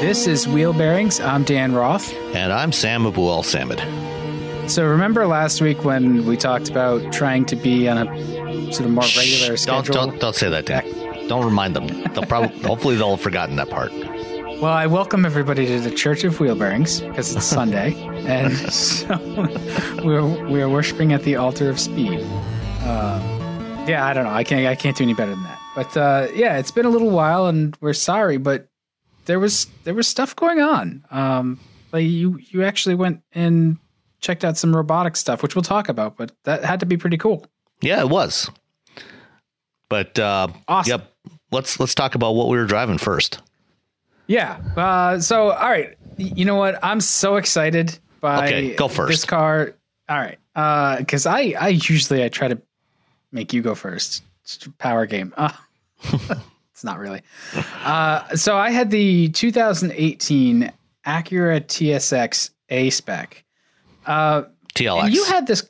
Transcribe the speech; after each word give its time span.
This 0.00 0.28
is 0.28 0.46
Wheel 0.46 0.72
Bearings. 0.72 1.18
I'm 1.18 1.42
Dan 1.42 1.74
Roth. 1.74 2.14
And 2.32 2.52
I'm 2.52 2.70
Sam 2.70 3.02
Abuelsamid. 3.02 3.80
So 4.70 4.86
remember 4.86 5.26
last 5.26 5.60
week 5.60 5.82
when 5.82 6.24
we 6.24 6.36
talked 6.36 6.70
about 6.70 7.12
trying 7.12 7.44
to 7.46 7.56
be 7.56 7.88
on 7.88 8.06
a 8.06 8.72
sort 8.72 8.86
of 8.86 8.92
more 8.92 9.02
regular 9.02 9.56
Shh, 9.56 9.64
don't, 9.64 9.84
schedule? 9.84 9.94
don't 9.94 10.20
don't 10.20 10.36
say 10.36 10.48
that, 10.48 10.66
Dan. 10.66 10.84
Don't 11.26 11.44
remind 11.44 11.74
them. 11.74 11.88
They'll 12.12 12.22
probably 12.22 12.56
hopefully 12.68 12.94
they'll 12.94 13.16
have 13.16 13.20
forgotten 13.20 13.56
that 13.56 13.68
part. 13.70 13.90
Well, 13.90 14.66
I 14.66 14.86
welcome 14.86 15.26
everybody 15.26 15.66
to 15.66 15.80
the 15.80 15.90
Church 15.90 16.22
of 16.22 16.38
Wheel 16.38 16.54
Bearings 16.54 17.00
because 17.00 17.34
it's 17.34 17.44
Sunday, 17.58 17.94
and 18.28 18.56
so 18.72 19.18
we're 20.04 20.22
we're 20.48 20.68
worshiping 20.68 21.12
at 21.12 21.24
the 21.24 21.34
altar 21.34 21.68
of 21.68 21.80
speed. 21.80 22.20
Um, 22.84 23.20
yeah, 23.88 24.06
I 24.06 24.12
don't 24.12 24.22
know. 24.22 24.30
I 24.30 24.44
can't 24.44 24.64
I 24.68 24.76
can't 24.76 24.96
do 24.96 25.02
any 25.02 25.14
better 25.14 25.32
than 25.32 25.42
that. 25.42 25.61
But 25.74 25.96
uh, 25.96 26.28
yeah, 26.34 26.58
it's 26.58 26.70
been 26.70 26.86
a 26.86 26.90
little 26.90 27.10
while, 27.10 27.46
and 27.46 27.76
we're 27.80 27.92
sorry, 27.94 28.36
but 28.36 28.68
there 29.24 29.38
was 29.38 29.66
there 29.84 29.94
was 29.94 30.06
stuff 30.06 30.36
going 30.36 30.60
on. 30.60 31.04
Um, 31.10 31.58
like 31.92 32.04
you 32.04 32.38
you 32.50 32.62
actually 32.64 32.94
went 32.94 33.22
and 33.32 33.78
checked 34.20 34.44
out 34.44 34.56
some 34.58 34.74
robotic 34.76 35.16
stuff, 35.16 35.42
which 35.42 35.54
we'll 35.56 35.62
talk 35.62 35.88
about. 35.88 36.16
But 36.16 36.32
that 36.44 36.64
had 36.64 36.80
to 36.80 36.86
be 36.86 36.96
pretty 36.96 37.16
cool. 37.16 37.46
Yeah, 37.80 38.00
it 38.00 38.08
was. 38.10 38.50
But 39.88 40.18
uh, 40.18 40.48
Awesome. 40.68 40.90
Yep. 40.90 41.12
Let's 41.50 41.80
let's 41.80 41.94
talk 41.94 42.14
about 42.14 42.34
what 42.34 42.48
we 42.48 42.56
were 42.56 42.64
driving 42.66 42.98
first. 42.98 43.40
Yeah. 44.26 44.58
Uh, 44.76 45.18
so, 45.20 45.50
all 45.50 45.68
right. 45.68 45.96
You 46.16 46.44
know 46.44 46.54
what? 46.56 46.78
I'm 46.82 47.00
so 47.00 47.36
excited 47.36 47.98
by 48.20 48.46
Okay, 48.46 48.74
go 48.74 48.88
first. 48.88 49.10
this 49.10 49.24
car. 49.24 49.74
All 50.08 50.16
right. 50.18 50.38
Because 50.98 51.26
I, 51.26 51.54
I 51.58 51.68
usually 51.68 52.22
I 52.24 52.28
try 52.28 52.48
to 52.48 52.60
make 53.32 53.52
you 53.52 53.60
go 53.62 53.74
first. 53.74 54.22
It's 54.42 54.64
a 54.66 54.70
power 54.70 55.06
game. 55.06 55.32
Uh, 55.36 55.52
it's 56.72 56.84
not 56.84 56.98
really. 56.98 57.22
Uh, 57.84 58.34
so 58.36 58.56
I 58.56 58.70
had 58.70 58.90
the 58.90 59.28
2018 59.28 60.72
Acura 61.06 61.60
TSX 61.60 62.50
A 62.70 62.90
spec. 62.90 63.44
Uh, 64.06 64.42
TLX. 64.74 65.12
you 65.12 65.24
had 65.24 65.46
this. 65.46 65.68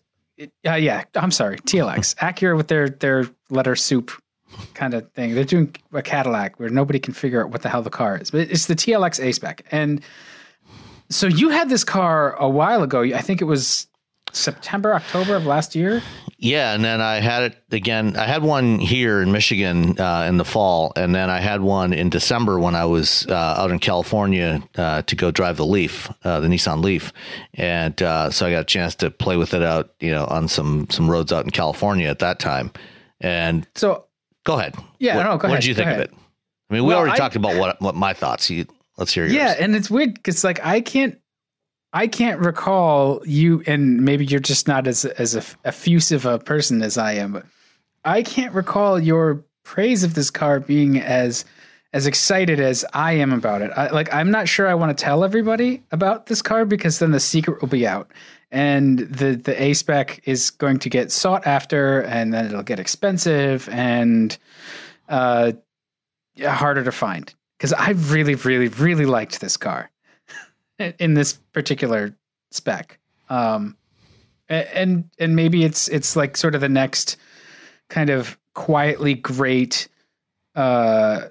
Uh, 0.66 0.74
yeah, 0.74 1.04
I'm 1.14 1.30
sorry, 1.30 1.58
TLX 1.58 2.14
Acura 2.16 2.56
with 2.56 2.68
their 2.68 2.88
their 2.88 3.28
letter 3.50 3.76
soup 3.76 4.10
kind 4.74 4.94
of 4.94 5.10
thing. 5.12 5.34
They're 5.34 5.44
doing 5.44 5.74
a 5.92 6.02
Cadillac 6.02 6.58
where 6.58 6.68
nobody 6.68 6.98
can 6.98 7.14
figure 7.14 7.42
out 7.44 7.50
what 7.50 7.62
the 7.62 7.68
hell 7.68 7.82
the 7.82 7.90
car 7.90 8.18
is, 8.18 8.30
but 8.30 8.50
it's 8.50 8.66
the 8.66 8.74
TLX 8.74 9.22
A 9.22 9.32
spec. 9.32 9.64
And 9.70 10.02
so 11.10 11.26
you 11.26 11.50
had 11.50 11.68
this 11.68 11.84
car 11.84 12.34
a 12.36 12.48
while 12.48 12.82
ago. 12.82 13.02
I 13.02 13.20
think 13.20 13.40
it 13.40 13.44
was 13.44 13.86
September, 14.32 14.94
October 14.94 15.36
of 15.36 15.46
last 15.46 15.74
year. 15.74 16.02
Yeah, 16.44 16.74
and 16.74 16.84
then 16.84 17.00
I 17.00 17.20
had 17.20 17.44
it 17.44 17.56
again. 17.70 18.16
I 18.16 18.24
had 18.26 18.42
one 18.42 18.80
here 18.80 19.22
in 19.22 19.30
Michigan 19.30 19.96
uh, 20.00 20.26
in 20.28 20.38
the 20.38 20.44
fall, 20.44 20.92
and 20.96 21.14
then 21.14 21.30
I 21.30 21.38
had 21.38 21.60
one 21.60 21.92
in 21.92 22.10
December 22.10 22.58
when 22.58 22.74
I 22.74 22.84
was 22.86 23.24
uh, 23.28 23.34
out 23.58 23.70
in 23.70 23.78
California 23.78 24.60
uh, 24.76 25.02
to 25.02 25.14
go 25.14 25.30
drive 25.30 25.56
the 25.56 25.64
Leaf, 25.64 26.10
uh, 26.24 26.40
the 26.40 26.48
Nissan 26.48 26.82
Leaf, 26.82 27.12
and 27.54 28.02
uh, 28.02 28.30
so 28.32 28.44
I 28.46 28.50
got 28.50 28.60
a 28.62 28.64
chance 28.64 28.96
to 28.96 29.10
play 29.12 29.36
with 29.36 29.54
it 29.54 29.62
out, 29.62 29.94
you 30.00 30.10
know, 30.10 30.24
on 30.26 30.48
some 30.48 30.88
some 30.90 31.08
roads 31.08 31.32
out 31.32 31.44
in 31.44 31.50
California 31.50 32.08
at 32.08 32.18
that 32.18 32.40
time. 32.40 32.72
And 33.20 33.64
So 33.76 34.06
go 34.42 34.58
ahead. 34.58 34.74
Yeah, 34.98 35.16
what, 35.18 35.22
no, 35.22 35.28
go 35.30 35.34
What 35.36 35.44
ahead, 35.44 35.60
did 35.60 35.66
you 35.68 35.74
think 35.76 35.86
ahead. 35.90 36.00
of 36.00 36.04
it? 36.06 36.14
I 36.70 36.74
mean, 36.74 36.82
we 36.82 36.88
Well, 36.88 36.98
already 36.98 37.12
I- 37.12 37.18
talked 37.18 37.36
about 37.36 37.54
what 37.56 37.80
what 37.80 37.94
my 37.94 38.14
thoughts. 38.14 38.50
You, 38.50 38.66
let's 38.96 39.12
hear 39.14 39.24
yours. 39.26 39.34
Yeah, 39.34 39.54
and 39.60 39.76
it's 39.76 39.88
weird 39.88 40.14
because 40.14 40.42
like 40.42 40.58
I 40.66 40.80
can't, 40.80 41.20
I 41.92 42.06
can't 42.06 42.40
recall 42.40 43.22
you, 43.26 43.62
and 43.66 44.02
maybe 44.02 44.24
you're 44.24 44.40
just 44.40 44.66
not 44.66 44.86
as 44.86 45.04
as 45.04 45.34
effusive 45.64 46.24
a 46.24 46.38
person 46.38 46.82
as 46.82 46.96
I 46.96 47.12
am, 47.12 47.32
but 47.32 47.44
I 48.04 48.22
can't 48.22 48.54
recall 48.54 48.98
your 48.98 49.44
praise 49.64 50.02
of 50.02 50.14
this 50.14 50.30
car 50.30 50.60
being 50.60 50.98
as 50.98 51.44
as 51.92 52.06
excited 52.06 52.58
as 52.58 52.84
I 52.94 53.12
am 53.12 53.32
about 53.32 53.60
it. 53.60 53.70
I, 53.76 53.90
like 53.90 54.12
I'm 54.12 54.30
not 54.30 54.48
sure 54.48 54.66
I 54.66 54.74
want 54.74 54.96
to 54.96 55.04
tell 55.04 55.22
everybody 55.24 55.82
about 55.92 56.26
this 56.26 56.40
car 56.40 56.64
because 56.64 56.98
then 56.98 57.10
the 57.10 57.20
secret 57.20 57.60
will 57.60 57.68
be 57.68 57.86
out. 57.86 58.10
And 58.50 59.00
the 59.00 59.36
the 59.36 59.60
A 59.62 59.74
spec 59.74 60.22
is 60.24 60.50
going 60.50 60.78
to 60.80 60.88
get 60.88 61.12
sought 61.12 61.46
after, 61.46 62.00
and 62.02 62.32
then 62.32 62.46
it'll 62.46 62.62
get 62.62 62.80
expensive 62.80 63.68
and 63.70 64.36
uh, 65.10 65.52
harder 66.42 66.84
to 66.84 66.92
find 66.92 67.32
because 67.58 67.74
I 67.74 67.90
really, 67.90 68.34
really, 68.34 68.68
really 68.68 69.06
liked 69.06 69.40
this 69.40 69.58
car 69.58 69.91
in 70.78 71.14
this 71.14 71.34
particular 71.52 72.14
spec. 72.50 72.98
Um, 73.28 73.76
and 74.48 75.08
and 75.18 75.34
maybe 75.34 75.64
it's 75.64 75.88
it's 75.88 76.16
like 76.16 76.36
sort 76.36 76.54
of 76.54 76.60
the 76.60 76.68
next 76.68 77.16
kind 77.88 78.10
of 78.10 78.38
quietly 78.54 79.14
great 79.14 79.88
uh, 80.54 81.22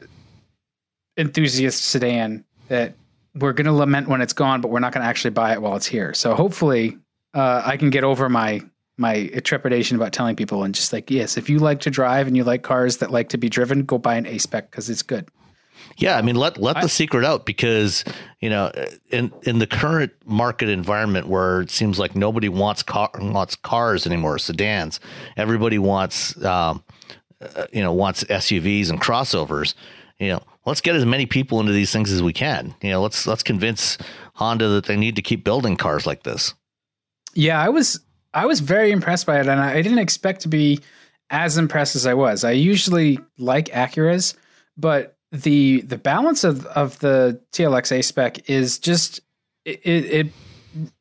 enthusiast 1.17 1.83
sedan 1.83 2.43
that 2.67 2.95
we're 3.35 3.53
going 3.53 3.65
to 3.65 3.73
lament 3.73 4.07
when 4.07 4.21
it's 4.21 4.33
gone, 4.33 4.61
but 4.61 4.69
we're 4.69 4.79
not 4.79 4.91
going 4.93 5.03
to 5.03 5.07
actually 5.07 5.31
buy 5.31 5.53
it 5.53 5.61
while 5.61 5.75
it's 5.75 5.85
here. 5.85 6.13
So 6.13 6.33
hopefully, 6.33 6.97
uh, 7.33 7.61
I 7.63 7.77
can 7.77 7.89
get 7.89 8.03
over 8.03 8.29
my 8.29 8.61
my 8.97 9.27
trepidation 9.43 9.95
about 9.97 10.13
telling 10.13 10.35
people 10.35 10.63
and 10.63 10.75
just 10.75 10.93
like 10.93 11.09
yes, 11.09 11.37
if 11.37 11.49
you 11.49 11.59
like 11.59 11.81
to 11.81 11.89
drive 11.89 12.27
and 12.27 12.35
you 12.35 12.43
like 12.43 12.63
cars 12.63 12.97
that 12.97 13.11
like 13.11 13.29
to 13.29 13.37
be 13.37 13.49
driven, 13.49 13.83
go 13.83 13.97
buy 13.97 14.15
an 14.15 14.25
A 14.25 14.37
spec 14.37 14.71
because 14.71 14.89
it's 14.89 15.03
good. 15.03 15.29
Yeah, 15.97 16.17
I 16.17 16.21
mean, 16.21 16.35
let 16.35 16.57
let 16.57 16.81
the 16.81 16.89
secret 16.89 17.25
out 17.25 17.45
because 17.45 18.03
you 18.39 18.49
know, 18.49 18.71
in 19.09 19.31
in 19.43 19.59
the 19.59 19.67
current 19.67 20.11
market 20.25 20.69
environment 20.69 21.27
where 21.27 21.61
it 21.61 21.69
seems 21.69 21.99
like 21.99 22.15
nobody 22.15 22.49
wants 22.49 22.81
car 22.83 23.09
wants 23.19 23.55
cars 23.55 24.07
anymore, 24.07 24.39
sedans. 24.39 24.99
Everybody 25.37 25.77
wants, 25.77 26.43
um, 26.43 26.83
uh, 27.41 27.67
you 27.71 27.81
know, 27.83 27.93
wants 27.93 28.23
SUVs 28.23 28.89
and 28.89 28.99
crossovers. 28.99 29.75
You 30.19 30.29
know, 30.29 30.43
let's 30.65 30.81
get 30.81 30.95
as 30.95 31.05
many 31.05 31.25
people 31.25 31.59
into 31.59 31.71
these 31.71 31.91
things 31.91 32.11
as 32.11 32.23
we 32.23 32.33
can. 32.33 32.73
You 32.81 32.91
know, 32.91 33.01
let's 33.01 33.27
let's 33.27 33.43
convince 33.43 33.97
Honda 34.33 34.69
that 34.69 34.85
they 34.85 34.97
need 34.97 35.15
to 35.17 35.21
keep 35.21 35.43
building 35.43 35.77
cars 35.77 36.05
like 36.05 36.23
this. 36.23 36.53
Yeah, 37.33 37.61
I 37.61 37.69
was 37.69 37.99
I 38.33 38.45
was 38.45 38.59
very 38.59 38.91
impressed 38.91 39.25
by 39.25 39.39
it, 39.39 39.47
and 39.47 39.59
I 39.59 39.81
didn't 39.81 39.99
expect 39.99 40.41
to 40.41 40.47
be 40.47 40.79
as 41.29 41.57
impressed 41.57 41.95
as 41.95 42.05
I 42.05 42.13
was. 42.13 42.43
I 42.43 42.51
usually 42.51 43.19
like 43.37 43.65
Acuras, 43.67 44.35
but 44.77 45.15
the 45.31 45.81
the 45.81 45.97
balance 45.97 46.43
of 46.43 46.65
of 46.67 46.99
the 46.99 47.41
TLX 47.53 47.97
A 47.97 48.01
spec 48.01 48.49
is 48.49 48.79
just 48.79 49.21
it, 49.65 49.79
it, 49.83 50.05
it 50.05 50.27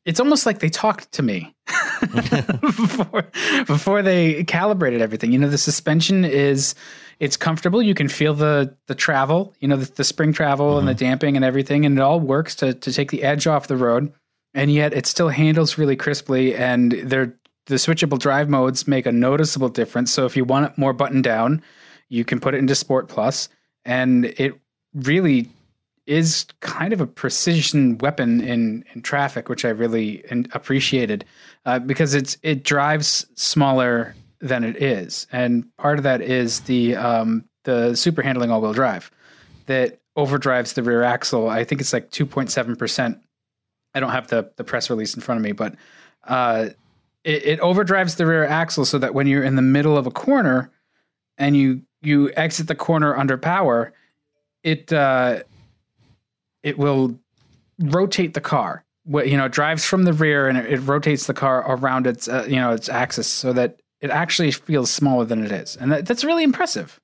it's 0.05 0.19
almost 0.19 0.45
like 0.45 0.59
they 0.59 0.69
talked 0.69 1.11
to 1.13 1.23
me 1.23 1.55
before 2.01 3.23
before 3.65 4.01
they 4.01 4.43
calibrated 4.43 5.01
everything. 5.01 5.31
You 5.31 5.39
know, 5.39 5.49
the 5.49 5.57
suspension 5.57 6.25
is 6.25 6.75
it's 7.19 7.37
comfortable. 7.37 7.81
You 7.81 7.93
can 7.93 8.07
feel 8.07 8.33
the 8.33 8.75
the 8.87 8.95
travel, 8.95 9.53
you 9.59 9.67
know, 9.67 9.77
the, 9.77 9.91
the 9.93 10.03
spring 10.03 10.33
travel 10.33 10.77
and 10.77 10.87
the 10.87 10.93
mm-hmm. 10.93 10.99
damping 10.99 11.35
and 11.35 11.45
everything, 11.45 11.85
and 11.85 11.97
it 11.97 12.01
all 12.01 12.19
works 12.19 12.55
to 12.55 12.73
to 12.73 12.91
take 12.91 13.11
the 13.11 13.23
edge 13.23 13.47
off 13.47 13.67
the 13.67 13.77
road. 13.77 14.11
And 14.53 14.71
yet, 14.71 14.93
it 14.93 15.05
still 15.05 15.29
handles 15.29 15.77
really 15.77 15.95
crisply, 15.95 16.55
and 16.55 16.91
they're 16.91 17.33
the 17.67 17.75
switchable 17.75 18.19
drive 18.19 18.49
modes 18.49 18.87
make 18.87 19.05
a 19.05 19.11
noticeable 19.11 19.69
difference. 19.69 20.11
So 20.11 20.25
if 20.25 20.35
you 20.35 20.43
want 20.43 20.71
it 20.71 20.77
more 20.77 20.93
buttoned 20.93 21.23
down, 21.23 21.61
you 22.09 22.25
can 22.25 22.39
put 22.39 22.53
it 22.53 22.57
into 22.57 22.75
Sport 22.75 23.07
Plus, 23.07 23.47
and 23.85 24.25
it 24.25 24.59
really 24.93 25.49
is 26.07 26.45
kind 26.59 26.93
of 26.93 27.01
a 27.01 27.07
precision 27.07 27.97
weapon 27.99 28.41
in 28.41 28.83
in 28.93 29.01
traffic, 29.01 29.49
which 29.49 29.65
I 29.65 29.69
really 29.69 30.23
appreciated 30.53 31.25
uh, 31.65 31.79
because 31.79 32.13
it's 32.13 32.37
it 32.43 32.63
drives 32.63 33.25
smaller 33.35 34.15
than 34.39 34.63
it 34.63 34.81
is, 34.81 35.27
and 35.31 35.65
part 35.77 35.99
of 35.99 36.03
that 36.03 36.21
is 36.21 36.61
the 36.61 36.95
um, 36.95 37.45
the 37.63 37.95
super 37.95 38.21
handling 38.21 38.51
all 38.51 38.61
wheel 38.61 38.73
drive 38.73 39.11
that 39.67 39.99
overdrives 40.17 40.73
the 40.73 40.83
rear 40.83 41.03
axle. 41.03 41.49
I 41.49 41.63
think 41.63 41.79
it's 41.79 41.93
like 41.93 42.09
2.7 42.11 42.77
percent. 42.77 43.19
I 43.93 43.99
don't 43.99 44.11
have 44.11 44.27
the 44.27 44.51
the 44.57 44.63
press 44.63 44.89
release 44.89 45.13
in 45.13 45.21
front 45.21 45.39
of 45.39 45.43
me, 45.43 45.51
but 45.51 45.75
uh, 46.27 46.69
it, 47.23 47.45
it 47.45 47.59
overdrives 47.61 48.17
the 48.17 48.25
rear 48.25 48.45
axle 48.45 48.85
so 48.85 48.97
that 48.97 49.13
when 49.13 49.27
you're 49.27 49.43
in 49.43 49.55
the 49.55 49.61
middle 49.61 49.97
of 49.97 50.07
a 50.07 50.11
corner 50.11 50.71
and 51.37 51.55
you 51.55 51.83
you 52.01 52.31
exit 52.35 52.67
the 52.67 52.75
corner 52.75 53.15
under 53.15 53.37
power, 53.37 53.93
it 54.63 54.91
uh, 54.91 55.43
it 56.63 56.77
will 56.77 57.17
rotate 57.79 58.33
the 58.33 58.41
car. 58.41 58.83
What 59.03 59.29
you 59.29 59.37
know, 59.37 59.47
drives 59.47 59.83
from 59.85 60.03
the 60.03 60.13
rear 60.13 60.47
and 60.47 60.57
it, 60.57 60.71
it 60.71 60.79
rotates 60.79 61.25
the 61.25 61.33
car 61.33 61.65
around 61.67 62.07
its 62.07 62.27
uh, 62.27 62.45
you 62.47 62.57
know 62.57 62.71
its 62.71 62.89
axis 62.89 63.27
so 63.27 63.53
that 63.53 63.79
it 63.99 64.09
actually 64.09 64.51
feels 64.51 64.91
smaller 64.91 65.25
than 65.25 65.43
it 65.43 65.51
is, 65.51 65.75
and 65.75 65.91
that, 65.91 66.05
that's 66.05 66.23
really 66.23 66.43
impressive. 66.43 66.99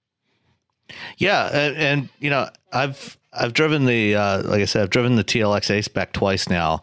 Yeah, 1.18 1.48
and, 1.48 1.76
and, 1.76 2.10
you 2.20 2.30
know, 2.30 2.50
I've 2.72 3.18
I've 3.34 3.54
driven 3.54 3.86
the 3.86 4.16
uh, 4.16 4.44
like 4.44 4.62
I 4.62 4.66
said, 4.66 4.84
I've 4.84 4.90
driven 4.90 5.16
the 5.16 5.24
TLX 5.24 5.78
A 5.78 5.82
spec 5.82 6.14
twice 6.14 6.50
now, 6.50 6.82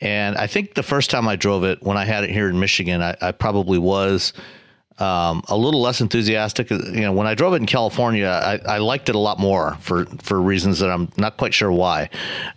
and 0.00 0.36
I 0.36 0.46
think 0.46 0.74
the 0.74 0.82
first 0.82 1.10
time 1.10 1.26
I 1.26 1.36
drove 1.36 1.64
it 1.64 1.82
when 1.82 1.96
I 1.96 2.04
had 2.04 2.24
it 2.24 2.30
here 2.30 2.48
in 2.48 2.60
Michigan, 2.60 3.02
I, 3.02 3.16
I 3.20 3.32
probably 3.32 3.78
was 3.78 4.32
um, 4.98 5.42
a 5.48 5.56
little 5.56 5.82
less 5.82 6.00
enthusiastic. 6.00 6.70
You 6.70 7.02
know, 7.02 7.12
when 7.12 7.26
I 7.26 7.34
drove 7.34 7.52
it 7.52 7.56
in 7.56 7.66
California, 7.66 8.26
I, 8.26 8.58
I, 8.76 8.78
liked 8.78 9.10
it 9.10 9.14
a 9.14 9.18
lot 9.18 9.38
more 9.38 9.76
for 9.80 10.06
for 10.22 10.40
reasons 10.40 10.78
that 10.78 10.90
I'm 10.90 11.10
not 11.18 11.36
quite 11.36 11.52
sure 11.52 11.70
why. 11.70 12.08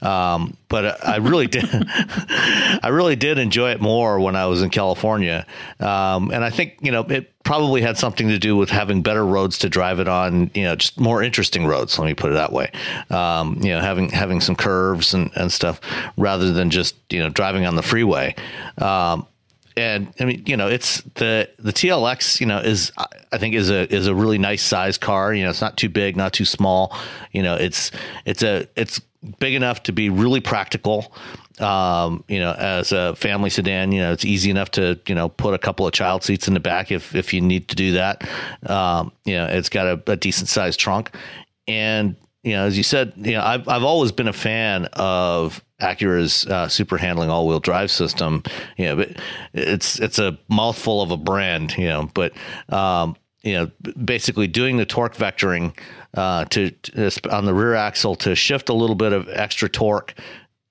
Um, 0.02 0.56
but 0.70 1.06
I 1.06 1.18
really 1.18 1.48
did, 1.48 1.66
I 1.70 2.90
really 2.92 3.18
did 3.18 3.40
enjoy 3.40 3.72
it 3.72 3.82
more 3.82 4.20
when 4.22 4.38
I 4.38 4.46
was 4.46 4.62
in 4.62 4.70
California, 4.70 5.46
um, 5.82 6.32
and 6.32 6.46
I 6.46 6.50
think 6.50 6.78
you 6.82 6.92
know 6.92 7.02
it 7.02 7.34
probably 7.44 7.82
had 7.82 7.98
something 7.98 8.30
to 8.30 8.38
do 8.38 8.56
with 8.56 8.70
having 8.70 9.02
better 9.02 9.26
roads 9.26 9.58
to 9.60 9.70
drive 9.70 10.00
it 10.00 10.08
on. 10.08 10.50
You 10.54 10.64
know, 10.64 10.76
just 10.78 10.98
more 10.98 11.22
interesting 11.22 11.66
roads. 11.66 12.00
Let 12.00 12.06
me 12.06 12.14
put 12.14 12.32
it 12.32 12.36
that 12.36 12.54
way. 12.54 12.72
Um, 13.10 13.58
you 13.62 13.72
know, 13.72 13.82
having 13.82 14.12
having 14.12 14.40
some 14.40 14.56
curves 14.56 15.14
and, 15.14 15.30
and 15.36 15.52
stuff 15.52 15.82
rather 16.16 16.54
than 16.54 16.70
just 16.70 16.96
you 17.10 17.20
know 17.20 17.28
driving 17.28 17.66
on 17.66 17.76
the 17.76 17.84
freeway. 17.84 18.34
And 19.80 20.14
I 20.20 20.26
mean, 20.26 20.44
you 20.46 20.58
know, 20.58 20.68
it's 20.68 21.02
the 21.16 21.50
the 21.58 21.72
TLX. 21.72 22.42
You 22.42 22.48
know, 22.48 22.60
is 22.60 22.92
I 23.32 23.38
think 23.38 23.56
is 23.56 23.70
a 23.70 23.92
is 23.94 24.08
a 24.08 24.14
really 24.14 24.38
nice 24.38 24.62
size 24.62 24.98
car. 24.98 25.34
You 25.34 25.46
know, 25.46 25.50
it's 25.50 25.62
not 25.62 25.78
too 25.78 25.88
big, 25.88 26.18
not 26.18 26.34
too 26.34 26.44
small. 26.44 26.94
You 27.32 27.44
know, 27.44 27.56
it's 27.56 27.92
it's 28.26 28.44
a 28.44 28.68
it's 28.76 29.00
big 29.40 29.54
enough 29.54 29.84
to 29.84 29.94
be 29.94 30.10
really 30.10 30.42
practical. 30.42 31.14
Um, 31.60 32.24
you 32.28 32.40
know, 32.40 32.54
as 32.54 32.92
a 32.92 33.16
family 33.16 33.50
sedan, 33.50 33.94
you 33.94 34.02
know, 34.02 34.12
it's 34.12 34.24
easy 34.26 34.50
enough 34.50 34.72
to, 34.72 35.00
you 35.08 35.16
know, 35.16 35.28
put 35.28 35.54
a 35.54 35.58
couple 35.58 35.86
of 35.86 35.92
child 35.92 36.24
seats 36.24 36.48
in 36.48 36.54
the 36.54 36.60
back 36.62 36.90
if, 36.90 37.14
if 37.14 37.34
you 37.34 37.42
need 37.42 37.68
to 37.68 37.76
do 37.76 37.94
that. 37.94 38.28
Um, 38.70 39.12
you 39.26 39.36
know, 39.36 39.46
it's 39.46 39.68
got 39.68 39.86
a, 39.86 40.12
a 40.12 40.16
decent 40.16 40.48
sized 40.48 40.80
trunk. 40.80 41.12
And, 41.68 42.16
you 42.44 42.54
know, 42.54 42.66
as 42.66 42.78
you 42.78 42.84
said, 42.84 43.14
you 43.18 43.34
know, 43.34 43.42
I've, 43.42 43.68
I've 43.68 43.84
always 43.84 44.12
been 44.12 44.28
a 44.28 44.34
fan 44.34 44.86
of 44.94 45.64
Acura's 45.82 46.46
uh, 46.46 46.68
super 46.68 46.98
handling 46.98 47.30
all 47.30 47.48
wheel 47.48 47.60
drive 47.60 47.92
system. 47.92 48.44
You 48.78 48.86
know, 48.86 48.96
but 48.98 49.18
it's 49.54 50.00
it's 50.00 50.20
a 50.20 50.38
mouthful 50.50 51.02
of 51.02 51.12
a 51.12 51.18
brand. 51.18 51.78
You 51.78 51.88
know, 51.88 52.10
but 52.14 52.34
um, 52.70 53.18
you 53.44 53.54
know, 53.54 53.72
basically 54.04 54.48
doing 54.48 54.78
the 54.78 54.86
torque 54.86 55.16
vectoring 55.16 55.78
uh, 56.14 56.46
to, 56.46 56.72
to, 56.72 57.12
on 57.30 57.46
the 57.46 57.54
rear 57.54 57.76
axle 57.76 58.16
to 58.16 58.36
shift 58.36 58.70
a 58.70 58.74
little 58.74 58.96
bit 58.96 59.14
of 59.14 59.30
extra 59.30 59.70
torque 59.70 60.14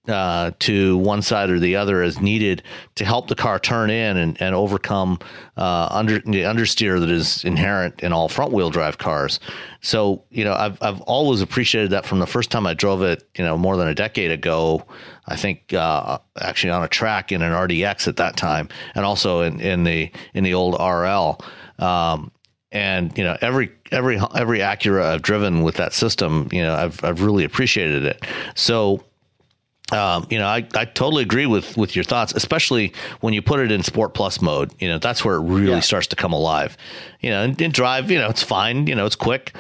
uh, 0.08 0.52
to 0.60 0.96
one 0.98 1.22
side 1.22 1.50
or 1.50 1.58
the 1.58 1.76
other 1.76 2.02
as 2.02 2.20
needed 2.20 2.62
to 2.94 3.04
help 3.04 3.28
the 3.28 3.34
car 3.34 3.58
turn 3.58 3.90
in 3.90 4.16
and, 4.16 4.40
and 4.40 4.54
overcome 4.54 5.18
uh, 5.56 5.88
under 5.90 6.18
the 6.20 6.42
understeer 6.42 6.98
that 6.98 7.10
is 7.10 7.44
inherent 7.44 8.00
in 8.00 8.12
all 8.12 8.28
front 8.28 8.52
wheel 8.52 8.70
drive 8.70 8.98
cars. 8.98 9.38
So 9.80 10.24
you 10.30 10.44
know 10.44 10.54
I've 10.54 10.82
I've 10.82 11.00
always 11.02 11.42
appreciated 11.42 11.90
that 11.90 12.06
from 12.06 12.18
the 12.18 12.26
first 12.26 12.50
time 12.50 12.66
I 12.66 12.74
drove 12.74 13.02
it. 13.02 13.28
You 13.36 13.44
know 13.44 13.56
more 13.56 13.76
than 13.76 13.88
a 13.88 13.94
decade 13.94 14.30
ago. 14.30 14.84
I 15.26 15.36
think 15.36 15.74
uh, 15.74 16.18
actually 16.40 16.70
on 16.70 16.82
a 16.82 16.88
track 16.88 17.32
in 17.32 17.42
an 17.42 17.52
RDX 17.52 18.08
at 18.08 18.16
that 18.16 18.36
time, 18.36 18.68
and 18.94 19.04
also 19.04 19.42
in, 19.42 19.60
in 19.60 19.84
the 19.84 20.10
in 20.34 20.44
the 20.44 20.54
old 20.54 20.74
RL. 20.74 21.40
Um, 21.78 22.32
and 22.70 23.16
you 23.16 23.24
know 23.24 23.36
every 23.40 23.70
every 23.90 24.20
every 24.34 24.58
Acura 24.58 25.04
I've 25.04 25.22
driven 25.22 25.62
with 25.62 25.76
that 25.76 25.92
system, 25.92 26.48
you 26.52 26.62
know 26.62 26.74
I've 26.74 27.02
I've 27.04 27.22
really 27.22 27.44
appreciated 27.44 28.04
it. 28.04 28.24
So 28.54 29.04
um, 29.92 30.26
you 30.28 30.38
know, 30.38 30.46
I, 30.46 30.66
I 30.74 30.84
totally 30.84 31.22
agree 31.22 31.46
with, 31.46 31.76
with 31.76 31.96
your 31.96 32.04
thoughts, 32.04 32.32
especially 32.34 32.92
when 33.20 33.32
you 33.32 33.40
put 33.40 33.60
it 33.60 33.70
in 33.70 33.82
Sport 33.82 34.14
Plus 34.14 34.42
mode. 34.42 34.72
You 34.78 34.88
know, 34.88 34.98
that's 34.98 35.24
where 35.24 35.36
it 35.36 35.40
really 35.40 35.72
yeah. 35.72 35.80
starts 35.80 36.06
to 36.08 36.16
come 36.16 36.32
alive. 36.32 36.76
You 37.20 37.30
know, 37.30 37.42
and, 37.42 37.60
and, 37.60 37.72
drive, 37.72 38.10
you 38.10 38.18
know, 38.18 38.28
it's 38.28 38.42
fine. 38.42 38.86
You 38.86 38.94
know, 38.94 39.06
it's 39.06 39.16
quick, 39.16 39.54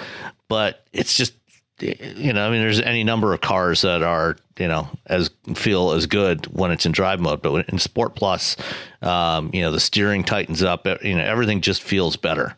but 0.48 0.84
it's 0.92 1.14
just, 1.14 1.32
you 1.80 2.32
know, 2.32 2.46
I 2.46 2.50
mean, 2.50 2.60
there's 2.60 2.80
any 2.80 3.04
number 3.04 3.32
of 3.32 3.40
cars 3.40 3.82
that 3.82 4.02
are, 4.02 4.36
you 4.58 4.68
know, 4.68 4.88
as 5.06 5.30
feel 5.54 5.92
as 5.92 6.06
good 6.06 6.46
when 6.46 6.72
it's 6.72 6.84
in 6.84 6.92
drive 6.92 7.20
mode, 7.20 7.40
but 7.40 7.68
in 7.68 7.78
Sport 7.78 8.14
Plus, 8.14 8.56
um, 9.00 9.50
you 9.54 9.62
know, 9.62 9.72
the 9.72 9.80
steering 9.80 10.24
tightens 10.24 10.62
up. 10.62 10.86
You 11.02 11.14
know, 11.14 11.24
everything 11.24 11.60
just 11.60 11.82
feels 11.82 12.16
better. 12.16 12.56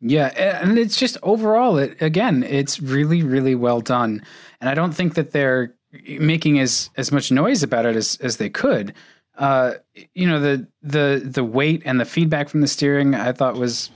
Yeah, 0.00 0.28
and 0.62 0.78
it's 0.78 0.96
just 0.96 1.18
overall, 1.22 1.76
it 1.76 2.00
again, 2.00 2.42
it's 2.42 2.80
really, 2.80 3.22
really 3.22 3.54
well 3.54 3.82
done. 3.82 4.22
And 4.60 4.70
I 4.70 4.74
don't 4.74 4.92
think 4.92 5.14
that 5.14 5.32
they're 5.32 5.74
making 6.18 6.58
as 6.58 6.90
as 6.96 7.12
much 7.12 7.32
noise 7.32 7.62
about 7.62 7.86
it 7.86 7.96
as 7.96 8.18
as 8.20 8.36
they 8.36 8.48
could. 8.48 8.94
Uh, 9.36 9.74
you 10.14 10.28
know 10.28 10.40
the 10.40 10.66
the 10.82 11.22
the 11.24 11.44
weight 11.44 11.82
and 11.84 12.00
the 12.00 12.04
feedback 12.04 12.48
from 12.48 12.60
the 12.60 12.68
steering 12.68 13.14
I 13.14 13.32
thought 13.32 13.56
was 13.56 13.90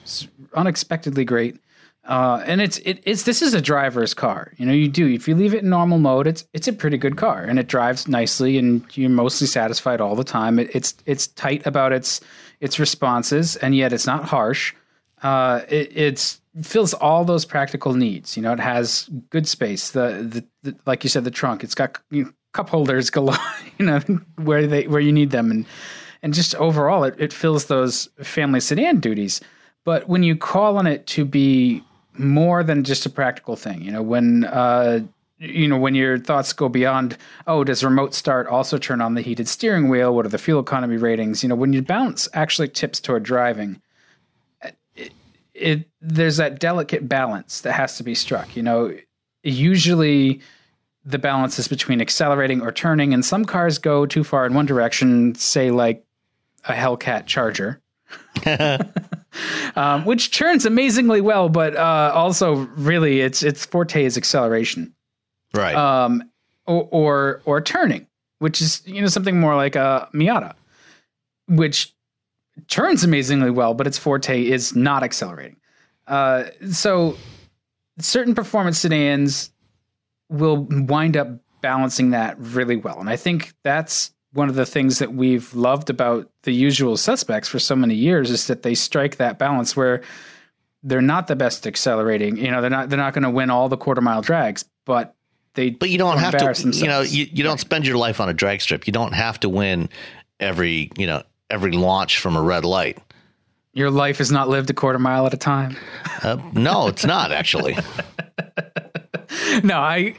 unexpectedly 0.55 1.25
great. 1.25 1.59
Uh, 2.07 2.43
and 2.47 2.61
it's 2.61 2.79
it, 2.79 3.03
it's 3.05 3.23
this 3.23 3.41
is 3.41 3.55
a 3.55 3.61
driver's 3.61 4.13
car. 4.13 4.53
You 4.59 4.67
know, 4.67 4.73
you 4.73 4.89
do 4.89 5.07
if 5.09 5.27
you 5.27 5.35
leave 5.35 5.55
it 5.55 5.63
in 5.63 5.71
normal 5.71 5.99
mode, 5.99 6.27
it's 6.27 6.47
it's 6.53 6.69
a 6.69 6.73
pretty 6.73 6.99
good 6.99 7.17
car 7.17 7.43
and 7.43 7.59
it 7.59 7.67
drives 7.67 8.07
nicely 8.07 8.59
and 8.59 8.85
you're 8.97 9.09
mostly 9.09 9.47
satisfied 9.47 10.01
all 10.01 10.15
the 10.15 10.25
time. 10.25 10.59
It, 10.59 10.75
it's 10.75 10.95
it's 11.07 11.29
tight 11.29 11.67
about 11.67 11.93
its 11.93 12.21
its 12.61 12.79
responses 12.79 13.57
and 13.57 13.75
yet 13.75 13.93
it's 13.93 14.07
not 14.07 14.25
harsh. 14.25 14.75
Uh, 15.25 15.63
it, 15.69 16.39
fills 16.63 16.95
all 16.95 17.25
those 17.25 17.45
practical 17.45 17.95
needs. 17.95 18.37
You 18.37 18.43
know, 18.43 18.53
it 18.53 18.61
has 18.61 19.11
good 19.31 19.49
space. 19.49 19.91
The, 19.91 20.45
the, 20.63 20.71
the 20.71 20.79
like 20.87 21.03
you 21.03 21.11
said, 21.11 21.25
the 21.25 21.31
trunk. 21.31 21.65
It's 21.65 21.75
got 21.75 21.99
you 22.11 22.25
know, 22.25 22.33
cup 22.53 22.69
holders 22.69 23.11
galore. 23.11 23.37
You 23.79 23.87
know, 23.87 23.99
where 24.37 24.67
they 24.67 24.87
where 24.87 25.01
you 25.01 25.13
need 25.13 25.31
them, 25.31 25.51
and 25.51 25.67
and 26.23 26.33
just 26.33 26.55
overall, 26.57 27.05
it, 27.05 27.17
it 27.19 27.33
fills 27.33 27.67
those 27.67 28.09
family 28.23 28.61
sedan 28.61 29.01
duties. 29.01 29.41
But 29.85 30.09
when 30.09 30.23
you 30.23 30.37
call 30.37 30.79
on 30.79 30.87
it 30.87 31.07
to 31.09 31.25
be 31.25 31.83
more 32.17 32.63
than 32.63 32.85
just 32.85 33.05
a 33.05 33.11
practical 33.11 33.57
thing, 33.57 33.83
you 33.83 33.91
know, 33.91 34.01
when 34.01 34.45
uh, 34.45 35.01
you 35.39 35.67
know 35.67 35.79
when 35.79 35.97
your 35.97 36.19
thoughts 36.19 36.53
go 36.53 36.69
beyond, 36.69 37.19
oh, 37.49 37.65
does 37.65 37.83
remote 37.83 38.15
start 38.15 38.47
also 38.47 38.79
turn 38.79 39.01
on 39.01 39.15
the 39.15 39.23
heated 39.23 39.49
steering 39.49 39.89
wheel? 39.89 40.15
What 40.15 40.25
are 40.25 40.31
the 40.31 40.39
fuel 40.39 40.61
economy 40.61 40.97
ratings? 40.97 41.43
You 41.43 41.49
know, 41.49 41.57
when 41.57 41.73
your 41.73 41.83
balance 41.83 42.29
actually 42.33 42.69
tips 42.69 43.01
toward 43.01 43.25
driving 43.25 43.81
it 45.55 45.89
there's 46.01 46.37
that 46.37 46.59
delicate 46.59 47.09
balance 47.09 47.61
that 47.63 47.73
has 47.73 47.97
to 47.97 48.03
be 48.03 48.15
struck. 48.15 48.57
You 48.57 48.63
know, 48.63 48.95
usually 49.43 50.41
the 51.05 51.19
balance 51.19 51.59
is 51.59 51.69
between 51.69 52.01
accelerating 52.01 52.61
or 52.61 52.73
turning, 52.73 53.15
and 53.15 53.25
some 53.25 53.45
cars 53.45 53.79
go 53.79 54.07
too 54.07 54.25
far 54.25 54.47
in 54.47 54.55
one 54.55 54.67
direction, 54.67 55.35
say 55.35 55.71
like 55.71 56.05
a 56.65 56.73
Hellcat 56.73 57.27
Charger. 57.27 57.81
um, 59.77 60.05
which 60.05 60.37
turns 60.37 60.67
amazingly 60.67 61.21
well, 61.21 61.49
but 61.49 61.77
uh, 61.77 62.13
also 62.15 62.55
really 62.77 63.21
its 63.21 63.43
its 63.43 63.65
forte 63.65 64.05
is 64.05 64.17
acceleration, 64.17 64.95
right? 65.53 65.75
Um, 65.75 66.31
or, 66.67 66.89
or 66.91 67.43
or 67.45 67.61
turning, 67.61 68.07
which 68.39 68.61
is 68.61 68.83
you 68.87 69.01
know 69.01 69.09
something 69.09 69.41
more 69.41 69.57
like 69.57 69.77
a 69.77 70.09
Miata, 70.15 70.55
which 71.49 71.94
turns 72.69 73.05
amazingly 73.05 73.51
well, 73.51 73.75
but 73.75 73.87
its 73.87 73.99
forte 73.99 74.47
is 74.47 74.75
not 74.75 75.03
accelerating. 75.03 75.57
Uh, 76.07 76.45
so 76.71 77.17
certain 77.99 78.35
performance 78.35 78.79
sedans 78.79 79.51
will 80.29 80.67
wind 80.71 81.17
up 81.17 81.29
balancing 81.61 82.11
that 82.11 82.37
really 82.39 82.77
well. 82.77 83.01
And 83.01 83.09
I 83.09 83.17
think 83.17 83.55
that's 83.63 84.13
one 84.33 84.49
of 84.49 84.55
the 84.55 84.67
things 84.67 84.99
that 84.99 85.15
we've 85.15 85.55
loved 85.55 85.91
about 85.91 86.29
the 86.43 86.53
usual 86.53 86.97
suspects 86.97 87.49
for 87.49 87.59
so 87.59 87.77
many 87.77 87.95
years 87.95 88.31
is 88.31 88.49
that 88.49 88.63
they 88.63 88.75
strike 88.75 89.17
that 89.17 89.39
balance 89.39 89.77
where 89.77 90.03
they're 90.83 91.01
not 91.01 91.29
the 91.29 91.37
best 91.37 91.67
accelerating. 91.67 92.37
You 92.37 92.51
know, 92.51 92.61
they're 92.61 92.69
not 92.69 92.91
they're 92.91 92.99
not 92.99 93.15
going 93.15 93.23
to 93.23 93.31
win 93.31 93.49
all 93.49 93.69
the 93.69 93.77
quarter 93.77 94.01
mile 94.01 94.23
drags, 94.23 94.65
but 94.85 95.15
they 95.55 95.71
But 95.71 95.89
you 95.89 95.99
don't 95.99 96.19
have 96.19 96.33
to 96.33 96.45
themselves. 96.45 96.81
you 96.81 96.89
know, 96.89 97.01
you, 97.01 97.27
you 97.33 97.43
don't 97.45 97.61
spend 97.61 97.87
your 97.87 97.97
life 97.97 98.21
on 98.21 98.29
a 98.29 98.35
drag 98.35 98.61
strip. 98.61 98.87
You 98.87 98.93
don't 98.93 99.13
have 99.15 99.41
to 99.41 99.49
win 99.49 99.89
every, 100.41 100.91
you 100.99 101.07
know, 101.07 101.23
every 101.51 101.73
launch 101.73 102.19
from 102.19 102.37
a 102.37 102.43
red 102.43 102.65
light. 102.65 102.99
Your 103.73 103.91
life 103.91 104.21
is 104.21 104.31
not 104.31 104.49
lived 104.49 104.71
a 104.71 104.75
quarter 104.75 104.99
mile 104.99 105.27
at 105.27 105.35
a 105.35 105.37
time. 105.37 105.77
Uh, 106.23 106.41
no, 106.53 106.87
it's 106.87 107.05
not 107.05 107.33
actually. 107.33 107.77
no, 109.65 109.79
I 109.79 110.15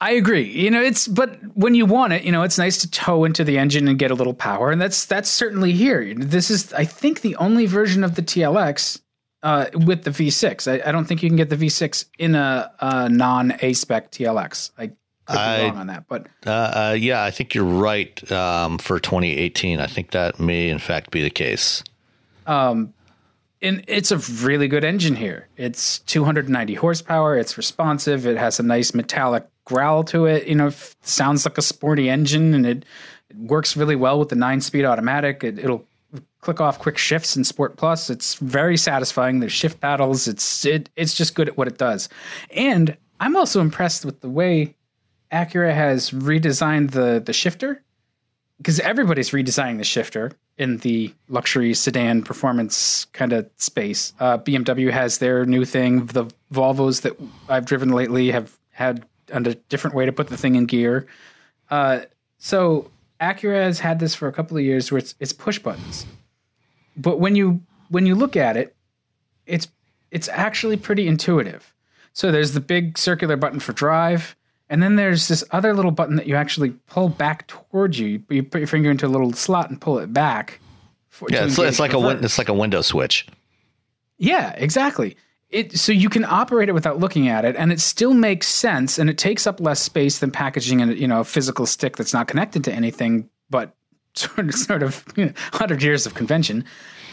I 0.00 0.12
agree. 0.12 0.44
You 0.44 0.70
know, 0.70 0.82
it's 0.82 1.08
but 1.08 1.38
when 1.54 1.74
you 1.74 1.84
want 1.84 2.12
it, 2.12 2.22
you 2.22 2.32
know, 2.32 2.42
it's 2.42 2.56
nice 2.56 2.78
to 2.78 2.90
tow 2.90 3.24
into 3.24 3.44
the 3.44 3.58
engine 3.58 3.88
and 3.88 3.98
get 3.98 4.10
a 4.10 4.14
little 4.14 4.34
power, 4.34 4.70
and 4.70 4.80
that's 4.80 5.04
that's 5.04 5.28
certainly 5.28 5.72
here. 5.72 6.14
This 6.14 6.50
is, 6.50 6.72
I 6.72 6.84
think, 6.84 7.20
the 7.20 7.36
only 7.36 7.66
version 7.66 8.04
of 8.04 8.14
the 8.14 8.22
TLX 8.22 9.00
uh, 9.42 9.66
with 9.74 10.04
the 10.04 10.10
V6. 10.10 10.70
I, 10.70 10.88
I, 10.88 10.92
don't 10.92 11.04
think 11.04 11.22
you 11.22 11.28
can 11.28 11.36
get 11.36 11.50
the 11.50 11.56
V6 11.56 12.06
in 12.18 12.34
a, 12.34 12.70
a 12.80 13.08
non 13.08 13.56
A 13.60 13.72
spec 13.72 14.10
TLX. 14.10 14.70
I 14.78 14.92
could 15.28 15.58
be 15.58 15.68
wrong 15.68 15.76
on 15.78 15.86
that, 15.88 16.08
but 16.08 16.26
uh, 16.46 16.50
uh, 16.50 16.96
yeah, 16.98 17.22
I 17.22 17.30
think 17.30 17.54
you're 17.54 17.64
right 17.64 18.30
um, 18.32 18.78
for 18.78 18.98
2018. 18.98 19.80
I 19.80 19.86
think 19.86 20.10
that 20.12 20.40
may 20.40 20.68
in 20.68 20.78
fact 20.78 21.10
be 21.10 21.22
the 21.22 21.30
case. 21.30 21.82
Um, 22.46 22.94
and 23.60 23.84
it's 23.88 24.10
a 24.10 24.18
really 24.44 24.68
good 24.68 24.84
engine 24.84 25.16
here. 25.16 25.48
It's 25.56 25.98
290 26.00 26.74
horsepower. 26.74 27.36
It's 27.36 27.56
responsive. 27.56 28.26
It 28.26 28.36
has 28.36 28.60
a 28.60 28.62
nice 28.62 28.94
metallic 28.94 29.46
growl 29.64 30.04
to 30.04 30.26
it. 30.26 30.46
You 30.46 30.54
know, 30.54 30.70
sounds 31.02 31.44
like 31.44 31.58
a 31.58 31.62
sporty 31.62 32.08
engine, 32.08 32.54
and 32.54 32.64
it, 32.64 32.84
it 33.28 33.36
works 33.36 33.76
really 33.76 33.96
well 33.96 34.18
with 34.18 34.28
the 34.28 34.36
nine-speed 34.36 34.84
automatic. 34.84 35.42
It, 35.42 35.58
it'll 35.58 35.84
click 36.40 36.60
off 36.60 36.78
quick 36.78 36.96
shifts 36.96 37.36
in 37.36 37.44
Sport 37.44 37.76
Plus. 37.76 38.10
It's 38.10 38.36
very 38.36 38.76
satisfying. 38.76 39.40
There's 39.40 39.52
shift 39.52 39.80
paddles. 39.80 40.28
It's 40.28 40.64
it, 40.64 40.88
it's 40.96 41.14
just 41.14 41.34
good 41.34 41.48
at 41.48 41.56
what 41.56 41.68
it 41.68 41.78
does. 41.78 42.08
And 42.50 42.96
I'm 43.20 43.36
also 43.36 43.60
impressed 43.60 44.04
with 44.04 44.20
the 44.20 44.30
way 44.30 44.74
Acura 45.32 45.74
has 45.74 46.10
redesigned 46.10 46.92
the 46.92 47.20
the 47.24 47.32
shifter 47.32 47.82
because 48.58 48.80
everybody's 48.80 49.30
redesigning 49.30 49.78
the 49.78 49.84
shifter 49.84 50.32
in 50.56 50.78
the 50.78 51.14
luxury 51.28 51.72
sedan 51.72 52.22
performance 52.22 53.06
kind 53.12 53.32
of 53.32 53.48
space. 53.56 54.12
Uh, 54.18 54.38
BMW 54.38 54.90
has 54.90 55.18
their 55.18 55.46
new 55.46 55.64
thing. 55.64 56.06
The 56.06 56.26
Volvos 56.52 57.02
that 57.02 57.16
I've 57.48 57.64
driven 57.64 57.90
lately 57.90 58.30
have 58.32 58.58
had 58.70 59.06
a 59.30 59.40
different 59.40 59.94
way 59.94 60.06
to 60.06 60.12
put 60.12 60.28
the 60.28 60.36
thing 60.36 60.56
in 60.56 60.66
gear. 60.66 61.06
Uh, 61.70 62.00
so 62.38 62.90
Acura 63.20 63.62
has 63.62 63.80
had 63.80 64.00
this 64.00 64.14
for 64.14 64.26
a 64.26 64.32
couple 64.32 64.56
of 64.56 64.64
years 64.64 64.90
where 64.90 64.98
it's, 64.98 65.14
it's 65.20 65.32
push 65.32 65.58
buttons, 65.58 66.06
but 66.96 67.20
when 67.20 67.36
you 67.36 67.60
when 67.90 68.06
you 68.06 68.14
look 68.14 68.36
at 68.36 68.56
it, 68.56 68.74
it's 69.46 69.68
it's 70.10 70.28
actually 70.28 70.76
pretty 70.76 71.06
intuitive. 71.06 71.72
So 72.12 72.32
there's 72.32 72.52
the 72.52 72.60
big 72.60 72.98
circular 72.98 73.36
button 73.36 73.60
for 73.60 73.72
drive. 73.72 74.34
And 74.70 74.82
then 74.82 74.96
there's 74.96 75.28
this 75.28 75.42
other 75.50 75.74
little 75.74 75.90
button 75.90 76.16
that 76.16 76.26
you 76.26 76.34
actually 76.36 76.70
pull 76.88 77.08
back 77.08 77.46
towards 77.46 77.98
you. 77.98 78.22
You 78.28 78.42
put 78.42 78.58
your 78.58 78.66
finger 78.66 78.90
into 78.90 79.06
a 79.06 79.08
little 79.08 79.32
slot 79.32 79.70
and 79.70 79.80
pull 79.80 79.98
it 79.98 80.12
back. 80.12 80.60
yeah, 81.28 81.44
it's, 81.44 81.58
it's 81.58 81.80
like 81.80 81.94
a 81.94 82.08
it's 82.22 82.38
like 82.38 82.48
a 82.48 82.54
window 82.54 82.82
switch. 82.82 83.26
Yeah, 84.18 84.52
exactly. 84.56 85.16
It 85.50 85.78
so 85.78 85.92
you 85.92 86.10
can 86.10 86.24
operate 86.24 86.68
it 86.68 86.72
without 86.72 86.98
looking 86.98 87.28
at 87.28 87.46
it, 87.46 87.56
and 87.56 87.72
it 87.72 87.80
still 87.80 88.12
makes 88.12 88.46
sense, 88.46 88.98
and 88.98 89.08
it 89.08 89.16
takes 89.16 89.46
up 89.46 89.60
less 89.60 89.80
space 89.80 90.18
than 90.18 90.30
packaging 90.30 90.82
a 90.82 90.92
you 90.92 91.08
know 91.08 91.20
a 91.20 91.24
physical 91.24 91.64
stick 91.64 91.96
that's 91.96 92.12
not 92.12 92.28
connected 92.28 92.64
to 92.64 92.72
anything, 92.72 93.30
but 93.48 93.74
sort 94.14 94.48
of 94.48 94.54
sort 94.54 94.82
of 94.82 95.02
you 95.16 95.26
know, 95.26 95.32
hundred 95.54 95.82
years 95.82 96.04
of 96.04 96.14
convention. 96.14 96.64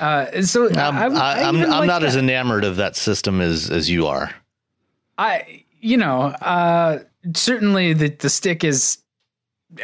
Uh, 0.01 0.41
so 0.41 0.67
I'm, 0.71 1.15
I, 1.15 1.19
I, 1.19 1.43
I'm, 1.43 1.55
I'm 1.55 1.69
like 1.69 1.87
not 1.87 2.01
that. 2.01 2.07
as 2.07 2.17
enamored 2.17 2.65
of 2.65 2.75
that 2.75 2.97
system 2.97 3.39
as 3.39 3.69
as 3.69 3.89
you 3.89 4.07
are. 4.07 4.35
I 5.17 5.63
you 5.79 5.95
know. 5.95 6.23
Uh, 6.23 6.99
certainly 7.33 7.93
the 7.93 8.09
the 8.09 8.29
stick 8.29 8.63
is 8.63 8.99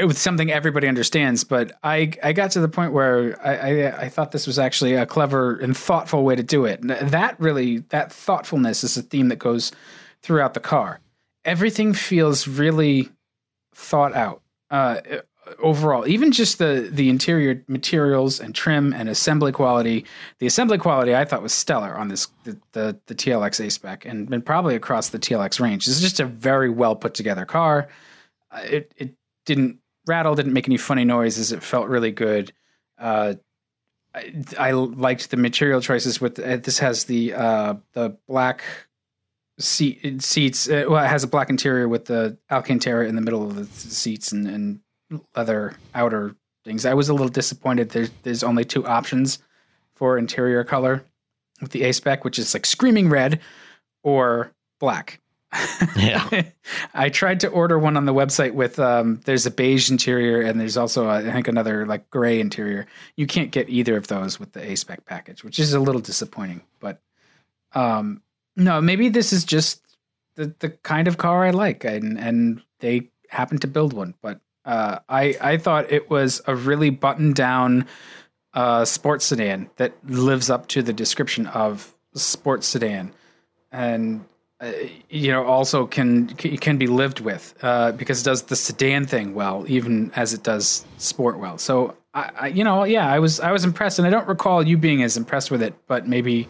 with 0.04 0.18
something 0.18 0.52
everybody 0.52 0.88
understands, 0.88 1.44
but 1.44 1.74
I 1.84 2.14
I 2.24 2.34
got 2.34 2.52
to 2.52 2.60
the 2.60 2.70
point 2.70 2.94
where 2.94 3.40
I, 3.46 3.56
I, 3.56 4.02
I 4.04 4.10
thought 4.10 4.32
this 4.32 4.48
was 4.48 4.60
actually 4.60 4.94
a 4.94 5.06
clever 5.06 5.58
and 5.58 5.76
thoughtful 5.76 6.24
way 6.24 6.36
to 6.36 6.44
do 6.44 6.66
it. 6.66 6.80
That 6.82 7.40
really 7.40 7.80
that 7.90 8.12
thoughtfulness 8.12 8.84
is 8.84 8.98
a 8.98 9.02
theme 9.02 9.30
that 9.30 9.40
goes 9.40 9.72
throughout 10.22 10.54
the 10.54 10.60
car. 10.60 11.00
Everything 11.44 11.94
feels 11.94 12.48
really 12.48 13.10
thought 13.74 14.14
out. 14.14 14.42
Uh, 14.70 15.02
overall, 15.60 16.08
even 16.08 16.32
just 16.32 16.58
the 16.58 16.90
the 16.92 17.10
interior 17.10 17.64
materials 17.68 18.40
and 18.40 18.54
trim 18.54 18.94
and 18.94 19.10
assembly 19.10 19.52
quality. 19.52 20.06
The 20.40 20.48
assembly 20.48 20.78
quality 20.78 21.16
I 21.16 21.26
thought 21.26 21.42
was 21.42 21.54
stellar 21.54 21.96
on 21.98 22.08
this 22.08 22.28
the 22.44 22.58
the, 22.74 23.00
the 23.08 23.16
TLX 23.16 23.66
A 23.66 23.70
spec 23.70 24.06
and, 24.06 24.32
and 24.34 24.46
probably 24.46 24.76
across 24.76 25.10
the 25.10 25.20
TLX 25.20 25.60
range. 25.60 25.88
It's 25.88 26.02
just 26.02 26.20
a 26.20 26.26
very 26.26 26.70
well 26.70 26.96
put 26.96 27.14
together 27.14 27.46
car. 27.46 27.90
Uh, 28.52 28.62
it 28.64 28.94
it 28.98 29.16
didn't 29.46 29.80
rattle, 30.08 30.36
didn't 30.36 30.54
make 30.54 30.68
any 30.68 30.78
funny 30.78 31.06
noises. 31.06 31.52
It 31.52 31.64
felt 31.64 31.88
really 31.88 32.12
good. 32.12 32.54
Uh, 32.98 33.36
I, 34.14 34.34
I, 34.60 34.72
liked 34.72 35.32
the 35.32 35.38
material 35.38 35.82
choices. 35.82 36.20
With 36.20 36.38
uh, 36.40 36.58
this 36.58 36.80
has 36.80 37.06
the 37.06 37.34
uh, 37.34 37.76
the 37.94 38.18
black 38.28 38.64
seat 39.60 40.22
seats. 40.22 40.70
Uh, 40.70 40.86
well, 40.88 41.04
it 41.04 41.08
has 41.08 41.24
a 41.24 41.28
black 41.28 41.50
interior 41.50 41.88
with 41.88 42.06
the 42.06 42.38
Alcantara 42.50 43.08
in 43.08 43.16
the 43.16 43.22
middle 43.22 43.44
of 43.44 43.56
the 43.56 43.66
seats 43.66 44.32
and, 44.32 44.48
and 44.48 44.80
leather 45.36 45.76
outer 45.94 46.36
things. 46.64 46.86
I 46.86 46.94
was 46.94 47.10
a 47.10 47.14
little 47.14 47.30
disappointed. 47.30 47.90
There's 47.90 48.12
there's 48.24 48.44
only 48.44 48.66
two 48.66 48.86
options 48.86 49.40
for 49.96 50.18
interior 50.18 50.64
color 50.64 51.04
with 51.62 51.72
the 51.72 51.84
A 51.84 51.92
spec, 51.94 52.24
which 52.24 52.40
is 52.40 52.54
like 52.54 52.66
screaming 52.66 53.10
red 53.10 53.40
or 54.04 54.52
black. 54.80 55.20
Yeah. 55.96 56.44
I 56.94 57.10
tried 57.10 57.42
to 57.42 57.50
order 57.50 57.78
one 57.78 57.98
on 57.98 58.06
the 58.06 58.14
website 58.14 58.54
with 58.54 58.80
um 58.80 59.20
there's 59.26 59.46
a 59.46 59.52
beige 59.52 59.92
interior 59.92 60.42
and 60.42 60.60
there's 60.60 60.78
also 60.78 61.10
a, 61.10 61.18
I 61.18 61.32
think 61.32 61.48
another 61.48 61.86
like 61.86 62.10
gray 62.10 62.40
interior. 62.40 62.88
You 63.18 63.28
can't 63.28 63.52
get 63.52 63.70
either 63.70 63.98
of 63.98 64.08
those 64.08 64.40
with 64.40 64.54
the 64.54 64.72
A 64.72 64.76
spec 64.76 65.06
package, 65.06 65.44
which 65.44 65.60
is 65.60 65.74
a 65.74 65.80
little 65.80 66.02
disappointing. 66.02 66.62
But 66.80 67.02
um 67.74 68.22
no, 68.56 68.80
maybe 68.80 69.10
this 69.10 69.34
is 69.34 69.44
just 69.44 69.82
the 70.36 70.54
the 70.60 70.70
kind 70.70 71.08
of 71.08 71.18
car 71.18 71.44
I 71.44 71.50
like 71.50 71.84
and 71.84 72.18
and 72.18 72.62
they 72.80 73.10
happen 73.30 73.58
to 73.60 73.68
build 73.68 73.94
one, 73.94 74.14
but 74.22 74.40
uh, 74.66 75.00
I 75.10 75.36
I 75.42 75.58
thought 75.58 75.92
it 75.92 76.10
was 76.10 76.42
a 76.46 76.56
really 76.56 76.90
buttoned 76.90 77.36
down 77.36 77.88
uh, 78.54 78.86
sports 78.86 79.26
sedan 79.26 79.70
that 79.78 79.94
lives 80.06 80.50
up 80.50 80.68
to 80.68 80.82
the 80.82 80.94
description 80.94 81.48
of 81.48 81.94
sports 82.14 82.68
sedan, 82.68 83.14
and 83.72 84.26
uh, 84.60 84.72
you 85.10 85.32
know 85.32 85.46
also 85.46 85.88
can 85.88 86.28
can 86.28 86.78
be 86.78 86.88
lived 86.88 87.20
with 87.20 87.56
uh, 87.62 87.92
because 87.94 88.22
it 88.22 88.26
does 88.26 88.44
the 88.44 88.56
sedan 88.56 89.06
thing 89.06 89.34
well, 89.34 89.66
even 89.68 90.12
as 90.16 90.34
it 90.34 90.44
does 90.44 90.86
sport 90.98 91.40
well. 91.40 91.58
So 91.58 91.96
I, 92.14 92.32
I, 92.40 92.48
you 92.48 92.64
know 92.64 92.84
yeah 92.84 93.12
I 93.12 93.20
was 93.20 93.40
I 93.40 93.52
was 93.52 93.64
impressed, 93.64 94.00
and 94.00 94.08
I 94.08 94.12
don't 94.12 94.28
recall 94.28 94.66
you 94.68 94.78
being 94.78 95.02
as 95.02 95.18
impressed 95.18 95.50
with 95.50 95.64
it, 95.64 95.74
but 95.88 96.08
maybe 96.08 96.48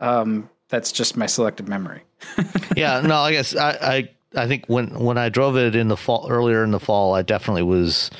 um, 0.00 0.50
that's 0.68 0.92
just 0.92 1.16
my 1.16 1.26
selective 1.26 1.68
memory. 1.68 2.02
yeah, 2.76 3.00
no, 3.00 3.16
I 3.16 3.32
guess 3.32 3.54
I, 3.56 3.70
I 3.80 4.13
I 4.36 4.46
think 4.46 4.66
when 4.66 4.98
when 4.98 5.18
I 5.18 5.28
drove 5.28 5.56
it 5.56 5.74
in 5.74 5.88
the 5.88 5.96
fall 5.96 6.26
earlier 6.30 6.64
in 6.64 6.70
the 6.70 6.80
fall, 6.80 7.14
I 7.14 7.22
definitely 7.22 7.62
was 7.62 8.10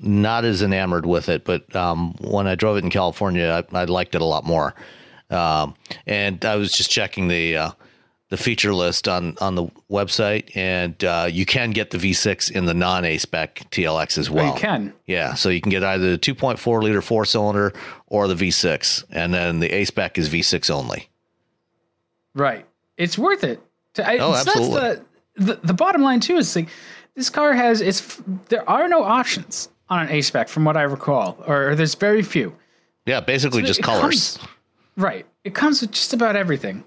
not 0.00 0.44
as 0.44 0.62
enamored 0.62 1.06
with 1.06 1.28
it. 1.28 1.44
But 1.44 1.74
um, 1.74 2.14
when 2.20 2.46
I 2.46 2.54
drove 2.54 2.76
it 2.76 2.84
in 2.84 2.90
California, 2.90 3.64
I, 3.72 3.76
I 3.76 3.84
liked 3.84 4.14
it 4.14 4.20
a 4.20 4.26
lot 4.26 4.44
more. 4.44 4.74
Um, 5.30 5.74
and 6.06 6.44
I 6.44 6.56
was 6.56 6.72
just 6.72 6.90
checking 6.90 7.28
the 7.28 7.56
uh, 7.56 7.70
the 8.30 8.36
feature 8.36 8.72
list 8.72 9.08
on 9.08 9.36
on 9.40 9.54
the 9.54 9.66
website, 9.90 10.56
and 10.56 11.02
uh, 11.04 11.28
you 11.30 11.44
can 11.44 11.70
get 11.70 11.90
the 11.90 11.98
V6 11.98 12.50
in 12.50 12.64
the 12.64 12.74
non 12.74 13.04
A 13.04 13.18
spec 13.18 13.56
TLX 13.70 14.18
as 14.18 14.30
well. 14.30 14.52
Oh, 14.52 14.54
you 14.54 14.60
can, 14.60 14.92
yeah. 15.06 15.34
So 15.34 15.48
you 15.48 15.60
can 15.60 15.70
get 15.70 15.84
either 15.84 16.12
the 16.12 16.18
2.4 16.18 16.82
liter 16.82 17.02
four 17.02 17.24
cylinder 17.24 17.72
or 18.06 18.28
the 18.28 18.34
V6, 18.34 19.04
and 19.10 19.34
then 19.34 19.60
the 19.60 19.72
A 19.72 19.84
spec 19.84 20.18
is 20.18 20.28
V6 20.28 20.70
only. 20.70 21.08
Right. 22.34 22.66
It's 22.96 23.18
worth 23.18 23.44
it. 23.44 23.60
To, 23.94 24.08
I, 24.08 24.18
oh, 24.18 24.34
absolutely. 24.34 24.80
The, 24.80 25.04
the, 25.40 25.58
the 25.62 25.74
bottom 25.74 26.02
line 26.02 26.20
too 26.20 26.36
is 26.36 26.54
like 26.54 26.68
this 27.14 27.30
car 27.30 27.54
has 27.54 27.80
it's 27.80 28.20
there 28.48 28.68
are 28.68 28.88
no 28.88 29.02
options 29.02 29.68
on 29.88 30.06
an 30.06 30.08
A 30.10 30.20
spec 30.20 30.48
from 30.48 30.64
what 30.64 30.76
I 30.76 30.82
recall, 30.82 31.36
or, 31.46 31.70
or 31.70 31.74
there's 31.74 31.94
very 31.94 32.22
few. 32.22 32.54
Yeah, 33.06 33.20
basically 33.20 33.62
so 33.62 33.66
just 33.66 33.82
colors. 33.82 34.36
Comes, 34.36 34.48
right. 34.96 35.26
It 35.42 35.54
comes 35.54 35.80
with 35.80 35.90
just 35.90 36.12
about 36.12 36.36
everything, 36.36 36.84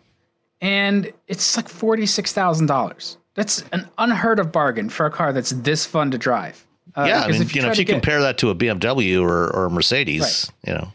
and 0.62 1.12
it's 1.28 1.58
like 1.58 1.68
forty 1.68 2.06
six 2.06 2.32
thousand 2.32 2.68
dollars. 2.68 3.18
That's 3.34 3.64
an 3.72 3.90
unheard 3.98 4.40
of 4.40 4.52
bargain 4.52 4.90
for 4.90 5.08
a 5.08 5.12
car 5.12 5.34
that's 5.34 5.50
this 5.50 5.86
fun 5.86 6.12
to 6.12 6.18
drive. 6.18 6.66
Uh, 6.96 7.06
yeah, 7.08 7.22
I 7.24 7.32
mean, 7.32 7.42
you, 7.42 7.48
you 7.54 7.62
know, 7.64 7.72
if 7.72 7.80
you 7.80 7.86
compare 7.86 8.22
that 8.22 8.38
to 8.38 8.52
a 8.52 8.56
BMW 8.56 9.20
or, 9.20 9.52
or 9.52 9.66
a 9.66 9.70
Mercedes, 9.72 10.52
right. 10.64 10.70
you 10.70 10.78
know. 10.78 10.94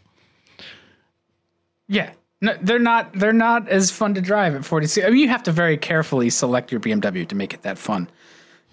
Yeah, 1.89 2.11
no, 2.41 2.57
they're 2.61 2.79
not. 2.79 3.13
They're 3.13 3.33
not 3.33 3.67
as 3.67 3.91
fun 3.91 4.13
to 4.13 4.21
drive 4.21 4.55
at 4.55 4.63
46. 4.63 5.05
I 5.05 5.09
mean, 5.09 5.19
you 5.19 5.27
have 5.27 5.43
to 5.43 5.51
very 5.51 5.77
carefully 5.77 6.29
select 6.29 6.71
your 6.71 6.79
BMW 6.79 7.27
to 7.27 7.35
make 7.35 7.53
it 7.53 7.63
that 7.63 7.77
fun 7.77 8.09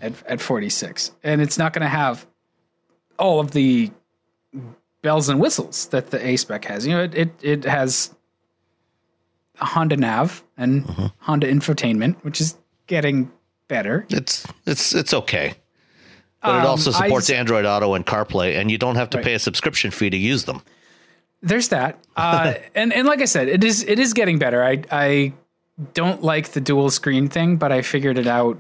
at 0.01 0.13
at 0.27 0.41
46, 0.41 1.11
and 1.25 1.41
it's 1.41 1.59
not 1.59 1.73
going 1.73 1.83
to 1.83 1.89
have 1.89 2.27
all 3.19 3.41
of 3.41 3.51
the 3.51 3.91
bells 5.03 5.29
and 5.29 5.41
whistles 5.41 5.87
that 5.89 6.11
the 6.11 6.25
A 6.25 6.37
spec 6.37 6.65
has. 6.67 6.87
You 6.87 6.95
know, 6.95 7.03
it 7.03 7.15
it, 7.15 7.31
it 7.43 7.65
has 7.65 8.15
Honda 9.59 9.97
Nav 9.97 10.45
and 10.57 10.85
mm-hmm. 10.85 11.07
Honda 11.19 11.51
Infotainment, 11.51 12.17
which 12.23 12.41
is 12.41 12.57
getting 12.87 13.33
better. 13.67 14.07
It's 14.11 14.47
it's 14.65 14.95
it's 14.95 15.13
okay. 15.13 15.55
But 16.41 16.51
um, 16.51 16.61
it 16.61 16.67
also 16.67 16.93
supports 16.93 17.31
I, 17.31 17.35
Android 17.35 17.65
Auto 17.65 17.95
and 17.95 18.07
CarPlay, 18.07 18.57
and 18.57 18.71
you 18.71 18.79
don't 18.79 18.95
have 18.95 19.11
to 19.11 19.19
right. 19.19 19.25
pay 19.25 19.35
a 19.35 19.39
subscription 19.41 19.91
fee 19.91 20.11
to 20.11 20.17
use 20.17 20.45
them 20.45 20.63
there's 21.43 21.69
that. 21.69 21.99
Uh, 22.17 22.55
and 22.75 22.93
and 22.93 23.07
like 23.07 23.21
I 23.21 23.27
said, 23.27 23.49
it 23.49 23.65
is 23.65 23.83
it 23.85 23.99
is 23.99 24.13
getting 24.13 24.39
better. 24.39 24.63
I 24.65 24.83
I 24.91 25.33
don't 25.95 26.23
like 26.23 26.49
the 26.51 26.61
dual 26.61 26.91
screen 26.91 27.29
thing, 27.29 27.57
but 27.57 27.73
I 27.73 27.83
figured 27.83 28.19
it 28.19 28.27
out 28.27 28.59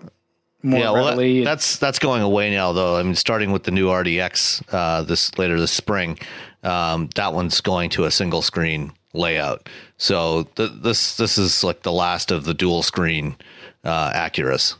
more 0.62 0.80
yeah, 0.80 0.90
well, 0.90 1.16
that, 1.16 1.42
that's 1.44 1.78
that's 1.78 1.98
going 1.98 2.22
away 2.22 2.50
now, 2.50 2.72
though. 2.72 2.96
I 2.96 3.02
mean, 3.02 3.14
starting 3.14 3.52
with 3.52 3.64
the 3.64 3.70
new 3.70 3.88
RDX 3.88 4.62
uh, 4.72 5.02
this 5.02 5.36
later 5.38 5.60
this 5.60 5.70
spring, 5.70 6.18
um, 6.62 7.08
that 7.14 7.34
one's 7.34 7.60
going 7.60 7.90
to 7.90 8.04
a 8.04 8.10
single 8.10 8.42
screen 8.42 8.92
layout. 9.12 9.68
So 9.96 10.44
th- 10.56 10.72
this 10.82 11.16
this 11.16 11.38
is 11.38 11.62
like 11.62 11.82
the 11.82 11.92
last 11.92 12.30
of 12.30 12.44
the 12.44 12.54
dual 12.54 12.82
screen 12.82 13.36
uh, 13.84 14.10
Acuras. 14.12 14.74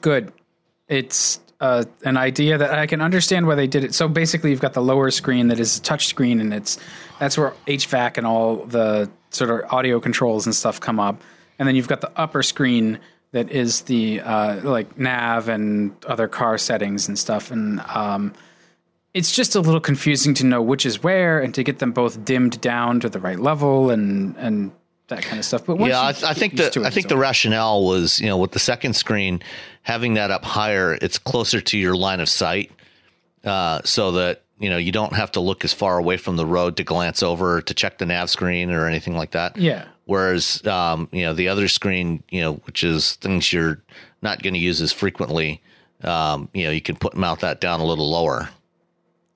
Good. 0.00 0.32
It's 0.88 1.40
uh, 1.60 1.84
an 2.04 2.16
idea 2.16 2.58
that 2.58 2.78
I 2.78 2.86
can 2.86 3.00
understand 3.00 3.46
why 3.46 3.54
they 3.54 3.66
did 3.66 3.84
it. 3.84 3.94
So 3.94 4.08
basically, 4.08 4.50
you've 4.50 4.60
got 4.60 4.74
the 4.74 4.82
lower 4.82 5.10
screen 5.10 5.48
that 5.48 5.58
is 5.58 5.78
a 5.78 5.82
touch 5.82 6.06
screen, 6.06 6.40
and 6.40 6.54
it's 6.54 6.78
that's 7.18 7.36
where 7.36 7.54
HVAC 7.66 8.16
and 8.16 8.26
all 8.26 8.64
the 8.64 9.10
sort 9.30 9.50
of 9.50 9.72
audio 9.72 10.00
controls 10.00 10.46
and 10.46 10.54
stuff 10.54 10.80
come 10.80 11.00
up. 11.00 11.20
And 11.58 11.66
then 11.66 11.74
you've 11.74 11.88
got 11.88 12.00
the 12.00 12.12
upper 12.16 12.42
screen 12.42 13.00
that 13.32 13.50
is 13.50 13.82
the 13.82 14.20
uh, 14.20 14.60
like 14.62 14.98
nav 14.98 15.48
and 15.48 15.92
other 16.06 16.28
car 16.28 16.58
settings 16.58 17.08
and 17.08 17.18
stuff. 17.18 17.50
And 17.50 17.80
um, 17.80 18.32
it's 19.12 19.34
just 19.34 19.54
a 19.54 19.60
little 19.60 19.80
confusing 19.80 20.34
to 20.34 20.46
know 20.46 20.62
which 20.62 20.86
is 20.86 21.02
where 21.02 21.40
and 21.40 21.54
to 21.54 21.64
get 21.64 21.80
them 21.80 21.92
both 21.92 22.24
dimmed 22.24 22.60
down 22.60 23.00
to 23.00 23.08
the 23.08 23.18
right 23.18 23.38
level 23.38 23.90
and 23.90 24.36
and 24.36 24.70
that 25.08 25.22
kind 25.22 25.38
of 25.38 25.44
stuff. 25.44 25.66
But 25.66 25.80
yeah, 25.80 26.00
I, 26.00 26.08
I, 26.08 26.34
think 26.34 26.56
the 26.56 26.82
I 26.84 26.90
think 26.90 27.08
the 27.08 27.16
rationale 27.16 27.84
was 27.84 28.20
you 28.20 28.26
know 28.26 28.38
with 28.38 28.52
the 28.52 28.58
second 28.58 28.94
screen 28.94 29.42
having 29.82 30.14
that 30.14 30.30
up 30.30 30.44
higher, 30.44 30.94
it's 31.00 31.18
closer 31.18 31.60
to 31.60 31.78
your 31.78 31.96
line 31.96 32.20
of 32.20 32.28
sight, 32.28 32.70
uh, 33.44 33.80
so 33.84 34.12
that 34.12 34.42
you 34.58 34.70
know 34.70 34.76
you 34.76 34.92
don't 34.92 35.14
have 35.14 35.32
to 35.32 35.40
look 35.40 35.64
as 35.64 35.72
far 35.72 35.98
away 35.98 36.16
from 36.16 36.36
the 36.36 36.46
road 36.46 36.76
to 36.76 36.84
glance 36.84 37.22
over 37.22 37.60
to 37.62 37.74
check 37.74 37.98
the 37.98 38.06
nav 38.06 38.30
screen 38.30 38.70
or 38.70 38.86
anything 38.86 39.16
like 39.16 39.32
that. 39.32 39.56
Yeah. 39.56 39.86
Whereas 40.04 40.64
um, 40.66 41.08
you 41.12 41.22
know 41.22 41.34
the 41.34 41.48
other 41.48 41.68
screen, 41.68 42.22
you 42.30 42.40
know, 42.40 42.54
which 42.64 42.84
is 42.84 43.14
things 43.16 43.52
you're 43.52 43.80
not 44.22 44.42
going 44.42 44.54
to 44.54 44.60
use 44.60 44.80
as 44.80 44.92
frequently, 44.92 45.62
um, 46.02 46.48
you 46.52 46.64
know, 46.64 46.70
you 46.70 46.80
can 46.80 46.96
put 46.96 47.16
mount 47.16 47.40
that 47.40 47.60
down 47.60 47.80
a 47.80 47.84
little 47.84 48.10
lower. 48.10 48.48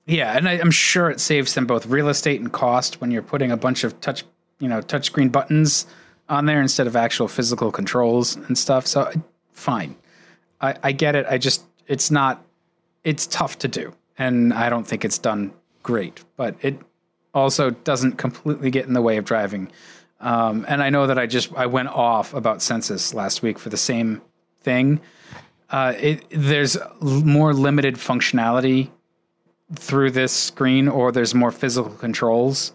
Yeah, 0.05 0.35
and 0.35 0.49
I, 0.49 0.53
I'm 0.53 0.71
sure 0.71 1.09
it 1.09 1.21
saves 1.21 1.53
them 1.53 1.65
both 1.65 1.85
real 1.85 2.09
estate 2.09 2.41
and 2.41 2.51
cost 2.51 2.99
when 2.99 3.09
you're 3.11 3.21
putting 3.21 3.51
a 3.51 3.57
bunch 3.57 3.85
of 3.85 3.99
touch 4.01 4.25
you 4.59 4.67
know 4.67 4.81
touchscreen 4.81 5.31
buttons 5.31 5.85
on 6.29 6.45
there 6.45 6.61
instead 6.61 6.87
of 6.87 6.95
actual 6.95 7.27
physical 7.27 7.71
controls 7.71 8.35
and 8.35 8.57
stuff. 8.57 8.87
So 8.87 9.11
fine, 9.51 9.95
I, 10.61 10.75
I 10.83 10.91
get 10.91 11.15
it. 11.15 11.25
I 11.29 11.37
just 11.37 11.63
it's 11.87 12.11
not 12.11 12.43
it's 13.03 13.27
tough 13.27 13.59
to 13.59 13.67
do, 13.67 13.93
and 14.17 14.53
I 14.53 14.69
don't 14.69 14.87
think 14.87 15.03
it's 15.05 15.17
done 15.17 15.53
great. 15.83 16.23
But 16.37 16.55
it 16.61 16.79
also 17.33 17.71
doesn't 17.71 18.17
completely 18.17 18.71
get 18.71 18.85
in 18.85 18.93
the 18.93 19.01
way 19.01 19.17
of 19.17 19.25
driving. 19.25 19.71
Um, 20.19 20.65
and 20.69 20.81
I 20.81 20.89
know 20.89 21.07
that 21.07 21.19
I 21.19 21.25
just 21.25 21.53
I 21.53 21.65
went 21.65 21.89
off 21.89 22.33
about 22.33 22.61
Sensus 22.61 23.13
last 23.13 23.41
week 23.41 23.59
for 23.59 23.69
the 23.69 23.77
same 23.77 24.21
thing. 24.61 25.01
Uh, 25.69 25.93
it, 25.99 26.25
there's 26.29 26.77
more 27.01 27.53
limited 27.53 27.95
functionality 27.95 28.89
through 29.75 30.11
this 30.11 30.31
screen, 30.31 30.87
or 30.87 31.11
there's 31.11 31.33
more 31.33 31.51
physical 31.51 31.91
controls 31.91 32.73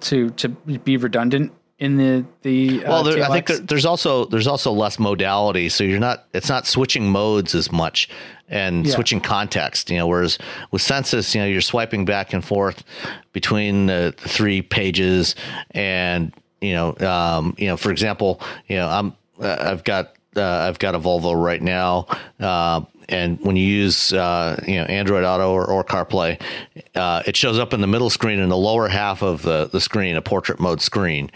to 0.00 0.30
to 0.30 0.48
be 0.48 0.96
redundant 0.96 1.52
in 1.78 1.96
the 1.96 2.24
the 2.42 2.84
uh, 2.84 2.90
well 2.90 3.02
there, 3.02 3.22
i 3.22 3.28
think 3.28 3.46
there, 3.46 3.58
there's 3.58 3.84
also 3.84 4.24
there's 4.26 4.46
also 4.46 4.72
less 4.72 4.98
modality 4.98 5.68
so 5.68 5.82
you're 5.82 5.98
not 5.98 6.26
it's 6.32 6.48
not 6.48 6.66
switching 6.66 7.10
modes 7.10 7.54
as 7.54 7.72
much 7.72 8.08
and 8.48 8.86
yeah. 8.86 8.94
switching 8.94 9.20
context 9.20 9.90
you 9.90 9.96
know 9.96 10.06
whereas 10.06 10.38
with 10.70 10.82
Sensus 10.82 11.34
you 11.34 11.40
know 11.40 11.46
you're 11.46 11.60
swiping 11.60 12.04
back 12.04 12.32
and 12.32 12.44
forth 12.44 12.84
between 13.32 13.86
the, 13.86 14.14
the 14.22 14.28
three 14.28 14.62
pages 14.62 15.34
and 15.72 16.32
you 16.60 16.72
know 16.72 16.96
um, 16.98 17.54
you 17.58 17.66
know 17.66 17.76
for 17.76 17.90
example 17.90 18.40
you 18.68 18.76
know 18.76 18.88
i'm 18.88 19.14
uh, 19.40 19.56
i've 19.60 19.82
got 19.82 20.14
uh, 20.36 20.66
I've 20.68 20.78
got 20.78 20.94
a 20.94 20.98
Volvo 20.98 21.40
right 21.40 21.62
now, 21.62 22.06
uh, 22.40 22.80
and 23.08 23.40
when 23.40 23.56
you 23.56 23.66
use 23.66 24.12
uh, 24.12 24.62
you 24.66 24.76
know 24.76 24.84
Android 24.84 25.24
Auto 25.24 25.52
or, 25.52 25.66
or 25.66 25.84
CarPlay, 25.84 26.40
uh, 26.94 27.22
it 27.26 27.36
shows 27.36 27.58
up 27.58 27.72
in 27.72 27.80
the 27.80 27.86
middle 27.86 28.10
screen 28.10 28.38
in 28.38 28.48
the 28.48 28.56
lower 28.56 28.88
half 28.88 29.22
of 29.22 29.42
the, 29.42 29.66
the 29.66 29.80
screen, 29.80 30.16
a 30.16 30.22
portrait 30.22 30.60
mode 30.60 30.80
screen. 30.80 31.30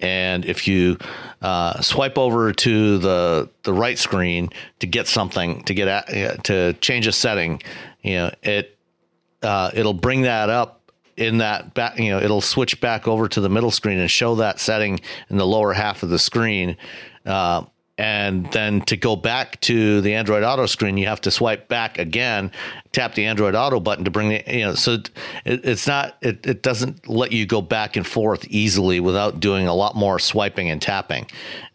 And 0.00 0.44
if 0.44 0.68
you 0.68 0.98
uh, 1.42 1.80
swipe 1.80 2.18
over 2.18 2.52
to 2.52 2.98
the 2.98 3.48
the 3.62 3.72
right 3.72 3.98
screen 3.98 4.50
to 4.80 4.86
get 4.86 5.06
something 5.06 5.62
to 5.64 5.74
get 5.74 5.88
at, 5.88 6.44
to 6.44 6.74
change 6.74 7.06
a 7.06 7.12
setting, 7.12 7.62
you 8.02 8.14
know 8.14 8.30
it 8.42 8.76
uh, 9.42 9.70
it'll 9.74 9.94
bring 9.94 10.22
that 10.22 10.50
up 10.50 10.92
in 11.16 11.38
that 11.38 11.74
back 11.74 11.98
you 11.98 12.10
know 12.10 12.20
it'll 12.20 12.40
switch 12.40 12.80
back 12.80 13.08
over 13.08 13.28
to 13.28 13.40
the 13.40 13.48
middle 13.48 13.72
screen 13.72 13.98
and 13.98 14.08
show 14.10 14.36
that 14.36 14.60
setting 14.60 15.00
in 15.30 15.36
the 15.36 15.46
lower 15.46 15.72
half 15.72 16.04
of 16.04 16.10
the 16.10 16.18
screen 16.18 16.76
uh, 17.26 17.64
and 17.98 18.46
then 18.52 18.80
to 18.82 18.96
go 18.96 19.16
back 19.16 19.60
to 19.62 20.00
the 20.00 20.14
Android 20.14 20.44
Auto 20.44 20.66
screen, 20.66 20.96
you 20.96 21.06
have 21.08 21.20
to 21.22 21.32
swipe 21.32 21.66
back 21.66 21.98
again, 21.98 22.52
tap 22.92 23.16
the 23.16 23.24
Android 23.24 23.56
Auto 23.56 23.80
button 23.80 24.04
to 24.04 24.10
bring 24.10 24.28
the 24.28 24.44
you 24.46 24.64
know. 24.64 24.74
So 24.74 24.92
it, 24.92 25.10
it's 25.44 25.88
not 25.88 26.16
it, 26.22 26.46
it 26.46 26.62
doesn't 26.62 27.08
let 27.08 27.32
you 27.32 27.44
go 27.44 27.60
back 27.60 27.96
and 27.96 28.06
forth 28.06 28.46
easily 28.48 29.00
without 29.00 29.40
doing 29.40 29.66
a 29.66 29.74
lot 29.74 29.96
more 29.96 30.20
swiping 30.20 30.70
and 30.70 30.80
tapping, 30.80 31.26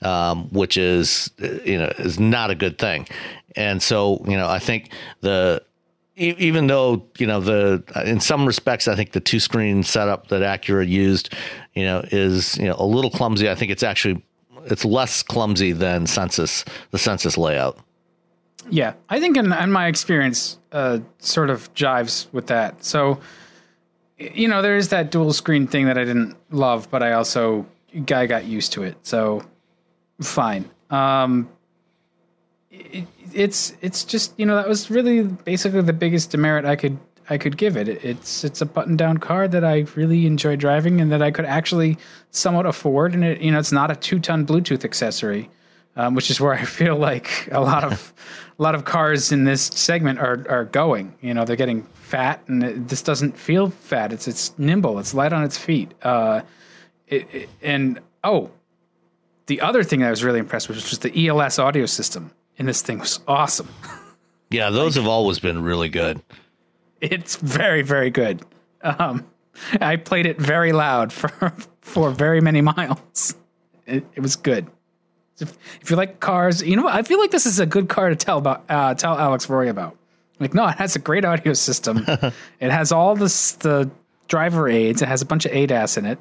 um, 0.01 0.47
which 0.49 0.77
is 0.77 1.29
you 1.39 1.77
know 1.77 1.91
is 1.97 2.19
not 2.19 2.49
a 2.49 2.55
good 2.55 2.79
thing. 2.79 3.05
And 3.57 3.83
so 3.83 4.23
you 4.25 4.37
know 4.37 4.47
I 4.47 4.59
think 4.59 4.91
the 5.19 5.61
even 6.15 6.67
though 6.67 7.05
you 7.17 7.27
know 7.27 7.41
the 7.41 7.83
in 8.05 8.21
some 8.21 8.45
respects 8.45 8.87
I 8.87 8.95
think 8.95 9.11
the 9.11 9.19
two 9.19 9.41
screen 9.41 9.83
setup 9.83 10.29
that 10.29 10.41
Acura 10.41 10.87
used 10.87 11.33
you 11.73 11.83
know 11.83 12.01
is 12.11 12.57
you 12.57 12.65
know 12.65 12.75
a 12.77 12.85
little 12.85 13.11
clumsy. 13.11 13.49
I 13.49 13.55
think 13.55 13.71
it's 13.71 13.83
actually 13.83 14.23
it's 14.65 14.85
less 14.85 15.23
clumsy 15.23 15.71
than 15.71 16.07
Sensus 16.07 16.65
the 16.91 16.97
Sensus 16.97 17.37
layout. 17.37 17.77
Yeah, 18.69 18.93
I 19.09 19.19
think 19.19 19.37
in, 19.37 19.51
in 19.51 19.71
my 19.71 19.87
experience, 19.87 20.57
uh, 20.71 20.99
sort 21.19 21.49
of 21.49 21.73
jives 21.73 22.27
with 22.31 22.47
that. 22.47 22.83
So, 22.83 23.19
you 24.17 24.47
know, 24.47 24.61
there 24.61 24.77
is 24.77 24.89
that 24.89 25.11
dual 25.11 25.33
screen 25.33 25.67
thing 25.67 25.87
that 25.87 25.97
I 25.97 26.05
didn't 26.05 26.37
love, 26.49 26.89
but 26.89 27.03
I 27.03 27.11
also 27.13 27.65
guy 28.05 28.25
got 28.25 28.45
used 28.45 28.71
to 28.73 28.83
it. 28.83 28.95
So, 29.03 29.43
fine. 30.21 30.69
Um, 30.89 31.49
it, 32.71 33.05
it's 33.33 33.73
it's 33.81 34.03
just 34.03 34.33
you 34.37 34.45
know 34.45 34.55
that 34.55 34.67
was 34.67 34.89
really 34.89 35.23
basically 35.23 35.81
the 35.81 35.93
biggest 35.93 36.31
demerit 36.31 36.65
I 36.65 36.75
could 36.75 36.97
I 37.29 37.37
could 37.37 37.57
give 37.57 37.77
it. 37.77 37.87
It's 37.87 38.43
it's 38.43 38.61
a 38.61 38.65
button 38.65 38.97
down 38.97 39.17
car 39.17 39.47
that 39.47 39.63
I 39.63 39.85
really 39.95 40.25
enjoy 40.25 40.55
driving 40.55 40.99
and 40.99 41.11
that 41.11 41.21
I 41.21 41.31
could 41.31 41.45
actually 41.45 41.97
somewhat 42.31 42.65
afford. 42.65 43.13
And 43.13 43.23
it 43.23 43.41
you 43.41 43.51
know 43.51 43.59
it's 43.59 43.71
not 43.71 43.91
a 43.91 43.95
two 43.95 44.19
ton 44.19 44.45
Bluetooth 44.45 44.83
accessory, 44.83 45.49
um, 45.95 46.15
which 46.15 46.29
is 46.29 46.39
where 46.41 46.53
I 46.53 46.63
feel 46.79 46.97
like 46.97 47.47
a 47.51 47.61
lot 47.61 47.83
of 47.83 48.13
a 48.59 48.63
lot 48.63 48.75
of 48.75 48.85
cars 48.85 49.31
in 49.31 49.45
this 49.45 49.67
segment 49.67 50.19
are 50.19 50.45
are 50.49 50.65
going. 50.65 51.15
You 51.21 51.33
know 51.33 51.45
they're 51.45 51.55
getting 51.55 51.83
fat, 51.93 52.43
and 52.47 52.63
it, 52.63 52.87
this 52.87 53.01
doesn't 53.01 53.37
feel 53.37 53.69
fat. 53.69 54.11
It's 54.11 54.27
it's 54.27 54.57
nimble. 54.57 54.99
It's 54.99 55.13
light 55.13 55.33
on 55.33 55.43
its 55.43 55.57
feet. 55.57 55.93
Uh, 56.01 56.41
it, 57.07 57.33
it, 57.33 57.49
and 57.61 57.99
oh, 58.23 58.51
the 59.45 59.61
other 59.61 59.83
thing 59.83 60.03
I 60.03 60.09
was 60.09 60.23
really 60.23 60.39
impressed 60.39 60.67
with 60.67 60.77
was 60.77 60.89
just 60.89 61.01
the 61.01 61.27
ELS 61.27 61.59
audio 61.59 61.85
system 61.85 62.31
in 62.57 62.65
this 62.65 62.81
thing 62.81 62.99
was 62.99 63.19
awesome. 63.27 63.69
Yeah, 64.49 64.69
those 64.69 64.95
like, 64.95 65.03
have 65.03 65.09
always 65.09 65.39
been 65.39 65.63
really 65.63 65.89
good. 65.89 66.21
It's 67.03 67.35
very, 67.35 67.81
very 67.81 68.09
good. 68.09 68.41
Um, 68.81 69.25
I 69.81 69.97
played 69.97 70.25
it 70.25 70.39
very 70.39 70.71
loud 70.71 71.11
for 71.11 71.29
for 71.81 72.11
very 72.11 72.39
many 72.39 72.61
miles. 72.61 73.35
It, 73.85 74.05
it 74.15 74.21
was 74.21 74.37
good. 74.37 74.67
If, 75.39 75.57
if, 75.81 75.89
you 75.89 75.97
like 75.97 76.21
cars, 76.21 76.61
you 76.61 76.77
know, 76.77 76.83
what 76.83 76.93
I 76.93 77.01
feel 77.01 77.19
like 77.19 77.31
this 77.31 77.45
is 77.45 77.59
a 77.59 77.65
good 77.65 77.89
car 77.89 78.09
to 78.09 78.15
tell 78.15 78.37
about. 78.37 78.63
Uh, 78.69 78.93
tell 78.93 79.17
Alex 79.17 79.49
Roy 79.49 79.69
about. 79.69 79.97
Like, 80.39 80.53
no, 80.53 80.65
it 80.67 80.77
has 80.77 80.95
a 80.95 80.99
great 80.99 81.25
audio 81.25 81.53
system. 81.53 82.05
it 82.07 82.71
has 82.71 82.93
all 82.93 83.15
this 83.15 83.53
the 83.53 83.91
driver 84.29 84.69
aids. 84.69 85.01
It 85.01 85.09
has 85.09 85.21
a 85.21 85.25
bunch 85.25 85.45
of 85.45 85.51
ADAS 85.51 85.97
in 85.97 86.05
it, 86.05 86.19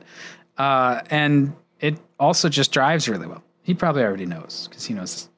uh, 0.58 1.02
and 1.10 1.54
it 1.80 1.98
also 2.18 2.48
just 2.48 2.72
drives 2.72 3.08
really 3.08 3.28
well. 3.28 3.44
He 3.62 3.74
probably 3.74 4.02
already 4.02 4.26
knows 4.26 4.66
because 4.68 4.84
he 4.84 4.94
knows 4.94 5.28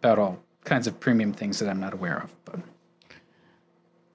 about 0.00 0.18
all 0.18 0.38
kinds 0.64 0.86
of 0.86 1.00
premium 1.00 1.32
things 1.32 1.58
that 1.60 1.70
I'm 1.70 1.80
not 1.80 1.94
aware 1.94 2.18
of. 2.18 2.30
But 2.44 2.60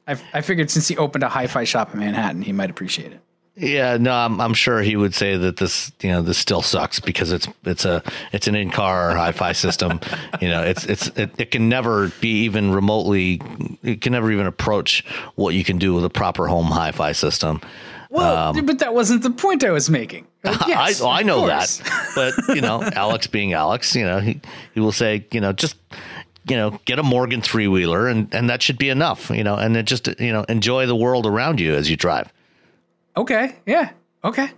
I, 0.08 0.18
I 0.34 0.42
figured 0.42 0.70
since 0.72 0.88
he 0.88 0.98
opened 0.98 1.24
a 1.24 1.30
hi-fi 1.30 1.64
shop 1.64 1.94
in 1.94 2.00
Manhattan, 2.00 2.42
he 2.42 2.54
might 2.54 2.70
appreciate 2.70 3.12
it. 3.12 3.22
Yeah, 3.60 3.98
no, 3.98 4.14
I'm, 4.14 4.40
I'm 4.40 4.54
sure 4.54 4.84
he 4.84 4.96
would 4.96 5.16
say 5.16 5.36
that 5.36 5.58
this, 5.58 5.92
you 6.02 6.12
know, 6.12 6.22
this 6.22 6.38
still 6.38 6.62
sucks 6.62 7.00
because 7.00 7.32
it's 7.32 7.48
it's 7.66 7.86
a 7.86 8.04
it's 8.32 8.48
an 8.48 8.54
in-car 8.54 9.16
hi-fi 9.16 9.54
system. 9.54 10.00
you 10.42 10.48
know, 10.48 10.62
it's 10.62 10.86
it's 10.86 11.08
it, 11.18 11.32
it 11.40 11.50
can 11.50 11.68
never 11.68 12.10
be 12.22 12.44
even 12.44 12.72
remotely, 12.72 13.42
it 13.82 14.02
can 14.02 14.14
never 14.14 14.32
even 14.32 14.46
approach 14.46 15.04
what 15.36 15.56
you 15.56 15.64
can 15.64 15.80
do 15.80 15.96
with 15.96 16.06
a 16.06 16.10
proper 16.10 16.48
home 16.48 16.68
hi-fi 16.68 17.14
system. 17.14 17.60
Well, 18.12 18.50
um, 18.56 18.66
but 18.66 18.80
that 18.80 18.94
wasn't 18.94 19.24
the 19.24 19.32
point 19.32 19.64
I 19.64 19.72
was 19.72 19.90
making. 19.90 20.28
Yes, 20.68 21.02
I, 21.02 21.20
I 21.20 21.24
know 21.24 21.40
course. 21.40 21.80
that, 21.80 22.12
but 22.16 22.56
you 22.56 22.62
know, 22.62 22.82
Alex 22.96 23.28
being 23.28 23.54
Alex, 23.54 23.96
you 23.96 24.06
know, 24.06 24.20
he 24.20 24.40
he 24.74 24.80
will 24.80 24.94
say, 24.94 25.26
you 25.32 25.42
know, 25.42 25.52
just 25.52 25.76
you 26.50 26.56
know, 26.58 26.80
get 26.86 27.00
a 27.00 27.04
Morgan 27.04 27.42
three 27.42 27.68
wheeler 27.68 28.08
and, 28.08 28.34
and 28.34 28.50
that 28.50 28.62
should 28.62 28.78
be 28.78 28.90
enough, 28.90 29.30
you 29.30 29.44
know, 29.44 29.56
and 29.56 29.76
then 29.76 29.86
just, 29.86 30.08
you 30.20 30.32
know, 30.32 30.44
enjoy 30.44 30.86
the 30.86 30.96
world 30.96 31.26
around 31.26 31.60
you 31.60 31.74
as 31.74 31.90
you 31.90 31.98
drive. 31.98 32.32
Okay. 33.16 33.56
Yeah. 33.66 33.92
Okay. 34.24 34.50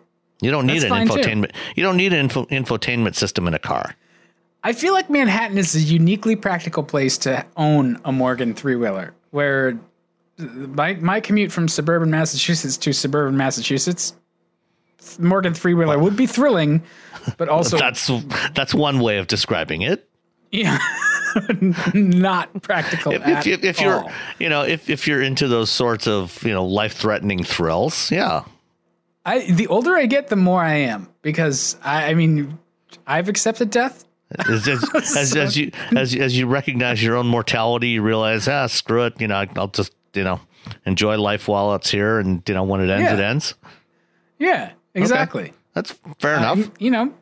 You 0.41 0.51
don't 0.51 0.65
need 0.65 0.81
That's 0.81 0.91
an 0.91 1.07
infotainment. 1.07 1.51
Too. 1.51 1.73
You 1.75 1.83
don't 1.83 1.97
need 1.97 2.13
an 2.13 2.19
info, 2.19 2.45
infotainment 2.45 3.15
system 3.15 3.47
in 3.47 3.53
a 3.53 3.59
car. 3.59 3.95
I 4.63 4.73
feel 4.73 4.93
like 4.93 5.09
Manhattan 5.09 5.57
is 5.57 5.75
a 5.75 5.79
uniquely 5.79 6.35
practical 6.35 6.83
place 6.83 7.17
to 7.19 7.45
own 7.55 7.99
a 8.03 8.11
Morgan 8.11 8.53
three 8.53 8.75
wheeler 8.75 9.13
where 9.31 9.79
my, 10.37 10.95
my 10.95 11.19
commute 11.19 11.51
from 11.51 11.67
suburban 11.67 12.09
Massachusetts 12.09 12.77
to 12.77 12.93
suburban 12.93 13.37
Massachusetts 13.37 14.13
Morgan 15.17 15.53
three 15.53 15.73
wheeler 15.73 15.97
would 15.97 16.15
be 16.15 16.25
thrilling, 16.25 16.83
but 17.37 17.49
also 17.49 17.77
that's 17.77 18.09
that's 18.53 18.73
one 18.73 18.99
way 18.99 19.17
of 19.17 19.27
describing 19.27 19.81
it. 19.81 20.07
Yeah, 20.51 20.77
not 21.93 22.61
practical. 22.61 23.13
If, 23.13 23.47
if, 23.47 23.63
if, 23.63 23.81
you're, 23.81 24.05
you 24.39 24.49
know, 24.49 24.63
if 24.63 24.89
if 24.89 25.07
you're 25.07 25.21
into 25.21 25.47
those 25.47 25.69
sorts 25.69 26.07
of 26.07 26.41
you 26.43 26.53
know 26.53 26.65
life 26.65 26.93
threatening 26.93 27.43
thrills, 27.43 28.11
yeah. 28.11 28.43
I 29.25 29.51
the 29.51 29.67
older 29.67 29.95
I 29.95 30.05
get, 30.05 30.27
the 30.27 30.35
more 30.35 30.61
I 30.61 30.75
am 30.75 31.09
because 31.21 31.77
I, 31.83 32.11
I 32.11 32.13
mean, 32.13 32.57
I've 33.05 33.29
accepted 33.29 33.69
death. 33.69 34.05
As, 34.47 34.67
as, 34.67 34.83
as, 35.17 35.35
as, 35.35 35.57
you 35.57 35.71
as 35.95 36.15
as 36.15 36.37
you 36.37 36.47
recognize 36.47 37.01
your 37.03 37.15
own 37.15 37.27
mortality, 37.27 37.89
you 37.89 38.01
realize, 38.01 38.47
ah, 38.47 38.67
screw 38.67 39.05
it. 39.05 39.19
You 39.19 39.27
know, 39.27 39.45
I'll 39.55 39.67
just 39.67 39.93
you 40.13 40.23
know 40.23 40.39
enjoy 40.85 41.17
life 41.17 41.47
while 41.47 41.73
it's 41.75 41.89
here, 41.89 42.19
and 42.19 42.41
you 42.47 42.53
know 42.53 42.63
when 42.63 42.81
it 42.81 42.89
ends, 42.89 43.03
yeah. 43.03 43.13
it 43.13 43.19
ends. 43.19 43.55
Yeah, 44.37 44.71
exactly. 44.93 45.43
Okay. 45.43 45.53
That's 45.73 45.95
fair 46.19 46.35
enough. 46.35 46.59
Uh, 46.59 46.69
you 46.79 46.91
know, 46.91 47.13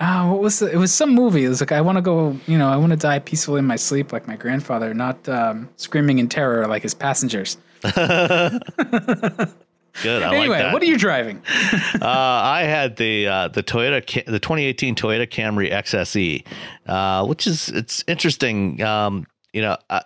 uh, 0.00 0.26
what 0.26 0.40
was 0.40 0.60
the, 0.60 0.72
it? 0.72 0.76
Was 0.76 0.92
some 0.92 1.14
movie? 1.14 1.44
It 1.44 1.50
was 1.50 1.60
like 1.60 1.72
I 1.72 1.82
want 1.82 1.96
to 1.96 2.02
go. 2.02 2.38
You 2.46 2.56
know, 2.56 2.70
I 2.70 2.76
want 2.76 2.90
to 2.90 2.96
die 2.96 3.18
peacefully 3.18 3.58
in 3.58 3.66
my 3.66 3.76
sleep, 3.76 4.12
like 4.12 4.26
my 4.26 4.36
grandfather, 4.36 4.94
not 4.94 5.28
um, 5.28 5.68
screaming 5.76 6.18
in 6.18 6.28
terror 6.28 6.66
like 6.66 6.82
his 6.82 6.94
passengers. 6.94 7.58
Good. 7.82 7.92
I 10.22 10.34
anyway, 10.34 10.62
like 10.62 10.72
what 10.72 10.82
are 10.82 10.86
you 10.86 10.96
driving? 10.96 11.38
uh, 12.00 12.00
I 12.00 12.62
had 12.62 12.96
the 12.96 13.28
uh, 13.28 13.48
the 13.48 13.62
Toyota 13.62 14.24
the 14.24 14.38
2018 14.38 14.94
Toyota 14.94 15.28
Camry 15.28 15.70
XSE, 15.70 16.46
uh, 16.86 17.26
which 17.26 17.46
is 17.46 17.68
it's 17.68 18.02
interesting. 18.06 18.82
Um, 18.82 19.26
you 19.52 19.60
know, 19.60 19.76
uh, 19.90 20.00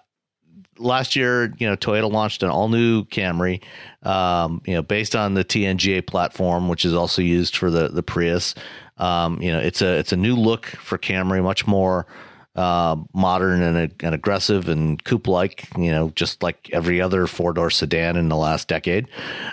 last 0.79 1.17
year, 1.17 1.53
you 1.59 1.69
know, 1.69 1.77
Toyota 1.77 2.11
launched 2.11 2.43
an 2.43 2.51
all 2.51 2.69
new 2.69 3.05
Camry, 3.05 3.63
um, 4.03 4.63
you 4.67 4.75
know, 4.75 4.83
based 4.83 5.15
on 5.15 5.35
the 5.35 5.45
TNGA 5.45 6.07
platform, 6.07 6.69
which 6.69 6.85
is 6.85 6.95
also 6.95 7.23
used 7.23 7.57
for 7.57 7.71
the 7.71 7.89
the 7.89 8.03
Prius. 8.03 8.55
Um, 8.97 9.41
you 9.43 9.51
know, 9.51 9.59
it's 9.59 9.83
a 9.83 9.99
it's 9.99 10.13
a 10.13 10.17
new 10.17 10.37
look 10.37 10.67
for 10.67 10.99
Camry, 10.99 11.43
much 11.43 11.67
more 11.67 12.07
uh, 12.55 12.97
modern 13.13 13.63
and, 13.63 13.93
and, 14.01 14.15
aggressive 14.15 14.69
and 14.69 15.03
coupe 15.03 15.27
like. 15.27 15.69
You 15.77 15.91
know, 15.91 16.11
just 16.11 16.43
like 16.43 16.71
every 16.73 17.01
other 17.01 17.27
four 17.27 17.53
door 17.53 17.71
sedan 17.71 18.17
in 18.17 18.29
the 18.29 18.37
last 18.37 18.69
decade. 18.69 19.09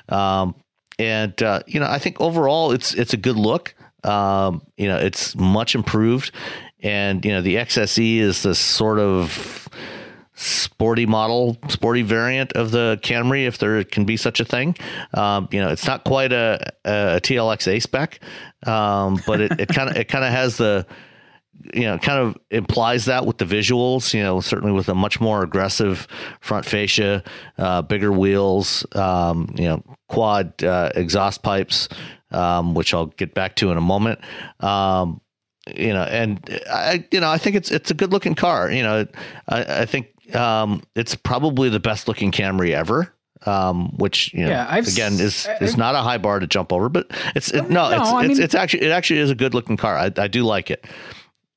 Um, 0.10 0.56
and 1.00 1.42
uh, 1.42 1.62
you 1.66 1.80
know, 1.80 1.88
I 1.88 1.98
think 1.98 2.22
overall 2.22 2.72
it's 2.72 2.94
it's 2.94 3.14
a 3.14 3.18
good 3.18 3.38
look. 3.38 3.74
Um, 4.04 4.62
you 4.78 4.88
know, 4.88 4.98
it's 4.98 5.36
much 5.36 5.76
improved, 5.76 6.32
and 6.82 7.24
you 7.26 7.32
know, 7.32 7.42
the 7.42 7.56
XSE 7.56 8.18
is 8.18 8.44
this 8.44 8.60
sort 8.60 9.00
of 9.00 9.68
sporty 10.42 11.06
model, 11.06 11.58
sporty 11.70 12.02
variant 12.02 12.54
of 12.54 12.72
the 12.72 13.00
Camry, 13.04 13.46
if 13.48 13.60
there 13.60 13.84
can 13.84 14.06
be 14.06 14.18
such 14.18 14.40
a 14.40 14.46
thing. 14.46 14.76
Um, 15.14 15.48
you 15.52 15.62
know, 15.62 15.70
it's 15.70 15.86
not 15.86 16.04
quite 16.04 16.34
a, 16.34 16.74
a 16.84 17.22
TLX 17.22 17.68
A 17.72 17.80
spec, 17.80 18.20
um, 18.66 19.20
but 19.28 19.42
it 19.42 19.70
kind 19.70 19.90
of 19.90 19.96
it 19.98 20.08
kind 20.08 20.26
of 20.26 20.32
has 20.32 20.58
the 20.58 20.86
you 21.74 21.84
know 21.84 22.00
kind 22.00 22.20
of 22.20 22.38
implies 22.50 23.06
that 23.06 23.26
with 23.26 23.38
the 23.38 23.46
visuals. 23.46 24.14
You 24.14 24.24
know, 24.24 24.42
certainly 24.42 24.74
with 24.74 24.90
a 24.90 24.96
much 24.96 25.22
more 25.22 25.44
aggressive 25.44 26.08
front 26.40 26.66
fascia, 26.66 27.24
uh, 27.58 27.84
bigger 27.84 28.12
wheels, 28.12 28.86
um, 28.96 29.54
you 29.56 29.66
know, 29.66 29.84
quad 30.10 30.64
uh, 30.64 30.92
exhaust 30.96 31.44
pipes, 31.44 31.88
um, 32.32 32.74
which 32.74 32.94
I'll 32.94 33.08
get 33.08 33.34
back 33.36 33.56
to 33.58 33.72
in 33.72 33.78
a 33.78 33.82
moment 33.82 34.20
um, 34.60 35.22
you 35.76 35.94
know, 35.94 36.04
and 36.04 36.40
I, 36.70 37.06
you 37.12 37.20
know, 37.20 37.30
I 37.30 37.38
think 37.38 37.56
it's 37.56 37.72
it's 37.72 37.92
a 37.92 37.94
good 37.94 38.12
looking 38.12 38.36
car. 38.36 38.72
You 38.72 38.84
know, 38.84 39.08
I, 39.48 39.82
I 39.82 39.86
think 39.86 40.08
um, 40.36 40.84
it's 40.96 41.16
probably 41.16 41.70
the 41.70 41.80
best 41.80 42.08
looking 42.08 42.32
Camry 42.32 42.72
ever. 42.72 43.14
Um, 43.44 43.98
which 43.98 44.32
you 44.36 44.42
know, 44.42 44.50
yeah, 44.50 44.68
I've, 44.70 44.88
again 44.88 45.14
is 45.14 45.48
is 45.62 45.76
not 45.76 45.96
a 45.96 46.02
high 46.02 46.20
bar 46.20 46.40
to 46.40 46.46
jump 46.46 46.72
over, 46.72 46.90
but 46.90 47.08
it's 47.36 47.52
it, 47.52 47.72
no, 47.72 47.90
no, 47.90 48.00
it's 48.00 48.10
it's, 48.10 48.28
mean, 48.28 48.44
it's 48.44 48.54
actually 48.54 48.84
it 48.84 48.92
actually 48.92 49.20
is 49.20 49.32
a 49.32 49.36
good 49.36 49.56
looking 49.56 49.78
car. 49.78 49.98
I, 49.98 50.12
I 50.16 50.28
do 50.28 50.44
like 50.44 50.70
it. 50.70 50.86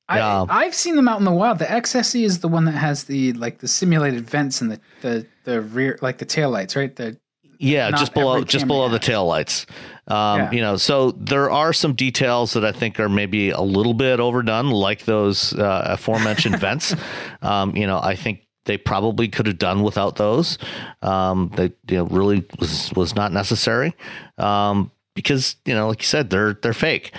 I, 0.07 0.19
um, 0.19 0.47
I've 0.51 0.73
seen 0.73 0.95
them 0.95 1.07
out 1.07 1.19
in 1.19 1.25
the 1.25 1.31
wild. 1.31 1.59
The 1.59 1.65
XSE 1.65 2.23
is 2.23 2.39
the 2.39 2.47
one 2.47 2.65
that 2.65 2.73
has 2.73 3.05
the 3.05 3.33
like 3.33 3.59
the 3.59 3.67
simulated 3.67 4.27
vents 4.27 4.61
and 4.61 4.71
the 4.71 4.79
the 5.01 5.27
the 5.43 5.61
rear 5.61 5.99
like 6.01 6.17
the 6.17 6.25
tail 6.25 6.49
lights, 6.49 6.75
right? 6.75 6.95
The 6.95 7.17
yeah, 7.59 7.91
just 7.91 8.13
below 8.13 8.43
just 8.43 8.67
below 8.67 8.89
the 8.89 8.99
tail 8.99 9.25
lights. 9.25 9.65
Um, 10.07 10.39
yeah. 10.39 10.51
You 10.51 10.61
know, 10.61 10.77
so 10.77 11.11
there 11.11 11.49
are 11.49 11.73
some 11.73 11.93
details 11.93 12.53
that 12.53 12.63
I 12.63 12.71
think 12.71 12.99
are 12.99 13.09
maybe 13.09 13.49
a 13.49 13.61
little 13.61 13.95
bit 13.95 14.19
overdone, 14.19 14.69
like 14.69 15.05
those 15.05 15.53
uh, 15.53 15.83
aforementioned 15.87 16.59
vents. 16.59 16.95
Um, 17.41 17.75
you 17.75 17.87
know, 17.87 17.99
I 17.99 18.15
think 18.15 18.44
they 18.65 18.77
probably 18.77 19.27
could 19.27 19.47
have 19.47 19.57
done 19.57 19.83
without 19.83 20.15
those. 20.15 20.57
Um, 21.01 21.51
they 21.55 21.71
you 21.87 21.97
know, 21.97 22.05
really 22.05 22.45
was 22.59 22.91
was 22.93 23.15
not 23.15 23.31
necessary 23.31 23.95
um, 24.37 24.91
because 25.13 25.55
you 25.65 25.73
know, 25.73 25.87
like 25.87 26.01
you 26.01 26.07
said, 26.07 26.29
they're 26.29 26.53
they're 26.53 26.73
fake. 26.73 27.11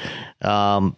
Um, 0.43 0.97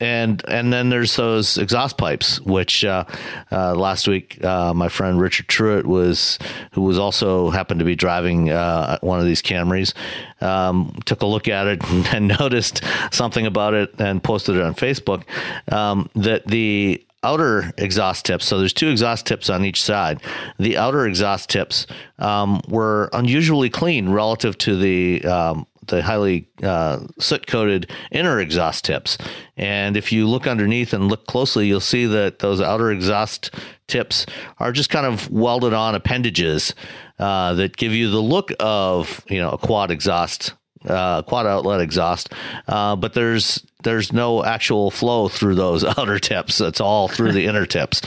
and 0.00 0.42
and 0.48 0.72
then 0.72 0.88
there's 0.88 1.14
those 1.16 1.58
exhaust 1.58 1.98
pipes, 1.98 2.40
which 2.40 2.84
uh, 2.84 3.04
uh, 3.52 3.74
last 3.74 4.08
week 4.08 4.42
uh, 4.42 4.72
my 4.72 4.88
friend 4.88 5.20
Richard 5.20 5.46
Truett 5.46 5.86
was, 5.86 6.38
who 6.72 6.82
was 6.82 6.98
also 6.98 7.50
happened 7.50 7.80
to 7.80 7.84
be 7.84 7.94
driving 7.94 8.48
uh, 8.50 8.98
one 9.02 9.20
of 9.20 9.26
these 9.26 9.42
Camrys, 9.42 9.92
um, 10.40 10.98
took 11.04 11.22
a 11.22 11.26
look 11.26 11.48
at 11.48 11.66
it 11.66 11.84
and 12.14 12.28
noticed 12.28 12.82
something 13.12 13.44
about 13.44 13.74
it 13.74 14.00
and 14.00 14.22
posted 14.22 14.56
it 14.56 14.62
on 14.62 14.74
Facebook 14.74 15.24
um, 15.70 16.08
that 16.14 16.46
the 16.46 17.04
outer 17.22 17.72
exhaust 17.76 18.24
tips. 18.24 18.46
So 18.46 18.58
there's 18.58 18.72
two 18.72 18.88
exhaust 18.88 19.26
tips 19.26 19.50
on 19.50 19.64
each 19.64 19.82
side. 19.82 20.22
The 20.58 20.76
outer 20.76 21.06
exhaust 21.06 21.50
tips 21.50 21.86
um, 22.18 22.60
were 22.68 23.10
unusually 23.12 23.70
clean 23.70 24.08
relative 24.08 24.56
to 24.58 24.76
the 24.76 25.24
um, 25.24 25.66
the 25.86 26.02
highly 26.02 26.48
uh, 26.62 27.00
soot 27.18 27.46
coated 27.46 27.90
inner 28.12 28.40
exhaust 28.40 28.84
tips. 28.84 29.18
And 29.56 29.96
if 29.96 30.12
you 30.12 30.26
look 30.28 30.46
underneath 30.46 30.92
and 30.92 31.08
look 31.08 31.26
closely, 31.26 31.66
you'll 31.66 31.80
see 31.80 32.06
that 32.06 32.38
those 32.38 32.60
outer 32.60 32.92
exhaust 32.92 33.52
tips 33.88 34.24
are 34.58 34.72
just 34.72 34.88
kind 34.88 35.04
of 35.04 35.30
welded 35.30 35.74
on 35.74 35.94
appendages 35.94 36.74
uh, 37.18 37.54
that 37.54 37.76
give 37.76 37.92
you 37.92 38.10
the 38.10 38.20
look 38.20 38.52
of 38.60 39.24
you 39.28 39.38
know 39.38 39.50
a 39.50 39.58
quad 39.58 39.90
exhaust 39.90 40.54
uh, 40.86 41.22
quad 41.22 41.46
outlet 41.46 41.80
exhaust, 41.80 42.32
uh, 42.68 42.96
but 42.96 43.14
there's 43.14 43.64
there's 43.82 44.12
no 44.12 44.44
actual 44.44 44.90
flow 44.90 45.28
through 45.28 45.54
those 45.54 45.84
outer 45.98 46.18
tips. 46.18 46.60
It's 46.60 46.80
all 46.80 47.08
through 47.08 47.32
the 47.32 47.46
inner 47.46 47.66
tips. 47.66 48.02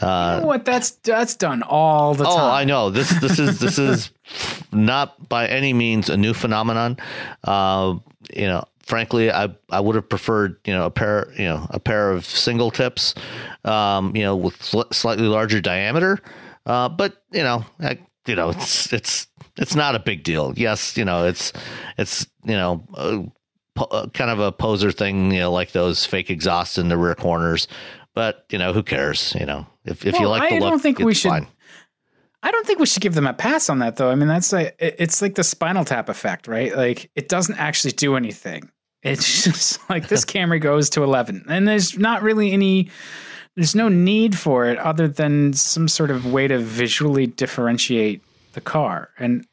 Uh, 0.00 0.34
you 0.36 0.40
know 0.42 0.46
what? 0.46 0.64
That's 0.64 0.90
that's 0.90 1.34
done 1.34 1.62
all 1.62 2.14
the 2.14 2.24
oh, 2.24 2.36
time. 2.36 2.44
Oh, 2.44 2.50
I 2.50 2.64
know. 2.64 2.90
This 2.90 3.10
this 3.20 3.38
is 3.38 3.60
this 3.60 3.78
is 3.78 4.10
not 4.72 5.28
by 5.28 5.46
any 5.46 5.72
means 5.72 6.08
a 6.10 6.16
new 6.16 6.34
phenomenon. 6.34 6.96
Uh, 7.44 7.96
you 8.34 8.46
know, 8.46 8.64
frankly, 8.82 9.30
I 9.30 9.54
I 9.70 9.80
would 9.80 9.94
have 9.94 10.08
preferred 10.08 10.58
you 10.64 10.72
know 10.72 10.86
a 10.86 10.90
pair 10.90 11.32
you 11.36 11.44
know 11.44 11.66
a 11.70 11.80
pair 11.80 12.10
of 12.10 12.24
single 12.24 12.70
tips, 12.70 13.14
um, 13.64 14.16
you 14.16 14.22
know, 14.22 14.36
with 14.36 14.60
sl- 14.62 14.82
slightly 14.92 15.26
larger 15.26 15.60
diameter. 15.60 16.18
Uh, 16.64 16.88
but 16.88 17.22
you 17.30 17.42
know, 17.42 17.64
I, 17.80 17.98
you 18.26 18.34
know, 18.34 18.50
it's 18.50 18.92
it's 18.92 19.28
it's 19.58 19.74
not 19.74 19.94
a 19.94 19.98
big 19.98 20.22
deal. 20.22 20.52
Yes, 20.56 20.96
you 20.96 21.04
know, 21.04 21.26
it's 21.26 21.52
it's 21.98 22.26
you 22.44 22.54
know, 22.54 22.84
uh, 22.94 24.06
kind 24.14 24.30
of 24.30 24.40
a 24.40 24.52
poser 24.52 24.92
thing, 24.92 25.30
you 25.32 25.40
know, 25.40 25.52
like 25.52 25.72
those 25.72 26.04
fake 26.04 26.30
exhausts 26.30 26.78
in 26.78 26.88
the 26.88 26.96
rear 26.96 27.14
corners. 27.14 27.68
But 28.14 28.46
you 28.50 28.58
know, 28.58 28.72
who 28.72 28.82
cares? 28.82 29.34
You 29.38 29.46
know, 29.46 29.66
if 29.84 30.06
if 30.06 30.14
well, 30.14 30.22
you 30.22 30.28
like 30.28 30.48
the 30.48 30.56
I 30.56 30.58
look, 30.58 30.70
don't 30.70 30.82
think 30.82 30.98
we 30.98 31.14
should. 31.14 31.30
Fine. 31.30 31.46
I 32.42 32.50
don't 32.50 32.66
think 32.66 32.78
we 32.78 32.86
should 32.86 33.02
give 33.02 33.14
them 33.14 33.26
a 33.26 33.34
pass 33.34 33.68
on 33.68 33.80
that, 33.80 33.96
though. 33.96 34.10
I 34.10 34.14
mean, 34.14 34.28
that's 34.28 34.52
like 34.52 34.76
it's 34.78 35.20
like 35.20 35.34
the 35.34 35.44
Spinal 35.44 35.84
Tap 35.84 36.08
effect, 36.08 36.48
right? 36.48 36.74
Like 36.76 37.10
it 37.14 37.28
doesn't 37.28 37.58
actually 37.58 37.92
do 37.92 38.16
anything. 38.16 38.70
It's 39.02 39.44
just 39.44 39.88
like 39.90 40.08
this 40.08 40.24
Camry 40.24 40.60
goes 40.60 40.90
to 40.90 41.02
eleven, 41.02 41.44
and 41.48 41.66
there's 41.66 41.98
not 41.98 42.22
really 42.22 42.52
any 42.52 42.90
there's 43.56 43.74
no 43.74 43.88
need 43.88 44.38
for 44.38 44.66
it 44.66 44.78
other 44.78 45.08
than 45.08 45.54
some 45.54 45.88
sort 45.88 46.10
of 46.10 46.30
way 46.30 46.46
to 46.46 46.58
visually 46.58 47.26
differentiate 47.26 48.22
the 48.56 48.60
car. 48.60 49.10
And 49.18 49.46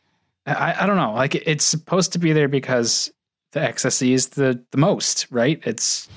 I, 0.47 0.75
I 0.81 0.85
don't 0.87 0.97
know, 0.97 1.13
like 1.13 1.35
it's 1.35 1.63
supposed 1.63 2.13
to 2.13 2.19
be 2.19 2.33
there 2.33 2.47
because 2.47 3.11
the 3.51 3.59
XSE 3.59 4.11
is 4.11 4.29
the 4.29 4.63
the 4.71 4.77
most, 4.77 5.27
right? 5.29 5.61
It's 5.63 6.09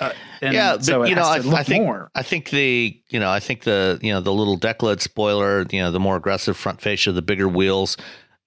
uh, 0.00 0.12
yeah, 0.42 0.76
but 0.76 0.84
so 0.84 1.04
you 1.04 1.14
know, 1.14 1.22
I, 1.22 1.36
I, 1.36 1.62
think 1.62 1.84
more. 1.84 2.10
I 2.14 2.22
think 2.22 2.50
the 2.50 2.98
you 3.08 3.20
know 3.20 3.30
I 3.30 3.40
think 3.40 3.64
the 3.64 3.98
you 4.02 4.12
know 4.12 4.20
the 4.20 4.32
little 4.32 4.56
deck 4.56 4.82
lid 4.82 5.02
spoiler, 5.02 5.66
you 5.70 5.80
know, 5.80 5.90
the 5.90 6.00
more 6.00 6.16
aggressive 6.16 6.56
front 6.56 6.80
fascia, 6.80 7.12
the 7.12 7.22
bigger 7.22 7.48
wheels. 7.48 7.96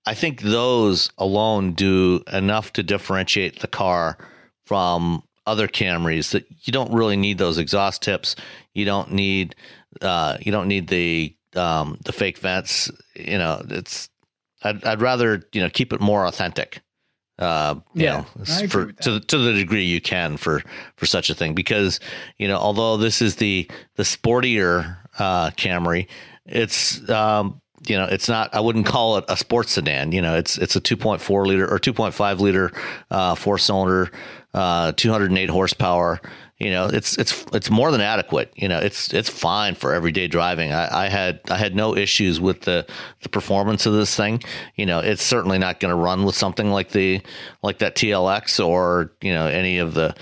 I 0.06 0.16
think 0.16 0.42
those 0.42 1.10
alone 1.18 1.74
do 1.74 2.24
enough 2.32 2.74
to 2.74 2.84
differentiate 2.84 3.62
the 3.62 3.68
car 3.68 4.18
from 4.66 5.24
other 5.46 5.68
Camrys 5.68 6.32
that 6.32 6.46
you 6.64 6.74
don't 6.74 6.94
really 6.94 7.16
need 7.16 7.38
those 7.38 7.58
exhaust 7.58 8.02
tips. 8.02 8.36
You 8.74 8.86
don't 8.86 9.12
need 9.12 9.56
uh, 10.02 10.38
you 10.42 10.52
don't 10.52 10.68
need 10.68 10.88
the 10.88 11.36
um, 11.56 11.98
the 12.06 12.12
fake 12.12 12.38
vents. 12.38 12.92
You 13.16 13.38
know, 13.38 13.64
it's 13.70 14.10
I'd, 14.64 14.84
I'd 14.84 15.02
rather 15.02 15.44
you 15.54 15.62
know 15.62 15.70
keep 15.70 15.94
it 15.94 16.02
more 16.02 16.26
authentic. 16.26 16.82
Uh, 17.40 17.76
yeah, 17.96 18.26
know, 18.38 18.68
for 18.68 18.92
to 18.92 19.20
to 19.20 19.38
the 19.38 19.54
degree 19.54 19.84
you 19.86 20.00
can 20.00 20.38
for 20.38 20.62
for 20.98 21.06
such 21.06 21.30
a 21.30 21.36
thing 21.36 21.56
because 21.56 22.00
you 22.38 22.48
know 22.48 22.58
although 22.58 22.96
this 22.98 23.22
is 23.22 23.38
the 23.38 23.70
the 23.96 24.04
sportier 24.04 24.98
uh, 25.18 25.50
Camry, 25.52 26.08
it's 26.46 27.10
um, 27.10 27.62
you 27.88 27.98
know, 27.98 28.06
it's 28.06 28.30
not. 28.30 28.54
I 28.54 28.60
wouldn't 28.60 28.86
call 28.86 29.18
it 29.18 29.26
a 29.28 29.38
sports 29.38 29.74
sedan. 29.74 30.12
You 30.12 30.22
know, 30.22 30.36
it's 30.36 30.58
it's 30.58 30.76
a 30.76 30.82
2.4 30.82 31.46
liter 31.46 31.72
or 31.72 31.80
2.5 31.80 32.40
liter 32.40 32.72
uh, 33.12 33.36
four 33.36 33.58
cylinder, 33.58 34.12
uh, 34.54 34.94
208 34.94 35.50
horsepower. 35.50 36.22
You 36.64 36.72
know, 36.72 36.86
it's 36.86 37.18
it's 37.18 37.46
it's 37.52 37.70
more 37.70 37.92
than 37.92 38.00
adequate. 38.00 38.54
You 38.56 38.70
know, 38.70 38.80
it's 38.80 39.14
it's 39.14 39.30
fine 39.30 39.76
for 39.76 39.94
everyday 39.94 40.28
driving. 40.28 40.72
I, 40.72 41.06
I 41.06 41.10
had 41.10 41.42
I 41.50 41.58
had 41.58 41.76
no 41.76 41.96
issues 41.96 42.40
with 42.40 42.62
the 42.62 42.86
the 43.22 43.30
performance 43.30 43.86
of 43.86 43.94
this 43.94 44.16
thing. 44.16 44.42
You 44.76 44.86
know, 44.86 45.00
it's 45.00 45.24
certainly 45.24 45.58
not 45.58 45.82
going 45.82 45.90
to 45.90 45.96
run 45.96 46.24
with 46.24 46.36
something 46.36 46.72
like 46.72 46.90
the 46.90 47.22
like 47.62 47.80
that 47.80 47.96
TLX 47.96 48.66
or 48.66 49.12
you 49.22 49.34
know 49.34 49.48
any 49.48 49.80
of 49.80 49.94
the 49.94 50.16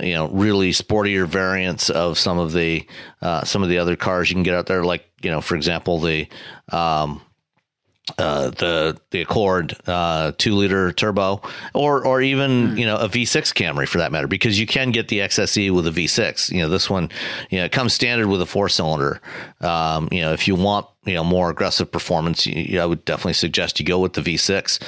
you 0.00 0.14
know 0.14 0.28
really 0.30 0.70
sportier 0.72 1.26
variants 1.26 1.90
of 1.90 2.18
some 2.18 2.38
of 2.38 2.52
the 2.52 2.86
uh, 3.22 3.44
some 3.44 3.62
of 3.62 3.68
the 3.68 3.78
other 3.78 3.94
cars 3.94 4.28
you 4.28 4.34
can 4.34 4.42
get 4.42 4.54
out 4.54 4.66
there 4.66 4.84
like 4.84 5.04
you 5.22 5.30
know 5.30 5.40
for 5.40 5.54
example 5.54 6.00
the 6.00 6.26
um, 6.72 7.22
uh, 8.18 8.50
the 8.50 9.00
the 9.10 9.22
Accord 9.22 9.76
uh, 9.86 10.32
two 10.36 10.54
liter 10.54 10.92
turbo, 10.92 11.40
or 11.72 12.06
or 12.06 12.20
even 12.20 12.70
hmm. 12.70 12.76
you 12.76 12.84
know 12.84 12.96
a 12.96 13.08
V6 13.08 13.54
Camry 13.54 13.88
for 13.88 13.98
that 13.98 14.12
matter, 14.12 14.26
because 14.26 14.60
you 14.60 14.66
can 14.66 14.90
get 14.90 15.08
the 15.08 15.20
XSE 15.20 15.70
with 15.70 15.86
a 15.86 15.90
V6. 15.90 16.52
You 16.52 16.62
know 16.62 16.68
this 16.68 16.90
one, 16.90 17.08
you 17.48 17.58
know, 17.58 17.64
it 17.64 17.72
comes 17.72 17.94
standard 17.94 18.28
with 18.28 18.42
a 18.42 18.46
four 18.46 18.68
cylinder. 18.68 19.22
Um, 19.60 20.08
you 20.12 20.20
know 20.20 20.34
if 20.34 20.46
you 20.46 20.54
want 20.54 20.86
you 21.06 21.14
know 21.14 21.24
more 21.24 21.48
aggressive 21.48 21.90
performance, 21.90 22.46
you, 22.46 22.78
I 22.78 22.84
would 22.84 23.06
definitely 23.06 23.34
suggest 23.34 23.80
you 23.80 23.86
go 23.86 23.98
with 23.98 24.12
the 24.12 24.20
V6. 24.20 24.82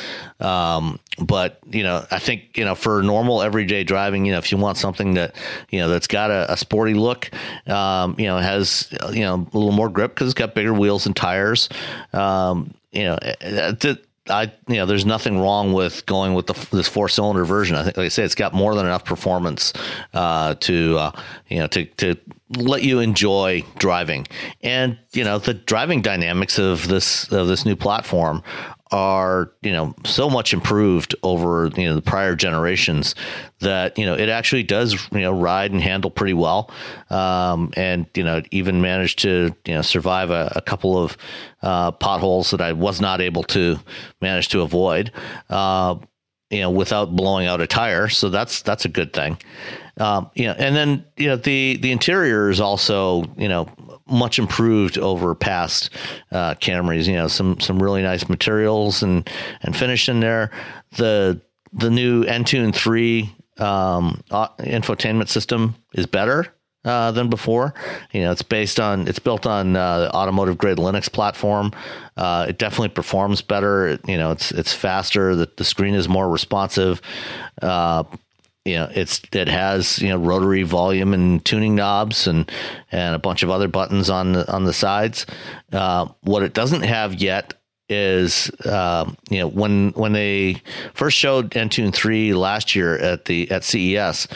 Um, 0.44 0.98
but 1.18 1.58
you 1.70 1.82
know 1.82 2.04
I 2.10 2.18
think 2.18 2.58
you 2.58 2.66
know 2.66 2.74
for 2.74 3.02
normal 3.02 3.40
everyday 3.40 3.82
driving, 3.82 4.26
you 4.26 4.32
know 4.32 4.38
if 4.38 4.52
you 4.52 4.58
want 4.58 4.76
something 4.76 5.14
that 5.14 5.34
you 5.70 5.80
know 5.80 5.88
that's 5.88 6.06
got 6.06 6.30
a, 6.30 6.52
a 6.52 6.56
sporty 6.58 6.92
look, 6.92 7.30
um, 7.66 8.14
you 8.18 8.26
know 8.26 8.36
has 8.36 8.88
you 9.10 9.20
know 9.20 9.34
a 9.34 9.56
little 9.56 9.72
more 9.72 9.88
grip 9.88 10.14
because 10.14 10.26
it's 10.26 10.38
got 10.38 10.54
bigger 10.54 10.74
wheels 10.74 11.06
and 11.06 11.16
tires. 11.16 11.70
Um, 12.12 12.74
you 12.96 13.04
know, 13.04 13.18
eh, 13.22 13.34
eh, 13.40 13.94
I 14.28 14.52
you 14.66 14.76
know, 14.76 14.86
there's 14.86 15.06
nothing 15.06 15.38
wrong 15.38 15.72
with 15.72 16.04
going 16.06 16.34
with 16.34 16.46
the, 16.46 16.76
this 16.76 16.88
four 16.88 17.08
cylinder 17.08 17.44
version. 17.44 17.76
I 17.76 17.84
think, 17.84 17.96
like 17.96 18.06
I 18.06 18.08
say, 18.08 18.24
it's 18.24 18.34
got 18.34 18.52
more 18.52 18.74
than 18.74 18.86
enough 18.86 19.04
performance 19.04 19.72
uh, 20.14 20.54
to 20.56 20.98
uh, 20.98 21.10
you 21.48 21.58
know 21.58 21.66
to 21.68 21.84
to 21.84 22.16
let 22.56 22.82
you 22.82 23.00
enjoy 23.00 23.62
driving. 23.78 24.26
And 24.62 24.98
you 25.12 25.24
know, 25.24 25.38
the 25.38 25.54
driving 25.54 26.02
dynamics 26.02 26.58
of 26.58 26.88
this 26.88 27.30
of 27.30 27.46
this 27.46 27.64
new 27.64 27.76
platform 27.76 28.42
are 28.92 29.52
you 29.62 29.72
know 29.72 29.94
so 30.04 30.30
much 30.30 30.52
improved 30.52 31.14
over 31.22 31.70
you 31.76 31.84
know 31.84 31.94
the 31.94 32.02
prior 32.02 32.36
generations 32.36 33.14
that 33.60 33.98
you 33.98 34.06
know 34.06 34.14
it 34.14 34.28
actually 34.28 34.62
does 34.62 34.92
you 35.10 35.20
know 35.20 35.32
ride 35.32 35.72
and 35.72 35.82
handle 35.82 36.10
pretty 36.10 36.34
well 36.34 36.70
um, 37.10 37.72
and 37.76 38.06
you 38.14 38.22
know 38.22 38.40
even 38.52 38.80
managed 38.80 39.18
to 39.18 39.54
you 39.64 39.74
know 39.74 39.82
survive 39.82 40.30
a, 40.30 40.52
a 40.54 40.60
couple 40.60 40.96
of 40.96 41.16
uh, 41.62 41.90
potholes 41.90 42.50
that 42.50 42.60
I 42.60 42.72
was 42.72 43.00
not 43.00 43.20
able 43.20 43.42
to 43.44 43.78
manage 44.20 44.48
to 44.48 44.60
avoid 44.60 45.10
uh, 45.50 45.96
you 46.50 46.60
know 46.60 46.70
without 46.70 47.16
blowing 47.16 47.46
out 47.46 47.60
a 47.60 47.66
tire. 47.66 48.08
So 48.08 48.28
that's 48.28 48.62
that's 48.62 48.84
a 48.84 48.88
good 48.88 49.12
thing 49.12 49.38
um, 49.98 50.30
you 50.34 50.46
know 50.46 50.54
and 50.58 50.76
then 50.76 51.04
you 51.16 51.28
know 51.28 51.36
the 51.36 51.76
the 51.78 51.92
interior 51.92 52.50
is 52.50 52.60
also 52.60 53.24
you 53.36 53.48
know 53.48 53.68
much 54.08 54.38
improved 54.38 54.98
over 54.98 55.34
past 55.34 55.90
uh, 56.32 56.54
Camrys. 56.54 57.06
You 57.06 57.14
know, 57.14 57.28
some 57.28 57.60
some 57.60 57.82
really 57.82 58.02
nice 58.02 58.28
materials 58.28 59.02
and 59.02 59.28
and 59.62 59.76
finish 59.76 60.08
in 60.08 60.20
there. 60.20 60.50
The 60.96 61.40
the 61.72 61.90
new 61.90 62.24
Entune 62.24 62.74
three 62.74 63.34
um, 63.58 64.22
infotainment 64.30 65.28
system 65.28 65.76
is 65.94 66.06
better. 66.06 66.52
Uh, 66.84 67.10
than 67.10 67.28
before, 67.28 67.74
you 68.12 68.20
know, 68.20 68.30
it's 68.30 68.42
based 68.42 68.78
on 68.78 69.08
it's 69.08 69.18
built 69.18 69.44
on 69.44 69.74
uh, 69.74 69.98
the 69.98 70.14
automotive 70.14 70.56
grade 70.56 70.78
Linux 70.78 71.10
platform. 71.10 71.72
Uh, 72.16 72.46
it 72.48 72.58
definitely 72.58 72.90
performs 72.90 73.42
better. 73.42 73.88
It, 73.88 74.08
you 74.08 74.16
know, 74.16 74.30
it's 74.30 74.52
it's 74.52 74.72
faster. 74.72 75.34
The, 75.34 75.50
the 75.56 75.64
screen 75.64 75.94
is 75.94 76.08
more 76.08 76.30
responsive. 76.30 77.02
Uh, 77.60 78.04
you 78.66 78.74
know 78.74 78.90
it's 78.94 79.22
it 79.32 79.48
has 79.48 80.00
you 80.00 80.08
know 80.08 80.16
rotary 80.16 80.64
volume 80.64 81.14
and 81.14 81.44
tuning 81.44 81.74
knobs 81.74 82.26
and 82.26 82.50
and 82.90 83.14
a 83.14 83.18
bunch 83.18 83.42
of 83.42 83.50
other 83.50 83.68
buttons 83.68 84.10
on 84.10 84.32
the 84.32 84.52
on 84.52 84.64
the 84.64 84.72
sides. 84.72 85.24
Uh, 85.72 86.08
what 86.22 86.42
it 86.42 86.52
doesn't 86.52 86.82
have 86.82 87.14
yet 87.14 87.54
is 87.88 88.50
uh, 88.64 89.10
you 89.30 89.38
know 89.38 89.48
when 89.48 89.90
when 89.90 90.12
they 90.12 90.60
first 90.92 91.16
showed 91.16 91.50
Entune 91.52 91.94
three 91.94 92.34
last 92.34 92.74
year 92.74 92.98
at 92.98 93.26
the 93.26 93.50
at 93.50 93.62
CES 93.62 94.26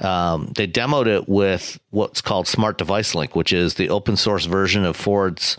um, 0.00 0.52
they 0.54 0.66
demoed 0.66 1.06
it 1.06 1.28
with 1.28 1.78
what's 1.90 2.20
called 2.20 2.46
Smart 2.46 2.78
Device 2.78 3.14
Link, 3.14 3.34
which 3.34 3.52
is 3.52 3.74
the 3.74 3.90
open 3.90 4.16
source 4.16 4.44
version 4.44 4.84
of 4.84 4.96
Ford's 4.96 5.56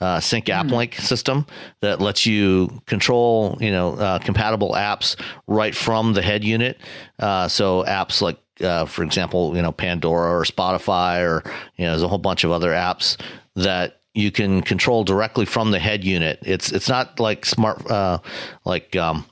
uh, 0.00 0.20
Sync 0.20 0.48
App 0.48 0.66
mm. 0.66 0.72
Link 0.72 0.94
system 0.94 1.46
that 1.80 2.00
lets 2.00 2.26
you 2.26 2.82
control, 2.86 3.56
you 3.60 3.70
know, 3.70 3.94
uh, 3.94 4.18
compatible 4.18 4.72
apps 4.72 5.20
right 5.46 5.74
from 5.74 6.12
the 6.12 6.22
head 6.22 6.44
unit. 6.44 6.78
Uh, 7.18 7.48
so 7.48 7.84
apps 7.84 8.20
like, 8.20 8.38
uh, 8.60 8.84
for 8.84 9.02
example, 9.02 9.56
you 9.56 9.62
know, 9.62 9.72
Pandora 9.72 10.38
or 10.38 10.44
Spotify, 10.44 11.22
or 11.22 11.42
you 11.76 11.84
know, 11.84 11.92
there's 11.92 12.02
a 12.02 12.08
whole 12.08 12.18
bunch 12.18 12.44
of 12.44 12.50
other 12.50 12.70
apps 12.70 13.20
that 13.56 14.00
you 14.14 14.30
can 14.30 14.62
control 14.62 15.04
directly 15.04 15.46
from 15.46 15.70
the 15.70 15.78
head 15.78 16.04
unit. 16.04 16.38
It's 16.42 16.72
it's 16.72 16.88
not 16.88 17.20
like 17.20 17.46
smart, 17.46 17.88
uh, 17.90 18.18
like 18.64 18.96
um, 18.96 19.24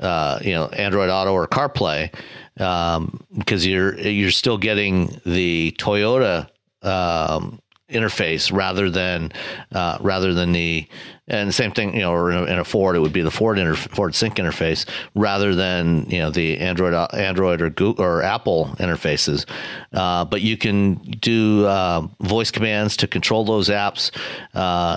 uh, 0.00 0.38
you 0.42 0.52
know, 0.52 0.66
Android 0.66 1.10
Auto 1.10 1.32
or 1.32 1.46
CarPlay 1.46 2.14
um, 2.60 3.24
because 3.36 3.66
you're 3.66 3.98
you're 3.98 4.30
still 4.30 4.58
getting 4.58 5.20
the 5.24 5.74
Toyota 5.78 6.48
um, 6.82 7.60
interface 7.90 8.52
rather 8.52 8.90
than 8.90 9.32
uh, 9.72 9.98
rather 10.00 10.34
than 10.34 10.52
the 10.52 10.86
and 11.26 11.54
same 11.54 11.72
thing 11.72 11.94
you 11.94 12.00
know 12.00 12.12
or 12.12 12.30
in 12.30 12.58
a, 12.58 12.64
Ford 12.64 12.96
it 12.96 13.00
would 13.00 13.12
be 13.12 13.22
the 13.22 13.30
Ford 13.30 13.58
Ford 13.78 14.14
Sync 14.14 14.36
interface 14.36 14.88
rather 15.14 15.54
than 15.54 16.08
you 16.10 16.18
know 16.18 16.30
the 16.30 16.58
Android 16.58 16.94
Android 17.14 17.62
or 17.62 17.70
Google 17.70 18.04
or 18.04 18.22
Apple 18.22 18.74
interfaces. 18.78 19.46
Uh, 19.92 20.24
but 20.24 20.42
you 20.42 20.56
can 20.56 20.94
do 20.94 21.66
uh, 21.66 22.06
voice 22.20 22.50
commands 22.50 22.96
to 22.98 23.06
control 23.06 23.44
those 23.44 23.68
apps 23.68 24.10
uh, 24.54 24.96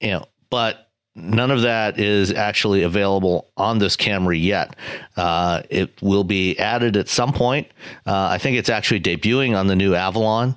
you 0.00 0.10
know 0.10 0.24
but 0.50 0.89
None 1.22 1.50
of 1.50 1.62
that 1.62 1.98
is 1.98 2.32
actually 2.32 2.82
available 2.82 3.50
on 3.56 3.78
this 3.78 3.96
Camry 3.96 4.42
yet. 4.42 4.76
Uh, 5.16 5.62
it 5.70 5.90
will 6.02 6.24
be 6.24 6.58
added 6.58 6.96
at 6.96 7.08
some 7.08 7.32
point. 7.32 7.68
Uh, 8.06 8.28
I 8.30 8.38
think 8.38 8.56
it's 8.56 8.68
actually 8.68 9.00
debuting 9.00 9.56
on 9.56 9.66
the 9.66 9.76
new 9.76 9.94
Avalon. 9.94 10.56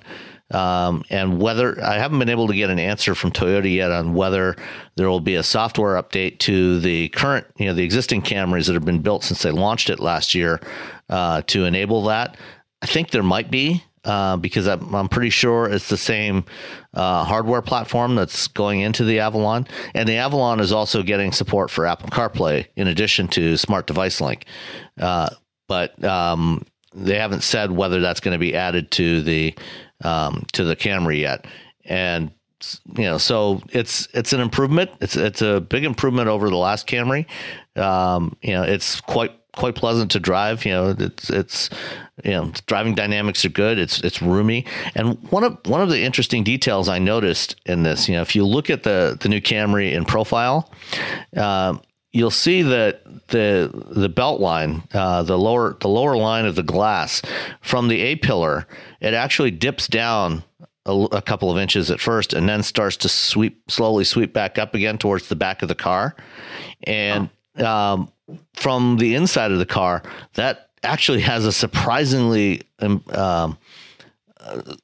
Um, 0.50 1.04
and 1.10 1.40
whether 1.40 1.82
I 1.82 1.94
haven't 1.94 2.18
been 2.18 2.28
able 2.28 2.46
to 2.48 2.54
get 2.54 2.70
an 2.70 2.78
answer 2.78 3.14
from 3.14 3.32
Toyota 3.32 3.72
yet 3.74 3.90
on 3.90 4.14
whether 4.14 4.56
there 4.94 5.08
will 5.08 5.20
be 5.20 5.34
a 5.34 5.42
software 5.42 6.00
update 6.00 6.38
to 6.40 6.78
the 6.80 7.08
current, 7.08 7.46
you 7.56 7.66
know, 7.66 7.74
the 7.74 7.82
existing 7.82 8.22
Camrys 8.22 8.66
that 8.66 8.74
have 8.74 8.84
been 8.84 9.00
built 9.02 9.24
since 9.24 9.42
they 9.42 9.50
launched 9.50 9.90
it 9.90 10.00
last 10.00 10.34
year 10.34 10.60
uh, 11.08 11.42
to 11.48 11.64
enable 11.64 12.04
that. 12.04 12.36
I 12.82 12.86
think 12.86 13.10
there 13.10 13.22
might 13.22 13.50
be 13.50 13.82
uh, 14.04 14.36
because 14.36 14.66
I'm, 14.66 14.94
I'm, 14.94 15.08
pretty 15.08 15.30
sure 15.30 15.66
it's 15.66 15.88
the 15.88 15.96
same 15.96 16.44
uh, 16.92 17.24
hardware 17.24 17.62
platform 17.62 18.14
that's 18.14 18.48
going 18.48 18.80
into 18.80 19.04
the 19.04 19.20
Avalon. 19.20 19.66
And 19.94 20.08
the 20.08 20.16
Avalon 20.16 20.60
is 20.60 20.72
also 20.72 21.02
getting 21.02 21.32
support 21.32 21.70
for 21.70 21.86
Apple 21.86 22.10
CarPlay 22.10 22.66
in 22.76 22.88
addition 22.88 23.28
to 23.28 23.56
Smart 23.56 23.86
Device 23.86 24.20
Link. 24.20 24.44
Uh, 25.00 25.30
but 25.68 26.02
um, 26.04 26.64
they 26.94 27.18
haven't 27.18 27.42
said 27.42 27.72
whether 27.72 28.00
that's 28.00 28.20
going 28.20 28.34
to 28.34 28.38
be 28.38 28.54
added 28.54 28.90
to 28.92 29.22
the 29.22 29.54
um, 30.04 30.44
to 30.52 30.64
the 30.64 30.76
Camry 30.76 31.20
yet. 31.20 31.46
And 31.84 32.30
you 32.96 33.04
know, 33.04 33.18
so 33.18 33.62
it's 33.70 34.08
it's 34.14 34.32
an 34.32 34.40
improvement. 34.40 34.90
It's 35.00 35.16
it's 35.16 35.42
a 35.42 35.60
big 35.60 35.84
improvement 35.84 36.28
over 36.28 36.48
the 36.48 36.56
last 36.56 36.86
Camry. 36.86 37.26
Um, 37.76 38.36
you 38.42 38.52
know, 38.52 38.62
it's 38.62 39.00
quite 39.00 39.32
quite 39.56 39.74
pleasant 39.74 40.10
to 40.12 40.20
drive. 40.20 40.64
You 40.64 40.72
know, 40.72 40.96
it's 40.98 41.30
it's 41.30 41.70
you 42.22 42.32
know 42.32 42.52
driving 42.66 42.94
dynamics 42.94 43.44
are 43.44 43.50
good. 43.50 43.78
It's 43.78 44.00
it's 44.00 44.22
roomy. 44.22 44.66
And 44.94 45.18
one 45.30 45.44
of 45.44 45.58
one 45.66 45.80
of 45.80 45.90
the 45.90 46.02
interesting 46.02 46.44
details 46.44 46.88
I 46.88 46.98
noticed 46.98 47.56
in 47.66 47.82
this, 47.82 48.08
you 48.08 48.14
know, 48.14 48.22
if 48.22 48.34
you 48.34 48.44
look 48.44 48.70
at 48.70 48.82
the 48.82 49.16
the 49.20 49.28
new 49.28 49.40
Camry 49.40 49.92
in 49.92 50.04
profile. 50.04 50.70
Uh, 51.36 51.78
you'll 52.14 52.30
see 52.30 52.62
that 52.62 53.02
the 53.28 53.70
the 53.90 54.08
belt 54.08 54.40
line, 54.40 54.84
uh, 54.94 55.22
the 55.22 55.36
lower 55.36 55.76
the 55.80 55.88
lower 55.88 56.16
line 56.16 56.46
of 56.46 56.54
the 56.54 56.62
glass 56.62 57.20
from 57.60 57.88
the 57.88 58.00
A 58.00 58.16
pillar, 58.16 58.66
it 59.00 59.12
actually 59.12 59.50
dips 59.50 59.88
down 59.88 60.44
a, 60.86 61.22
couple 61.22 61.50
of 61.50 61.58
inches 61.58 61.90
at 61.90 62.00
first, 62.00 62.32
and 62.32 62.48
then 62.48 62.62
starts 62.62 62.96
to 62.98 63.08
sweep 63.08 63.70
slowly 63.70 64.04
sweep 64.04 64.32
back 64.32 64.58
up 64.58 64.74
again 64.74 64.96
towards 64.96 65.28
the 65.28 65.36
back 65.36 65.62
of 65.62 65.68
the 65.68 65.74
car, 65.74 66.14
and 66.84 67.28
oh. 67.28 67.36
Um, 67.58 68.10
from 68.54 68.96
the 68.96 69.14
inside 69.14 69.52
of 69.52 69.58
the 69.58 69.66
car, 69.66 70.02
that 70.34 70.70
actually 70.82 71.20
has 71.20 71.46
a 71.46 71.52
surprisingly 71.52 72.62
um, 72.80 73.02
um 73.10 73.58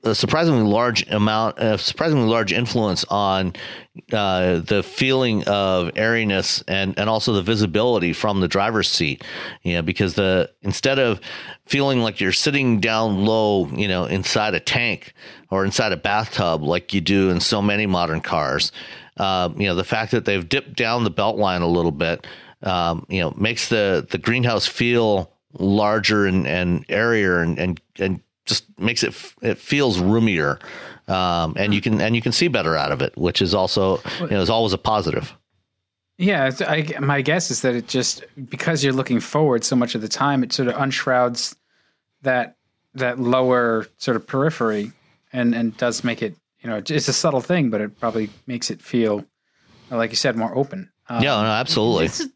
a 0.05 0.15
surprisingly 0.15 0.63
large 0.63 1.07
amount, 1.11 1.59
a 1.59 1.77
surprisingly 1.79 2.29
large 2.29 2.53
influence 2.53 3.05
on 3.05 3.53
uh, 4.13 4.61
the 4.61 4.83
feeling 4.83 5.45
of 5.45 5.91
airiness 5.97 6.63
and 6.67 6.99
and 6.99 7.11
also 7.11 7.33
the 7.33 7.43
visibility 7.43 8.13
from 8.13 8.41
the 8.41 8.49
driver's 8.49 8.89
seat. 8.89 9.25
You 9.63 9.75
know, 9.75 9.83
because 9.83 10.15
the 10.15 10.51
instead 10.63 10.99
of 10.99 11.21
feeling 11.67 12.01
like 12.01 12.21
you're 12.21 12.33
sitting 12.33 12.81
down 12.81 13.25
low, 13.25 13.67
you 13.69 13.89
know, 13.89 14.05
inside 14.05 14.55
a 14.55 14.61
tank 14.61 15.13
or 15.51 15.65
inside 15.65 15.93
a 15.93 15.97
bathtub 15.97 16.63
like 16.63 16.95
you 16.95 17.01
do 17.01 17.31
in 17.31 17.41
so 17.41 17.61
many 17.61 17.87
modern 17.87 18.21
cars, 18.21 18.73
uh, 19.19 19.51
you 19.57 19.67
know, 19.67 19.75
the 19.75 19.85
fact 19.85 20.13
that 20.13 20.25
they've 20.25 20.49
dipped 20.49 20.75
down 20.77 21.05
the 21.05 21.11
belt 21.11 21.37
line 21.37 21.63
a 21.63 21.69
little 21.69 21.93
bit, 21.93 22.27
um, 22.63 23.07
you 23.09 23.21
know, 23.21 23.33
makes 23.37 23.69
the 23.69 24.07
the 24.11 24.19
greenhouse 24.19 24.67
feel 24.67 25.33
larger 25.59 26.27
and, 26.27 26.47
and 26.47 26.85
airier 26.89 27.43
and, 27.43 27.59
and, 27.59 27.81
and 27.99 28.21
just 28.45 28.65
makes 28.79 29.03
it, 29.03 29.15
it 29.43 29.59
feels 29.59 29.99
roomier. 29.99 30.61
Um, 31.09 31.55
and 31.57 31.75
you 31.75 31.81
can, 31.81 32.01
and 32.01 32.15
you 32.15 32.23
can 32.23 32.31
see 32.31 32.47
better 32.47 32.77
out 32.77 32.93
of 32.93 33.03
it, 33.03 33.17
which 33.19 33.43
is 33.43 33.53
also, 33.53 34.01
you 34.21 34.29
know, 34.29 34.41
is 34.41 34.49
always 34.49 34.73
a 34.73 34.79
positive. 34.79 35.37
Yeah. 36.19 36.53
I, 36.61 36.87
my 37.01 37.21
guess 37.21 37.51
is 37.51 37.63
that 37.63 37.75
it 37.75 37.89
just, 37.89 38.23
because 38.49 38.85
you're 38.85 38.93
looking 38.93 39.19
forward 39.19 39.65
so 39.65 39.75
much 39.75 39.97
of 39.97 40.03
the 40.03 40.09
time, 40.09 40.45
it 40.45 40.53
sort 40.53 40.69
of 40.69 40.77
unshrouds 40.77 41.57
that, 42.23 42.57
that 42.95 43.19
lower 43.19 43.89
sort 43.99 44.17
of 44.17 44.27
periphery 44.29 44.93
and, 45.33 45.53
and 45.53 45.77
does 45.77 46.05
make 46.05 46.23
it, 46.23 46.37
you 46.61 46.71
know, 46.71 46.77
it's 46.77 47.09
a 47.09 47.13
subtle 47.13 47.41
thing, 47.41 47.71
but 47.71 47.81
it 47.81 47.99
probably 47.99 48.31
makes 48.47 48.71
it 48.71 48.81
feel, 48.81 49.25
like 49.91 50.11
you 50.11 50.17
said, 50.17 50.37
more 50.37 50.55
open. 50.57 50.93
Um, 51.09 51.25
yeah, 51.25 51.43
no, 51.43 51.49
absolutely. 51.49 52.07
This 52.07 52.21
is, 52.21 52.29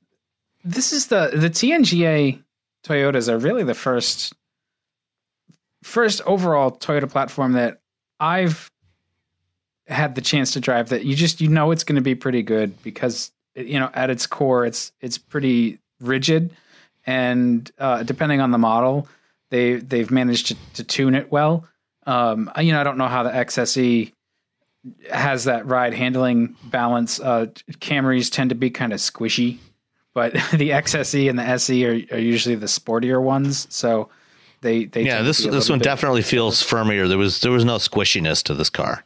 this 0.64 0.92
is 0.92 1.09
the, 1.09 1.31
the 1.35 1.50
TNGA 1.50 2.42
Toyotas 2.85 3.29
are 3.29 3.38
really 3.38 3.62
the 3.62 3.74
first 3.74 4.35
first 5.83 6.20
overall 6.22 6.70
Toyota 6.70 7.11
platform 7.11 7.53
that 7.53 7.81
I've 8.18 8.70
had 9.87 10.14
the 10.14 10.22
chance 10.22 10.53
to 10.53 10.61
drive 10.61 10.88
that 10.88 11.05
you 11.05 11.14
just 11.14 11.40
you 11.40 11.48
know 11.48 11.70
it's 11.70 11.85
going 11.85 11.96
to 11.96 12.03
be 12.03 12.14
pretty 12.14 12.42
good 12.42 12.83
because 12.83 13.31
you 13.55 13.79
know 13.79 13.90
at 13.92 14.11
its 14.11 14.27
core 14.27 14.64
it's 14.64 14.92
it's 15.00 15.18
pretty 15.18 15.79
rigid 16.00 16.50
and 17.07 17.70
uh, 17.79 18.03
depending 18.03 18.40
on 18.40 18.50
the 18.50 18.59
model 18.59 19.09
they 19.50 19.74
they've 19.74 20.11
managed 20.11 20.48
to, 20.48 20.57
to 20.74 20.85
tune 20.85 21.14
it 21.14 21.31
well. 21.31 21.66
Um, 22.07 22.50
you 22.61 22.72
know 22.72 22.81
I 22.81 22.85
don't 22.85 22.98
know 22.98 23.09
how 23.09 23.22
the 23.22 23.31
XSE 23.31 24.12
has 25.11 25.44
that 25.44 25.66
ride 25.66 25.94
handling 25.94 26.57
balance. 26.64 27.18
Uh, 27.18 27.46
Camrys 27.72 28.31
tend 28.31 28.50
to 28.50 28.55
be 28.55 28.68
kind 28.70 28.92
of 28.92 29.00
squishy 29.00 29.59
but 30.14 30.33
the 30.53 30.70
XSE 30.70 31.29
and 31.29 31.38
the 31.38 31.46
SE 31.46 31.85
are, 31.87 32.16
are 32.16 32.18
usually 32.18 32.55
the 32.55 32.66
sportier 32.66 33.22
ones. 33.22 33.66
So 33.70 34.09
they 34.62 34.87
they 34.87 35.03
yeah 35.03 35.22
this 35.22 35.44
this 35.44 35.68
one 35.68 35.81
definitely 35.81 36.22
feels 36.22 36.62
firmer. 36.62 37.07
There 37.07 37.18
was 37.18 37.40
there 37.42 37.53
was 37.53 37.64
no 37.64 37.77
squishiness 37.77 38.42
to 38.44 38.55
this 38.55 38.70
car. 38.70 39.05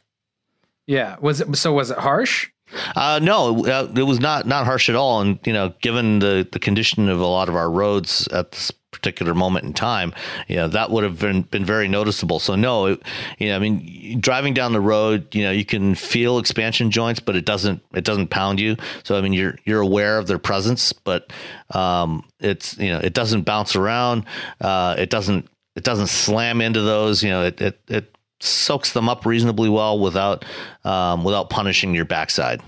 Yeah, 0.86 1.16
was 1.20 1.40
it 1.40 1.54
so? 1.56 1.72
Was 1.72 1.90
it 1.90 1.98
harsh? 1.98 2.48
Uh, 2.94 3.18
no, 3.22 3.64
uh, 3.66 3.90
it 3.96 4.02
was 4.02 4.20
not 4.20 4.46
not 4.46 4.66
harsh 4.66 4.88
at 4.88 4.94
all. 4.94 5.20
And 5.20 5.38
you 5.44 5.52
know, 5.52 5.74
given 5.80 6.20
the 6.20 6.46
the 6.50 6.58
condition 6.58 7.08
of 7.08 7.20
a 7.20 7.26
lot 7.26 7.48
of 7.48 7.56
our 7.56 7.70
roads 7.70 8.28
at 8.28 8.52
this 8.52 8.72
particular 8.90 9.34
moment 9.34 9.66
in 9.66 9.72
time, 9.74 10.14
you 10.48 10.56
know, 10.56 10.66
that 10.66 10.90
would 10.90 11.04
have 11.04 11.18
been, 11.18 11.42
been 11.42 11.64
very 11.64 11.88
noticeable. 11.88 12.38
So 12.38 12.54
no, 12.54 12.86
it, 12.86 13.02
you 13.38 13.48
know, 13.48 13.56
I 13.56 13.58
mean, 13.58 14.18
driving 14.20 14.54
down 14.54 14.72
the 14.72 14.80
road, 14.80 15.34
you 15.34 15.42
know, 15.44 15.50
you 15.50 15.64
can 15.64 15.94
feel 15.94 16.38
expansion 16.38 16.90
joints, 16.90 17.20
but 17.20 17.36
it 17.36 17.44
doesn't, 17.44 17.82
it 17.92 18.04
doesn't 18.04 18.28
pound 18.28 18.60
you. 18.60 18.76
So, 19.04 19.16
I 19.16 19.20
mean, 19.20 19.34
you're, 19.34 19.56
you're 19.64 19.82
aware 19.82 20.18
of 20.18 20.26
their 20.26 20.38
presence, 20.38 20.92
but, 20.92 21.32
um, 21.70 22.24
it's, 22.40 22.78
you 22.78 22.88
know, 22.88 22.98
it 22.98 23.12
doesn't 23.12 23.42
bounce 23.42 23.76
around. 23.76 24.24
Uh, 24.60 24.96
it 24.98 25.10
doesn't, 25.10 25.48
it 25.76 25.84
doesn't 25.84 26.08
slam 26.08 26.60
into 26.62 26.80
those, 26.80 27.22
you 27.22 27.28
know, 27.28 27.44
it, 27.44 27.60
it, 27.60 27.80
it 27.88 28.16
soaks 28.40 28.94
them 28.94 29.08
up 29.08 29.26
reasonably 29.26 29.68
well 29.68 29.98
without, 29.98 30.46
um, 30.84 31.24
without 31.24 31.50
punishing 31.50 31.94
your 31.94 32.06
backside. 32.06 32.62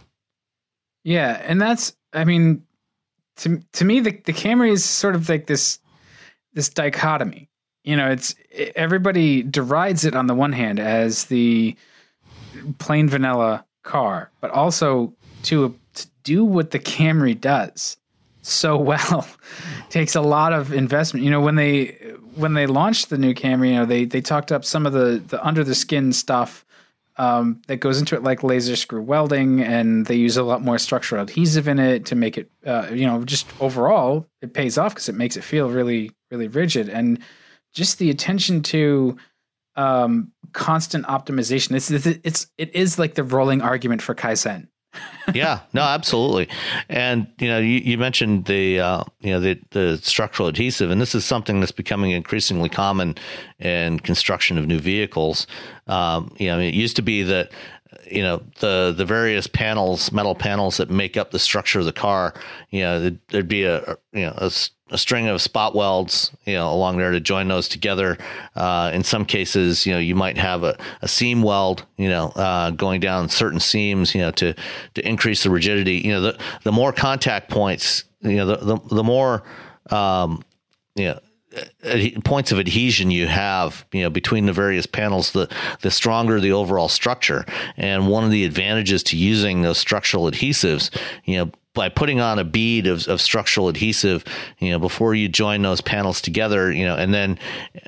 Yeah. 1.03 1.41
And 1.45 1.61
that's, 1.61 1.97
I 2.13 2.25
mean, 2.25 2.63
to, 3.39 3.63
to 3.73 3.85
me, 3.87 4.01
the, 4.01 4.11
the 4.11 4.35
Camry 4.35 4.71
is 4.71 4.85
sort 4.85 5.15
of 5.15 5.29
like 5.29 5.47
this 5.47 5.79
this 6.55 6.69
dichotomy. 6.69 7.49
You 7.85 7.97
know, 7.97 8.11
it's 8.11 8.35
everybody 8.77 9.43
derides 9.43 10.05
it 10.05 10.15
on 10.15 10.27
the 10.27 10.35
one 10.35 10.53
hand 10.53 10.79
as 10.79 11.25
the 11.27 11.77
plain 12.79 13.09
vanilla 13.09 13.65
car, 13.83 14.31
but 14.41 14.51
also 14.51 15.15
to, 15.45 15.75
to 15.95 16.07
do 16.23 16.45
what 16.45 16.73
the 16.73 16.79
Camry 16.79 17.39
does 17.41 17.97
so 18.43 18.77
well 18.79 19.27
takes 19.89 20.15
a 20.15 20.21
lot 20.21 20.53
of 20.53 20.73
investment. 20.73 21.25
You 21.25 21.31
know, 21.31 21.41
when 21.41 21.57
they 21.57 21.97
when 22.35 22.55
they 22.55 22.67
launched 22.67 23.11
the 23.11 23.19
new 23.19 23.35
Camry, 23.35 23.69
you 23.69 23.75
know, 23.77 23.87
they 23.87 24.05
they 24.05 24.21
talked 24.21 24.53
up 24.53 24.65
some 24.65 24.87
of 24.87 24.93
the 24.93 25.23
the 25.27 25.45
under 25.45 25.65
the 25.65 25.75
skin 25.75 26.13
stuff 26.13 26.65
um, 27.17 27.61
that 27.67 27.79
goes 27.79 27.99
into 28.01 28.15
it, 28.17 28.23
like 28.23 28.43
laser 28.43 28.77
screw 28.77 29.03
welding, 29.03 29.61
and 29.61 30.07
they 30.07 30.15
use 30.15 30.37
a 30.37 30.43
lot 30.43 30.63
more 30.63 30.79
structural 30.79 31.23
adhesive 31.23 31.69
in 31.69 31.79
it 31.79 32.07
to 32.07 32.15
make 32.15 32.39
it, 32.39 32.51
uh, 32.65 32.89
you 32.93 33.07
know, 33.07 33.25
just 33.25 33.47
overall 33.61 34.27
it 34.41 34.55
pays 34.55 34.79
off 34.79 34.95
because 34.95 35.09
it 35.09 35.15
makes 35.15 35.37
it 35.37 35.45
feel 35.45 35.69
really, 35.69 36.13
really 36.31 36.49
rigid, 36.49 36.89
and 36.89 37.21
just 37.73 37.99
the 37.99 38.11
attention 38.11 38.63
to 38.63 39.17
um, 39.77 40.33
constant 40.53 41.07
optimization. 41.07 41.77
It's, 41.77 41.91
it's 41.91 42.07
it's 42.07 42.47
it 42.59 42.75
is 42.75 42.99
like 42.99 43.15
the 43.15 43.25
rolling 43.25 43.63
argument 43.63 44.03
for 44.03 44.15
Kaizen 44.15 44.69
yeah, 45.35 45.61
no, 45.73 45.83
absolutely. 45.83 46.49
And 46.89 47.29
you 47.39 47.49
know, 47.49 47.59
you, 47.59 47.79
you 47.79 47.99
mentioned 47.99 48.47
the 48.47 48.81
uh, 48.81 49.05
you 49.21 49.31
know 49.31 49.41
the 49.41 49.61
the 49.71 49.99
structural 49.99 50.49
adhesive, 50.49 50.91
and 50.91 51.01
this 51.01 51.15
is 51.15 51.25
something 51.25 51.61
that's 51.61 51.73
becoming 51.73 52.11
increasingly 52.11 52.69
common 52.69 53.17
in 53.59 54.01
construction 54.01 54.59
of 54.59 54.67
new 54.67 54.81
vehicles. 54.81 55.47
Um, 55.87 56.35
you 56.39 56.49
know, 56.49 56.59
it 56.59 56.75
used 56.75 56.97
to 56.97 57.03
be 57.03 57.23
that 57.23 57.53
you 58.11 58.23
know 58.23 58.43
the 58.61 58.95
the 58.97 59.05
various 59.05 59.47
panels, 59.47 60.13
metal 60.13 60.35
panels 60.35 60.77
that 60.77 60.91
make 60.91 61.17
up 61.17 61.31
the 61.31 61.39
structure 61.39 61.81
of 61.81 61.85
the 61.85 61.93
car. 61.93 62.35
You 62.71 62.81
know, 62.81 63.17
there'd, 63.29 63.49
be 63.49 63.65
a 63.65 63.97
you 64.13 64.27
know 64.27 64.35
a 64.37 64.51
a 64.91 64.99
string 64.99 65.29
of 65.29 65.41
spot 65.41 65.75
welds, 65.75 66.31
you 66.45 66.55
know, 66.55 66.71
along 66.73 66.99
there 66.99 67.13
to 67.13 67.21
join 67.21 67.49
those 67.49 67.69
together. 67.69 68.19
Uh, 68.57 68.91
in 68.93 69.05
some 69.05 69.25
cases, 69.25 69.87
you 69.87 69.93
know, 69.93 69.99
you 69.99 70.15
might 70.15 70.37
have 70.37 70.65
a, 70.65 70.77
a 71.03 71.09
seam 71.09 71.43
weld, 71.43 71.85
you 71.97 72.09
know, 72.09 72.29
uh, 72.31 72.71
going 72.71 73.01
down 73.01 73.29
certain 73.29 73.61
seams, 73.61 74.15
you 74.15 74.21
know, 74.21 74.31
to 74.33 74.55
to 74.95 75.09
increase 75.09 75.43
the 75.43 75.51
rigidity. 75.51 75.99
You 75.99 76.13
know, 76.13 76.21
the 76.21 76.39
the 76.65 76.73
more 76.73 76.93
contact 76.93 77.51
points, 77.51 78.05
you 78.21 78.37
know, 78.37 78.47
the 78.47 78.57
the, 78.57 78.95
the 78.97 79.05
more, 79.05 79.43
um, 79.91 80.45
you 80.95 81.07
know. 81.07 81.21
Points 82.25 82.53
of 82.53 82.61
adhesion 82.61 83.11
you 83.11 83.27
have, 83.27 83.85
you 83.93 84.03
know, 84.03 84.11
between 84.11 84.47
the 84.47 84.53
various 84.53 84.87
panels, 84.87 85.33
the 85.33 85.49
the 85.81 85.91
stronger 85.91 86.39
the 86.39 86.53
overall 86.53 86.89
structure. 86.89 87.45
And 87.77 88.07
one 88.07 88.25
of 88.25 88.31
the 88.31 88.45
advantages 88.45 89.03
to 89.05 89.17
using 89.17 89.63
those 89.63 89.79
structural 89.79 90.31
adhesives, 90.31 90.91
you 91.25 91.39
know, 91.39 91.51
by 91.81 91.89
putting 91.89 92.21
on 92.21 92.39
a 92.39 92.45
bead 92.45 92.87
of, 92.87 93.09
of 93.09 93.23
structural 93.23 93.69
adhesive, 93.69 94.23
you 94.59 94.71
know, 94.71 94.79
before 94.79 95.15
you 95.15 95.31
join 95.31 95.63
those 95.63 95.81
panels 95.81 96.21
together, 96.21 96.71
you 96.71 96.85
know, 96.85 96.95
and 96.95 97.15
then 97.15 97.39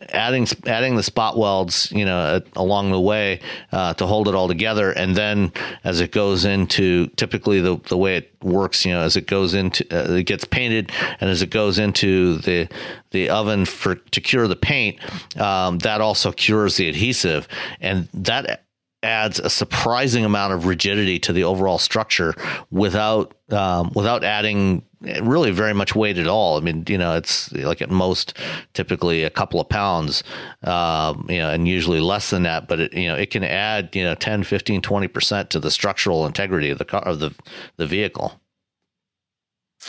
adding 0.09 0.47
adding 0.65 0.97
the 0.97 1.03
spot 1.03 1.37
welds, 1.37 1.93
you 1.93 2.07
know, 2.07 2.41
along 2.57 2.91
the 2.91 2.99
way 2.99 3.39
uh, 3.71 3.93
to 3.93 4.07
hold 4.07 4.29
it 4.29 4.35
all 4.35 4.49
together, 4.49 4.93
and 4.93 5.15
then 5.15 5.53
as 5.85 6.01
it 6.01 6.11
goes 6.11 6.47
into 6.47 7.09
typically 7.17 7.61
the 7.61 7.77
the 7.91 7.99
way 7.99 8.17
it 8.17 8.35
works, 8.43 8.87
you 8.87 8.93
know, 8.93 9.03
as 9.03 9.15
it 9.15 9.27
goes 9.27 9.53
into 9.53 9.85
uh, 9.95 10.15
it 10.15 10.25
gets 10.25 10.47
painted, 10.47 10.91
and 11.21 11.29
as 11.29 11.43
it 11.43 11.51
goes 11.51 11.79
into 11.79 12.39
the 12.39 12.71
the 13.11 13.29
oven 13.29 13.67
for 13.67 13.97
to 13.97 14.23
cure 14.23 14.49
the 14.49 14.57
paint, 14.57 14.99
um, 15.39 15.81
that 15.81 16.01
also 16.01 16.33
cures 16.33 16.79
the 16.79 16.89
adhesive, 16.89 17.47
and 17.79 18.09
that 18.15 18.62
adds 19.03 19.39
a 19.39 19.51
surprising 19.51 20.25
amount 20.25 20.53
of 20.53 20.67
rigidity 20.67 21.19
to 21.21 21.33
the 21.33 21.45
overall 21.45 21.79
structure 21.79 22.35
without 22.71 23.35
um, 23.51 23.91
without 23.95 24.25
adding 24.25 24.85
really 25.23 25.51
very 25.51 25.75
much 25.75 25.95
weight 25.95 26.19
at 26.19 26.27
all. 26.27 26.57
I 26.57 26.61
mean, 26.61 26.85
you 26.89 26.97
know, 26.97 27.17
it's 27.17 27.53
like 27.53 27.83
at 27.83 27.91
most 27.91 28.39
typically 28.73 29.25
a 29.25 29.31
couple 29.31 29.61
of 29.61 29.69
pounds, 29.69 30.23
um, 30.63 31.27
you 31.29 31.39
know, 31.39 31.51
and 31.51 31.67
usually 31.67 32.01
less 32.01 32.31
than 32.31 32.45
that, 32.45 32.69
but 32.69 32.81
it, 32.81 32.93
you 32.93 33.09
know, 33.09 33.17
it 33.17 33.31
can 33.31 33.45
add, 33.45 33.95
you 33.95 34.05
know, 34.05 34.15
10, 34.15 34.45
15, 34.45 34.81
20% 34.81 35.49
to 35.49 35.61
the 35.61 35.71
structural 35.71 36.25
integrity 36.25 36.71
of 36.71 36.79
the 36.79 36.85
car, 36.85 37.03
of 37.03 37.19
the, 37.19 37.35
the 37.77 37.87
vehicle. 37.87 38.41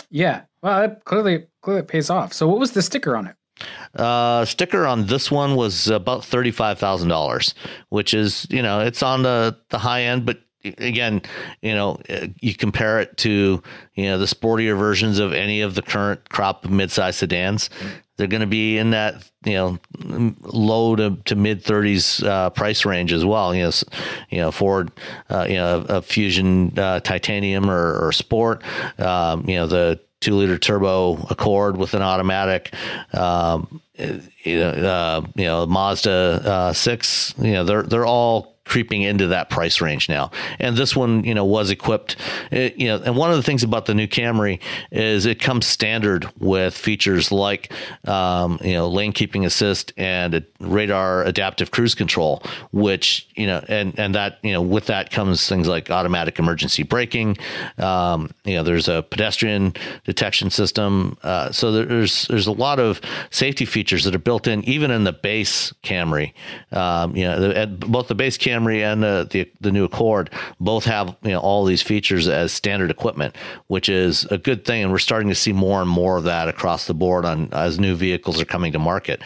Yeah. 0.09 0.41
Well, 0.61 0.81
it 0.81 1.01
clearly, 1.05 1.45
clearly 1.61 1.83
pays 1.83 2.09
off. 2.09 2.33
So 2.33 2.47
what 2.47 2.59
was 2.59 2.71
the 2.71 2.81
sticker 2.81 3.15
on 3.15 3.27
it? 3.27 3.35
Uh, 3.95 4.43
sticker 4.45 4.85
on 4.85 5.05
this 5.05 5.29
one 5.31 5.55
was 5.55 5.87
about 5.87 6.25
thirty 6.25 6.51
five 6.51 6.79
thousand 6.79 7.09
dollars, 7.09 7.53
which 7.89 8.13
is 8.13 8.47
you 8.49 8.61
know 8.61 8.79
it's 8.79 9.03
on 9.03 9.23
the 9.23 9.57
the 9.69 9.77
high 9.77 10.03
end, 10.03 10.25
but 10.25 10.39
again, 10.63 11.21
you 11.61 11.73
know, 11.73 11.99
you 12.39 12.55
compare 12.55 12.99
it 12.99 13.17
to 13.17 13.61
you 13.95 14.05
know 14.05 14.17
the 14.17 14.25
sportier 14.25 14.77
versions 14.77 15.19
of 15.19 15.33
any 15.33 15.61
of 15.61 15.75
the 15.75 15.81
current 15.81 16.29
crop 16.29 16.63
midsize 16.63 17.15
sedans. 17.15 17.69
They're 18.15 18.27
going 18.27 18.41
to 18.41 18.47
be 18.47 18.77
in 18.77 18.91
that 18.91 19.29
you 19.43 19.53
know 19.53 19.79
low 20.41 20.95
to, 20.95 21.17
to 21.25 21.35
mid 21.35 21.63
30s 21.63 22.25
uh, 22.25 22.49
price 22.51 22.85
range 22.85 23.11
as 23.11 23.25
well. 23.25 23.55
You 23.55 23.63
know, 23.63 23.71
you 24.29 24.37
know 24.39 24.51
Ford, 24.51 24.91
uh, 25.29 25.45
you 25.49 25.55
know 25.55 25.85
a 25.89 26.01
Fusion 26.01 26.77
uh, 26.77 26.99
Titanium 26.99 27.69
or, 27.69 28.07
or 28.07 28.11
Sport. 28.11 28.63
Um, 28.99 29.47
you 29.49 29.55
know 29.55 29.67
the 29.67 29.99
two 30.23 30.35
liter 30.35 30.57
turbo 30.57 31.17
Accord 31.29 31.77
with 31.77 31.93
an 31.93 32.01
automatic. 32.01 32.73
Um, 33.13 33.81
you 33.97 34.59
know, 34.59 34.69
uh, 34.69 35.21
you 35.35 35.45
know, 35.45 35.67
Mazda 35.67 36.11
uh, 36.11 36.73
six. 36.73 37.35
You 37.37 37.53
know, 37.53 37.63
they're 37.63 37.83
they're 37.83 38.05
all 38.05 38.52
creeping 38.65 39.01
into 39.01 39.27
that 39.27 39.49
price 39.49 39.81
range 39.81 40.07
now. 40.07 40.31
And 40.57 40.77
this 40.77 40.95
one, 40.95 41.23
you 41.23 41.33
know, 41.33 41.43
was 41.43 41.69
equipped, 41.69 42.15
it, 42.49 42.77
you 42.77 42.87
know, 42.87 43.01
and 43.03 43.17
one 43.17 43.29
of 43.29 43.35
the 43.35 43.43
things 43.43 43.61
about 43.61 43.85
the 43.85 43.93
new 43.93 44.07
Camry 44.07 44.59
is 44.91 45.25
it 45.25 45.39
comes 45.39 45.65
standard 45.65 46.29
with 46.39 46.75
features 46.75 47.31
like, 47.31 47.73
um, 48.07 48.57
you 48.63 48.73
know, 48.73 48.87
lane 48.87 49.11
keeping 49.11 49.45
assist 49.45 49.91
and 49.97 50.45
radar 50.59 51.23
adaptive 51.23 51.71
cruise 51.71 51.93
control, 51.93 52.41
which, 52.71 53.27
you 53.35 53.45
know, 53.45 53.63
and, 53.67 53.99
and 53.99 54.15
that, 54.15 54.39
you 54.43 54.53
know, 54.53 54.61
with 54.61 54.85
that 54.85 55.11
comes 55.11 55.47
things 55.49 55.67
like 55.67 55.91
automatic 55.91 56.39
emergency 56.39 56.83
braking. 56.83 57.37
Um, 57.77 58.31
you 58.45 58.55
know, 58.55 58.63
there's 58.63 58.87
a 58.87 59.03
pedestrian 59.03 59.73
detection 60.05 60.49
system. 60.49 61.17
Uh, 61.21 61.51
so 61.51 61.71
there's, 61.71 62.27
there's 62.29 62.47
a 62.47 62.51
lot 62.51 62.79
of 62.79 63.01
safety 63.29 63.65
features 63.65 64.05
that 64.05 64.15
are 64.15 64.19
built 64.19 64.47
in, 64.47 64.63
even 64.63 64.89
in 64.89 65.03
the 65.03 65.11
base 65.13 65.73
Camry. 65.83 66.33
Um, 66.71 67.15
you 67.15 67.25
know, 67.25 67.39
the, 67.39 67.67
both 67.67 68.07
the 68.07 68.15
base 68.15 68.37
Camry 68.37 68.52
Camry 68.53 68.81
and 68.81 69.01
the, 69.01 69.27
the, 69.29 69.51
the 69.61 69.71
new 69.71 69.85
Accord 69.85 70.29
both 70.59 70.85
have 70.85 71.15
you 71.23 71.31
know 71.31 71.39
all 71.39 71.65
these 71.65 71.81
features 71.81 72.27
as 72.27 72.51
standard 72.51 72.91
equipment, 72.91 73.35
which 73.67 73.89
is 73.89 74.25
a 74.25 74.37
good 74.37 74.65
thing, 74.65 74.83
and 74.83 74.91
we're 74.91 74.99
starting 74.99 75.29
to 75.29 75.35
see 75.35 75.53
more 75.53 75.81
and 75.81 75.89
more 75.89 76.17
of 76.17 76.23
that 76.25 76.47
across 76.47 76.85
the 76.87 76.93
board 76.93 77.25
on 77.25 77.49
as 77.51 77.79
new 77.79 77.95
vehicles 77.95 78.41
are 78.41 78.45
coming 78.45 78.71
to 78.73 78.79
market 78.79 79.21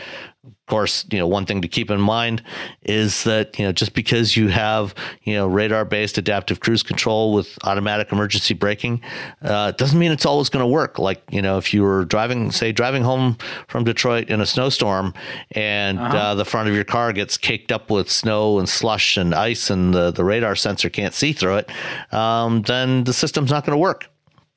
course, 0.68 1.06
you 1.10 1.18
know, 1.18 1.28
one 1.28 1.46
thing 1.46 1.62
to 1.62 1.68
keep 1.68 1.90
in 1.90 2.00
mind 2.00 2.44
is 2.84 3.24
that, 3.24 3.58
you 3.58 3.66
know, 3.66 3.72
just 3.72 3.94
because 3.94 4.38
you 4.38 4.50
have, 4.50 4.94
you 5.24 5.34
know, 5.34 5.48
radar 5.48 5.86
based 5.86 6.18
adaptive 6.18 6.60
cruise 6.60 6.84
control 6.84 7.34
with 7.34 7.58
automatic 7.64 8.12
emergency 8.12 8.54
braking, 8.54 9.02
uh, 9.42 9.72
doesn't 9.72 9.98
mean 9.98 10.12
it's 10.12 10.26
always 10.26 10.50
going 10.50 10.64
to 10.64 10.68
work. 10.68 11.00
Like, 11.00 11.24
you 11.32 11.42
know, 11.42 11.58
if 11.58 11.74
you 11.74 11.84
were 11.84 12.06
driving, 12.06 12.52
say, 12.52 12.72
driving 12.72 13.04
home 13.04 13.38
from 13.68 13.84
Detroit 13.84 14.30
in 14.30 14.42
a 14.42 14.46
snowstorm 14.46 15.14
and 15.52 16.00
uh-huh. 16.00 16.18
uh, 16.18 16.36
the 16.36 16.46
front 16.46 16.70
of 16.70 16.76
your 16.76 16.84
car 16.84 17.14
gets 17.14 17.38
caked 17.38 17.72
up 17.72 17.90
with 17.90 18.10
snow 18.10 18.60
and 18.60 18.70
slush 18.70 19.18
and 19.18 19.34
ice 19.34 19.70
and 19.70 19.94
the, 19.94 20.12
the 20.12 20.24
radar 20.24 20.56
sensor 20.56 20.90
can't 20.90 21.14
see 21.14 21.34
through 21.34 21.58
it, 21.58 21.72
um, 22.14 22.62
then 22.64 23.04
the 23.06 23.14
system's 23.14 23.50
not 23.52 23.66
going 23.66 23.76
to 23.76 23.82
work. 23.82 24.10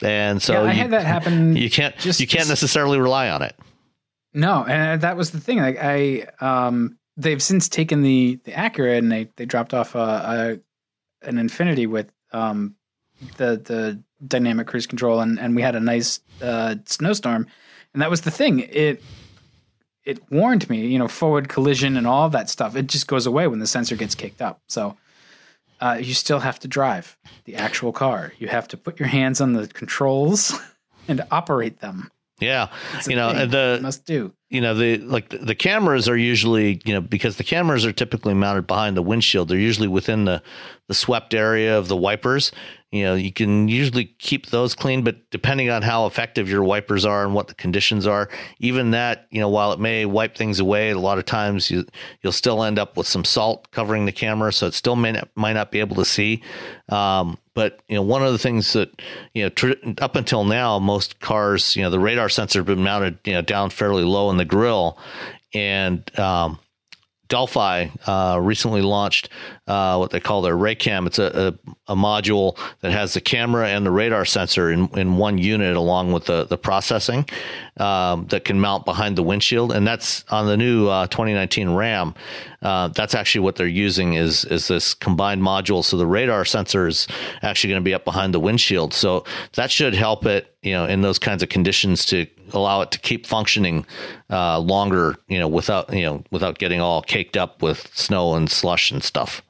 And 0.03 0.41
so 0.43 0.55
yeah, 0.55 0.61
I 0.61 0.73
you, 0.73 0.81
had 0.81 0.91
that 0.91 1.05
happen. 1.07 1.57
You 1.61 1.71
can't, 1.71 1.97
just, 1.99 2.21
you 2.21 2.27
can't 2.27 2.49
necessarily 2.49 2.99
rely 2.99 3.29
on 3.29 3.43
it. 3.43 3.55
No, 4.33 4.65
and 4.65 5.01
that 5.01 5.17
was 5.17 5.31
the 5.31 5.41
thing. 5.41 5.59
Like 5.59 5.79
I, 5.81 6.27
um, 6.41 6.99
they've 7.17 7.43
since 7.43 7.69
taken 7.69 8.03
the 8.03 8.39
the 8.45 8.53
Acura 8.53 8.97
and 8.99 9.11
they 9.11 9.29
they 9.37 9.45
dropped 9.45 9.75
off 9.75 9.95
a, 9.95 10.61
a 11.23 11.29
an 11.29 11.37
Infiniti 11.37 11.87
with 11.87 12.11
um 12.33 12.77
the 13.37 13.57
the 13.57 14.03
dynamic 14.27 14.67
cruise 14.67 14.87
control 14.87 15.21
and 15.21 15.39
and 15.39 15.57
we 15.57 15.63
had 15.63 15.75
a 15.75 15.81
nice 15.81 16.21
uh, 16.43 16.77
snowstorm, 16.87 17.47
and 17.93 18.03
that 18.03 18.11
was 18.11 18.23
the 18.23 18.31
thing. 18.31 18.61
It 18.61 19.03
it 20.05 20.31
warned 20.31 20.71
me, 20.71 20.87
you 20.87 20.99
know, 20.99 21.09
forward 21.09 21.49
collision 21.49 21.97
and 21.97 22.07
all 22.07 22.31
that 22.31 22.49
stuff. 22.49 22.77
It 22.77 22.87
just 22.87 23.07
goes 23.07 23.27
away 23.27 23.47
when 23.49 23.59
the 23.59 23.67
sensor 23.67 23.97
gets 23.97 24.15
kicked 24.15 24.43
up. 24.43 24.61
So. 24.69 24.97
Uh, 25.83 25.97
you 25.99 26.13
still 26.13 26.41
have 26.41 26.59
to 26.59 26.69
drive 26.69 27.17
the 27.47 27.57
actual 27.57 27.91
car. 27.91 28.35
You 28.39 28.49
have 28.49 28.69
to 28.69 28.77
put 28.77 29.01
your 29.01 29.09
hands 29.09 29.41
on 29.41 29.55
the 29.55 29.67
controls 29.67 30.53
and 31.09 31.23
operate 31.31 31.81
them. 31.81 32.11
Yeah, 32.41 32.69
you 33.07 33.17
know 33.17 33.47
the 33.47 33.79
must 33.83 34.07
do. 34.07 34.33
You 34.49 34.61
know 34.61 34.75
the 34.75 34.97
like 34.99 35.29
the, 35.29 35.39
the, 35.39 35.55
cameras 35.55 36.09
are 36.09 36.17
usually 36.17 36.81
you 36.85 36.95
know 36.95 37.01
because 37.01 37.37
the 37.37 37.45
cameras 37.45 37.85
are 37.85 37.93
typically 37.93 38.35
mounted 38.35 38.67
behind 38.67 38.97
the 38.97 39.03
windshield. 39.03 39.49
They're 39.49 39.59
usually 39.59 39.89
within 39.89 40.25
the 40.25 40.43
the 40.89 40.95
swept 40.95 41.35
area 41.35 41.79
of 41.79 41.89
the 41.89 41.97
wipers. 41.97 42.51
You 42.91 43.05
know 43.05 43.15
you 43.15 43.31
can 43.31 43.69
usually 43.69 44.07
keep 44.19 44.47
those 44.47 44.75
clean, 44.75 45.05
but 45.05 45.31
depending 45.31 45.69
on 45.69 45.83
how 45.83 46.07
effective 46.07 46.49
your 46.49 46.65
wipers 46.65 47.05
are 47.05 47.25
and 47.25 47.35
what 47.35 47.49
the 47.49 47.55
conditions 47.55 48.07
are, 48.07 48.31
even 48.59 48.93
that 48.93 49.27
you 49.31 49.41
know 49.41 49.51
while 49.51 49.73
it 49.73 49.79
may 49.79 50.07
wipe 50.07 50.35
things 50.35 50.59
away, 50.61 50.91
a 50.91 50.99
lot 50.99 51.19
of 51.19 51.27
times 51.27 51.71
you 51.71 51.85
you'll 52.23 52.33
still 52.33 52.65
end 52.65 52.79
up 52.79 52.97
with 52.97 53.07
some 53.07 53.25
salt 53.25 53.71
covering 53.71 54.07
the 54.07 54.13
camera, 54.13 54.51
so 54.51 54.67
it 54.67 54.75
still 54.75 54.97
may 54.97 55.13
not, 55.13 55.29
might 55.37 55.53
not 55.53 55.71
be 55.71 55.79
able 55.81 55.97
to 55.97 56.07
see. 56.07 56.43
Um, 56.89 57.39
but 57.55 57.81
you 57.89 57.97
know, 57.97 58.03
one 58.03 58.23
of 58.25 58.33
the 58.33 58.39
things 58.39 58.73
that 58.75 59.01
you 59.35 59.45
know, 59.45 59.49
tr- 59.49 59.73
up 59.99 60.17
until 60.17 60.45
now, 60.45 60.79
most 60.79 61.21
cars, 61.21 61.77
you 61.77 61.83
know, 61.83 61.91
the 61.91 61.99
radar 61.99 62.29
sensor 62.29 62.61
has 62.61 62.67
been 62.67 62.83
mounted, 62.83 63.19
you 63.25 63.33
know, 63.33 63.43
down 63.43 63.71
fairly 63.71 64.05
low 64.05 64.31
in 64.31 64.37
the 64.37 64.45
grill, 64.45 64.99
and 65.55 66.19
um, 66.19 66.59
Delphi 67.29 67.89
uh, 68.07 68.39
recently 68.43 68.83
launched 68.83 69.31
uh, 69.71 69.97
what 69.97 70.11
they 70.11 70.19
call 70.19 70.43
their 70.43 70.57
RACam. 70.57 71.07
It's 71.07 71.21
a, 71.21 71.55
a, 71.87 71.93
a, 71.93 71.95
module 71.95 72.59
that 72.81 72.91
has 72.91 73.15
the 73.15 73.21
camera 73.21 73.69
and 73.69 73.87
the 73.87 73.93
radar 73.93 74.25
sensor 74.25 74.73
in, 74.73 74.89
in 74.99 75.17
one 75.17 75.39
unit, 75.39 75.77
along 75.77 76.11
with 76.11 76.25
the 76.25 76.45
the 76.45 76.59
processing 76.59 77.25
um, 77.77 78.27
that 78.31 78.45
can 78.45 78.59
mount 78.59 78.85
behind 78.85 79.17
the 79.17 79.23
windshield. 79.23 79.71
And 79.71 79.87
that's 79.87 80.25
on 80.29 80.49
the 80.49 80.57
new 80.57 80.89
uh, 80.89 81.07
2019 81.07 81.71
Ram. 81.71 82.15
Uh, 82.63 82.89
that's 82.89 83.15
actually 83.15 83.43
what 83.43 83.55
they're 83.55 83.69
using 83.69 84.15
is 84.15 84.45
is 84.47 84.67
this 84.67 84.93
combined 84.93 85.41
module. 85.41 85.85
So 85.85 85.97
the 85.97 86.07
radar 86.07 86.45
sensor 86.45 86.89
is 86.89 87.07
actually 87.43 87.71
going 87.71 87.83
to 87.83 87.89
be 87.89 87.95
up 87.95 88.05
behind 88.05 88.35
the 88.35 88.41
windshield. 88.41 88.93
So 88.93 89.25
that 89.55 89.71
should 89.71 89.95
help 89.95 90.27
it, 90.27 90.53
you 90.63 90.73
know, 90.73 90.87
in 90.87 91.03
those 91.03 91.21
kinds 91.21 91.45
of 91.45 91.49
conditions 91.49 92.05
to 92.07 92.27
allow 92.53 92.81
it 92.81 92.91
to 92.91 92.99
keep 92.99 93.25
functioning 93.25 93.87
uh, 94.31 94.59
longer, 94.59 95.15
you 95.29 95.39
know, 95.39 95.47
without 95.47 95.95
you 95.95 96.03
know 96.03 96.25
without 96.33 96.59
getting 96.59 96.81
all 96.81 97.03
caked 97.03 97.37
up 97.37 97.63
with 97.63 97.89
snow 97.95 98.35
and 98.35 98.51
slush 98.51 98.91
and 98.91 99.05
stuff. 99.05 99.43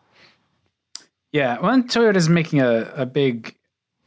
Yeah, 1.32 1.58
well, 1.60 1.82
Toyota 1.82 2.16
is 2.16 2.28
making 2.28 2.60
a, 2.60 2.92
a 2.96 3.06
big 3.06 3.54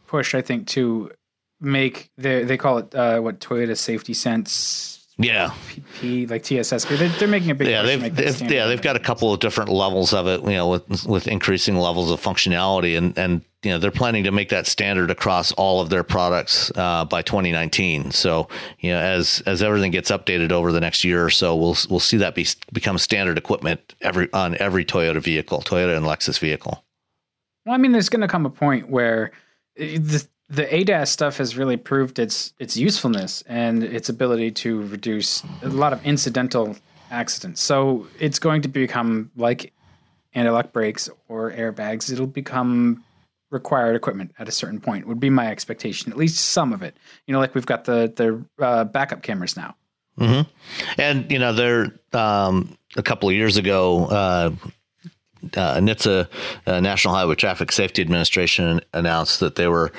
push, 0.07 0.35
I 0.35 0.41
think, 0.41 0.67
to 0.69 1.11
make 1.59 2.09
they 2.17 2.43
they 2.43 2.57
call 2.57 2.79
it 2.79 2.93
uh, 2.93 3.19
what 3.19 3.39
Toyota 3.39 3.77
Safety 3.77 4.13
Sense. 4.13 4.99
Yeah, 5.17 5.53
PP 5.69 6.29
like 6.29 6.41
TSSP. 6.43 6.97
They're, 6.97 7.09
they're 7.09 7.27
making 7.27 7.51
a 7.51 7.55
big 7.55 7.67
yeah. 7.67 7.83
They've, 7.83 8.15
they've 8.15 8.51
yeah 8.51 8.65
they've 8.65 8.81
got 8.81 8.95
a 8.95 8.99
couple 8.99 9.31
of 9.31 9.39
different 9.39 9.69
levels 9.69 10.11
of 10.11 10.27
it. 10.27 10.41
You 10.41 10.49
know, 10.49 10.69
with 10.69 11.05
with 11.05 11.27
increasing 11.27 11.77
levels 11.77 12.09
of 12.11 12.19
functionality, 12.19 12.97
and 12.97 13.17
and 13.17 13.41
you 13.61 13.71
know 13.71 13.77
they're 13.77 13.91
planning 13.91 14.23
to 14.23 14.31
make 14.31 14.49
that 14.49 14.65
standard 14.65 15.11
across 15.11 15.51
all 15.51 15.81
of 15.81 15.89
their 15.89 16.03
products 16.03 16.71
uh, 16.75 17.05
by 17.05 17.21
2019. 17.21 18.09
So 18.09 18.49
you 18.79 18.89
know, 18.89 18.99
as 18.99 19.43
as 19.45 19.61
everything 19.61 19.91
gets 19.91 20.09
updated 20.09 20.51
over 20.51 20.71
the 20.71 20.81
next 20.81 21.03
year 21.03 21.23
or 21.23 21.29
so, 21.29 21.55
we'll 21.55 21.77
we'll 21.91 21.99
see 21.99 22.17
that 22.17 22.33
be 22.33 22.47
become 22.73 22.97
standard 22.97 23.37
equipment 23.37 23.93
every 24.01 24.33
on 24.33 24.57
every 24.57 24.83
Toyota 24.83 25.21
vehicle, 25.21 25.61
Toyota 25.61 25.95
and 25.95 26.07
Lexus 26.07 26.39
vehicle. 26.39 26.83
Well, 27.65 27.75
I 27.75 27.77
mean, 27.77 27.91
there's 27.91 28.09
going 28.09 28.21
to 28.21 28.27
come 28.27 28.45
a 28.45 28.49
point 28.49 28.89
where 28.89 29.31
the 29.75 30.25
the 30.49 30.65
ADAS 30.65 31.07
stuff 31.07 31.37
has 31.37 31.57
really 31.57 31.77
proved 31.77 32.19
its 32.19 32.53
its 32.59 32.77
usefulness 32.77 33.43
and 33.47 33.83
its 33.83 34.09
ability 34.09 34.51
to 34.51 34.83
reduce 34.87 35.43
a 35.61 35.69
lot 35.69 35.93
of 35.93 36.05
incidental 36.05 36.75
accidents. 37.09 37.61
So 37.61 38.07
it's 38.19 38.39
going 38.39 38.61
to 38.63 38.67
become 38.67 39.31
like 39.35 39.73
anti-lock 40.33 40.73
brakes 40.73 41.09
or 41.27 41.51
airbags. 41.51 42.11
It'll 42.11 42.27
become 42.27 43.03
required 43.49 43.95
equipment 43.95 44.33
at 44.37 44.47
a 44.47 44.51
certain 44.51 44.81
point. 44.81 45.07
Would 45.07 45.19
be 45.19 45.29
my 45.29 45.47
expectation. 45.47 46.11
At 46.11 46.17
least 46.17 46.37
some 46.37 46.73
of 46.73 46.81
it. 46.81 46.97
You 47.27 47.33
know, 47.33 47.39
like 47.39 47.55
we've 47.55 47.65
got 47.65 47.85
the 47.85 48.11
the 48.13 48.63
uh, 48.63 48.83
backup 48.83 49.21
cameras 49.21 49.55
now. 49.55 49.75
Mm-hmm. 50.19 50.49
And 51.01 51.31
you 51.31 51.39
know, 51.39 51.53
there 51.53 51.99
um, 52.11 52.77
a 52.97 53.03
couple 53.03 53.29
of 53.29 53.35
years 53.35 53.57
ago. 53.57 54.05
Uh, 54.05 54.51
uh, 55.55 55.75
NHTSA, 55.75 56.27
uh, 56.67 56.79
National 56.79 57.13
Highway 57.13 57.35
Traffic 57.35 57.71
Safety 57.71 58.01
Administration, 58.01 58.81
announced 58.93 59.39
that 59.39 59.55
they 59.55 59.67
were 59.67 59.91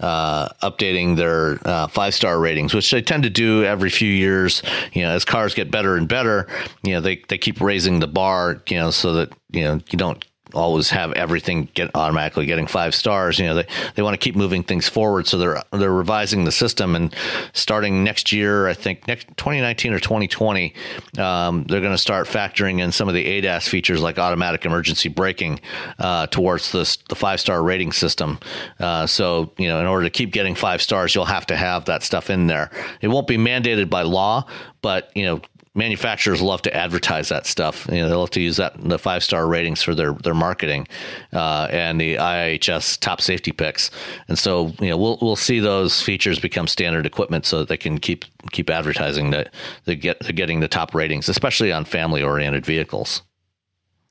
uh, 0.00 0.48
updating 0.62 1.16
their 1.16 1.58
uh, 1.66 1.86
five 1.88 2.14
star 2.14 2.38
ratings, 2.38 2.74
which 2.74 2.90
they 2.90 3.02
tend 3.02 3.22
to 3.22 3.30
do 3.30 3.64
every 3.64 3.90
few 3.90 4.10
years. 4.10 4.62
You 4.92 5.02
know, 5.02 5.10
as 5.10 5.24
cars 5.24 5.54
get 5.54 5.70
better 5.70 5.96
and 5.96 6.08
better, 6.08 6.48
you 6.82 6.94
know, 6.94 7.00
they, 7.00 7.22
they 7.28 7.38
keep 7.38 7.60
raising 7.60 8.00
the 8.00 8.08
bar, 8.08 8.62
you 8.68 8.78
know, 8.78 8.90
so 8.90 9.14
that, 9.14 9.32
you 9.50 9.62
know, 9.62 9.80
you 9.90 9.98
don't 9.98 10.24
always 10.54 10.90
have 10.90 11.12
everything 11.12 11.68
get 11.74 11.90
automatically 11.94 12.46
getting 12.46 12.66
five 12.66 12.94
stars. 12.94 13.38
You 13.38 13.46
know, 13.46 13.54
they, 13.54 13.66
they 13.94 14.02
want 14.02 14.14
to 14.14 14.18
keep 14.18 14.36
moving 14.36 14.62
things 14.62 14.88
forward. 14.88 15.26
So 15.26 15.38
they're, 15.38 15.62
they're 15.72 15.92
revising 15.92 16.44
the 16.44 16.52
system 16.52 16.94
and 16.94 17.14
starting 17.52 18.04
next 18.04 18.32
year, 18.32 18.68
I 18.68 18.74
think 18.74 19.06
next 19.06 19.28
2019 19.36 19.92
or 19.92 20.00
2020, 20.00 20.74
um, 21.18 21.64
they're 21.64 21.80
going 21.80 21.92
to 21.92 21.98
start 21.98 22.26
factoring 22.26 22.80
in 22.80 22.92
some 22.92 23.08
of 23.08 23.14
the 23.14 23.24
ADAS 23.24 23.68
features 23.68 24.02
like 24.02 24.18
automatic 24.18 24.64
emergency 24.64 25.08
braking, 25.08 25.60
uh, 25.98 26.26
towards 26.28 26.72
this, 26.72 26.96
the 27.08 27.14
five 27.14 27.40
star 27.40 27.62
rating 27.62 27.92
system. 27.92 28.38
Uh, 28.78 29.06
so, 29.06 29.52
you 29.58 29.68
know, 29.68 29.80
in 29.80 29.86
order 29.86 30.04
to 30.04 30.10
keep 30.10 30.32
getting 30.32 30.54
five 30.54 30.82
stars, 30.82 31.14
you'll 31.14 31.24
have 31.24 31.46
to 31.46 31.56
have 31.56 31.86
that 31.86 32.02
stuff 32.02 32.30
in 32.30 32.46
there. 32.46 32.70
It 33.00 33.08
won't 33.08 33.26
be 33.26 33.36
mandated 33.36 33.90
by 33.90 34.02
law, 34.02 34.46
but, 34.80 35.10
you 35.14 35.24
know, 35.24 35.40
manufacturers 35.74 36.42
love 36.42 36.62
to 36.62 36.74
advertise 36.76 37.28
that 37.30 37.46
stuff. 37.46 37.86
You 37.90 38.02
know, 38.02 38.08
they 38.08 38.14
love 38.14 38.30
to 38.30 38.40
use 38.40 38.56
that 38.56 38.74
the 38.76 38.98
five 38.98 39.24
star 39.24 39.46
ratings 39.46 39.82
for 39.82 39.94
their 39.94 40.12
their 40.12 40.34
marketing 40.34 40.86
uh, 41.32 41.68
and 41.70 42.00
the 42.00 42.16
IHS 42.16 42.98
top 43.00 43.20
safety 43.20 43.52
picks. 43.52 43.90
And 44.28 44.38
so, 44.38 44.74
you 44.80 44.90
know, 44.90 44.98
we'll 44.98 45.18
we'll 45.20 45.36
see 45.36 45.60
those 45.60 46.02
features 46.02 46.38
become 46.38 46.66
standard 46.66 47.06
equipment 47.06 47.46
so 47.46 47.60
that 47.60 47.68
they 47.68 47.76
can 47.76 47.98
keep 47.98 48.24
keep 48.50 48.68
advertising 48.70 49.30
that 49.30 49.52
they 49.84 49.96
get 49.96 50.20
they're 50.20 50.32
getting 50.32 50.60
the 50.60 50.68
top 50.68 50.94
ratings, 50.94 51.28
especially 51.28 51.72
on 51.72 51.84
family 51.84 52.22
oriented 52.22 52.66
vehicles. 52.66 53.22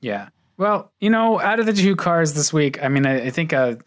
Yeah. 0.00 0.28
Well, 0.56 0.92
you 1.00 1.10
know, 1.10 1.40
out 1.40 1.60
of 1.60 1.66
the 1.66 1.72
two 1.72 1.96
cars 1.96 2.34
this 2.34 2.52
week, 2.52 2.82
I 2.82 2.88
mean, 2.88 3.06
I, 3.06 3.26
I 3.26 3.30
think 3.30 3.52
a 3.52 3.78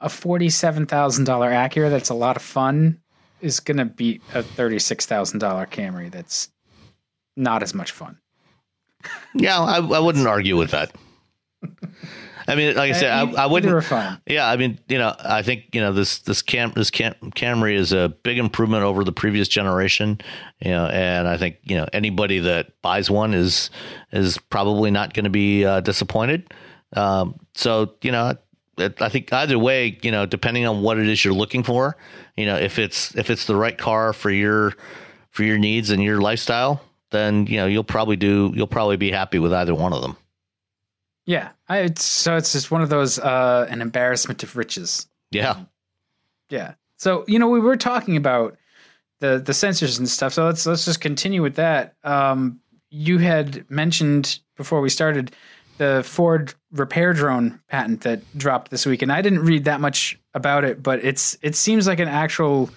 a 0.00 0.08
forty 0.08 0.48
seven 0.48 0.86
thousand 0.86 1.24
dollar 1.24 1.50
Acura 1.50 1.90
that's 1.90 2.10
a 2.10 2.14
lot 2.14 2.36
of 2.36 2.42
fun 2.42 3.00
is 3.40 3.60
going 3.60 3.76
to 3.76 3.84
beat 3.84 4.22
a 4.34 4.42
$36,000 4.42 5.38
Camry 5.68 6.10
that's 6.10 6.48
not 7.36 7.62
as 7.62 7.74
much 7.74 7.92
fun. 7.92 8.18
Yeah, 9.34 9.60
I, 9.60 9.76
I 9.78 9.98
wouldn't 10.00 10.26
argue 10.26 10.56
with 10.56 10.70
that. 10.70 10.94
I 12.48 12.54
mean, 12.54 12.76
like 12.76 12.92
I 12.92 12.98
said, 12.98 13.10
I, 13.10 13.42
I 13.42 13.46
wouldn't. 13.46 13.70
Yeah, 14.26 14.48
I 14.48 14.56
mean, 14.56 14.78
you 14.88 14.98
know, 14.98 15.14
I 15.18 15.42
think 15.42 15.64
you 15.72 15.80
know 15.80 15.92
this 15.92 16.18
this 16.20 16.42
cam 16.42 16.72
this 16.76 16.90
cam, 16.90 17.14
Camry 17.34 17.74
is 17.74 17.92
a 17.92 18.08
big 18.22 18.38
improvement 18.38 18.84
over 18.84 19.02
the 19.02 19.12
previous 19.12 19.48
generation. 19.48 20.20
You 20.60 20.70
know, 20.70 20.86
and 20.86 21.26
I 21.26 21.36
think 21.38 21.56
you 21.64 21.76
know 21.76 21.86
anybody 21.92 22.38
that 22.40 22.80
buys 22.82 23.10
one 23.10 23.34
is 23.34 23.70
is 24.12 24.38
probably 24.38 24.90
not 24.90 25.12
going 25.12 25.24
to 25.24 25.30
be 25.30 25.64
uh, 25.64 25.80
disappointed. 25.80 26.52
Um, 26.92 27.40
so 27.54 27.94
you 28.02 28.12
know, 28.12 28.36
I 28.78 29.08
think 29.08 29.32
either 29.32 29.58
way, 29.58 29.98
you 30.02 30.12
know, 30.12 30.24
depending 30.24 30.66
on 30.66 30.82
what 30.82 30.98
it 30.98 31.08
is 31.08 31.24
you're 31.24 31.34
looking 31.34 31.64
for, 31.64 31.96
you 32.36 32.46
know, 32.46 32.56
if 32.56 32.78
it's 32.78 33.14
if 33.16 33.28
it's 33.28 33.46
the 33.46 33.56
right 33.56 33.76
car 33.76 34.12
for 34.12 34.30
your 34.30 34.72
for 35.30 35.42
your 35.42 35.58
needs 35.58 35.90
and 35.90 36.02
your 36.02 36.20
lifestyle, 36.20 36.80
then 37.10 37.46
you 37.46 37.56
know 37.56 37.66
you'll 37.66 37.84
probably 37.84 38.16
do 38.16 38.52
you'll 38.54 38.66
probably 38.66 38.96
be 38.96 39.10
happy 39.10 39.38
with 39.38 39.52
either 39.52 39.74
one 39.74 39.92
of 39.92 40.02
them. 40.02 40.16
Yeah, 41.24 41.50
I, 41.68 41.78
it's, 41.78 42.04
so 42.04 42.36
it's 42.36 42.52
just 42.52 42.70
one 42.70 42.82
of 42.82 42.88
those 42.88 43.18
uh, 43.18 43.66
an 43.68 43.82
embarrassment 43.82 44.42
of 44.42 44.56
riches. 44.56 45.08
Yeah, 45.30 45.56
yeah. 46.50 46.74
So 46.96 47.24
you 47.26 47.38
know 47.38 47.48
we 47.48 47.60
were 47.60 47.76
talking 47.76 48.16
about 48.16 48.56
the 49.20 49.38
the 49.38 49.52
sensors 49.52 49.98
and 49.98 50.08
stuff. 50.08 50.32
So 50.34 50.46
let's 50.46 50.66
let's 50.66 50.84
just 50.84 51.00
continue 51.00 51.42
with 51.42 51.56
that. 51.56 51.94
Um, 52.04 52.60
you 52.90 53.18
had 53.18 53.68
mentioned 53.70 54.38
before 54.56 54.80
we 54.80 54.88
started 54.88 55.32
the 55.78 56.02
Ford 56.06 56.54
repair 56.72 57.12
drone 57.12 57.60
patent 57.68 58.02
that 58.02 58.20
dropped 58.38 58.70
this 58.70 58.86
week, 58.86 59.02
and 59.02 59.12
I 59.12 59.20
didn't 59.20 59.40
read 59.40 59.64
that 59.64 59.80
much 59.80 60.18
about 60.34 60.64
it, 60.64 60.82
but 60.82 61.04
it's 61.04 61.36
it 61.42 61.54
seems 61.54 61.86
like 61.86 61.98
an 61.98 62.08
actual 62.08 62.70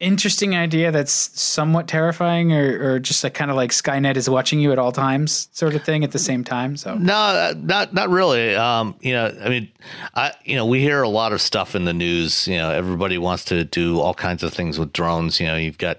interesting 0.00 0.54
idea 0.54 0.92
that's 0.92 1.12
somewhat 1.12 1.88
terrifying 1.88 2.52
or, 2.52 2.94
or 2.94 2.98
just 3.00 3.24
a 3.24 3.30
kind 3.30 3.50
of 3.50 3.56
like 3.56 3.70
Skynet 3.70 4.16
is 4.16 4.30
watching 4.30 4.60
you 4.60 4.70
at 4.70 4.78
all 4.78 4.92
times 4.92 5.48
sort 5.52 5.74
of 5.74 5.82
thing 5.82 6.04
at 6.04 6.12
the 6.12 6.18
same 6.18 6.44
time. 6.44 6.76
So 6.76 6.94
no, 6.94 7.52
not, 7.56 7.92
not 7.92 8.08
really. 8.08 8.54
Um, 8.54 8.94
you 9.00 9.12
know, 9.12 9.36
I 9.42 9.48
mean, 9.48 9.68
I, 10.14 10.32
you 10.44 10.54
know, 10.54 10.66
we 10.66 10.80
hear 10.80 11.02
a 11.02 11.08
lot 11.08 11.32
of 11.32 11.40
stuff 11.40 11.74
in 11.74 11.84
the 11.84 11.92
news, 11.92 12.46
you 12.46 12.56
know, 12.56 12.70
everybody 12.70 13.18
wants 13.18 13.44
to 13.46 13.64
do 13.64 13.98
all 13.98 14.14
kinds 14.14 14.42
of 14.42 14.52
things 14.52 14.78
with 14.78 14.92
drones. 14.92 15.40
You 15.40 15.46
know, 15.46 15.56
you've 15.56 15.78
got, 15.78 15.98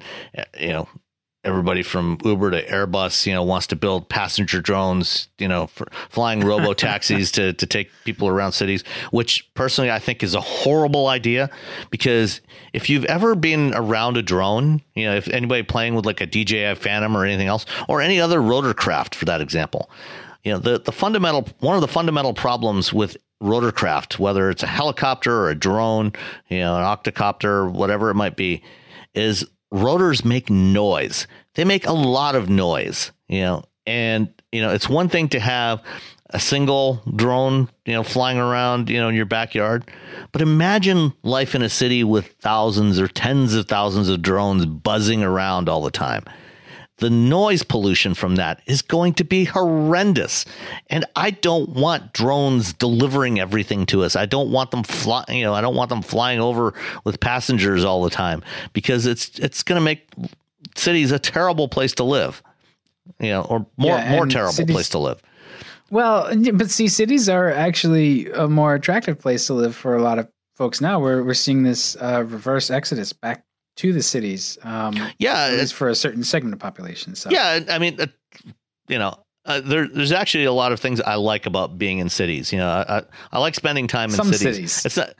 you 0.60 0.70
know, 0.70 0.88
everybody 1.43 1.83
from 1.83 2.17
Uber 2.23 2.51
to 2.51 2.65
Airbus, 2.65 3.25
you 3.25 3.33
know, 3.33 3.43
wants 3.43 3.67
to 3.67 3.75
build 3.75 4.09
passenger 4.09 4.61
drones, 4.61 5.29
you 5.37 5.47
know, 5.47 5.67
flying 6.09 6.41
robo 6.41 6.73
taxis 6.73 7.31
to 7.33 7.53
to 7.53 7.65
take 7.65 7.89
people 8.03 8.27
around 8.27 8.51
cities, 8.51 8.83
which 9.11 9.49
personally 9.53 9.89
I 9.89 9.99
think 9.99 10.21
is 10.21 10.35
a 10.35 10.41
horrible 10.41 11.07
idea 11.07 11.49
because 11.89 12.41
if 12.73 12.89
you've 12.89 13.05
ever 13.05 13.35
been 13.35 13.73
around 13.73 14.17
a 14.17 14.21
drone, 14.21 14.81
you 14.95 15.05
know, 15.05 15.15
if 15.15 15.27
anybody 15.29 15.63
playing 15.63 15.95
with 15.95 16.05
like 16.05 16.21
a 16.21 16.25
DJI 16.25 16.75
Phantom 16.75 17.15
or 17.15 17.25
anything 17.25 17.47
else 17.47 17.65
or 17.87 18.01
any 18.01 18.19
other 18.19 18.39
rotorcraft 18.39 19.15
for 19.15 19.25
that 19.25 19.41
example, 19.41 19.89
you 20.43 20.51
know, 20.51 20.59
the 20.59 20.79
the 20.79 20.91
fundamental 20.91 21.47
one 21.59 21.75
of 21.75 21.81
the 21.81 21.87
fundamental 21.87 22.33
problems 22.33 22.91
with 22.91 23.15
rotorcraft, 23.41 24.19
whether 24.19 24.49
it's 24.49 24.63
a 24.63 24.67
helicopter 24.67 25.33
or 25.33 25.49
a 25.49 25.55
drone, 25.55 26.11
you 26.49 26.59
know, 26.59 26.75
an 26.75 26.83
octocopter, 26.83 27.71
whatever 27.71 28.09
it 28.09 28.15
might 28.15 28.35
be, 28.35 28.61
is 29.13 29.45
rotors 29.72 30.26
make 30.26 30.49
noise. 30.49 31.28
They 31.55 31.63
make 31.63 31.88
a 31.88 31.93
lot 31.93 32.36
of 32.36 32.49
noise, 32.49 33.11
you 33.28 33.41
know, 33.41 33.63
and 33.86 34.30
you 34.51 34.61
know, 34.61 34.72
it's 34.72 34.89
one 34.89 35.09
thing 35.09 35.30
to 35.30 35.39
have 35.39 35.82
a 36.32 36.39
single 36.39 37.01
drone, 37.15 37.70
you 37.86 37.93
know, 37.93 38.03
flying 38.03 38.38
around, 38.38 38.89
you 38.89 38.99
know, 38.99 39.09
in 39.09 39.15
your 39.15 39.26
backyard. 39.26 39.89
But 40.32 40.41
imagine 40.41 41.13
life 41.24 41.55
in 41.55 41.61
a 41.61 41.70
city 41.70 42.03
with 42.03 42.28
thousands 42.39 42.99
or 42.99 43.07
tens 43.07 43.55
of 43.55 43.67
thousands 43.67 44.09
of 44.09 44.22
drones 44.22 44.65
buzzing 44.65 45.24
around 45.24 45.70
all 45.70 45.82
the 45.82 45.91
time 45.91 46.24
the 47.00 47.10
noise 47.10 47.64
pollution 47.64 48.14
from 48.14 48.36
that 48.36 48.62
is 48.66 48.82
going 48.82 49.14
to 49.16 49.24
be 49.24 49.45
horrendous. 49.45 50.45
And 50.88 51.06
I 51.16 51.32
don't 51.32 51.70
want 51.70 52.14
drones 52.14 52.74
delivering 52.74 53.39
everything 53.39 53.86
to 53.88 54.04
us. 54.04 54.16
I 54.16 54.26
don't 54.26 54.52
want 54.52 54.72
them 54.72 54.84
flying, 54.84 55.38
you 55.38 55.43
know, 55.43 55.54
I 55.54 55.62
don't 55.62 55.76
want 55.76 55.89
them 55.89 56.02
flying 56.02 56.39
over 56.39 56.74
with 57.04 57.20
passengers 57.20 57.84
all 57.84 58.04
the 58.04 58.10
time 58.10 58.43
because 58.74 59.06
it's 59.06 59.39
it's 59.39 59.64
going 59.64 59.80
to 59.80 59.84
make 59.84 60.08
cities 60.76 61.12
a 61.12 61.20
terrible 61.20 61.68
place 61.68 61.93
to 61.95 62.04
live. 62.04 62.43
You 63.20 63.30
know, 63.30 63.41
or 63.41 63.66
more 63.78 63.97
yeah, 63.97 64.12
more 64.12 64.28
terrible 64.28 64.54
cities, 64.54 64.74
place 64.74 64.89
to 64.89 65.00
live. 65.00 65.22
Well, 65.89 66.32
but 66.54 66.70
see 66.70 66.88
cities 66.88 67.28
are 67.28 67.50
actually 67.50 68.30
a 68.32 68.47
more 68.47 68.76
attractive 68.76 69.20
place 69.20 69.47
to 69.47 69.56
live 69.56 69.76
for 69.76 69.95
a 69.95 70.02
lot 70.02 70.20
of 70.20 70.30
folks 70.56 70.80
now. 70.80 71.00
We're 71.00 71.24
we're 71.24 71.34
seeing 71.34 71.64
this 71.64 71.95
uh, 71.95 72.24
reverse 72.28 72.70
exodus 72.70 73.14
back 73.14 73.43
to 73.80 73.93
the 73.93 74.03
cities. 74.03 74.57
Um, 74.63 74.93
yeah, 75.19 75.47
it's 75.47 75.71
for 75.71 75.88
a 75.88 75.95
certain 75.95 76.23
segment 76.23 76.53
of 76.53 76.59
population. 76.59 77.15
So 77.15 77.30
yeah, 77.30 77.61
I 77.69 77.80
mean, 77.80 77.99
uh, 77.99 78.07
you 78.89 78.99
know, 78.99 79.15
uh, 79.45 79.61
there, 79.61 79.88
there's 79.88 80.11
actually 80.11 80.43
a 80.43 80.51
lot 80.51 80.73
of 80.73 80.82
things 80.82 80.99
I 80.99 81.15
like 81.15 81.45
about 81.45 81.77
being 81.77 81.99
in 81.99 82.09
cities. 82.09 82.51
You 82.51 82.59
know, 82.59 82.67
I, 82.67 83.03
I 83.32 83.39
like 83.39 83.55
spending 83.55 83.88
time 83.88 84.09
in 84.09 84.17
Some 84.17 84.34
cities. 84.34 84.73
cities. 84.73 84.86
It's 84.86 84.97
not 84.97 85.13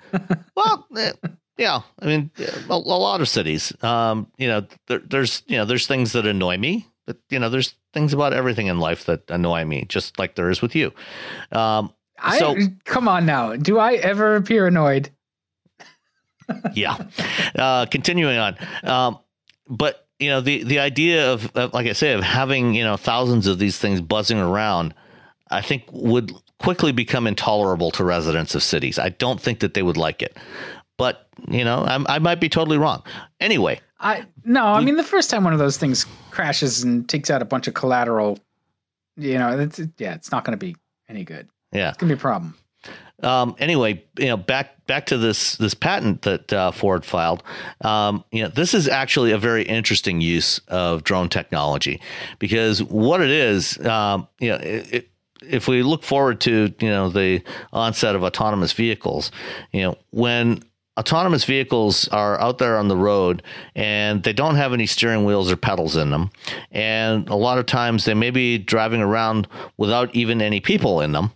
well. 0.56 0.86
Eh, 0.98 1.14
yeah, 1.58 1.82
I 2.00 2.06
mean, 2.06 2.32
a, 2.70 2.74
a 2.74 2.76
lot 2.76 3.22
of 3.22 3.30
cities. 3.30 3.74
Um, 3.82 4.28
you 4.38 4.48
know, 4.48 4.68
there, 4.88 5.00
there's 5.00 5.42
you 5.48 5.56
know, 5.56 5.64
there's 5.64 5.88
things 5.88 6.12
that 6.12 6.26
annoy 6.26 6.58
me, 6.58 6.86
but 7.08 7.18
you 7.30 7.40
know, 7.40 7.48
there's 7.48 7.76
things 7.94 8.14
about 8.14 8.34
everything 8.34 8.68
in 8.68 8.80
life 8.80 9.06
that 9.06 9.24
annoy 9.30 9.64
me, 9.64 9.86
just 9.88 10.20
like 10.20 10.36
there 10.36 10.50
is 10.50 10.62
with 10.62 10.76
you. 10.76 10.94
Um, 11.54 11.94
so 12.38 12.58
I, 12.58 12.68
come 12.84 13.08
on 13.08 13.26
now, 13.26 13.56
do 13.56 13.80
I 13.80 13.94
ever 13.94 14.36
appear 14.36 14.68
annoyed? 14.68 15.12
Yeah. 16.74 16.98
Uh, 17.56 17.86
continuing 17.86 18.38
on. 18.38 18.58
Um, 18.84 19.20
but 19.68 20.08
you 20.20 20.30
know 20.30 20.42
the 20.42 20.64
the 20.64 20.80
idea 20.80 21.32
of, 21.32 21.52
of, 21.56 21.74
like 21.74 21.88
I 21.88 21.94
say 21.94 22.14
of 22.14 22.24
having 22.24 22.74
you 22.74 22.84
know 22.84 22.98
thousands 22.98 23.48
of 23.48 23.60
these 23.60 23.78
things 23.78 24.02
buzzing 24.02 24.40
around, 24.40 24.94
I 25.50 25.62
think 25.62 25.84
would 25.92 26.34
quickly 26.60 26.92
become 26.92 27.26
intolerable 27.26 27.92
to 27.92 28.04
residents 28.04 28.54
of 28.54 28.62
cities. 28.62 29.00
I 29.00 29.10
don't 29.10 29.40
think 29.40 29.60
that 29.60 29.74
they 29.74 29.82
would 29.82 29.98
like 29.98 30.22
it. 30.22 30.38
But 30.98 31.28
you 31.48 31.64
know, 31.64 31.86
I'm, 31.86 32.06
i 32.10 32.20
might 32.20 32.42
be 32.42 32.50
totally 32.50 32.78
wrong. 32.78 33.04
Anyway, 33.40 33.80
I 34.00 34.26
no, 34.44 34.66
I 34.66 34.82
mean 34.82 34.98
the 34.98 35.04
first 35.04 35.30
time 35.30 35.46
one 35.46 35.54
of 35.54 35.60
those 35.60 35.78
things 35.78 36.06
crashes 36.30 36.84
and 36.84 37.08
takes 37.08 37.30
out 37.30 37.42
a 37.42 37.46
bunch 37.46 37.68
of 37.68 37.74
collateral, 37.74 38.38
you 39.16 39.38
know, 39.38 39.58
it's, 39.58 39.80
yeah, 39.98 40.16
it's 40.16 40.32
not 40.32 40.44
going 40.44 40.58
to 40.60 40.66
be 40.66 40.76
any 41.08 41.24
good. 41.24 41.48
Yeah, 41.72 41.90
it's 41.90 41.98
going 41.98 42.10
to 42.10 42.16
be 42.16 42.20
a 42.20 42.22
problem. 42.22 42.56
Um, 43.22 43.56
anyway, 43.60 44.04
you 44.18 44.28
know, 44.28 44.38
back 44.38 44.86
back 44.88 45.06
to 45.08 45.18
this 45.18 45.56
this 45.58 45.74
patent 45.74 46.24
that 46.24 46.52
uh, 46.54 46.72
Ford 46.72 47.06
filed. 47.06 47.44
Um, 47.82 48.24
you 48.32 48.44
know, 48.44 48.50
this 48.50 48.74
is 48.74 48.88
actually 48.88 49.32
a 49.32 49.38
very 49.38 49.64
interesting 49.64 50.22
use 50.22 50.60
of 50.68 51.04
drone 51.04 51.30
technology 51.30 52.02
because 52.40 52.82
what 52.84 53.22
it 53.22 53.30
is, 53.30 53.84
um, 53.86 54.28
you 54.40 54.50
know, 54.50 54.58
it, 54.58 54.94
it, 54.94 55.10
if 55.42 55.68
we 55.68 55.84
look 55.84 56.04
forward 56.04 56.42
to 56.42 56.74
you 56.80 56.90
know 56.90 57.10
the 57.10 57.42
onset 57.74 58.16
of 58.16 58.24
autonomous 58.24 58.74
vehicles, 58.74 59.32
you 59.72 59.82
know, 59.82 59.98
when 60.12 60.64
autonomous 61.00 61.46
vehicles 61.46 62.10
are 62.10 62.40
out 62.42 62.58
there 62.58 62.78
on 62.78 62.90
the 62.90 62.98
road 62.98 63.42
and 63.74 64.22
they 64.24 64.34
don't 64.34 64.56
have 64.56 64.74
any 64.74 64.86
steering 64.86 65.24
wheels 65.24 65.50
or 65.50 65.56
pedals 65.56 65.96
in 65.96 66.10
them. 66.10 66.30
And 66.72 67.30
a 67.30 67.36
lot 67.36 67.58
of 67.58 67.66
times 67.66 68.04
they 68.04 68.14
may 68.14 68.32
be 68.32 68.58
driving 68.58 69.02
around 69.02 69.48
without 69.78 70.14
even 70.14 70.42
any 70.42 70.60
people 70.60 71.00
in 71.00 71.14
them. 71.14 71.32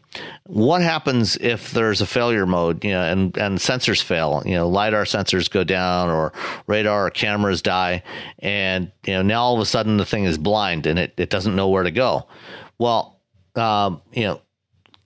What 0.45 0.81
happens 0.81 1.37
if 1.37 1.71
there's 1.71 2.01
a 2.01 2.05
failure 2.05 2.45
mode, 2.45 2.83
you 2.83 2.91
know, 2.91 3.01
and, 3.01 3.37
and 3.37 3.59
sensors 3.59 4.03
fail, 4.03 4.43
you 4.45 4.55
know, 4.55 4.67
LiDAR 4.67 5.05
sensors 5.05 5.49
go 5.49 5.63
down 5.63 6.09
or 6.09 6.33
radar 6.67 7.07
or 7.07 7.09
cameras 7.09 7.61
die. 7.61 8.03
And, 8.39 8.91
you 9.05 9.13
know, 9.13 9.21
now 9.21 9.43
all 9.43 9.55
of 9.55 9.61
a 9.61 9.65
sudden 9.65 9.95
the 9.95 10.05
thing 10.05 10.25
is 10.25 10.37
blind 10.37 10.85
and 10.85 10.99
it, 10.99 11.13
it 11.15 11.29
doesn't 11.29 11.55
know 11.55 11.69
where 11.69 11.83
to 11.83 11.91
go. 11.91 12.27
Well, 12.77 13.21
um, 13.55 14.01
you 14.11 14.23
know, 14.23 14.41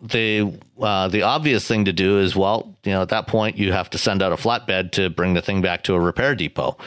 the 0.01 0.53
uh, 0.79 1.07
the 1.07 1.23
obvious 1.23 1.67
thing 1.67 1.85
to 1.85 1.93
do 1.93 2.19
is 2.19 2.35
well, 2.35 2.75
you 2.83 2.91
know, 2.91 3.01
at 3.01 3.09
that 3.09 3.27
point 3.27 3.57
you 3.57 3.71
have 3.71 3.89
to 3.91 3.97
send 3.97 4.21
out 4.21 4.31
a 4.31 4.35
flatbed 4.35 4.91
to 4.91 5.09
bring 5.09 5.33
the 5.33 5.41
thing 5.41 5.61
back 5.61 5.83
to 5.83 5.95
a 5.95 5.99
repair 5.99 6.35
depot. 6.35 6.77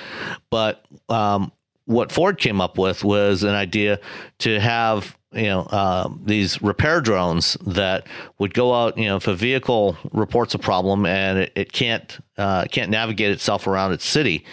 But 0.49 0.85
um, 1.09 1.53
what 1.87 2.13
Ford 2.13 2.39
came 2.39 2.61
up 2.61 2.79
with 2.79 3.03
was 3.03 3.43
an 3.43 3.55
idea 3.55 3.99
to 4.39 4.61
have 4.61 5.17
you 5.33 5.45
know 5.45 5.61
uh, 5.63 6.09
these 6.25 6.61
repair 6.63 7.01
drones 7.01 7.57
that 7.67 8.07
would 8.39 8.53
go 8.55 8.75
out 8.75 8.99
you 8.99 9.05
know 9.05 9.17
if 9.17 9.29
a 9.29 9.35
vehicle 9.35 9.97
reports 10.13 10.55
a 10.55 10.59
problem 10.59 11.07
and 11.07 11.39
it, 11.39 11.53
it 11.55 11.73
can't 11.73 12.19
uh, 12.37 12.65
can't 12.65 12.91
navigate 12.91 13.31
itself 13.31 13.67
around 13.67 13.93
its 13.93 14.05
city 14.05 14.45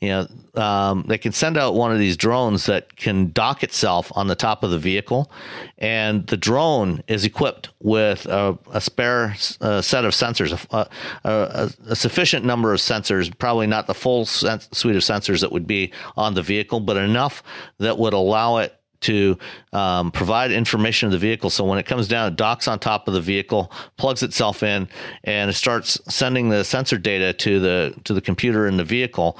you 0.00 0.08
know 0.08 0.26
um, 0.56 1.04
they 1.06 1.18
can 1.18 1.32
send 1.32 1.56
out 1.56 1.74
one 1.74 1.92
of 1.92 1.98
these 1.98 2.16
drones 2.16 2.66
that 2.66 2.96
can 2.96 3.30
dock 3.32 3.62
itself 3.62 4.10
on 4.14 4.26
the 4.26 4.34
top 4.34 4.64
of 4.64 4.70
the 4.70 4.78
vehicle. 4.78 5.30
And 5.78 6.26
the 6.26 6.36
drone 6.36 7.02
is 7.08 7.24
equipped 7.24 7.68
with 7.80 8.26
a, 8.26 8.58
a 8.72 8.80
spare 8.80 9.36
uh, 9.60 9.82
set 9.82 10.04
of 10.04 10.12
sensors 10.12 10.52
a, 10.70 10.88
a, 11.28 11.70
a, 11.88 11.96
sufficient 11.96 12.44
number 12.44 12.72
of 12.72 12.80
sensors 12.80 13.36
probably 13.38 13.66
not 13.66 13.86
the 13.86 13.94
full 13.94 14.24
suite 14.24 14.96
of 14.96 15.02
sensors 15.02 15.40
that 15.40 15.52
would 15.52 15.66
be 15.66 15.92
on 16.16 16.34
the 16.34 16.42
vehicle 16.42 16.80
but 16.80 16.96
enough 16.96 17.42
that 17.78 17.98
would 17.98 18.14
allow 18.14 18.56
it 18.56 18.74
to 19.00 19.38
um, 19.72 20.10
provide 20.10 20.52
information 20.52 21.06
of 21.06 21.12
the 21.12 21.18
vehicle. 21.18 21.50
So 21.50 21.64
when 21.64 21.78
it 21.78 21.86
comes 21.86 22.08
down, 22.08 22.32
it 22.32 22.36
docks 22.36 22.68
on 22.68 22.78
top 22.78 23.08
of 23.08 23.14
the 23.14 23.20
vehicle, 23.20 23.70
plugs 23.96 24.22
itself 24.22 24.62
in, 24.62 24.88
and 25.24 25.50
it 25.50 25.54
starts 25.54 26.00
sending 26.08 26.48
the 26.48 26.64
sensor 26.64 26.98
data 26.98 27.32
to 27.32 27.60
the 27.60 27.94
to 28.04 28.14
the 28.14 28.20
computer 28.20 28.66
in 28.66 28.76
the 28.76 28.84
vehicle. 28.84 29.38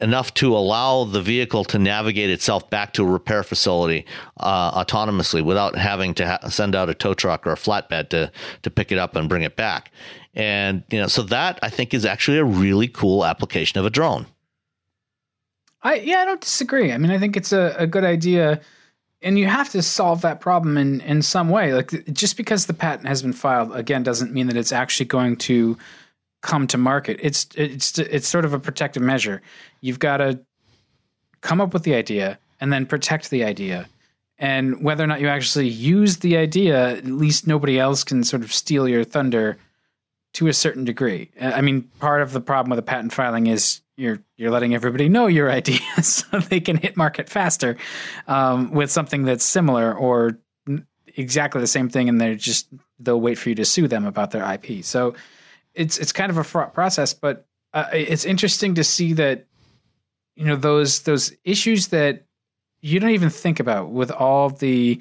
enough 0.00 0.34
to 0.34 0.56
allow 0.56 1.04
the 1.04 1.22
vehicle 1.22 1.64
to 1.64 1.78
navigate 1.78 2.28
itself 2.28 2.68
back 2.68 2.92
to 2.92 3.02
a 3.02 3.06
repair 3.06 3.42
facility 3.42 4.04
uh, 4.38 4.84
autonomously 4.84 5.42
without 5.42 5.76
having 5.76 6.14
to 6.14 6.26
ha- 6.26 6.48
send 6.48 6.74
out 6.74 6.90
a 6.90 6.94
tow 6.94 7.14
truck 7.14 7.46
or 7.46 7.52
a 7.52 7.56
flatbed 7.56 8.08
to 8.10 8.30
to 8.62 8.70
pick 8.70 8.92
it 8.92 8.98
up 8.98 9.16
and 9.16 9.28
bring 9.28 9.42
it 9.42 9.56
back. 9.56 9.90
And 10.34 10.84
you 10.90 11.00
know, 11.00 11.06
so 11.06 11.22
that 11.22 11.58
I 11.62 11.70
think 11.70 11.94
is 11.94 12.04
actually 12.04 12.38
a 12.38 12.44
really 12.44 12.88
cool 12.88 13.24
application 13.24 13.78
of 13.78 13.86
a 13.86 13.90
drone. 13.90 14.26
I 15.82 15.94
yeah, 15.96 16.18
I 16.18 16.24
don't 16.24 16.40
disagree. 16.40 16.92
I 16.92 16.98
mean, 16.98 17.10
I 17.10 17.18
think 17.18 17.36
it's 17.36 17.52
a, 17.52 17.74
a 17.78 17.86
good 17.86 18.04
idea, 18.04 18.60
and 19.24 19.38
you 19.38 19.46
have 19.46 19.70
to 19.70 19.82
solve 19.82 20.20
that 20.20 20.40
problem 20.40 20.76
in 20.76 21.00
in 21.00 21.22
some 21.22 21.48
way. 21.48 21.74
Like 21.74 22.12
just 22.12 22.36
because 22.36 22.66
the 22.66 22.74
patent 22.74 23.08
has 23.08 23.22
been 23.22 23.32
filed 23.32 23.74
again 23.74 24.02
doesn't 24.02 24.32
mean 24.32 24.46
that 24.46 24.56
it's 24.56 24.72
actually 24.72 25.06
going 25.06 25.36
to 25.36 25.76
come 26.42 26.66
to 26.68 26.78
market. 26.78 27.18
It's 27.20 27.48
it's 27.56 27.98
it's 27.98 28.28
sort 28.28 28.44
of 28.44 28.52
a 28.52 28.60
protective 28.60 29.02
measure. 29.02 29.42
You've 29.80 29.98
got 29.98 30.18
to 30.18 30.38
come 31.40 31.60
up 31.60 31.72
with 31.72 31.82
the 31.82 31.94
idea 31.94 32.38
and 32.60 32.72
then 32.72 32.86
protect 32.86 33.30
the 33.30 33.44
idea. 33.44 33.88
And 34.38 34.82
whether 34.84 35.02
or 35.02 35.06
not 35.06 35.20
you 35.20 35.28
actually 35.28 35.68
use 35.68 36.18
the 36.18 36.36
idea, 36.36 36.96
at 36.96 37.06
least 37.06 37.46
nobody 37.46 37.78
else 37.78 38.04
can 38.04 38.24
sort 38.24 38.42
of 38.42 38.52
steal 38.52 38.88
your 38.88 39.04
thunder 39.04 39.56
to 40.34 40.48
a 40.48 40.52
certain 40.52 40.84
degree. 40.84 41.30
I 41.40 41.60
mean, 41.60 41.82
part 42.00 42.20
of 42.20 42.32
the 42.32 42.40
problem 42.40 42.70
with 42.70 42.78
a 42.78 42.82
patent 42.82 43.12
filing 43.12 43.46
is 43.46 43.80
you're 43.96 44.20
you're 44.36 44.50
letting 44.50 44.74
everybody 44.74 45.08
know 45.08 45.26
your 45.26 45.50
idea 45.60 45.80
so 46.02 46.38
they 46.38 46.60
can 46.60 46.76
hit 46.76 46.96
market 46.96 47.28
faster 47.28 47.76
um, 48.26 48.72
with 48.72 48.90
something 48.90 49.24
that's 49.24 49.44
similar 49.44 49.94
or 49.94 50.38
exactly 51.16 51.60
the 51.60 51.66
same 51.66 51.88
thing, 51.88 52.08
and 52.08 52.20
they're 52.20 52.34
just 52.34 52.68
they'll 52.98 53.20
wait 53.20 53.38
for 53.38 53.48
you 53.48 53.54
to 53.56 53.64
sue 53.64 53.88
them 53.88 54.06
about 54.06 54.30
their 54.30 54.44
IP. 54.52 54.84
So 54.84 55.14
it's 55.74 55.98
it's 55.98 56.12
kind 56.12 56.30
of 56.30 56.38
a 56.38 56.44
fraught 56.44 56.74
process, 56.74 57.14
but 57.14 57.46
uh, 57.72 57.86
it's 57.92 58.24
interesting 58.24 58.74
to 58.74 58.84
see 58.84 59.12
that 59.14 59.46
you 60.36 60.44
know 60.44 60.56
those 60.56 61.02
those 61.02 61.32
issues 61.44 61.88
that 61.88 62.24
you 62.80 63.00
don't 63.00 63.10
even 63.10 63.30
think 63.30 63.60
about 63.60 63.90
with 63.90 64.10
all 64.10 64.50
the 64.50 65.00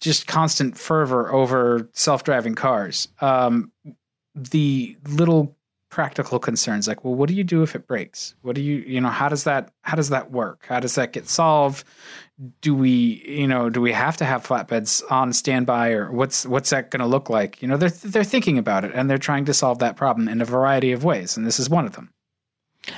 just 0.00 0.26
constant 0.26 0.76
fervor 0.76 1.32
over 1.32 1.88
self-driving 1.94 2.54
cars. 2.54 3.08
Um, 3.20 3.72
the 4.34 4.96
little 5.08 5.56
practical 5.90 6.38
concerns 6.38 6.86
like 6.86 7.04
well 7.04 7.14
what 7.14 7.28
do 7.28 7.34
you 7.34 7.44
do 7.44 7.62
if 7.62 7.74
it 7.74 7.86
breaks? 7.86 8.34
What 8.42 8.54
do 8.54 8.62
you 8.62 8.76
you 8.86 9.00
know 9.00 9.08
how 9.08 9.28
does 9.28 9.44
that 9.44 9.72
how 9.82 9.96
does 9.96 10.08
that 10.10 10.30
work? 10.30 10.64
How 10.68 10.80
does 10.80 10.94
that 10.94 11.12
get 11.12 11.28
solved? 11.28 11.84
Do 12.60 12.74
we 12.74 13.22
you 13.26 13.48
know 13.48 13.68
do 13.68 13.80
we 13.80 13.92
have 13.92 14.16
to 14.18 14.24
have 14.24 14.46
flatbeds 14.46 15.02
on 15.10 15.32
standby 15.32 15.90
or 15.90 16.10
what's 16.12 16.46
what's 16.46 16.70
that 16.70 16.90
going 16.90 17.00
to 17.00 17.06
look 17.06 17.28
like? 17.28 17.60
You 17.60 17.68
know 17.68 17.76
they're 17.76 17.90
they're 17.90 18.24
thinking 18.24 18.56
about 18.56 18.84
it 18.84 18.92
and 18.94 19.10
they're 19.10 19.18
trying 19.18 19.44
to 19.46 19.54
solve 19.54 19.80
that 19.80 19.96
problem 19.96 20.28
in 20.28 20.40
a 20.40 20.44
variety 20.44 20.92
of 20.92 21.04
ways 21.04 21.36
and 21.36 21.44
this 21.44 21.58
is 21.58 21.68
one 21.68 21.86
of 21.86 21.92
them. 21.92 22.10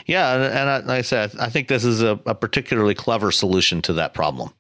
Yeah 0.06 0.34
and, 0.34 0.70
I, 0.70 0.76
like 0.78 0.98
i 0.98 1.02
said 1.02 1.32
i 1.40 1.48
think 1.48 1.66
this 1.66 1.84
is 1.84 2.02
a, 2.02 2.20
a 2.24 2.36
particularly 2.36 2.94
clever 2.94 3.32
solution 3.32 3.82
to 3.82 3.94
that 3.94 4.12
problem. 4.12 4.52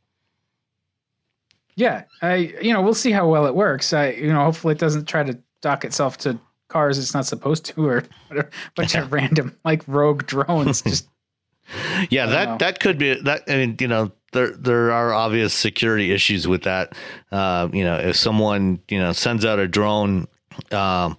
Yeah 1.76 2.04
i 2.22 2.34
you 2.62 2.72
know 2.72 2.80
we'll 2.80 2.94
see 2.94 3.12
how 3.12 3.28
well 3.28 3.44
it 3.44 3.54
works. 3.54 3.92
I 3.92 4.12
you 4.12 4.32
know 4.32 4.42
hopefully 4.42 4.72
it 4.72 4.78
doesn't 4.78 5.04
try 5.04 5.22
to 5.22 5.38
dock 5.60 5.84
itself 5.84 6.16
to 6.18 6.38
cars 6.72 6.98
it's 6.98 7.14
not 7.14 7.26
supposed 7.26 7.64
to, 7.66 7.86
or 7.86 8.04
a 8.30 8.46
bunch 8.74 8.94
of 8.94 9.12
random 9.12 9.56
like 9.64 9.82
rogue 9.86 10.26
drones. 10.26 10.82
Just 10.82 11.08
yeah, 12.10 12.26
that 12.26 12.48
know. 12.48 12.56
that 12.58 12.80
could 12.80 12.98
be 12.98 13.14
that. 13.22 13.44
I 13.48 13.56
mean, 13.56 13.76
you 13.80 13.88
know, 13.88 14.12
there 14.32 14.50
there 14.50 14.92
are 14.92 15.12
obvious 15.12 15.54
security 15.54 16.12
issues 16.12 16.48
with 16.48 16.62
that. 16.62 16.94
Uh, 17.30 17.68
you 17.72 17.84
know, 17.84 17.96
if 17.96 18.16
someone 18.16 18.80
you 18.88 18.98
know 18.98 19.12
sends 19.12 19.44
out 19.44 19.58
a 19.58 19.68
drone, 19.68 20.26
um, 20.70 21.16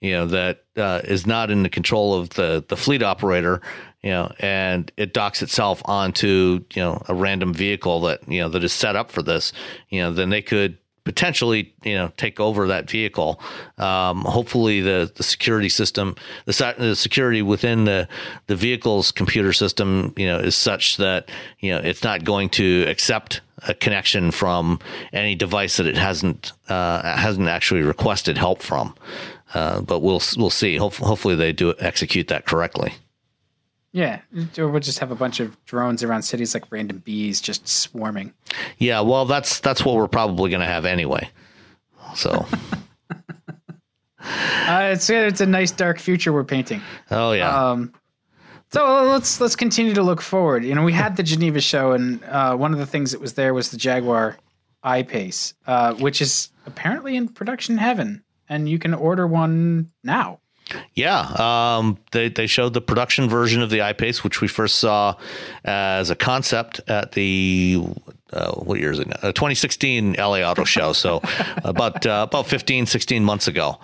you 0.00 0.12
know 0.12 0.26
that 0.26 0.64
uh, 0.76 1.00
is 1.04 1.26
not 1.26 1.50
in 1.50 1.62
the 1.62 1.68
control 1.68 2.14
of 2.14 2.30
the 2.30 2.64
the 2.68 2.76
fleet 2.76 3.02
operator, 3.02 3.60
you 4.02 4.10
know, 4.10 4.32
and 4.40 4.90
it 4.96 5.12
docks 5.12 5.42
itself 5.42 5.82
onto 5.84 6.64
you 6.74 6.82
know 6.82 7.02
a 7.08 7.14
random 7.14 7.52
vehicle 7.52 8.00
that 8.02 8.26
you 8.28 8.40
know 8.40 8.48
that 8.48 8.64
is 8.64 8.72
set 8.72 8.96
up 8.96 9.10
for 9.10 9.22
this, 9.22 9.52
you 9.88 10.00
know, 10.00 10.12
then 10.12 10.30
they 10.30 10.42
could 10.42 10.78
potentially 11.04 11.74
you 11.82 11.94
know 11.94 12.12
take 12.16 12.40
over 12.40 12.68
that 12.68 12.90
vehicle. 12.90 13.40
Um, 13.78 14.22
hopefully, 14.22 14.80
the 14.80 15.10
the 15.14 15.22
security 15.22 15.68
system, 15.68 16.16
the, 16.46 16.74
the 16.78 16.96
security 16.96 17.42
within 17.42 17.84
the 17.84 18.08
the 18.46 18.56
vehicle's 18.56 19.12
computer 19.12 19.52
system, 19.52 20.12
you 20.16 20.26
know, 20.26 20.38
is 20.38 20.56
such 20.56 20.96
that 20.98 21.28
you 21.60 21.72
know 21.72 21.78
it's 21.78 22.02
not 22.02 22.24
going 22.24 22.48
to 22.50 22.84
accept 22.88 23.40
a 23.68 23.74
connection 23.74 24.30
from 24.30 24.78
any 25.12 25.34
device 25.34 25.76
that 25.76 25.86
it 25.86 25.96
hasn't 25.96 26.52
uh, 26.68 27.02
hasn't 27.16 27.48
actually 27.48 27.82
requested 27.82 28.38
help 28.38 28.62
from. 28.62 28.94
Uh, 29.54 29.82
but 29.82 30.00
we'll 30.00 30.22
we'll 30.36 30.50
see. 30.50 30.76
hopefully, 30.76 31.34
they 31.34 31.52
do 31.52 31.74
execute 31.78 32.28
that 32.28 32.46
correctly. 32.46 32.94
Yeah, 33.92 34.20
or 34.56 34.68
we'll 34.68 34.80
just 34.80 35.00
have 35.00 35.10
a 35.10 35.14
bunch 35.14 35.38
of 35.38 35.62
drones 35.66 36.02
around 36.02 36.22
cities 36.22 36.54
like 36.54 36.64
random 36.70 36.98
bees 36.98 37.42
just 37.42 37.68
swarming. 37.68 38.32
Yeah, 38.78 39.00
well, 39.02 39.26
that's 39.26 39.60
that's 39.60 39.84
what 39.84 39.96
we're 39.96 40.08
probably 40.08 40.50
going 40.50 40.60
to 40.60 40.66
have 40.66 40.86
anyway. 40.86 41.28
So, 42.14 42.30
uh, 44.18 44.90
it's 44.92 45.10
it's 45.10 45.42
a 45.42 45.46
nice 45.46 45.70
dark 45.70 45.98
future 45.98 46.32
we're 46.32 46.44
painting. 46.44 46.80
Oh 47.10 47.32
yeah. 47.32 47.70
Um, 47.70 47.92
so 48.72 49.04
let's 49.04 49.38
let's 49.38 49.56
continue 49.56 49.92
to 49.92 50.02
look 50.02 50.22
forward. 50.22 50.64
You 50.64 50.74
know, 50.74 50.82
we 50.82 50.94
had 50.94 51.16
the 51.16 51.22
Geneva 51.22 51.60
show, 51.60 51.92
and 51.92 52.24
uh, 52.24 52.56
one 52.56 52.72
of 52.72 52.78
the 52.78 52.86
things 52.86 53.12
that 53.12 53.20
was 53.20 53.34
there 53.34 53.52
was 53.52 53.70
the 53.70 53.76
Jaguar 53.76 54.38
I-Pace, 54.82 55.52
uh, 55.66 55.94
which 55.94 56.22
is 56.22 56.50
apparently 56.64 57.16
in 57.16 57.28
production 57.28 57.76
heaven, 57.76 58.24
and 58.48 58.68
you 58.68 58.78
can 58.78 58.94
order 58.94 59.26
one 59.26 59.90
now. 60.02 60.40
Yeah, 60.94 61.20
um, 61.78 61.98
they 62.12 62.28
they 62.28 62.46
showed 62.46 62.74
the 62.74 62.80
production 62.80 63.28
version 63.28 63.62
of 63.62 63.70
the 63.70 63.82
I-Pace, 63.82 64.22
which 64.24 64.40
we 64.40 64.48
first 64.48 64.76
saw 64.76 65.16
as 65.64 66.10
a 66.10 66.16
concept 66.16 66.80
at 66.88 67.12
the 67.12 67.82
uh, 68.32 68.52
what 68.52 68.80
year 68.80 68.92
is 68.92 68.98
it? 68.98 69.08
Now? 69.08 69.16
Uh, 69.16 69.32
2016 69.32 70.14
LA 70.14 70.40
Auto 70.40 70.64
Show. 70.64 70.92
So 70.92 71.20
about 71.64 72.06
uh, 72.06 72.26
about 72.28 72.46
15, 72.46 72.86
16 72.86 73.24
months 73.24 73.48
ago. 73.48 73.78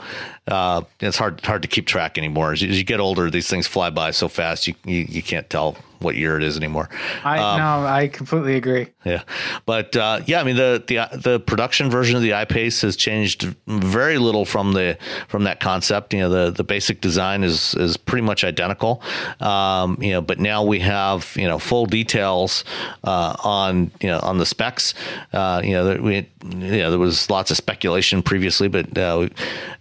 Uh, 0.48 0.82
it's 1.00 1.18
hard 1.18 1.44
hard 1.44 1.62
to 1.62 1.68
keep 1.68 1.86
track 1.86 2.18
anymore. 2.18 2.52
As 2.52 2.62
you, 2.62 2.70
as 2.70 2.78
you, 2.78 2.84
get 2.84 3.00
older, 3.00 3.30
these 3.30 3.48
things 3.48 3.66
fly 3.66 3.90
by 3.90 4.10
so 4.10 4.28
fast 4.28 4.66
you 4.66 4.74
you, 4.84 5.06
you 5.08 5.22
can't 5.22 5.48
tell 5.50 5.76
what 6.00 6.16
year 6.16 6.36
it 6.36 6.42
is 6.42 6.56
anymore. 6.56 6.88
I 7.24 7.38
um, 7.38 7.58
no, 7.58 7.86
I 7.86 8.08
completely 8.08 8.56
agree. 8.56 8.88
Yeah, 9.04 9.22
but 9.66 9.96
uh, 9.96 10.20
yeah, 10.26 10.40
I 10.40 10.44
mean 10.44 10.56
the 10.56 10.82
the 10.86 11.18
the 11.18 11.40
production 11.40 11.90
version 11.90 12.16
of 12.16 12.22
the 12.22 12.34
I-Pace 12.34 12.82
has 12.82 12.96
changed 12.96 13.54
very 13.66 14.18
little 14.18 14.44
from 14.44 14.72
the 14.72 14.96
from 15.28 15.44
that 15.44 15.60
concept. 15.60 16.14
You 16.14 16.20
know, 16.20 16.30
the 16.30 16.50
the 16.50 16.64
basic 16.64 17.00
design 17.00 17.44
is 17.44 17.74
is 17.74 17.96
pretty 17.96 18.24
much 18.24 18.44
identical. 18.44 19.02
Um, 19.40 19.98
you 20.00 20.12
know, 20.12 20.20
but 20.20 20.38
now 20.38 20.64
we 20.64 20.80
have 20.80 21.32
you 21.36 21.46
know 21.46 21.58
full 21.58 21.86
details 21.86 22.64
uh, 23.04 23.36
on 23.44 23.90
you 24.00 24.08
know 24.08 24.20
on 24.20 24.38
the 24.38 24.46
specs. 24.46 24.94
Uh, 25.32 25.60
you 25.64 25.72
know, 25.72 25.96
we 25.96 26.28
you 26.44 26.78
know 26.78 26.90
there 26.90 26.98
was 26.98 27.30
lots 27.30 27.50
of 27.50 27.56
speculation 27.56 28.22
previously, 28.22 28.68
but 28.68 28.96
uh, 28.96 29.28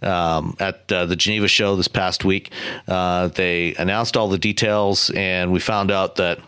um, 0.02 0.56
at 0.58 0.90
uh, 0.90 1.06
the 1.06 1.16
Geneva 1.16 1.48
show 1.48 1.76
this 1.76 1.88
past 1.88 2.24
week, 2.24 2.50
uh, 2.86 3.28
they 3.28 3.74
announced 3.76 4.16
all 4.16 4.28
the 4.28 4.38
details, 4.38 5.10
and 5.10 5.52
we 5.52 5.60
found 5.60 5.90
out 5.90 6.16
that. 6.16 6.40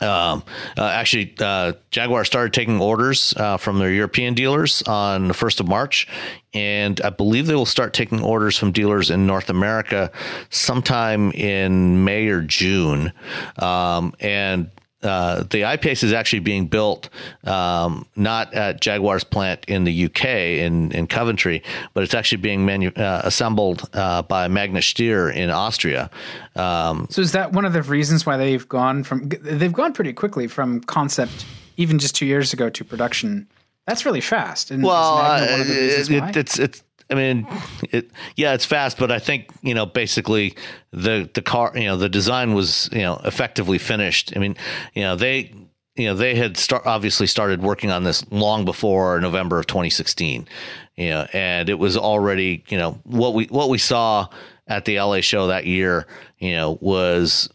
Um, 0.00 0.42
uh, 0.76 0.86
actually, 0.86 1.34
uh, 1.38 1.74
Jaguar 1.92 2.24
started 2.24 2.52
taking 2.52 2.80
orders 2.80 3.32
uh, 3.36 3.58
from 3.58 3.78
their 3.78 3.92
European 3.92 4.34
dealers 4.34 4.82
on 4.82 5.28
the 5.28 5.34
1st 5.34 5.60
of 5.60 5.68
March, 5.68 6.08
and 6.52 7.00
I 7.02 7.10
believe 7.10 7.46
they 7.46 7.54
will 7.54 7.64
start 7.64 7.92
taking 7.92 8.20
orders 8.20 8.58
from 8.58 8.72
dealers 8.72 9.10
in 9.10 9.24
North 9.24 9.50
America 9.50 10.10
sometime 10.50 11.30
in 11.30 12.02
May 12.02 12.26
or 12.26 12.40
June. 12.40 13.12
Um, 13.56 14.14
and 14.18 14.68
uh, 15.04 15.44
the 15.50 15.64
I-Pace 15.64 16.02
is 16.02 16.12
actually 16.12 16.40
being 16.40 16.66
built 16.66 17.08
um, 17.44 18.06
not 18.16 18.52
at 18.54 18.80
Jaguar's 18.80 19.24
plant 19.24 19.64
in 19.68 19.84
the 19.84 20.06
UK 20.06 20.24
in, 20.24 20.92
in 20.92 21.06
Coventry, 21.06 21.62
but 21.92 22.02
it's 22.02 22.14
actually 22.14 22.38
being 22.38 22.64
manu- 22.64 22.92
uh, 22.96 23.22
assembled 23.24 23.88
uh, 23.92 24.22
by 24.22 24.48
Magna 24.48 24.80
Steyr 24.80 25.34
in 25.34 25.50
Austria. 25.50 26.10
Um, 26.56 27.06
so 27.10 27.20
is 27.20 27.32
that 27.32 27.52
one 27.52 27.64
of 27.64 27.72
the 27.72 27.82
reasons 27.82 28.24
why 28.24 28.36
they've 28.36 28.68
gone 28.68 29.04
from 29.04 29.28
they've 29.28 29.72
gone 29.72 29.92
pretty 29.92 30.12
quickly 30.12 30.46
from 30.46 30.80
concept 30.80 31.44
even 31.76 31.98
just 31.98 32.14
two 32.14 32.26
years 32.26 32.52
ago 32.52 32.70
to 32.70 32.84
production? 32.84 33.48
That's 33.86 34.06
really 34.06 34.20
fast. 34.20 34.70
And 34.70 34.82
well, 34.82 35.18
uh, 35.18 35.40
it, 35.42 36.36
it's 36.36 36.58
it's 36.58 36.82
I 37.10 37.14
mean, 37.14 37.46
it, 37.90 38.10
yeah, 38.36 38.54
it's 38.54 38.64
fast, 38.64 38.98
but 38.98 39.10
I 39.10 39.18
think 39.18 39.50
you 39.62 39.74
know 39.74 39.86
basically 39.86 40.56
the 40.92 41.28
the 41.34 41.42
car, 41.42 41.72
you 41.74 41.84
know, 41.84 41.96
the 41.96 42.08
design 42.08 42.54
was 42.54 42.88
you 42.92 43.02
know 43.02 43.20
effectively 43.24 43.78
finished. 43.78 44.32
I 44.34 44.38
mean, 44.38 44.56
you 44.94 45.02
know 45.02 45.16
they 45.16 45.52
you 45.96 46.06
know 46.06 46.14
they 46.14 46.34
had 46.34 46.56
start, 46.56 46.86
obviously 46.86 47.26
started 47.26 47.62
working 47.62 47.90
on 47.90 48.04
this 48.04 48.24
long 48.30 48.64
before 48.64 49.20
November 49.20 49.58
of 49.58 49.66
2016. 49.66 50.48
You 50.96 51.10
know, 51.10 51.26
and 51.32 51.68
it 51.68 51.78
was 51.78 51.96
already 51.96 52.64
you 52.68 52.78
know 52.78 53.00
what 53.04 53.34
we 53.34 53.46
what 53.46 53.68
we 53.68 53.78
saw 53.78 54.28
at 54.66 54.84
the 54.84 54.98
LA 54.98 55.20
show 55.20 55.48
that 55.48 55.66
year. 55.66 56.06
You 56.38 56.52
know, 56.52 56.78
was 56.80 57.50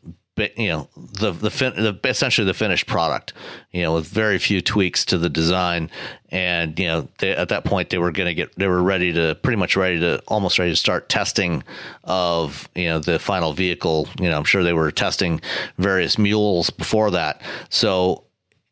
you 0.56 0.70
know 0.70 0.90
the 0.96 1.32
the, 1.32 1.52
fin- 1.52 1.76
the 1.76 1.98
essentially 2.04 2.46
the 2.46 2.54
finished 2.54 2.88
product 2.88 3.34
you 3.72 3.82
know 3.82 3.94
with 3.94 4.08
very 4.08 4.38
few 4.38 4.62
tweaks 4.62 5.06
to 5.06 5.18
the 5.18 5.30
design. 5.30 5.90
And 6.32 6.78
you 6.78 6.86
know 6.86 7.08
they, 7.18 7.32
at 7.32 7.50
that 7.50 7.66
point 7.66 7.90
they 7.90 7.98
were 7.98 8.12
going 8.12 8.28
to 8.28 8.34
get 8.36 8.56
they 8.56 8.68
were 8.68 8.84
ready 8.84 9.12
to 9.14 9.36
pretty 9.42 9.58
much 9.58 9.76
ready 9.76 10.00
to 10.00 10.22
almost 10.28 10.60
ready 10.60 10.72
to 10.72 10.76
start 10.76 11.10
testing 11.10 11.64
of 12.04 12.70
you 12.76 12.86
know 12.86 13.00
the 13.00 13.20
final 13.20 13.54
vehicle. 13.54 14.08
You 14.20 14.30
know 14.30 14.38
i'm 14.38 14.44
sure 14.44 14.64
they 14.64 14.74
were 14.74 14.92
testing 14.92 15.42
various 15.78 16.18
mules 16.18 16.70
before 16.70 17.12
that. 17.12 17.42
So 17.70 18.26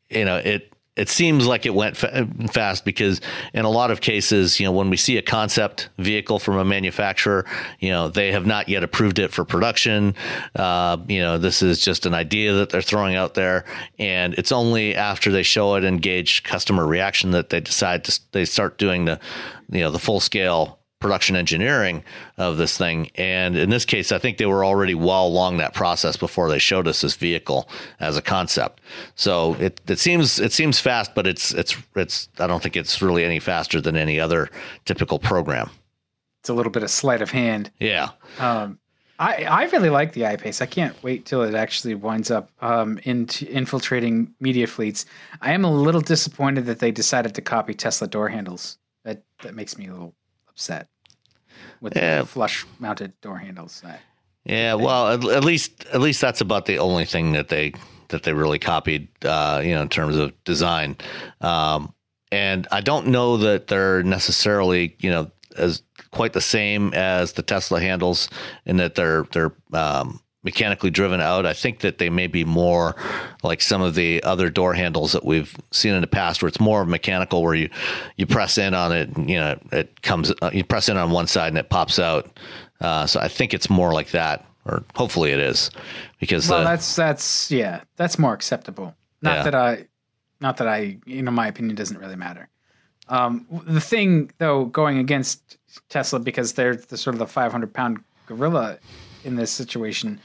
you 0.10 0.26
know 0.26 0.38
it 0.38 0.72
it 0.98 1.10
seems 1.10 1.46
like 1.46 1.66
it 1.66 1.74
went 1.74 1.96
fa- 1.96 2.28
fast 2.52 2.84
because 2.84 3.22
in 3.54 3.66
a 3.66 3.70
lot 3.70 3.92
of 3.92 4.02
cases, 4.02 4.60
you 4.60 4.66
know, 4.66 4.72
when 4.72 4.90
we 4.90 4.98
see 4.98 5.18
a 5.18 5.22
concept 5.22 5.90
vehicle 5.98 6.40
from 6.40 6.58
a 6.58 6.66
manufacturer, 6.66 7.46
you 7.80 7.90
know, 7.90 8.08
they 8.08 8.32
have 8.32 8.46
not 8.46 8.68
yet 8.68 8.84
approved 8.84 9.20
it 9.20 9.32
for 9.32 9.46
production. 9.46 10.16
Uh, 10.56 10.98
you 11.08 11.22
know, 11.22 11.38
this 11.38 11.62
is 11.62 11.80
just 11.80 12.06
an 12.06 12.14
idea 12.14 12.54
that 12.54 12.70
they're 12.70 12.82
throwing 12.82 13.16
out 13.16 13.36
there, 13.36 13.64
and 14.00 14.34
it's 14.34 14.52
only 14.52 14.96
after 14.96 15.32
they 15.32 15.44
show 15.44 15.76
it 15.76 15.84
and 15.84 16.02
gauge 16.02 16.44
customer 16.44 16.86
reaction 16.86 17.32
that 17.32 17.50
they 17.50 17.60
decide 17.60 18.04
to 18.04 18.20
they 18.32 18.46
start 18.46 18.78
doing 18.78 19.06
the, 19.06 19.20
you 19.70 19.82
know, 19.82 19.92
the 19.92 20.00
full 20.00 20.20
scale 20.20 20.77
production 21.00 21.36
engineering 21.36 22.04
of 22.38 22.58
this 22.58 22.78
thing. 22.78 23.12
And 23.16 23.56
in 23.56 23.70
this 23.70 23.86
case, 23.86 24.12
I 24.12 24.18
think 24.18 24.38
they 24.38 24.46
were 24.46 24.66
already 24.66 24.96
well 24.96 25.28
along 25.28 25.58
that 25.58 25.74
process 25.74 26.18
before 26.18 26.50
they 26.50 26.60
showed 26.60 26.88
us 26.88 27.02
this 27.02 27.16
vehicle 27.16 27.70
as 28.00 28.18
a 28.18 28.22
concept. 28.22 28.82
So 29.16 29.56
it, 29.56 29.80
it 29.88 30.00
seems 30.00 30.40
it 30.40 30.52
seems 30.52 30.80
fast, 30.80 31.14
but 31.14 31.28
it's 31.28 31.54
it's 31.54 31.76
it's 31.96 32.30
I 32.40 32.48
don't 32.48 32.64
think 32.64 32.76
it's 32.76 33.02
really 33.02 33.24
any 33.24 33.40
faster 33.40 33.80
than 33.80 33.96
any 33.96 34.20
other 34.20 34.50
typical 34.86 35.20
program. 35.20 35.70
It's 36.42 36.50
a 36.50 36.54
little 36.54 36.72
bit 36.72 36.84
of 36.84 36.90
sleight 36.90 37.22
of 37.22 37.32
hand. 37.32 37.72
Yeah. 37.80 38.10
Um, 38.40 38.80
I, 39.20 39.46
I 39.46 39.64
really 39.66 39.90
like 39.90 40.14
the 40.14 40.22
iPace. 40.22 40.62
I 40.62 40.68
can't 40.68 41.02
wait 41.02 41.26
till 41.26 41.42
it 41.42 41.56
actually 41.56 41.96
winds 41.96 42.30
up 42.30 42.52
um, 42.62 43.00
into 43.04 43.52
infiltrating 43.52 44.34
media 44.40 44.68
fleets. 44.68 45.08
I 45.42 45.54
am 45.54 45.66
a 45.66 45.72
little 45.72 46.02
disappointed 46.02 46.68
that 46.68 46.80
they 46.80 46.92
decided 46.92 47.34
to 47.36 47.42
copy 47.42 47.74
Tesla 47.74 48.08
door 48.08 48.30
handles. 48.30 48.78
That 49.04 49.24
that 49.42 49.56
makes 49.56 49.78
me 49.78 49.88
a 49.88 49.92
little 49.92 50.14
upset 50.58 50.88
with 51.82 51.96
Yeah. 51.96 52.22
the 52.22 52.26
flush 52.28 52.66
mounted 52.80 53.14
door 53.22 53.38
handles. 53.38 53.84
I- 53.86 54.00
Yeah, 54.44 54.74
well, 54.76 55.10
at, 55.10 55.24
at 55.26 55.44
least 55.44 55.86
at 55.94 56.00
least 56.02 56.20
that's 56.22 56.42
about 56.42 56.66
the 56.66 56.80
only 56.80 57.06
thing 57.06 57.34
that 57.34 57.50
they 57.50 57.74
that 58.10 58.24
they 58.24 58.32
really 58.34 58.58
copied, 58.60 59.10
uh, 59.26 59.62
you 59.64 59.76
know, 59.76 59.82
in 59.82 59.90
terms 59.90 60.16
of 60.16 60.32
design. 60.46 60.96
Um, 61.42 61.94
and 62.32 62.66
I 62.72 62.80
don't 62.82 63.08
know 63.08 63.36
that 63.38 63.68
they're 63.68 64.02
necessarily, 64.04 64.96
you 65.00 65.10
know, 65.12 65.30
as 65.58 65.84
quite 66.12 66.32
the 66.32 66.40
same 66.42 66.94
as 66.94 67.34
the 67.34 67.42
Tesla 67.44 67.82
handles, 67.82 68.30
in 68.66 68.78
that 68.78 68.96
they're 68.96 69.24
they're 69.34 69.52
um, 69.74 70.22
mechanically 70.44 70.90
driven 70.90 71.20
out. 71.20 71.46
I 71.46 71.54
think 71.54 71.80
that 71.80 71.98
they 71.98 72.10
may 72.10 72.28
be 72.28 72.46
more 72.46 72.96
like 73.44 73.62
some 73.62 73.82
of 73.82 73.96
the 73.96 74.24
other 74.24 74.50
door 74.50 74.74
handles 74.74 75.12
that 75.12 75.26
we've 75.26 75.56
seen 75.72 75.94
in 75.94 76.02
the 76.02 76.08
past, 76.08 76.42
where 76.42 76.48
it's 76.48 76.60
more 76.60 76.86
mechanical, 76.86 77.44
where 77.44 77.56
you 77.56 77.70
you 78.16 78.26
press 78.26 78.58
in 78.58 78.74
on 78.74 78.92
it, 78.92 79.10
and, 79.16 79.30
you 79.30 79.38
know, 79.38 79.60
it 79.72 80.02
comes. 80.02 80.32
Uh, 80.42 80.52
you 80.54 80.64
press 80.64 80.90
in 80.90 80.98
on 80.98 81.12
one 81.12 81.28
side 81.28 81.50
and 81.50 81.58
it 81.58 81.70
pops 81.70 82.00
out. 82.00 82.40
Uh, 82.80 83.06
so 83.08 83.20
I 83.20 83.28
think 83.28 83.54
it's 83.54 83.70
more 83.70 83.92
like 83.94 84.12
that, 84.12 84.46
or 84.66 84.84
hopefully 84.96 85.32
it 85.32 85.40
is, 85.40 85.72
because 86.20 86.48
well, 86.50 86.62
uh, 86.62 86.64
that's 86.64 86.96
that's 86.96 87.50
yeah, 87.52 87.82
that's 87.96 88.20
more 88.20 88.34
acceptable. 88.34 88.96
Not 89.22 89.38
Yeah. 89.38 89.44
that 89.44 89.56
I, 89.56 89.88
not 90.40 90.58
that 90.58 90.68
I, 90.68 90.98
you 91.08 91.24
know, 91.24 91.32
my 91.32 91.48
opinion 91.48 91.76
doesn't 91.76 91.98
really 91.98 92.16
matter. 92.16 92.48
Um, 93.10 93.48
the 93.66 93.82
thing 93.82 94.32
though, 94.38 94.66
going 94.66 95.00
against 95.00 95.58
Tesla 95.90 96.20
because 96.20 96.54
they're 96.54 96.76
the 96.76 96.98
sort 96.98 97.16
of 97.16 97.20
the 97.20 97.26
500 97.26 97.74
pound 97.74 98.04
gorilla 98.28 98.78
in 99.24 99.36
this 99.36 99.52
situation. 99.52 100.20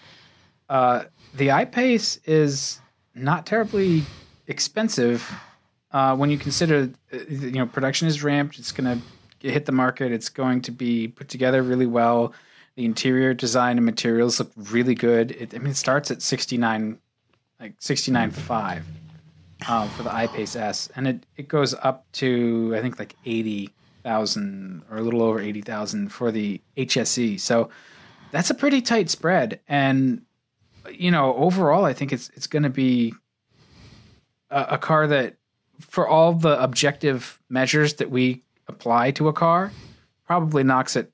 Uh, 0.69 1.05
the 1.35 1.49
iPace 1.49 2.19
is 2.25 2.81
not 3.15 3.47
terribly 3.47 4.05
expensive 4.47 5.31
uh, 5.93 6.17
when 6.17 6.31
you 6.31 6.39
consider, 6.39 6.91
uh, 7.13 7.19
you 7.29 7.53
know, 7.53 7.67
production 7.67 8.09
is 8.09 8.23
ramped. 8.23 8.59
It's 8.59 8.73
going 8.73 9.03
to 9.41 9.51
hit 9.51 9.67
the 9.67 9.73
market. 9.73 10.13
It's 10.13 10.29
going 10.29 10.63
to 10.63 10.71
be 10.71 11.09
put 11.09 11.29
together 11.29 11.63
really 11.63 11.87
well. 11.87 12.33
The 12.77 12.85
interior 12.85 13.35
design 13.35 13.77
and 13.77 13.85
materials 13.85 14.39
look 14.39 14.51
really 14.57 14.95
good. 14.95 15.33
It, 15.33 15.55
I 15.55 15.59
mean, 15.59 15.73
it 15.73 15.77
starts 15.77 16.11
at 16.11 16.23
69, 16.23 16.99
like 17.61 17.79
69.5 17.79 18.83
um, 19.69 19.89
for 19.91 20.03
the 20.03 20.11
iPace 20.11 20.57
S, 20.57 20.89
and 20.97 21.07
it, 21.07 21.27
it 21.37 21.49
goes 21.49 21.75
up 21.75 22.05
to 22.13 22.75
I 22.77 22.81
think 22.81 22.99
like 22.99 23.15
eighty 23.25 23.71
thousand 24.03 24.83
or 24.91 24.99
a 24.99 25.03
little 25.03 25.23
over 25.23 25.41
eighty 25.41 25.61
thousand 25.61 26.09
for 26.09 26.31
the 26.31 26.61
HSE. 26.77 27.41
So 27.41 27.71
that's 28.33 28.51
a 28.51 28.55
pretty 28.55 28.83
tight 28.83 29.09
spread, 29.09 29.61
and 29.69 30.23
you 30.91 31.11
know 31.13 31.35
overall, 31.37 31.85
I 31.85 31.93
think 31.93 32.13
it's 32.13 32.31
it's 32.35 32.49
going 32.49 32.65
to 32.65 32.71
be 32.71 33.15
a, 34.51 34.67
a 34.71 34.79
car 34.79 35.07
that, 35.07 35.37
for 35.81 36.09
all 36.09 36.33
the 36.33 36.61
objective 36.61 37.41
measures 37.49 37.95
that 37.95 38.11
we 38.11 38.43
apply 38.69 39.13
to 39.13 39.29
a 39.29 39.33
car, 39.33 39.71
probably 40.27 40.65
knocks 40.65 40.97
it 40.97 41.13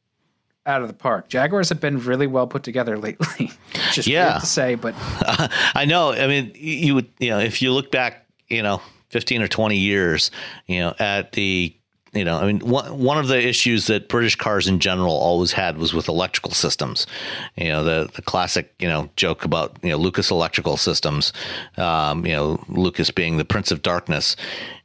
out 0.66 0.82
of 0.82 0.88
the 0.88 0.94
park. 0.94 1.28
Jaguars 1.28 1.68
have 1.70 1.80
been 1.80 1.98
really 1.98 2.26
well 2.26 2.46
put 2.46 2.62
together 2.62 2.98
lately. 2.98 3.50
Just 3.92 4.06
Yeah. 4.06 4.38
to 4.38 4.46
say, 4.46 4.74
but 4.74 4.94
I 5.74 5.86
know. 5.86 6.12
I 6.12 6.26
mean, 6.26 6.52
you 6.54 6.94
would, 6.94 7.08
you 7.18 7.30
know, 7.30 7.38
if 7.38 7.62
you 7.62 7.72
look 7.72 7.90
back, 7.90 8.26
you 8.48 8.62
know, 8.62 8.82
15 9.08 9.40
or 9.40 9.48
20 9.48 9.78
years, 9.78 10.30
you 10.66 10.80
know, 10.80 10.94
at 10.98 11.32
the, 11.32 11.74
you 12.18 12.24
know, 12.24 12.38
I 12.38 12.46
mean, 12.46 12.58
one, 12.58 12.98
one 12.98 13.16
of 13.16 13.28
the 13.28 13.40
issues 13.40 13.86
that 13.86 14.08
British 14.08 14.34
cars 14.34 14.66
in 14.66 14.80
general 14.80 15.12
always 15.12 15.52
had 15.52 15.78
was 15.78 15.94
with 15.94 16.08
electrical 16.08 16.50
systems. 16.50 17.06
You 17.56 17.68
know, 17.68 17.84
the, 17.84 18.10
the 18.12 18.22
classic, 18.22 18.74
you 18.80 18.88
know, 18.88 19.08
joke 19.14 19.44
about, 19.44 19.76
you 19.82 19.90
know, 19.90 19.96
Lucas 19.96 20.32
electrical 20.32 20.76
systems, 20.76 21.32
um, 21.76 22.26
you 22.26 22.32
know, 22.32 22.62
Lucas 22.68 23.12
being 23.12 23.36
the 23.36 23.44
prince 23.44 23.70
of 23.70 23.82
darkness. 23.82 24.34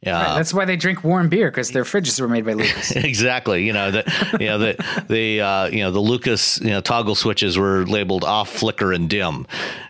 Uh, 0.05 0.35
that's 0.35 0.53
why 0.53 0.65
they 0.65 0.75
drink 0.75 1.03
warm 1.03 1.29
beer 1.29 1.49
because 1.49 1.71
their 1.71 1.83
fridges 1.83 2.19
were 2.19 2.27
made 2.27 2.45
by 2.45 2.53
Lucas. 2.53 2.91
exactly. 2.91 3.65
You 3.65 3.73
know 3.73 3.89
that. 3.91 4.07
You 4.39 4.47
know 4.47 4.57
the 4.57 5.05
the 5.07 5.41
uh, 5.41 5.65
you 5.67 5.79
know 5.79 5.91
the 5.91 5.99
Lucas 5.99 6.59
you 6.59 6.71
know 6.71 6.81
toggle 6.81 7.15
switches 7.15 7.57
were 7.57 7.85
labeled 7.85 8.23
off, 8.23 8.49
flicker, 8.49 8.91
and 8.91 9.09
dim. 9.09 9.47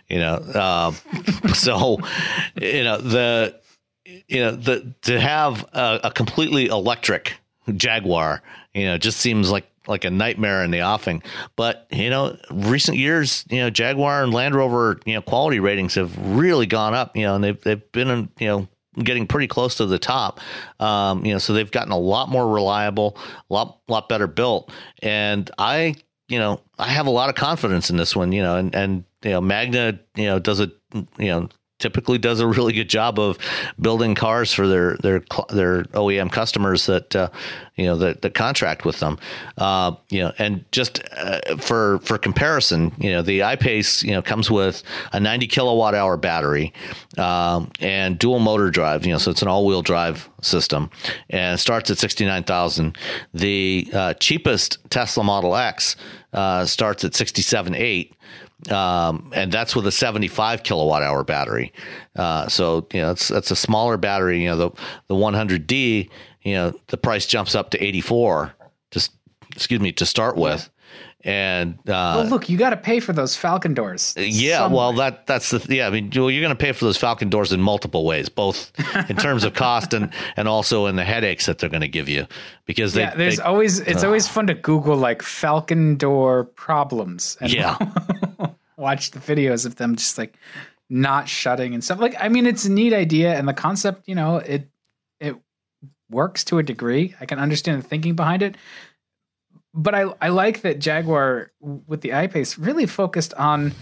You 0.08 0.20
know, 0.20 0.34
uh, 0.34 0.92
so 1.54 1.98
you 2.60 2.84
know 2.84 2.98
the 2.98 3.58
you 4.28 4.40
know 4.40 4.52
the 4.52 4.94
to 5.02 5.20
have 5.20 5.64
a, 5.72 6.00
a 6.04 6.10
completely 6.10 6.66
electric 6.66 7.34
Jaguar, 7.72 8.42
you 8.74 8.84
know, 8.84 8.98
just 8.98 9.18
seems 9.20 9.50
like 9.50 9.70
like 9.86 10.04
a 10.04 10.10
nightmare 10.10 10.64
in 10.64 10.70
the 10.70 10.82
offing. 10.82 11.22
But 11.56 11.86
you 11.90 12.10
know, 12.10 12.36
recent 12.50 12.96
years, 12.96 13.44
you 13.50 13.58
know, 13.58 13.70
Jaguar 13.70 14.22
and 14.22 14.32
Land 14.32 14.54
Rover, 14.54 15.00
you 15.04 15.14
know, 15.14 15.22
quality 15.22 15.60
ratings 15.60 15.94
have 15.94 16.16
really 16.36 16.66
gone 16.66 16.94
up. 16.94 17.16
You 17.16 17.24
know, 17.24 17.34
and 17.36 17.44
they've 17.44 17.60
they've 17.62 17.92
been 17.92 18.28
you 18.38 18.46
know 18.46 18.68
getting 19.02 19.26
pretty 19.26 19.48
close 19.48 19.76
to 19.76 19.86
the 19.86 19.98
top. 19.98 20.40
Um, 20.80 21.24
you 21.24 21.32
know, 21.32 21.38
so 21.38 21.52
they've 21.52 21.70
gotten 21.70 21.92
a 21.92 21.98
lot 21.98 22.28
more 22.28 22.48
reliable, 22.48 23.16
a 23.50 23.54
lot 23.54 23.80
lot 23.88 24.08
better 24.08 24.26
built, 24.26 24.70
and 25.02 25.50
I 25.58 25.94
you 26.28 26.38
know 26.38 26.60
I 26.78 26.88
have 26.88 27.06
a 27.06 27.10
lot 27.10 27.28
of 27.28 27.34
confidence 27.34 27.90
in 27.90 27.96
this 27.96 28.14
one. 28.14 28.32
You 28.32 28.42
know, 28.42 28.56
and 28.56 28.74
and 28.74 29.04
you 29.22 29.30
know 29.30 29.40
Magna 29.40 29.98
you 30.14 30.26
know 30.26 30.38
does 30.38 30.60
a 30.60 30.70
you 30.94 31.28
know 31.28 31.48
typically 31.84 32.16
does 32.16 32.40
a 32.40 32.46
really 32.46 32.72
good 32.72 32.88
job 32.88 33.18
of 33.18 33.36
building 33.78 34.14
cars 34.14 34.54
for 34.54 34.66
their 34.66 34.96
their 35.02 35.20
their 35.50 35.84
OEM 35.92 36.32
customers 36.32 36.86
that 36.86 37.14
uh, 37.14 37.28
you 37.76 37.84
know 37.84 37.94
that, 37.96 38.22
that 38.22 38.32
contract 38.32 38.86
with 38.86 39.00
them. 39.00 39.18
Uh, 39.58 39.92
you 40.08 40.22
know, 40.22 40.32
and 40.38 40.64
just 40.72 41.02
uh, 41.14 41.56
for 41.58 41.98
for 41.98 42.16
comparison, 42.16 42.90
you 42.96 43.10
know, 43.10 43.20
the 43.20 43.40
iPace 43.40 44.02
you 44.02 44.12
know 44.12 44.22
comes 44.22 44.50
with 44.50 44.82
a 45.12 45.20
90 45.20 45.46
kilowatt 45.46 45.94
hour 45.94 46.16
battery 46.16 46.72
um, 47.18 47.70
and 47.80 48.18
dual 48.18 48.38
motor 48.38 48.70
drive. 48.70 49.04
You 49.04 49.12
know, 49.12 49.18
so 49.18 49.30
it's 49.30 49.42
an 49.42 49.48
all 49.48 49.66
wheel 49.66 49.82
drive 49.82 50.30
system 50.44 50.90
and 51.30 51.58
starts 51.58 51.90
at 51.90 51.98
69,000. 51.98 52.96
The 53.32 53.88
uh, 53.92 54.14
cheapest 54.14 54.78
Tesla 54.90 55.24
Model 55.24 55.56
X 55.56 55.96
uh, 56.32 56.64
starts 56.64 57.04
at 57.04 57.12
67.8 57.12 58.12
um, 58.70 59.30
and 59.34 59.52
that's 59.52 59.76
with 59.76 59.86
a 59.86 59.92
75 59.92 60.62
kilowatt 60.62 61.02
hour 61.02 61.24
battery. 61.24 61.72
Uh, 62.16 62.48
so 62.48 62.86
you 62.92 63.00
know 63.00 63.08
that's 63.08 63.28
that's 63.28 63.50
a 63.50 63.56
smaller 63.56 63.96
battery. 63.96 64.42
You 64.42 64.48
know 64.50 64.56
the 64.56 64.70
the 65.08 65.14
100D. 65.14 66.08
You 66.42 66.54
know 66.54 66.72
the 66.88 66.96
price 66.96 67.26
jumps 67.26 67.54
up 67.54 67.70
to 67.70 67.82
84. 67.82 68.54
Just 68.90 69.12
excuse 69.54 69.80
me 69.80 69.92
to 69.92 70.06
start 70.06 70.36
with, 70.36 70.70
and 71.24 71.74
uh, 71.88 72.16
well, 72.20 72.24
look, 72.26 72.48
you 72.48 72.58
got 72.58 72.70
to 72.70 72.76
pay 72.76 73.00
for 73.00 73.12
those 73.12 73.34
Falcon 73.36 73.72
doors. 73.74 74.14
yeah, 74.16 74.58
somewhere. 74.58 74.76
well, 74.76 74.92
that 74.94 75.26
that's 75.26 75.50
the 75.50 75.74
yeah. 75.74 75.86
I 75.86 75.90
mean, 75.90 76.10
well, 76.14 76.30
you're 76.30 76.42
going 76.42 76.54
to 76.56 76.62
pay 76.62 76.72
for 76.72 76.84
those 76.84 76.96
Falcon 76.98 77.30
doors 77.30 77.52
in 77.52 77.60
multiple 77.60 78.04
ways, 78.04 78.28
both 78.28 78.70
in 79.08 79.16
terms 79.16 79.42
of 79.44 79.54
cost 79.54 79.94
and 79.94 80.12
and 80.36 80.46
also 80.48 80.86
in 80.86 80.96
the 80.96 81.04
headaches 81.04 81.46
that 81.46 81.58
they're 81.58 81.70
going 81.70 81.80
to 81.80 81.88
give 81.88 82.08
you 82.08 82.26
because 82.66 82.92
they 82.94 83.00
yeah, 83.02 83.14
there's 83.14 83.38
they- 83.38 83.42
always 83.42 83.80
it's 83.80 84.04
always 84.04 84.28
fun 84.28 84.46
to 84.48 84.54
Google 84.54 84.96
like 84.96 85.22
Falcon 85.22 85.96
door 85.96 86.44
problems 86.44 87.36
and 87.40 87.52
Yeah. 87.52 87.78
watch 88.76 89.12
the 89.12 89.20
videos 89.20 89.64
of 89.64 89.76
them 89.76 89.96
just 89.96 90.18
like 90.18 90.36
not 90.90 91.28
shutting 91.28 91.72
and 91.74 91.82
stuff. 91.82 91.98
Like, 92.00 92.14
I 92.20 92.28
mean, 92.28 92.44
it's 92.46 92.64
a 92.64 92.70
neat 92.70 92.92
idea 92.92 93.34
and 93.34 93.48
the 93.48 93.54
concept, 93.54 94.06
you 94.08 94.14
know, 94.14 94.36
it 94.36 94.68
it 95.20 95.36
works 96.10 96.44
to 96.44 96.58
a 96.58 96.62
degree. 96.62 97.14
I 97.20 97.26
can 97.26 97.38
understand 97.38 97.82
the 97.82 97.86
thinking 97.88 98.14
behind 98.14 98.42
it, 98.42 98.56
but 99.74 99.94
I 99.94 100.04
I 100.20 100.28
like 100.28 100.62
that 100.62 100.78
Jaguar 100.78 101.50
with 101.60 102.00
the 102.00 102.10
iPace 102.10 102.56
really 102.58 102.86
focused 102.86 103.34
on 103.34 103.74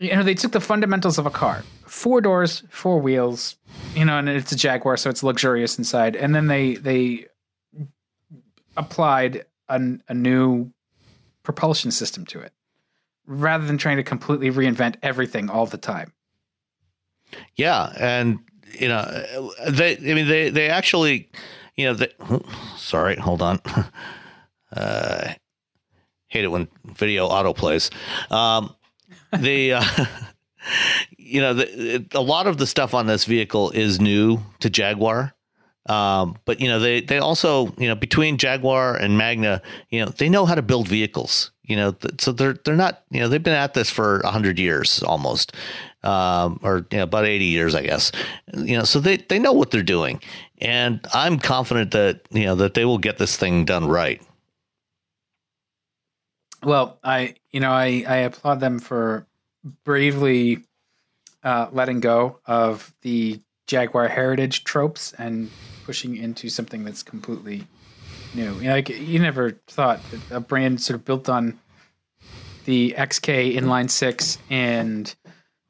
you 0.00 0.14
know, 0.14 0.22
they 0.22 0.34
took 0.34 0.52
the 0.52 0.60
fundamentals 0.60 1.18
of 1.18 1.26
a 1.26 1.30
car: 1.30 1.64
four 1.86 2.20
doors, 2.20 2.64
four 2.68 2.98
wheels, 2.98 3.56
you 3.94 4.04
know, 4.04 4.18
and 4.18 4.28
it's 4.28 4.52
a 4.52 4.56
Jaguar, 4.56 4.96
so 4.96 5.08
it's 5.08 5.22
luxurious 5.22 5.78
inside. 5.78 6.16
And 6.16 6.34
then 6.34 6.48
they 6.48 6.74
they 6.74 7.26
applied 8.76 9.46
a, 9.68 9.80
a 10.08 10.14
new 10.14 10.72
propulsion 11.42 11.90
system 11.90 12.26
to 12.26 12.40
it, 12.40 12.52
rather 13.26 13.66
than 13.66 13.78
trying 13.78 13.98
to 13.98 14.02
completely 14.02 14.50
reinvent 14.50 14.96
everything 15.02 15.48
all 15.48 15.66
the 15.66 15.78
time. 15.78 16.12
Yeah, 17.56 17.92
and 17.98 18.40
you 18.78 18.88
know, 18.88 19.04
they. 19.68 19.96
I 19.96 20.14
mean, 20.14 20.26
they 20.26 20.50
they 20.50 20.68
actually, 20.68 21.30
you 21.76 21.86
know, 21.86 21.94
they, 21.94 22.12
sorry, 22.76 23.16
hold 23.16 23.42
on. 23.42 23.60
Uh, 24.74 25.34
hate 26.28 26.44
it 26.44 26.48
when 26.48 26.68
video 26.84 27.26
auto 27.26 27.52
plays. 27.52 27.90
Um, 28.30 28.74
the 29.32 29.74
uh, 29.74 29.84
you 31.16 31.40
know 31.40 31.54
the, 31.54 32.06
a 32.12 32.20
lot 32.20 32.46
of 32.46 32.58
the 32.58 32.66
stuff 32.66 32.94
on 32.94 33.06
this 33.06 33.24
vehicle 33.24 33.70
is 33.70 34.00
new 34.00 34.40
to 34.60 34.70
Jaguar. 34.70 35.34
Um, 35.86 36.38
but 36.46 36.60
you 36.60 36.68
know 36.68 36.80
they 36.80 37.02
they 37.02 37.18
also 37.18 37.74
you 37.76 37.88
know 37.88 37.94
between 37.94 38.38
Jaguar 38.38 38.96
and 38.96 39.18
Magna 39.18 39.60
you 39.90 40.02
know 40.02 40.10
they 40.10 40.30
know 40.30 40.46
how 40.46 40.54
to 40.54 40.62
build 40.62 40.88
vehicles 40.88 41.52
you 41.62 41.76
know 41.76 41.94
so 42.18 42.32
they're 42.32 42.54
they're 42.64 42.74
not 42.74 43.02
you 43.10 43.20
know 43.20 43.28
they've 43.28 43.42
been 43.42 43.52
at 43.52 43.74
this 43.74 43.90
for 43.90 44.22
hundred 44.24 44.58
years 44.58 45.02
almost 45.02 45.52
um, 46.04 46.60
or 46.62 46.86
you 46.90 46.98
know, 46.98 47.04
about 47.04 47.24
80 47.24 47.44
years, 47.46 47.74
I 47.74 47.82
guess. 47.82 48.12
You 48.52 48.78
know, 48.78 48.84
so 48.84 49.00
they, 49.00 49.16
they 49.16 49.38
know 49.38 49.52
what 49.52 49.70
they're 49.70 49.82
doing. 49.82 50.20
And 50.58 51.00
I'm 51.12 51.38
confident 51.38 51.90
that, 51.92 52.20
you 52.30 52.44
know, 52.44 52.54
that 52.56 52.74
they 52.74 52.84
will 52.84 52.98
get 52.98 53.18
this 53.18 53.36
thing 53.36 53.64
done 53.64 53.88
right. 53.88 54.22
Well, 56.64 56.98
I, 57.04 57.34
you 57.50 57.60
know, 57.60 57.70
I, 57.70 58.04
I 58.06 58.16
applaud 58.18 58.60
them 58.60 58.78
for 58.78 59.26
bravely 59.84 60.64
uh, 61.42 61.68
letting 61.72 62.00
go 62.00 62.40
of 62.46 62.92
the 63.02 63.40
Jaguar 63.66 64.08
heritage 64.08 64.64
tropes 64.64 65.12
and 65.12 65.50
pushing 65.84 66.16
into 66.16 66.48
something 66.48 66.84
that's 66.84 67.02
completely 67.02 67.66
new. 68.34 68.54
You 68.56 68.64
know, 68.64 68.72
like 68.72 68.88
you 68.88 69.18
never 69.18 69.52
thought 69.66 70.00
a 70.30 70.40
brand 70.40 70.80
sort 70.80 70.96
of 70.96 71.04
built 71.04 71.28
on 71.28 71.58
the 72.64 72.94
XK 72.96 73.54
inline 73.54 73.90
six 73.90 74.38
and 74.50 75.14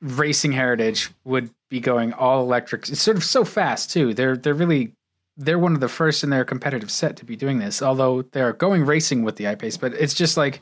racing 0.01 0.53
heritage 0.53 1.11
would 1.25 1.51
be 1.69 1.81
going 1.81 2.13
all 2.13 2.43
electric. 2.43 2.89
It's 2.89 3.03
sort 3.03 3.17
of 3.17 3.25
so 3.25 3.45
fast 3.45 3.91
too. 3.91 4.15
They're 4.15 4.37
they're 4.37 4.55
really 4.55 4.93
they're 5.37 5.59
one 5.59 5.75
of 5.75 5.81
the 5.81 5.89
first 5.89 6.23
in 6.23 6.31
their 6.31 6.45
competitive 6.45 6.91
set 6.91 7.17
to 7.17 7.25
be 7.25 7.37
doing 7.37 7.59
this. 7.59 7.83
Although 7.83 8.23
they're 8.23 8.53
going 8.53 8.85
racing 8.85 9.25
with 9.25 9.37
the 9.37 9.45
iPace, 9.45 9.79
but 9.79 9.93
it's 9.95 10.15
just 10.15 10.37
like 10.37 10.61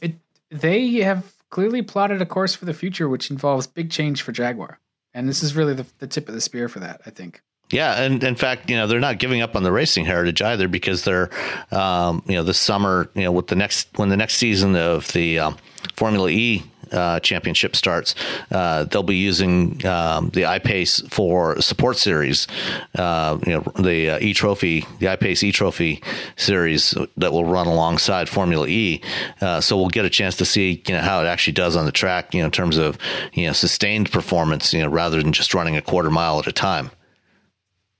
it. 0.00 0.14
They 0.50 0.94
have 0.96 1.34
clearly 1.50 1.82
plotted 1.82 2.22
a 2.22 2.26
course 2.26 2.54
for 2.54 2.64
the 2.64 2.74
future, 2.74 3.08
which 3.08 3.30
involves 3.30 3.66
big 3.66 3.90
change 3.90 4.22
for 4.22 4.32
Jaguar, 4.32 4.80
and 5.14 5.28
this 5.28 5.42
is 5.42 5.54
really 5.54 5.74
the, 5.74 5.86
the 5.98 6.06
tip 6.06 6.28
of 6.28 6.34
the 6.34 6.40
spear 6.40 6.68
for 6.68 6.80
that. 6.80 7.00
I 7.06 7.10
think. 7.10 7.42
Yeah, 7.70 8.02
and 8.02 8.24
in 8.24 8.34
fact, 8.34 8.70
you 8.70 8.76
know, 8.76 8.86
they're 8.86 8.98
not 8.98 9.18
giving 9.18 9.42
up 9.42 9.54
on 9.54 9.62
the 9.62 9.70
racing 9.70 10.06
heritage 10.06 10.40
either 10.40 10.68
because 10.68 11.04
they're, 11.04 11.28
um, 11.70 12.22
you 12.26 12.34
know, 12.34 12.42
this 12.42 12.58
summer, 12.58 13.10
you 13.14 13.24
know, 13.24 13.32
with 13.32 13.48
the 13.48 13.56
next 13.56 13.88
when 13.98 14.08
the 14.08 14.16
next 14.16 14.36
season 14.36 14.74
of 14.74 15.12
the 15.12 15.38
um, 15.38 15.56
Formula 15.94 16.30
E 16.30 16.64
uh, 16.92 17.20
championship 17.20 17.76
starts, 17.76 18.14
uh, 18.50 18.84
they'll 18.84 19.02
be 19.02 19.16
using 19.16 19.84
um, 19.86 20.30
the 20.30 20.42
iPace 20.42 21.08
for 21.10 21.60
support 21.60 21.96
series. 21.96 22.46
Uh, 22.94 23.38
you 23.46 23.52
know, 23.52 23.72
the 23.80 24.10
uh, 24.10 24.18
E 24.20 24.34
Trophy, 24.34 24.80
the 24.98 25.06
iPace 25.06 25.42
E 25.42 25.52
Trophy 25.52 26.02
series 26.36 26.94
that 27.16 27.32
will 27.32 27.44
run 27.44 27.66
alongside 27.66 28.28
Formula 28.28 28.66
E. 28.66 29.00
Uh, 29.40 29.60
so 29.60 29.76
we'll 29.76 29.88
get 29.88 30.04
a 30.04 30.10
chance 30.10 30.36
to 30.36 30.44
see 30.44 30.82
you 30.86 30.94
know 30.94 31.00
how 31.00 31.22
it 31.22 31.26
actually 31.26 31.52
does 31.52 31.76
on 31.76 31.84
the 31.84 31.92
track. 31.92 32.34
You 32.34 32.40
know, 32.40 32.46
in 32.46 32.52
terms 32.52 32.76
of 32.76 32.98
you 33.32 33.46
know 33.46 33.52
sustained 33.52 34.10
performance. 34.10 34.72
You 34.72 34.82
know, 34.82 34.88
rather 34.88 35.22
than 35.22 35.32
just 35.32 35.54
running 35.54 35.76
a 35.76 35.82
quarter 35.82 36.10
mile 36.10 36.38
at 36.38 36.46
a 36.46 36.52
time. 36.52 36.90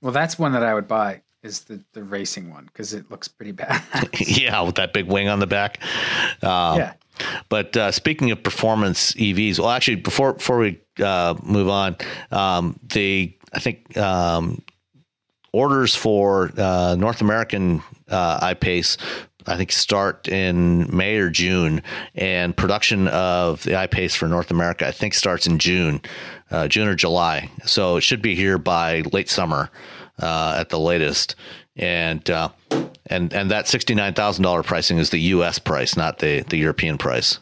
Well, 0.01 0.13
that's 0.13 0.39
one 0.39 0.53
that 0.53 0.63
I 0.63 0.73
would 0.73 0.87
buy 0.87 1.21
is 1.43 1.61
the, 1.61 1.81
the 1.93 2.03
racing 2.03 2.51
one 2.51 2.65
because 2.65 2.93
it 2.93 3.09
looks 3.09 3.27
pretty 3.27 3.51
bad. 3.53 3.81
yeah, 4.19 4.61
with 4.61 4.75
that 4.75 4.93
big 4.93 5.07
wing 5.07 5.27
on 5.27 5.39
the 5.39 5.47
back. 5.47 5.81
Um, 6.43 6.79
yeah. 6.79 6.93
But 7.49 7.75
uh, 7.77 7.91
speaking 7.91 8.31
of 8.31 8.43
performance 8.43 9.13
EVs, 9.13 9.59
well, 9.59 9.69
actually, 9.69 9.95
before 9.95 10.33
before 10.33 10.59
we 10.59 10.79
uh, 11.03 11.35
move 11.43 11.69
on, 11.69 11.95
um, 12.31 12.79
the 12.83 13.35
I 13.53 13.59
think 13.59 13.97
um, 13.97 14.61
orders 15.53 15.95
for 15.95 16.51
uh, 16.57 16.95
North 16.97 17.21
American 17.21 17.81
uh, 18.09 18.53
iPace 18.53 18.97
I 19.49 19.57
think 19.57 19.71
start 19.71 20.27
in 20.27 20.95
May 20.95 21.17
or 21.17 21.29
June, 21.29 21.81
and 22.13 22.55
production 22.55 23.07
of 23.07 23.63
the 23.63 23.71
iPace 23.71 24.15
for 24.15 24.27
North 24.27 24.51
America 24.51 24.87
I 24.87 24.91
think 24.91 25.13
starts 25.13 25.47
in 25.47 25.59
June, 25.59 26.01
uh, 26.51 26.67
June 26.67 26.87
or 26.87 26.95
July. 26.95 27.49
So 27.65 27.97
it 27.97 28.01
should 28.01 28.21
be 28.21 28.35
here 28.35 28.57
by 28.57 29.01
late 29.11 29.29
summer 29.29 29.71
uh, 30.19 30.57
at 30.59 30.69
the 30.69 30.79
latest, 30.79 31.35
and 31.75 32.27
uh, 32.29 32.49
and 33.09 33.33
and 33.33 33.51
that 33.51 33.67
sixty 33.67 33.95
nine 33.95 34.13
thousand 34.13 34.43
dollar 34.43 34.63
pricing 34.63 34.97
is 34.97 35.09
the 35.09 35.19
U.S. 35.19 35.59
price, 35.59 35.97
not 35.97 36.19
the 36.19 36.41
the 36.41 36.57
European 36.57 36.97
price. 36.97 37.39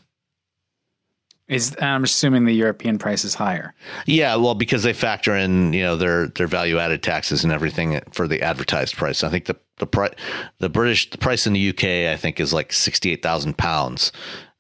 Is 1.48 1.76
I'm 1.82 2.04
assuming 2.04 2.44
the 2.44 2.54
European 2.54 2.98
price 2.98 3.24
is 3.24 3.36
higher. 3.36 3.74
Yeah, 4.06 4.36
well, 4.36 4.54
because 4.54 4.84
they 4.84 4.92
factor 4.92 5.34
in 5.34 5.72
you 5.72 5.82
know 5.82 5.96
their 5.96 6.28
their 6.28 6.48
value 6.48 6.78
added 6.78 7.02
taxes 7.02 7.44
and 7.46 7.54
everything 7.54 8.02
for 8.12 8.28
the 8.28 8.42
advertised 8.42 8.98
price. 8.98 9.24
I 9.24 9.30
think 9.30 9.46
the 9.46 9.56
the 9.78 9.88
price 9.88 10.14
the 10.60 10.68
British 10.68 11.10
the 11.10 11.18
price 11.18 11.48
in 11.48 11.54
the 11.54 11.70
UK 11.70 12.12
I 12.12 12.18
think 12.18 12.42
is 12.42 12.54
like 12.54 12.74
sixty 12.74 13.12
eight 13.12 13.24
thousand 13.24 13.58
pounds, 13.58 14.12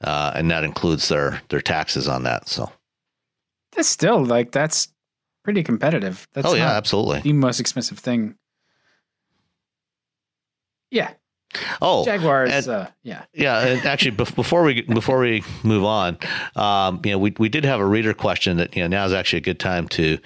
uh, 0.01 0.32
and 0.34 0.49
that 0.49 0.64
includes 0.64 1.10
their 1.10 1.41
their 1.49 1.62
taxes 1.62 2.08
on 2.08 2.24
that. 2.24 2.47
So 2.47 2.72
that's 3.74 3.89
still 3.89 4.24
like 4.24 4.51
that's 4.51 4.88
pretty 5.43 5.64
competitive. 5.64 6.26
That's 6.34 6.47
oh 6.47 6.53
yeah, 6.53 6.72
absolutely 6.72 7.20
the 7.20 7.34
most 7.34 7.60
expensive 7.60 7.99
thing. 7.99 8.36
Yeah. 10.92 11.12
Oh, 11.82 12.04
Jaguars. 12.04 12.52
And, 12.52 12.68
uh, 12.68 12.88
yeah, 13.04 13.24
yeah. 13.34 13.66
And 13.66 13.86
actually, 13.86 14.12
before 14.12 14.64
we 14.64 14.82
before 14.82 15.20
we 15.20 15.44
move 15.64 15.84
on, 15.84 16.18
um, 16.56 17.02
you 17.04 17.12
know, 17.12 17.18
we 17.18 17.34
we 17.40 17.50
did 17.50 17.64
have 17.64 17.80
a 17.80 17.86
reader 17.86 18.14
question 18.14 18.58
that 18.58 18.76
you 18.76 18.82
know 18.82 18.88
now 18.88 19.06
is 19.06 19.14
actually 19.14 19.38
a 19.38 19.42
good 19.42 19.60
time 19.60 19.88
to 19.90 20.18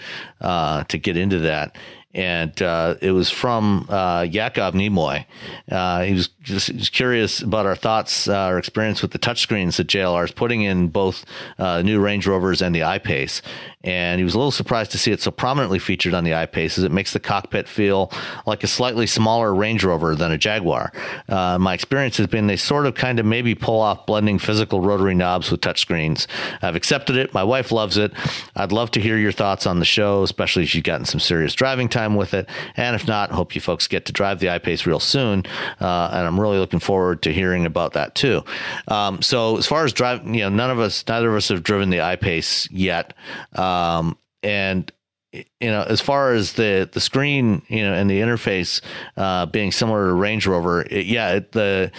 uh, 0.42 0.84
to 0.86 0.98
get 0.98 1.18
into 1.18 1.40
that 1.40 1.78
and 2.14 2.62
uh, 2.62 2.96
it 3.02 3.12
was 3.12 3.30
from 3.30 3.88
uh, 3.90 4.24
Yakov 4.30 4.74
Nimoy. 4.74 5.26
Uh, 5.72 6.04
he 6.04 6.14
was 6.14 6.28
just 6.42 6.68
he 6.68 6.78
was 6.78 6.90
curious 6.90 7.42
about 7.42 7.66
our 7.66 7.76
thoughts, 7.76 8.28
uh, 8.28 8.36
our 8.36 8.58
experience 8.58 9.02
with 9.02 9.12
the 9.12 9.20
touchscreens 9.20 9.78
that 9.78 9.88
JLR 9.88 10.26
is 10.26 10.32
putting 10.32 10.62
in 10.62 10.90
both 10.90 11.26
uh, 11.58 11.82
new 11.82 12.02
Range 12.02 12.26
Rovers 12.28 12.62
and 12.62 12.76
the 12.76 12.82
iPace. 12.82 13.42
And 13.84 14.20
he 14.20 14.24
was 14.24 14.36
a 14.36 14.38
little 14.38 14.52
surprised 14.52 14.92
to 14.92 15.00
see 15.00 15.12
it 15.12 15.22
so 15.22 15.32
prominently 15.32 15.80
featured 15.80 16.14
on 16.14 16.24
the 16.24 16.32
iPace, 16.32 16.78
as 16.78 16.84
it 16.84 16.92
makes 16.92 17.14
the 17.14 17.20
cockpit 17.20 17.68
feel 17.68 18.12
like 18.46 18.64
a 18.64 18.68
slightly 18.68 19.08
smaller 19.08 19.56
Range 19.56 19.84
Rover 19.84 20.16
than 20.16 20.32
a 20.32 20.38
Jaguar. 20.38 20.92
Uh, 21.28 21.58
my 21.58 21.74
experience 21.74 22.18
has 22.18 22.28
been 22.28 22.48
they 22.48 22.58
sort 22.58 22.86
of 22.86 22.94
kind 22.94 23.20
of 23.20 23.26
maybe 23.26 23.56
pull 23.56 23.80
off 23.80 24.06
blending 24.06 24.38
physical 24.38 24.82
rotary 24.82 25.16
knobs 25.16 25.50
with 25.50 25.62
touchscreens. 25.62 26.28
I've 26.62 26.76
accepted 26.76 27.16
it. 27.16 27.34
My 27.34 27.44
wife 27.44 27.72
loves 27.72 27.98
it. 27.98 28.12
I'd 28.56 28.72
love 28.72 28.92
to 28.92 29.02
hear 29.02 29.18
your 29.18 29.32
thoughts 29.32 29.66
on 29.66 29.80
the 29.80 29.86
show, 29.86 30.22
especially 30.24 30.64
if 30.64 30.76
you've 30.76 30.84
gotten 30.84 31.06
some 31.06 31.20
serious 31.20 31.54
driving 31.54 31.90
time 31.90 32.01
time 32.02 32.16
with 32.16 32.34
it. 32.34 32.50
And 32.76 32.96
if 32.96 33.08
not, 33.08 33.32
hope 33.32 33.56
you 33.56 33.62
folks 33.62 33.88
get 33.88 34.06
to 34.06 34.12
drive 34.12 34.40
the 34.40 34.48
iPace 34.48 34.86
real 34.86 35.00
soon. 35.00 35.44
Uh, 35.80 36.10
and 36.14 36.28
I'm 36.28 36.40
really 36.40 36.58
looking 36.58 36.80
forward 36.80 37.22
to 37.24 37.34
hearing 37.34 37.66
about 37.66 37.94
that 37.94 38.16
too. 38.16 38.44
Um, 38.88 39.22
so 39.22 39.58
as 39.58 39.68
far 39.68 39.86
as 39.86 39.94
driving, 39.94 40.34
you 40.34 40.42
know, 40.42 40.50
none 40.50 40.72
of 40.72 40.80
us, 40.80 41.04
neither 41.08 41.30
of 41.30 41.36
us 41.36 41.50
have 41.50 41.64
driven 41.64 41.90
the 41.90 41.98
iPace 41.98 42.68
yet. 42.72 43.14
Um, 43.56 44.18
and 44.44 44.92
you 45.34 45.46
know, 45.70 45.84
as 45.84 46.02
far 46.02 46.34
as 46.34 46.54
the 46.54 46.90
the 46.92 47.00
screen, 47.00 47.62
you 47.70 47.84
know, 47.84 47.94
and 47.94 48.10
the 48.10 48.20
interface 48.20 48.82
uh, 49.16 49.46
being 49.46 49.72
similar 49.72 50.08
to 50.08 50.14
Range 50.14 50.46
Rover, 50.46 50.82
it, 50.82 51.06
yeah, 51.06 51.36
it, 51.36 51.54
the 51.54 51.90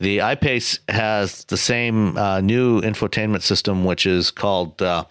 the 0.00 0.18
iPace 0.18 0.80
has 0.88 1.44
the 1.44 1.56
same 1.56 2.16
uh, 2.16 2.40
new 2.40 2.80
infotainment 2.80 3.42
system, 3.42 3.84
which 3.84 4.06
is 4.06 4.32
called 4.32 4.82
uh, 4.82 5.04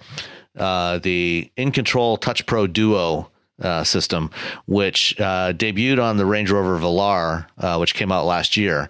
uh 0.58 0.98
the 0.98 1.50
In 1.56 1.72
Control 1.72 2.18
Touch 2.18 2.46
Pro 2.46 2.68
Duo 2.68 3.32
uh, 3.62 3.84
system, 3.84 4.30
which 4.66 5.20
uh, 5.20 5.54
debuted 5.54 6.02
on 6.02 6.18
the 6.18 6.26
Range 6.26 6.50
Rover 6.50 6.78
Velar, 6.78 7.46
uh, 7.58 7.78
which 7.78 7.94
came 7.94 8.12
out 8.12 8.26
last 8.26 8.58
year, 8.58 8.90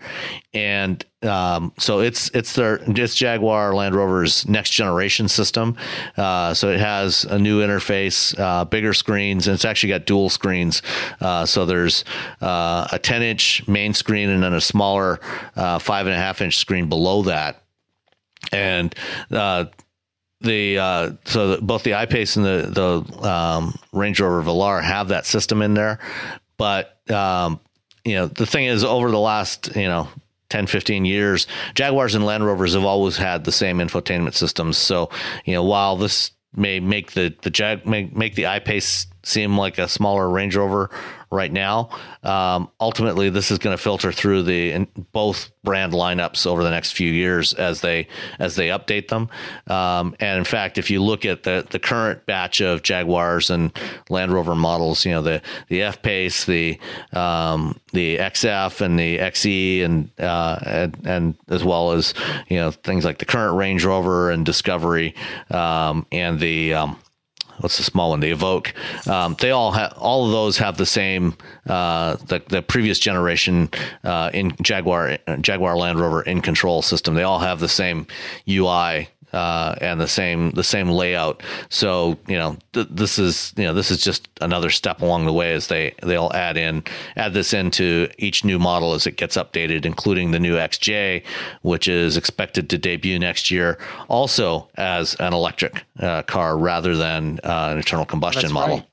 and 0.53 1.03
um, 1.21 1.73
so 1.77 1.99
it's 1.99 2.29
it's 2.33 2.53
their 2.53 2.79
it's 2.87 3.15
Jaguar 3.15 3.73
Land 3.73 3.95
Rover's 3.95 4.47
next 4.47 4.71
generation 4.71 5.27
system. 5.27 5.75
Uh, 6.17 6.53
so 6.53 6.69
it 6.69 6.79
has 6.79 7.25
a 7.25 7.37
new 7.37 7.61
interface, 7.61 8.37
uh, 8.39 8.65
bigger 8.65 8.93
screens, 8.93 9.47
and 9.47 9.53
it's 9.53 9.65
actually 9.65 9.89
got 9.89 10.05
dual 10.05 10.29
screens. 10.29 10.81
Uh, 11.19 11.45
so 11.45 11.65
there's 11.65 12.05
a 12.41 12.99
10 13.01 13.21
inch 13.21 13.67
main 13.67 13.93
screen 13.93 14.29
and 14.29 14.43
then 14.43 14.53
a 14.53 14.61
smaller 14.61 15.19
five 15.55 16.05
and 16.05 16.15
a 16.15 16.19
half 16.19 16.41
inch 16.41 16.57
screen 16.57 16.87
below 16.87 17.23
that, 17.23 17.63
and 18.51 18.95
the 20.41 20.77
uh, 20.77 21.11
so 21.25 21.55
the, 21.55 21.61
both 21.61 21.83
the 21.83 21.91
iPace 21.91 22.37
and 22.37 22.45
the 22.45 23.03
the 23.11 23.27
um, 23.27 23.77
Range 23.91 24.19
Rover 24.19 24.41
Velar 24.43 24.81
have 24.81 25.09
that 25.09 25.25
system 25.25 25.61
in 25.61 25.73
there, 25.73 25.99
but 26.57 26.97
um, 27.09 27.59
you 28.05 28.15
know 28.15 28.27
the 28.27 28.45
thing 28.45 28.65
is 28.65 28.83
over 28.83 29.11
the 29.11 29.19
last 29.19 29.75
you 29.75 29.87
know 29.87 30.07
10, 30.49 30.67
15 30.67 31.05
years, 31.05 31.47
Jaguars 31.75 32.15
and 32.15 32.25
Land 32.25 32.45
Rovers 32.45 32.73
have 32.73 32.83
always 32.83 33.17
had 33.17 33.43
the 33.43 33.51
same 33.51 33.77
infotainment 33.77 34.33
systems. 34.33 34.77
So, 34.77 35.09
you 35.45 35.53
know, 35.53 35.63
while 35.63 35.95
this 35.95 36.31
may 36.55 36.79
make 36.79 37.11
the 37.11 37.35
the 37.41 37.51
Jag 37.51 37.85
make, 37.85 38.15
make 38.15 38.35
the 38.35 38.47
I-Pace 38.47 39.07
seem 39.23 39.57
like 39.57 39.77
a 39.77 39.87
smaller 39.87 40.27
Range 40.29 40.55
Rover 40.55 40.89
right 41.31 41.51
now. 41.51 41.89
Um, 42.23 42.69
ultimately, 42.79 43.29
this 43.29 43.51
is 43.51 43.59
going 43.59 43.75
to 43.75 43.81
filter 43.81 44.11
through 44.11 44.43
the 44.43 44.87
both 45.11 45.51
brand 45.63 45.93
lineups 45.93 46.47
over 46.47 46.63
the 46.63 46.69
next 46.69 46.91
few 46.91 47.11
years 47.11 47.53
as 47.53 47.81
they 47.81 48.07
as 48.39 48.55
they 48.55 48.69
update 48.69 49.09
them. 49.09 49.29
Um, 49.67 50.15
and 50.19 50.39
in 50.39 50.43
fact, 50.43 50.77
if 50.77 50.89
you 50.89 51.03
look 51.03 51.25
at 51.25 51.43
the 51.43 51.65
the 51.69 51.79
current 51.79 52.25
batch 52.25 52.61
of 52.61 52.81
Jaguars 52.81 53.49
and 53.49 53.71
Land 54.09 54.31
Rover 54.31 54.55
models, 54.55 55.05
you 55.05 55.11
know 55.11 55.21
the 55.21 55.41
the 55.67 55.83
F 55.83 56.01
Pace, 56.01 56.45
the 56.45 56.79
um, 57.13 57.79
the 57.93 58.17
XF, 58.17 58.81
and 58.81 58.99
the 58.99 59.17
XE, 59.17 59.83
and, 59.83 60.09
uh, 60.19 60.59
and, 60.65 60.97
and 61.05 61.35
as 61.47 61.63
well 61.63 61.91
as 61.91 62.13
you 62.47 62.57
know 62.57 62.71
things 62.71 63.05
like 63.05 63.19
the 63.19 63.25
current 63.25 63.55
Range 63.55 63.83
Rover 63.83 64.31
and 64.31 64.45
Discovery, 64.45 65.15
um, 65.51 66.05
and 66.11 66.39
the 66.39 66.73
um, 66.73 66.99
what's 67.59 67.77
the 67.77 67.83
small 67.83 68.11
one? 68.11 68.19
The 68.19 68.31
Evoque. 68.31 68.73
Um, 69.07 69.35
they 69.39 69.51
all 69.51 69.71
have 69.71 69.93
all 69.97 70.25
of 70.25 70.31
those 70.31 70.57
have 70.57 70.77
the 70.77 70.85
same 70.85 71.35
uh, 71.67 72.15
the 72.15 72.41
the 72.47 72.61
previous 72.61 72.99
generation 72.99 73.69
uh, 74.03 74.31
in 74.33 74.55
Jaguar 74.61 75.17
Jaguar 75.41 75.77
Land 75.77 75.99
Rover 75.99 76.21
in 76.21 76.41
control 76.41 76.81
system. 76.81 77.15
They 77.15 77.23
all 77.23 77.39
have 77.39 77.59
the 77.59 77.69
same 77.69 78.07
UI 78.47 79.09
uh, 79.33 79.75
and 79.81 79.99
the 79.99 80.07
same 80.07 80.51
the 80.51 80.63
same 80.63 80.89
layout. 80.89 81.43
So 81.69 82.17
you 82.27 82.37
know 82.37 82.57
th- 82.73 82.87
this 82.89 83.19
is 83.19 83.53
you 83.57 83.63
know 83.63 83.73
this 83.73 83.91
is 83.91 84.01
just 84.01 84.27
another 84.41 84.69
step 84.69 85.01
along 85.01 85.25
the 85.25 85.33
way 85.33 85.53
as 85.53 85.67
they 85.67 85.93
they'll 86.03 86.31
add 86.33 86.57
in 86.57 86.83
add 87.15 87.33
this 87.33 87.53
into 87.53 88.09
each 88.17 88.43
new 88.43 88.59
model 88.59 88.93
as 88.93 89.07
it 89.07 89.17
gets 89.17 89.37
updated, 89.37 89.85
including 89.85 90.31
the 90.31 90.39
new 90.39 90.55
XJ, 90.55 91.23
which 91.61 91.87
is 91.87 92.17
expected 92.17 92.69
to 92.69 92.77
debut 92.77 93.19
next 93.19 93.51
year, 93.51 93.77
also 94.07 94.69
as 94.75 95.15
an 95.15 95.33
electric 95.33 95.85
uh, 95.99 96.23
car 96.23 96.57
rather 96.57 96.95
than 96.95 97.39
uh, 97.43 97.69
an 97.71 97.77
internal 97.77 98.05
combustion 98.05 98.43
That's 98.43 98.53
model. 98.53 98.77
right. 98.77 98.85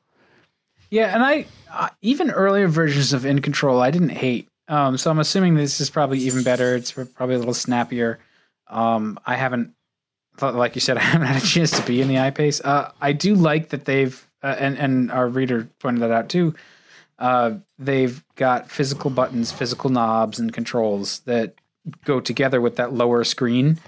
Yeah, 0.90 1.14
and 1.14 1.22
I 1.22 1.46
uh, 1.72 1.88
even 2.02 2.30
earlier 2.30 2.68
versions 2.68 3.12
of 3.12 3.26
In 3.26 3.40
Control 3.40 3.80
I 3.80 3.90
didn't 3.90 4.10
hate. 4.10 4.48
Um, 4.68 4.96
so 4.96 5.10
I'm 5.10 5.18
assuming 5.18 5.54
this 5.54 5.80
is 5.80 5.90
probably 5.90 6.18
even 6.20 6.42
better. 6.42 6.74
It's 6.74 6.90
probably 6.90 7.36
a 7.36 7.38
little 7.38 7.54
snappier. 7.54 8.18
Um, 8.68 9.18
I 9.24 9.36
haven't, 9.36 9.74
like 10.40 10.74
you 10.74 10.80
said, 10.80 10.96
I 10.98 11.02
haven't 11.02 11.26
had 11.26 11.42
a 11.42 11.46
chance 11.46 11.70
to 11.72 11.86
be 11.86 12.00
in 12.00 12.08
the 12.08 12.18
I-Pace. 12.18 12.60
Uh, 12.60 12.92
I 13.00 13.12
do 13.12 13.34
like 13.34 13.70
that 13.70 13.84
they've, 13.84 14.26
uh, 14.42 14.56
and 14.58 14.78
and 14.78 15.10
our 15.10 15.28
reader 15.28 15.68
pointed 15.78 16.02
that 16.02 16.10
out 16.10 16.28
too. 16.28 16.54
Uh, 17.18 17.58
they've 17.78 18.22
got 18.34 18.70
physical 18.70 19.10
buttons, 19.10 19.50
physical 19.50 19.90
knobs, 19.90 20.38
and 20.38 20.52
controls 20.52 21.20
that 21.20 21.54
go 22.04 22.20
together 22.20 22.60
with 22.60 22.76
that 22.76 22.92
lower 22.92 23.24
screen. 23.24 23.78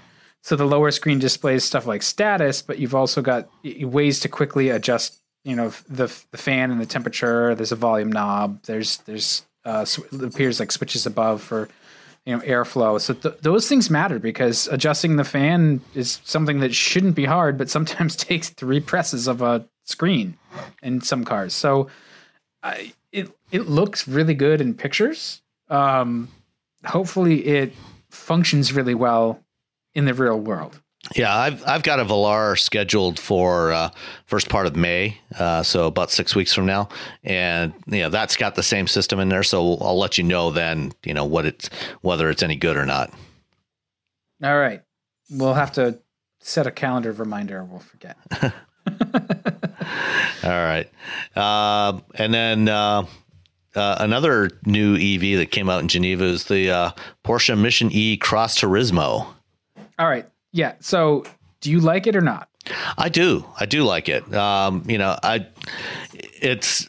So 0.41 0.55
the 0.55 0.65
lower 0.65 0.89
screen 0.91 1.19
displays 1.19 1.63
stuff 1.63 1.85
like 1.85 2.01
status, 2.01 2.61
but 2.61 2.79
you've 2.79 2.95
also 2.95 3.21
got 3.21 3.49
ways 3.81 4.19
to 4.21 4.29
quickly 4.29 4.69
adjust. 4.69 5.17
You 5.43 5.55
know 5.55 5.69
the 5.87 6.07
the 6.31 6.37
fan 6.37 6.71
and 6.71 6.81
the 6.81 6.85
temperature. 6.85 7.55
There's 7.55 7.71
a 7.71 7.77
volume 7.77 8.11
knob. 8.11 8.63
There's 8.63 8.97
there's 8.99 9.43
uh, 9.65 9.85
sw- 9.85 10.11
appears 10.11 10.59
like 10.59 10.71
switches 10.71 11.05
above 11.05 11.41
for 11.41 11.69
you 12.25 12.35
know 12.35 12.41
airflow. 12.41 12.99
So 12.99 13.13
th- 13.13 13.37
those 13.41 13.67
things 13.67 13.89
matter 13.89 14.19
because 14.19 14.67
adjusting 14.67 15.15
the 15.15 15.23
fan 15.23 15.81
is 15.95 16.19
something 16.23 16.59
that 16.59 16.73
shouldn't 16.73 17.15
be 17.15 17.25
hard, 17.25 17.57
but 17.57 17.69
sometimes 17.69 18.15
takes 18.15 18.49
three 18.49 18.79
presses 18.79 19.27
of 19.27 19.41
a 19.41 19.65
screen 19.85 20.37
in 20.83 21.01
some 21.01 21.25
cars. 21.25 21.53
So 21.53 21.89
I, 22.63 22.93
it 23.11 23.31
it 23.51 23.67
looks 23.67 24.07
really 24.07 24.33
good 24.33 24.61
in 24.61 24.73
pictures. 24.73 25.41
Um, 25.69 26.29
hopefully, 26.85 27.45
it 27.45 27.73
functions 28.09 28.73
really 28.73 28.95
well 28.95 29.43
in 29.93 30.05
the 30.05 30.13
real 30.13 30.39
world. 30.39 30.81
Yeah, 31.15 31.35
I've 31.35 31.67
I've 31.67 31.83
got 31.83 31.99
a 31.99 32.05
Velar 32.05 32.57
scheduled 32.59 33.19
for 33.19 33.71
uh, 33.71 33.89
first 34.25 34.49
part 34.49 34.67
of 34.67 34.75
May, 34.75 35.19
uh, 35.37 35.63
so 35.63 35.87
about 35.87 36.11
six 36.11 36.35
weeks 36.35 36.53
from 36.53 36.65
now, 36.65 36.89
and 37.23 37.73
you 37.87 38.01
know 38.01 38.09
that's 38.09 38.35
got 38.35 38.55
the 38.55 38.63
same 38.63 38.87
system 38.87 39.19
in 39.19 39.29
there. 39.29 39.43
So 39.43 39.77
I'll 39.81 39.97
let 39.97 40.17
you 40.17 40.23
know 40.23 40.51
then, 40.51 40.91
you 41.03 41.13
know 41.13 41.25
what 41.25 41.45
it's 41.45 41.69
whether 42.01 42.29
it's 42.29 42.43
any 42.43 42.55
good 42.55 42.77
or 42.77 42.85
not. 42.85 43.11
All 44.43 44.57
right, 44.57 44.81
we'll 45.31 45.55
have 45.55 45.71
to 45.73 45.99
set 46.39 46.67
a 46.67 46.71
calendar 46.71 47.11
reminder. 47.11 47.59
Or 47.59 47.63
we'll 47.63 47.79
forget. 47.79 48.17
All 50.43 50.49
right, 50.49 50.89
uh, 51.35 51.99
and 52.15 52.33
then 52.33 52.69
uh, 52.69 53.05
uh, 53.75 53.95
another 53.99 54.49
new 54.65 54.95
EV 54.95 55.39
that 55.39 55.51
came 55.51 55.69
out 55.69 55.81
in 55.81 55.87
Geneva 55.87 56.25
is 56.25 56.45
the 56.45 56.69
uh, 56.69 56.91
Porsche 57.23 57.57
Mission 57.59 57.89
E 57.91 58.17
Cross 58.17 58.59
Turismo. 58.59 59.27
All 59.97 60.07
right, 60.07 60.27
yeah. 60.51 60.73
So, 60.79 61.25
do 61.61 61.71
you 61.71 61.79
like 61.79 62.07
it 62.07 62.15
or 62.15 62.21
not? 62.21 62.49
I 62.97 63.09
do. 63.09 63.45
I 63.59 63.65
do 63.65 63.83
like 63.83 64.09
it. 64.09 64.33
Um, 64.33 64.83
you 64.87 64.97
know, 64.97 65.17
I 65.23 65.47
it's 66.13 66.87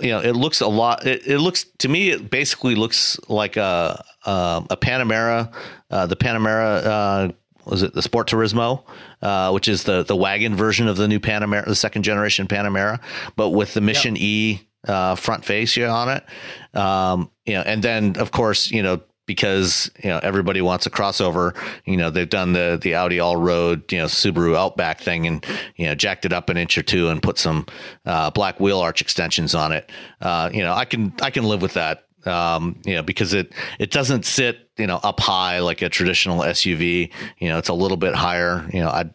you 0.00 0.08
know, 0.08 0.20
it 0.20 0.32
looks 0.32 0.60
a 0.60 0.66
lot. 0.66 1.06
It, 1.06 1.26
it 1.26 1.38
looks 1.38 1.64
to 1.78 1.88
me, 1.88 2.10
it 2.10 2.30
basically 2.30 2.74
looks 2.74 3.18
like 3.28 3.56
a 3.56 4.04
um, 4.26 4.66
a 4.70 4.76
Panamera, 4.76 5.52
uh, 5.90 6.06
the 6.06 6.16
Panamera. 6.16 6.84
Uh, 6.84 7.32
was 7.64 7.82
it 7.82 7.94
the 7.94 8.02
Sport 8.02 8.28
Turismo, 8.28 8.84
uh, 9.22 9.50
which 9.52 9.68
is 9.68 9.84
the 9.84 10.02
the 10.02 10.16
wagon 10.16 10.54
version 10.54 10.88
of 10.88 10.96
the 10.96 11.08
new 11.08 11.20
Panamera, 11.20 11.64
the 11.64 11.74
second 11.74 12.02
generation 12.02 12.46
Panamera, 12.46 13.00
but 13.36 13.50
with 13.50 13.74
the 13.74 13.80
Mission 13.80 14.16
E 14.18 14.68
uh, 14.86 15.14
front 15.14 15.44
fascia 15.44 15.88
on 15.88 16.08
it. 16.10 16.78
Um, 16.78 17.30
you 17.46 17.54
know, 17.54 17.62
and 17.62 17.82
then 17.82 18.16
of 18.18 18.32
course, 18.32 18.70
you 18.70 18.82
know, 18.82 19.00
because 19.26 19.90
you 20.02 20.10
know 20.10 20.20
everybody 20.22 20.60
wants 20.60 20.86
a 20.86 20.90
crossover. 20.90 21.56
You 21.84 21.96
know 21.96 22.10
they've 22.10 22.28
done 22.28 22.52
the 22.52 22.78
the 22.80 22.94
Audi 22.94 23.20
all 23.20 23.36
road 23.36 23.90
you 23.92 23.98
know 23.98 24.06
Subaru 24.06 24.56
Outback 24.56 25.00
thing 25.00 25.26
and 25.26 25.44
you 25.76 25.86
know 25.86 25.94
jacked 25.94 26.24
it 26.24 26.32
up 26.32 26.48
an 26.50 26.56
inch 26.56 26.76
or 26.76 26.82
two 26.82 27.08
and 27.08 27.22
put 27.22 27.38
some 27.38 27.66
uh, 28.06 28.30
black 28.30 28.60
wheel 28.60 28.80
arch 28.80 29.00
extensions 29.00 29.54
on 29.54 29.72
it. 29.72 29.90
Uh, 30.20 30.50
you 30.52 30.62
know 30.62 30.72
I 30.72 30.84
can 30.84 31.12
I 31.22 31.30
can 31.30 31.44
live 31.44 31.62
with 31.62 31.74
that. 31.74 32.06
Um, 32.26 32.80
you 32.86 32.94
know 32.94 33.02
because 33.02 33.34
it 33.34 33.52
it 33.78 33.90
doesn't 33.90 34.24
sit 34.24 34.70
you 34.78 34.86
know 34.86 34.98
up 35.02 35.20
high 35.20 35.60
like 35.60 35.82
a 35.82 35.88
traditional 35.88 36.40
SUV. 36.40 37.10
You 37.38 37.48
know 37.48 37.58
it's 37.58 37.68
a 37.68 37.74
little 37.74 37.98
bit 37.98 38.14
higher. 38.14 38.68
You 38.72 38.80
know 38.80 38.90
I'd 38.90 39.14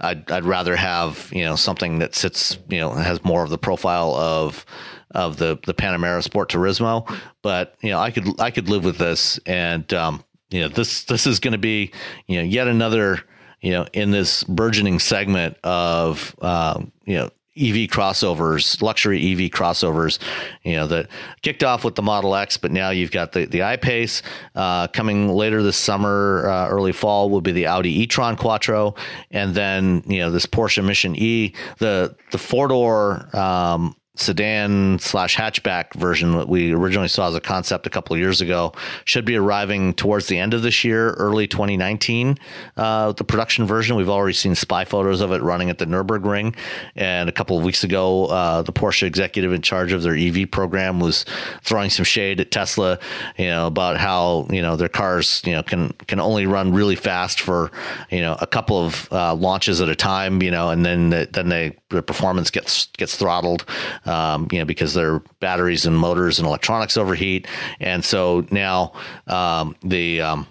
I'd, 0.00 0.30
I'd 0.30 0.44
rather 0.44 0.76
have 0.76 1.30
you 1.32 1.44
know 1.44 1.56
something 1.56 2.00
that 2.00 2.14
sits 2.14 2.58
you 2.68 2.80
know 2.80 2.90
has 2.90 3.24
more 3.24 3.44
of 3.44 3.50
the 3.50 3.58
profile 3.58 4.14
of 4.14 4.66
of 5.14 5.36
the 5.36 5.58
the 5.66 5.74
Panamera 5.74 6.22
Sport 6.22 6.50
Turismo, 6.50 7.10
but 7.42 7.74
you 7.82 7.90
know 7.90 7.98
I 7.98 8.10
could 8.10 8.40
I 8.40 8.50
could 8.50 8.68
live 8.68 8.84
with 8.84 8.98
this, 8.98 9.38
and 9.46 9.92
um, 9.92 10.24
you 10.50 10.60
know 10.60 10.68
this 10.68 11.04
this 11.04 11.26
is 11.26 11.40
going 11.40 11.52
to 11.52 11.58
be 11.58 11.92
you 12.26 12.38
know 12.38 12.44
yet 12.44 12.68
another 12.68 13.20
you 13.60 13.72
know 13.72 13.86
in 13.92 14.10
this 14.10 14.44
burgeoning 14.44 14.98
segment 14.98 15.56
of 15.64 16.34
um, 16.42 16.92
you 17.04 17.16
know 17.16 17.30
EV 17.54 17.88
crossovers, 17.90 18.80
luxury 18.80 19.32
EV 19.32 19.50
crossovers, 19.50 20.18
you 20.62 20.74
know, 20.74 20.86
that 20.86 21.08
kicked 21.42 21.62
off 21.62 21.84
with 21.84 21.96
the 21.96 22.02
Model 22.02 22.34
X, 22.34 22.56
but 22.56 22.72
now 22.72 22.88
you've 22.88 23.10
got 23.10 23.32
the, 23.32 23.44
the 23.44 23.62
I-Pace 23.62 24.22
uh, 24.54 24.86
coming 24.88 25.28
later 25.28 25.62
this 25.62 25.76
summer, 25.76 26.48
uh, 26.48 26.68
early 26.68 26.92
fall 26.92 27.28
will 27.28 27.42
be 27.42 27.52
the 27.52 27.66
Audi 27.66 28.00
e-tron 28.00 28.36
Quattro. 28.36 28.94
And 29.30 29.54
then, 29.54 30.02
you 30.06 30.20
know, 30.20 30.30
this 30.30 30.46
Porsche 30.46 30.82
Mission 30.82 31.14
E, 31.14 31.52
the, 31.78 32.16
the 32.30 32.38
four 32.38 32.68
door, 32.68 33.28
um, 33.36 33.96
sedan 34.14 34.98
slash 34.98 35.36
hatchback 35.36 35.94
version 35.94 36.32
that 36.32 36.46
we 36.46 36.72
originally 36.72 37.08
saw 37.08 37.28
as 37.28 37.34
a 37.34 37.40
concept 37.40 37.86
a 37.86 37.90
couple 37.90 38.12
of 38.12 38.20
years 38.20 38.42
ago 38.42 38.72
should 39.06 39.24
be 39.24 39.36
arriving 39.36 39.94
towards 39.94 40.26
the 40.26 40.38
end 40.38 40.52
of 40.52 40.62
this 40.62 40.84
year, 40.84 41.12
early 41.14 41.46
2019. 41.46 42.36
Uh, 42.76 43.12
the 43.12 43.24
production 43.24 43.64
version, 43.64 43.96
we've 43.96 44.10
already 44.10 44.34
seen 44.34 44.54
spy 44.54 44.84
photos 44.84 45.22
of 45.22 45.32
it 45.32 45.40
running 45.40 45.70
at 45.70 45.78
the 45.78 45.86
Nürburgring. 45.86 46.54
And 46.94 47.30
a 47.30 47.32
couple 47.32 47.56
of 47.56 47.64
weeks 47.64 47.84
ago, 47.84 48.26
uh, 48.26 48.60
the 48.60 48.72
Porsche 48.72 49.04
executive 49.04 49.52
in 49.52 49.62
charge 49.62 49.92
of 49.92 50.02
their 50.02 50.14
EV 50.14 50.50
program 50.50 51.00
was 51.00 51.24
throwing 51.62 51.88
some 51.88 52.04
shade 52.04 52.38
at 52.38 52.50
Tesla, 52.50 52.98
you 53.38 53.46
know, 53.46 53.66
about 53.66 53.96
how, 53.96 54.46
you 54.50 54.60
know, 54.60 54.76
their 54.76 54.90
cars, 54.90 55.40
you 55.46 55.52
know, 55.52 55.62
can, 55.62 55.88
can 56.06 56.20
only 56.20 56.44
run 56.44 56.74
really 56.74 56.96
fast 56.96 57.40
for, 57.40 57.72
you 58.10 58.20
know, 58.20 58.36
a 58.40 58.46
couple 58.46 58.84
of 58.84 59.10
uh, 59.10 59.34
launches 59.34 59.80
at 59.80 59.88
a 59.88 59.96
time, 59.96 60.42
you 60.42 60.50
know, 60.50 60.68
and 60.68 60.84
then, 60.84 61.08
the, 61.08 61.28
then 61.32 61.48
they, 61.48 61.78
the 61.96 62.02
performance 62.02 62.50
gets, 62.50 62.86
gets 62.96 63.16
throttled 63.16 63.64
um, 64.04 64.48
you 64.50 64.58
know, 64.58 64.64
because 64.64 64.94
their 64.94 65.20
batteries 65.40 65.86
and 65.86 65.96
motors 65.96 66.38
and 66.38 66.46
electronics 66.46 66.96
overheat. 66.96 67.46
And 67.80 68.04
so 68.04 68.46
now 68.50 68.92
um, 69.26 69.76
the 69.82 70.20
um, 70.20 70.46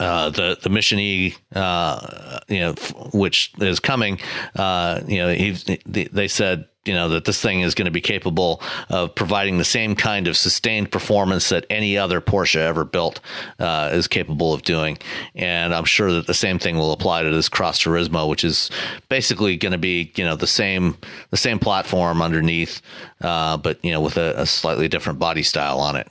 uh, 0.00 0.30
the 0.30 0.58
the 0.60 0.68
Mission 0.68 0.98
E, 0.98 1.34
uh, 1.54 2.40
you 2.48 2.60
know, 2.60 2.70
f- 2.70 3.14
which 3.14 3.52
is 3.60 3.78
coming, 3.78 4.20
uh, 4.56 5.00
you 5.06 5.18
know, 5.18 5.32
he, 5.32 5.52
they 5.86 6.26
said, 6.28 6.66
you 6.84 6.94
know, 6.94 7.08
that 7.08 7.24
this 7.24 7.40
thing 7.40 7.60
is 7.60 7.74
going 7.74 7.86
to 7.86 7.90
be 7.90 8.00
capable 8.00 8.60
of 8.90 9.14
providing 9.14 9.58
the 9.58 9.64
same 9.64 9.94
kind 9.94 10.26
of 10.28 10.36
sustained 10.36 10.90
performance 10.90 11.48
that 11.48 11.64
any 11.70 11.96
other 11.96 12.20
Porsche 12.20 12.56
ever 12.56 12.84
built 12.84 13.20
uh, 13.58 13.90
is 13.92 14.06
capable 14.06 14.52
of 14.52 14.62
doing. 14.62 14.98
And 15.34 15.74
I'm 15.74 15.84
sure 15.84 16.12
that 16.12 16.26
the 16.26 16.34
same 16.34 16.58
thing 16.58 16.76
will 16.76 16.92
apply 16.92 17.22
to 17.22 17.30
this 17.30 17.48
Cross 17.48 17.82
Turismo, 17.82 18.28
which 18.28 18.44
is 18.44 18.70
basically 19.08 19.56
going 19.56 19.72
to 19.72 19.78
be, 19.78 20.12
you 20.16 20.24
know, 20.24 20.36
the 20.36 20.46
same 20.46 20.96
the 21.30 21.36
same 21.36 21.58
platform 21.58 22.20
underneath, 22.20 22.82
uh, 23.20 23.56
but 23.56 23.82
you 23.84 23.90
know, 23.90 24.00
with 24.00 24.16
a, 24.16 24.40
a 24.40 24.46
slightly 24.46 24.88
different 24.88 25.18
body 25.18 25.42
style 25.42 25.80
on 25.80 25.96
it. 25.96 26.08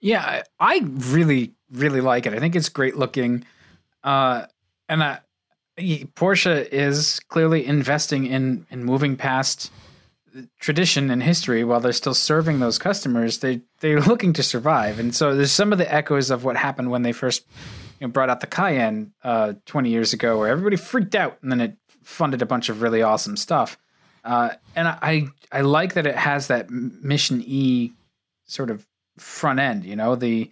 Yeah, 0.00 0.42
I 0.58 0.82
really 0.84 1.52
really 1.72 2.00
like 2.00 2.26
it. 2.26 2.34
I 2.34 2.38
think 2.38 2.56
it's 2.56 2.68
great 2.68 2.96
looking, 2.96 3.44
uh, 4.02 4.46
and 4.88 5.02
I, 5.02 5.18
Porsche 5.80 6.68
is 6.70 7.20
clearly 7.28 7.66
investing 7.66 8.26
in 8.26 8.66
in 8.70 8.84
moving 8.84 9.16
past 9.16 9.70
tradition 10.60 11.10
and 11.10 11.22
history 11.22 11.64
while 11.64 11.80
they're 11.80 11.92
still 11.92 12.14
serving 12.14 12.60
those 12.60 12.78
customers. 12.78 13.38
They 13.38 13.62
they're 13.80 14.00
looking 14.00 14.32
to 14.34 14.42
survive, 14.42 14.98
and 14.98 15.14
so 15.14 15.34
there's 15.34 15.52
some 15.52 15.72
of 15.72 15.78
the 15.78 15.92
echoes 15.92 16.30
of 16.30 16.44
what 16.44 16.56
happened 16.56 16.90
when 16.90 17.02
they 17.02 17.12
first 17.12 17.46
you 18.00 18.06
know, 18.06 18.12
brought 18.12 18.30
out 18.30 18.40
the 18.40 18.46
Cayenne 18.46 19.12
uh, 19.22 19.54
20 19.66 19.90
years 19.90 20.12
ago, 20.12 20.38
where 20.38 20.48
everybody 20.48 20.76
freaked 20.76 21.14
out, 21.14 21.38
and 21.42 21.50
then 21.50 21.60
it 21.60 21.76
funded 22.02 22.42
a 22.42 22.46
bunch 22.46 22.68
of 22.68 22.82
really 22.82 23.02
awesome 23.02 23.36
stuff. 23.36 23.78
Uh, 24.24 24.50
and 24.76 24.88
I 24.88 25.28
I 25.50 25.62
like 25.62 25.94
that 25.94 26.06
it 26.06 26.16
has 26.16 26.48
that 26.48 26.70
Mission 26.70 27.42
E 27.44 27.92
sort 28.46 28.70
of 28.70 28.86
front 29.18 29.60
end. 29.60 29.84
You 29.84 29.96
know 29.96 30.14
the 30.14 30.50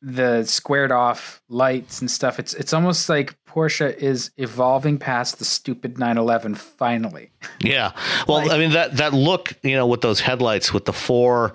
the 0.00 0.44
squared 0.44 0.92
off 0.92 1.42
lights 1.48 2.00
and 2.00 2.10
stuff. 2.10 2.38
It's 2.38 2.54
it's 2.54 2.72
almost 2.72 3.08
like 3.08 3.36
Porsche 3.44 3.94
is 3.96 4.30
evolving 4.36 4.98
past 4.98 5.38
the 5.38 5.44
stupid 5.44 5.98
911 5.98 6.54
finally. 6.54 7.30
Yeah. 7.60 7.92
Well, 8.28 8.38
like, 8.38 8.50
I 8.52 8.58
mean 8.58 8.72
that 8.72 8.98
that 8.98 9.12
look, 9.12 9.52
you 9.62 9.74
know, 9.74 9.86
with 9.86 10.00
those 10.00 10.20
headlights 10.20 10.72
with 10.72 10.84
the 10.84 10.92
four 10.92 11.54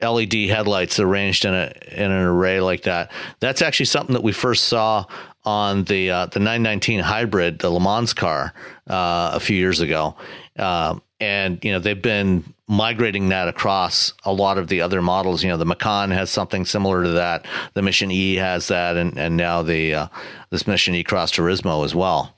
LED 0.00 0.32
headlights 0.48 0.98
arranged 0.98 1.44
in 1.44 1.54
a 1.54 1.72
in 1.90 2.10
an 2.10 2.22
array 2.22 2.60
like 2.60 2.82
that. 2.82 3.12
That's 3.40 3.60
actually 3.62 3.86
something 3.86 4.14
that 4.14 4.22
we 4.22 4.32
first 4.32 4.64
saw 4.64 5.04
on 5.44 5.84
the 5.84 6.10
uh, 6.10 6.26
the 6.26 6.38
919 6.38 7.00
hybrid, 7.00 7.58
the 7.58 7.70
Le 7.70 7.80
Mans 7.80 8.14
car, 8.14 8.54
uh, 8.88 9.32
a 9.34 9.40
few 9.40 9.56
years 9.56 9.80
ago. 9.80 10.16
Uh, 10.58 10.98
and 11.22 11.64
you 11.64 11.70
know 11.70 11.78
they've 11.78 12.02
been 12.02 12.42
migrating 12.66 13.28
that 13.28 13.46
across 13.46 14.12
a 14.24 14.32
lot 14.32 14.58
of 14.58 14.66
the 14.66 14.80
other 14.80 15.00
models. 15.00 15.44
You 15.44 15.50
know, 15.50 15.56
the 15.56 15.64
Macan 15.64 16.10
has 16.10 16.30
something 16.30 16.64
similar 16.64 17.04
to 17.04 17.10
that. 17.10 17.46
The 17.74 17.82
Mission 17.82 18.10
E 18.10 18.34
has 18.34 18.66
that, 18.68 18.96
and 18.96 19.16
and 19.16 19.36
now 19.36 19.62
the 19.62 19.94
uh, 19.94 20.08
this 20.50 20.66
Mission 20.66 20.96
E 20.96 21.04
Cross 21.04 21.32
Turismo 21.32 21.84
as 21.84 21.94
well. 21.94 22.36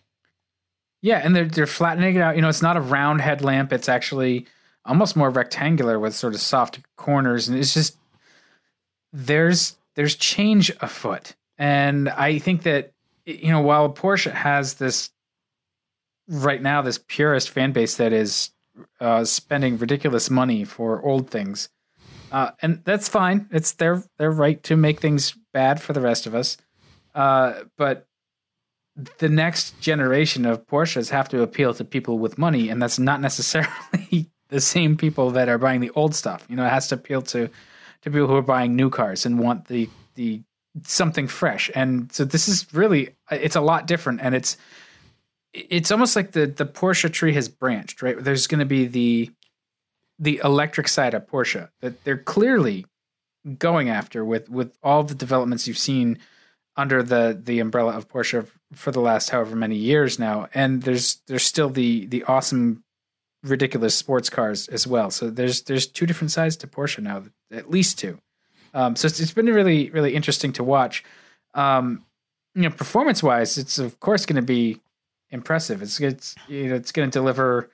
Yeah, 1.00 1.20
and 1.24 1.34
they're 1.34 1.46
they're 1.46 1.66
flattening 1.66 2.16
it 2.16 2.20
out. 2.20 2.36
You 2.36 2.42
know, 2.42 2.50
it's 2.50 2.60
not 2.60 2.76
a 2.76 2.80
round 2.82 3.22
headlamp; 3.22 3.72
it's 3.72 3.88
actually 3.88 4.46
almost 4.84 5.16
more 5.16 5.30
rectangular 5.30 5.98
with 5.98 6.14
sort 6.14 6.34
of 6.34 6.40
soft 6.40 6.80
corners, 6.96 7.48
and 7.48 7.58
it's 7.58 7.72
just 7.72 7.96
there's 9.14 9.76
there's 9.94 10.14
change 10.14 10.70
afoot, 10.82 11.34
and 11.56 12.10
I 12.10 12.38
think 12.38 12.64
that 12.64 12.92
you 13.24 13.50
know 13.50 13.62
while 13.62 13.90
Porsche 13.90 14.30
has 14.30 14.74
this 14.74 15.08
right 16.28 16.60
now 16.60 16.82
this 16.82 16.98
purist 17.06 17.50
fan 17.50 17.72
base 17.72 17.96
that 17.96 18.12
is 18.12 18.50
uh, 19.00 19.24
spending 19.24 19.78
ridiculous 19.78 20.30
money 20.30 20.64
for 20.64 21.02
old 21.02 21.30
things, 21.30 21.68
uh, 22.32 22.50
and 22.62 22.82
that's 22.84 23.08
fine. 23.08 23.48
It's 23.50 23.72
their 23.72 24.02
their 24.18 24.30
right 24.30 24.62
to 24.64 24.76
make 24.76 25.00
things 25.00 25.36
bad 25.52 25.80
for 25.80 25.92
the 25.92 26.00
rest 26.00 26.26
of 26.26 26.34
us. 26.34 26.56
Uh, 27.14 27.62
but 27.76 28.06
the 29.18 29.28
next 29.28 29.80
generation 29.80 30.46
of 30.46 30.66
Porsches 30.66 31.10
have 31.10 31.28
to 31.30 31.42
appeal 31.42 31.74
to 31.74 31.84
people 31.84 32.18
with 32.18 32.38
money, 32.38 32.68
and 32.68 32.80
that's 32.80 32.98
not 32.98 33.20
necessarily 33.20 34.30
the 34.48 34.60
same 34.60 34.96
people 34.96 35.30
that 35.30 35.48
are 35.48 35.58
buying 35.58 35.80
the 35.80 35.90
old 35.90 36.14
stuff. 36.14 36.46
You 36.48 36.56
know, 36.56 36.64
it 36.64 36.70
has 36.70 36.88
to 36.88 36.96
appeal 36.96 37.22
to 37.22 37.48
to 38.02 38.10
people 38.10 38.26
who 38.26 38.36
are 38.36 38.42
buying 38.42 38.76
new 38.76 38.90
cars 38.90 39.26
and 39.26 39.38
want 39.38 39.66
the 39.66 39.88
the 40.14 40.42
something 40.82 41.28
fresh. 41.28 41.70
And 41.74 42.12
so 42.12 42.24
this 42.24 42.48
is 42.48 42.72
really 42.72 43.14
it's 43.30 43.56
a 43.56 43.60
lot 43.60 43.86
different, 43.86 44.20
and 44.20 44.34
it's 44.34 44.56
it's 45.54 45.90
almost 45.92 46.16
like 46.16 46.32
the 46.32 46.46
the 46.46 46.66
Porsche 46.66 47.10
tree 47.12 47.32
has 47.34 47.48
branched, 47.48 48.02
right? 48.02 48.16
There's 48.18 48.46
going 48.46 48.58
to 48.58 48.66
be 48.66 48.86
the 48.86 49.30
the 50.18 50.40
electric 50.44 50.88
side 50.88 51.14
of 51.14 51.26
Porsche 51.26 51.68
that 51.80 52.04
they're 52.04 52.18
clearly 52.18 52.84
going 53.58 53.88
after 53.88 54.24
with 54.24 54.50
with 54.50 54.76
all 54.82 55.04
the 55.04 55.14
developments 55.14 55.66
you've 55.66 55.78
seen 55.78 56.18
under 56.76 57.02
the 57.02 57.38
the 57.40 57.60
umbrella 57.60 57.92
of 57.92 58.08
Porsche 58.08 58.48
for 58.72 58.90
the 58.90 59.00
last 59.00 59.30
however 59.30 59.54
many 59.54 59.76
years 59.76 60.18
now. 60.18 60.48
And 60.54 60.82
there's 60.82 61.20
there's 61.28 61.44
still 61.44 61.70
the 61.70 62.06
the 62.06 62.24
awesome 62.24 62.82
ridiculous 63.44 63.94
sports 63.94 64.28
cars 64.28 64.68
as 64.68 64.86
well. 64.86 65.10
So 65.10 65.30
there's 65.30 65.62
there's 65.62 65.86
two 65.86 66.06
different 66.06 66.32
sides 66.32 66.56
to 66.58 66.66
Porsche 66.66 67.02
now, 67.02 67.24
at 67.52 67.70
least 67.70 67.98
two. 67.98 68.18
Um, 68.72 68.96
so 68.96 69.06
it's, 69.06 69.20
it's 69.20 69.32
been 69.32 69.46
really 69.46 69.90
really 69.90 70.14
interesting 70.14 70.52
to 70.54 70.64
watch. 70.64 71.04
Um, 71.54 72.04
you 72.56 72.62
know, 72.62 72.70
performance 72.70 73.22
wise, 73.22 73.58
it's 73.58 73.78
of 73.78 74.00
course 74.00 74.26
going 74.26 74.36
to 74.36 74.42
be 74.42 74.80
impressive. 75.34 75.82
It's 75.82 76.00
it's 76.00 76.34
you 76.48 76.68
know 76.68 76.76
it's 76.76 76.92
going 76.92 77.10
to 77.10 77.12
deliver 77.12 77.68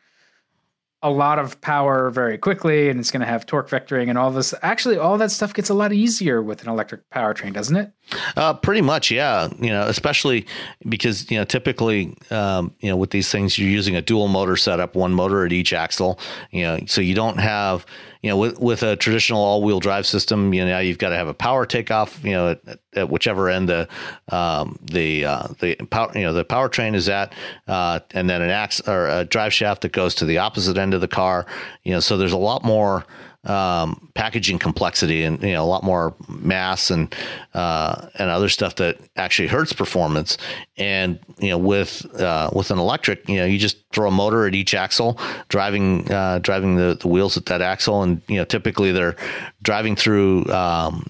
a 1.02 1.10
lot 1.10 1.38
of 1.38 1.60
power 1.60 2.10
very 2.10 2.36
quickly, 2.36 2.90
and 2.90 3.00
it's 3.00 3.10
going 3.10 3.20
to 3.20 3.26
have 3.26 3.46
torque 3.46 3.70
vectoring 3.70 4.10
and 4.10 4.18
all 4.18 4.30
this. 4.30 4.52
Actually, 4.62 4.98
all 4.98 5.16
that 5.16 5.30
stuff 5.30 5.54
gets 5.54 5.70
a 5.70 5.74
lot 5.74 5.92
easier 5.92 6.42
with 6.42 6.62
an 6.62 6.68
electric 6.68 7.08
powertrain, 7.10 7.54
doesn't 7.54 7.76
it? 7.76 7.92
Uh, 8.36 8.52
pretty 8.52 8.82
much, 8.82 9.10
yeah. 9.10 9.48
You 9.58 9.70
know, 9.70 9.86
especially 9.86 10.46
because 10.88 11.30
you 11.30 11.38
know 11.38 11.44
typically, 11.44 12.16
um, 12.30 12.74
you 12.80 12.90
know, 12.90 12.96
with 12.96 13.10
these 13.10 13.30
things, 13.30 13.58
you're 13.58 13.70
using 13.70 13.96
a 13.96 14.02
dual 14.02 14.28
motor 14.28 14.56
setup, 14.56 14.94
one 14.94 15.14
motor 15.14 15.46
at 15.46 15.52
each 15.52 15.72
axle. 15.72 16.18
You 16.50 16.62
know, 16.62 16.80
so 16.86 17.00
you 17.00 17.14
don't 17.14 17.38
have 17.38 17.86
you 18.22 18.28
know, 18.28 18.36
with 18.36 18.58
with 18.58 18.82
a 18.82 18.96
traditional 18.96 19.40
all 19.40 19.62
wheel 19.62 19.80
drive 19.80 20.06
system, 20.06 20.52
you 20.52 20.60
know, 20.62 20.70
now 20.70 20.78
you've 20.78 20.98
got 20.98 21.08
to 21.10 21.16
have 21.16 21.28
a 21.28 21.34
power 21.34 21.64
takeoff, 21.64 22.22
you 22.22 22.32
know, 22.32 22.50
at, 22.66 22.78
at 22.94 23.08
whichever 23.08 23.48
end 23.48 23.68
the 23.68 23.88
um, 24.28 24.78
the 24.82 25.24
uh, 25.24 25.48
the 25.60 25.74
power 25.76 26.10
you 26.14 26.22
know 26.22 26.32
the 26.32 26.44
powertrain 26.44 26.94
is 26.94 27.08
at, 27.08 27.32
uh, 27.66 28.00
and 28.12 28.28
then 28.28 28.42
an 28.42 28.50
ax 28.50 28.80
or 28.86 29.08
a 29.08 29.24
drive 29.24 29.54
shaft 29.54 29.82
that 29.82 29.92
goes 29.92 30.14
to 30.16 30.26
the 30.26 30.38
opposite 30.38 30.76
end 30.76 30.92
of 30.92 31.00
the 31.00 31.08
car. 31.08 31.46
You 31.82 31.92
know, 31.92 32.00
so 32.00 32.18
there's 32.18 32.32
a 32.32 32.38
lot 32.38 32.62
more 32.62 33.06
um, 33.44 34.10
packaging 34.14 34.58
complexity 34.58 35.24
and 35.24 35.42
you 35.42 35.52
know 35.52 35.64
a 35.64 35.66
lot 35.66 35.82
more 35.82 36.14
mass 36.28 36.90
and 36.90 37.14
uh, 37.54 38.08
and 38.18 38.30
other 38.30 38.48
stuff 38.48 38.76
that 38.76 38.98
actually 39.16 39.48
hurts 39.48 39.72
performance. 39.72 40.36
And 40.76 41.18
you 41.38 41.50
know 41.50 41.58
with 41.58 42.04
uh, 42.20 42.50
with 42.52 42.70
an 42.70 42.78
electric, 42.78 43.28
you 43.28 43.36
know 43.36 43.46
you 43.46 43.58
just 43.58 43.78
throw 43.92 44.08
a 44.08 44.12
motor 44.12 44.46
at 44.46 44.54
each 44.54 44.74
axle, 44.74 45.18
driving 45.48 46.10
uh, 46.12 46.40
driving 46.40 46.76
the, 46.76 46.98
the 47.00 47.08
wheels 47.08 47.36
at 47.36 47.46
that 47.46 47.62
axle, 47.62 48.02
and 48.02 48.20
you 48.28 48.36
know 48.36 48.44
typically 48.44 48.92
they're 48.92 49.16
driving 49.62 49.96
through. 49.96 50.46
Um, 50.46 51.06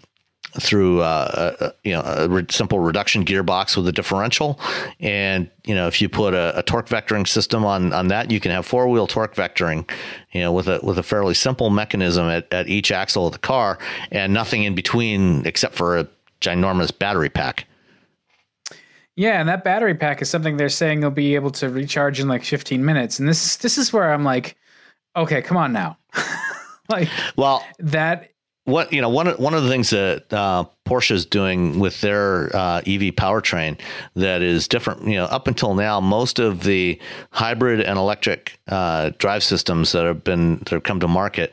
through 0.59 1.01
uh, 1.01 1.55
a, 1.61 1.73
you 1.85 1.93
know 1.93 2.03
a 2.03 2.29
re- 2.29 2.47
simple 2.51 2.81
reduction 2.81 3.25
gearbox 3.25 3.77
with 3.77 3.87
a 3.87 3.93
differential, 3.93 4.59
and 4.99 5.51
you 5.65 5.75
know 5.75 5.87
if 5.87 6.01
you 6.01 6.09
put 6.09 6.35
a, 6.35 6.59
a, 6.59 6.63
torque 6.63 6.89
vectoring 6.89 7.27
system 7.27 7.65
on 7.65 7.93
on 7.93 8.09
that, 8.09 8.31
you 8.31 8.41
can 8.41 8.51
have 8.51 8.67
four 8.67 8.89
wheel 8.89 9.07
torque 9.07 9.35
vectoring, 9.35 9.89
you 10.33 10.41
know 10.41 10.53
with 10.53 10.69
a 10.69 10.81
with 10.83 10.99
a 10.99 11.03
fairly 11.03 11.35
simple 11.35 11.71
mechanism 11.71 12.27
at, 12.29 12.53
at 12.53 12.69
each 12.69 12.91
axle 12.91 13.27
of 13.27 13.33
the 13.33 13.39
car, 13.39 13.79
and 14.11 14.33
nothing 14.33 14.65
in 14.65 14.75
between 14.75 15.47
except 15.47 15.75
for 15.75 15.99
a 15.99 16.09
ginormous 16.41 16.97
battery 16.97 17.31
pack. 17.31 17.67
Yeah, 19.17 19.39
and 19.39 19.49
that 19.49 19.65
battery 19.65 19.95
pack 19.95 20.23
is 20.23 20.31
something 20.31 20.57
they're 20.57 20.69
saying 20.69 21.01
they'll 21.01 21.11
be 21.11 21.35
able 21.35 21.51
to 21.53 21.69
recharge 21.69 22.21
in 22.21 22.29
like 22.29 22.45
15 22.45 22.85
minutes, 22.85 23.19
and 23.19 23.29
this 23.29 23.57
this 23.57 23.79
is 23.79 23.93
where 23.93 24.13
I'm 24.13 24.25
like, 24.25 24.57
okay, 25.17 25.43
come 25.43 25.57
on 25.57 25.73
now. 25.73 25.99
like, 26.89 27.09
well, 27.37 27.65
that 27.79 28.30
what 28.71 28.93
you 28.93 29.01
know 29.01 29.09
one 29.09 29.29
one 29.29 29.55
of 29.55 29.63
the 29.63 29.69
things 29.69 29.91
that 29.91 30.33
uh, 30.33 30.65
Porsche 30.87 31.13
is 31.13 31.27
doing 31.27 31.79
with 31.79 32.01
their 32.01 32.55
uh, 32.55 32.79
EV 32.79 33.15
powertrain 33.15 33.79
that 34.17 34.43
is 34.43 34.69
different. 34.69 35.05
You 35.05 35.17
know, 35.17 35.25
up 35.25 35.47
until 35.47 35.75
now, 35.75 36.01
most 36.01 36.39
of 36.39 36.63
the 36.63 36.99
hybrid 37.31 37.81
and 37.81 37.99
electric 37.99 38.59
uh, 38.69 39.11
drive 39.19 39.43
systems 39.43 39.93
that 39.93 40.05
have 40.05 40.25
been 40.25 40.59
that 40.59 40.71
have 40.71 40.83
come 40.83 41.01
to 41.01 41.09
market 41.09 41.53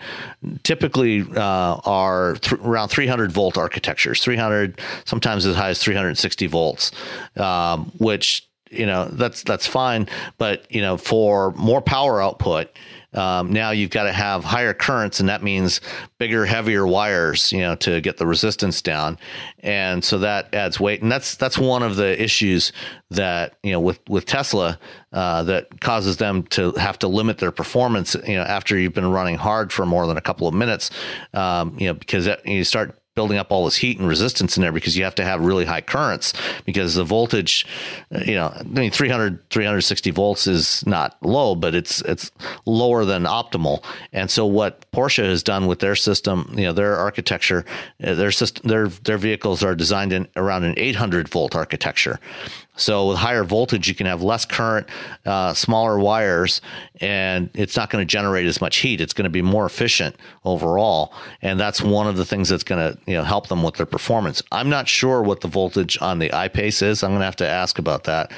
typically 0.63 1.25
uh, 1.35 1.79
are 1.85 2.35
th- 2.35 2.61
around 2.61 2.89
300 2.89 3.31
volt 3.31 3.57
architectures, 3.57 4.23
300 4.23 4.79
sometimes 5.05 5.45
as 5.45 5.55
high 5.55 5.69
as 5.69 5.81
360 5.81 6.47
volts, 6.47 6.91
um, 7.37 7.91
which 7.97 8.47
you 8.69 8.85
know 8.85 9.05
that's 9.05 9.43
that's 9.43 9.67
fine, 9.67 10.07
but 10.37 10.65
you 10.73 10.81
know 10.81 10.97
for 10.97 11.51
more 11.51 11.81
power 11.81 12.21
output 12.21 12.69
um, 13.13 13.51
now 13.53 13.71
you've 13.71 13.89
got 13.89 14.03
to 14.03 14.11
have 14.11 14.43
higher 14.43 14.73
currents, 14.73 15.19
and 15.19 15.29
that 15.29 15.41
means 15.41 15.81
bigger, 16.17 16.45
heavier 16.45 16.85
wires, 16.85 17.51
you 17.51 17.59
know, 17.59 17.75
to 17.75 18.01
get 18.01 18.17
the 18.17 18.27
resistance 18.27 18.81
down, 18.81 19.17
and 19.59 20.03
so 20.03 20.19
that 20.19 20.53
adds 20.53 20.79
weight, 20.79 21.01
and 21.01 21.11
that's 21.11 21.35
that's 21.35 21.57
one 21.57 21.83
of 21.83 21.95
the 21.95 22.21
issues 22.21 22.73
that 23.09 23.57
you 23.63 23.71
know 23.71 23.79
with 23.79 23.99
with 24.09 24.25
Tesla 24.25 24.77
uh, 25.13 25.43
that 25.43 25.79
causes 25.79 26.17
them 26.17 26.43
to 26.43 26.73
have 26.73 26.99
to 26.99 27.07
limit 27.07 27.37
their 27.37 27.51
performance, 27.51 28.15
you 28.27 28.35
know, 28.35 28.43
after 28.43 28.77
you've 28.77 28.93
been 28.93 29.09
running 29.09 29.35
hard 29.35 29.71
for 29.71 29.85
more 29.85 30.05
than 30.05 30.17
a 30.17 30.21
couple 30.21 30.47
of 30.47 30.53
minutes, 30.53 30.91
um, 31.33 31.75
you 31.79 31.87
know, 31.87 31.93
because 31.93 32.29
you 32.45 32.63
start 32.63 32.96
building 33.17 33.39
up 33.39 33.51
all 33.51 33.65
this 33.65 33.77
heat 33.77 33.97
and 33.97 34.07
resistance 34.07 34.57
in 34.57 34.61
there 34.61 34.71
because 34.71 34.95
you 34.95 35.03
have 35.03 35.15
to 35.15 35.23
have 35.23 35.43
really 35.43 35.65
high 35.65 35.81
currents 35.81 36.33
because 36.65 36.93
the 36.93 37.03
voltage, 37.03 37.65
you 38.11 38.35
know, 38.35 38.53
I 38.55 38.61
mean, 38.61 38.91
300, 38.91 39.49
360 39.49 40.11
volts 40.11 40.45
is 40.45 40.85
not 40.85 41.17
low, 41.23 41.55
but 41.55 41.73
it's, 41.73 42.01
it's 42.01 42.29
lower 42.67 43.05
than 43.05 43.23
optimal. 43.23 43.83
And 44.13 44.29
so 44.29 44.45
what 44.45 44.89
Porsche 44.91 45.23
has 45.23 45.41
done 45.41 45.65
with 45.65 45.79
their 45.79 45.95
system, 45.95 46.53
you 46.55 46.65
know, 46.65 46.73
their 46.73 46.95
architecture, 46.95 47.65
uh, 48.03 48.13
their 48.13 48.31
system, 48.31 48.69
their, 48.69 48.87
their 48.87 49.17
vehicles 49.17 49.63
are 49.63 49.73
designed 49.73 50.13
in 50.13 50.27
around 50.35 50.63
an 50.63 50.75
800 50.77 51.27
volt 51.27 51.55
architecture. 51.55 52.19
So 52.77 53.09
with 53.09 53.17
higher 53.17 53.43
voltage, 53.43 53.87
you 53.87 53.95
can 53.95 54.05
have 54.05 54.21
less 54.21 54.45
current, 54.45 54.87
uh, 55.25 55.53
smaller 55.53 55.99
wires, 55.99 56.61
and 57.01 57.49
it's 57.53 57.75
not 57.75 57.89
going 57.89 58.01
to 58.01 58.05
generate 58.05 58.45
as 58.45 58.61
much 58.61 58.77
heat. 58.77 59.01
It's 59.01 59.13
going 59.13 59.25
to 59.25 59.29
be 59.29 59.41
more 59.41 59.65
efficient 59.65 60.15
overall, 60.45 61.13
and 61.41 61.59
that's 61.59 61.81
one 61.81 62.07
of 62.07 62.17
the 62.17 62.25
things 62.25 62.49
that's 62.49 62.63
going 62.63 62.93
to 62.93 62.99
you 63.05 63.15
know 63.15 63.23
help 63.23 63.47
them 63.47 63.63
with 63.63 63.75
their 63.75 63.85
performance. 63.85 64.41
I'm 64.51 64.69
not 64.69 64.87
sure 64.87 65.21
what 65.21 65.41
the 65.41 65.47
voltage 65.47 65.97
on 66.01 66.19
the 66.19 66.33
I-Pace 66.33 66.81
is. 66.81 67.03
I'm 67.03 67.11
going 67.11 67.19
to 67.19 67.25
have 67.25 67.35
to 67.37 67.47
ask 67.47 67.79
about 67.79 68.05
that. 68.05 68.31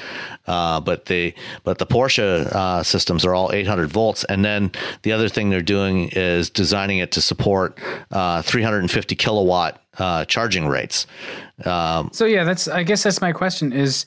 Uh, 0.46 0.80
but 0.80 1.06
the 1.06 1.34
but 1.64 1.78
the 1.78 1.86
Porsche 1.86 2.46
uh, 2.46 2.82
systems 2.82 3.24
are 3.24 3.34
all 3.34 3.52
800 3.52 3.88
volts, 3.88 4.24
and 4.24 4.44
then 4.44 4.72
the 5.02 5.12
other 5.12 5.28
thing 5.28 5.50
they're 5.50 5.62
doing 5.62 6.08
is 6.08 6.50
designing 6.50 6.98
it 6.98 7.12
to 7.12 7.20
support 7.20 7.78
uh, 8.10 8.42
350 8.42 9.14
kilowatt 9.14 9.80
uh, 9.98 10.24
charging 10.24 10.66
rates. 10.66 11.06
Um, 11.64 12.10
so 12.12 12.24
yeah, 12.24 12.44
that's 12.44 12.68
I 12.68 12.82
guess 12.82 13.02
that's 13.02 13.20
my 13.20 13.32
question 13.32 13.72
is 13.72 14.06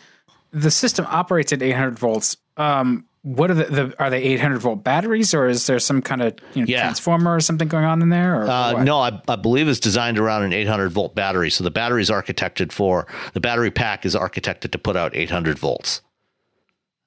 the 0.54 0.72
system 0.72 1.06
operates 1.10 1.52
at 1.52 1.62
800 1.62 2.00
volts. 2.00 2.38
Um, 2.58 3.06
what 3.24 3.50
are 3.50 3.54
the, 3.54 3.64
the, 3.64 3.96
are 4.00 4.10
they 4.10 4.22
800 4.22 4.60
volt 4.60 4.84
batteries 4.84 5.34
or 5.34 5.48
is 5.48 5.66
there 5.66 5.80
some 5.80 6.02
kind 6.02 6.22
of 6.22 6.36
you 6.54 6.62
know, 6.62 6.68
yeah. 6.68 6.82
transformer 6.82 7.34
or 7.34 7.40
something 7.40 7.68
going 7.68 7.86
on 7.86 8.02
in 8.02 8.10
there? 8.10 8.44
Uh, 8.44 8.84
no, 8.84 9.00
I, 9.00 9.22
I, 9.28 9.38
believe 9.38 9.68
it's 9.68 9.80
designed 9.80 10.20
around 10.20 10.44
an 10.44 10.54
800 10.54 10.90
volt 10.90 11.16
battery. 11.16 11.50
So 11.50 11.64
the 11.64 11.72
battery 11.72 12.02
is 12.02 12.10
architected 12.10 12.72
for 12.72 13.08
the 13.34 13.40
battery 13.40 13.72
pack 13.72 14.06
is 14.06 14.14
architected 14.14 14.72
to 14.72 14.78
put 14.78 14.96
out 14.96 15.16
800 15.16 15.58
volts. 15.58 16.02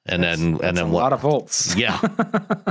And 0.06 0.22
that's, 0.22 0.40
then 0.40 0.58
and 0.62 0.76
then 0.76 0.86
a 0.86 0.88
what? 0.88 1.02
lot 1.02 1.12
of 1.12 1.20
volts. 1.20 1.74
Yeah, 1.76 2.00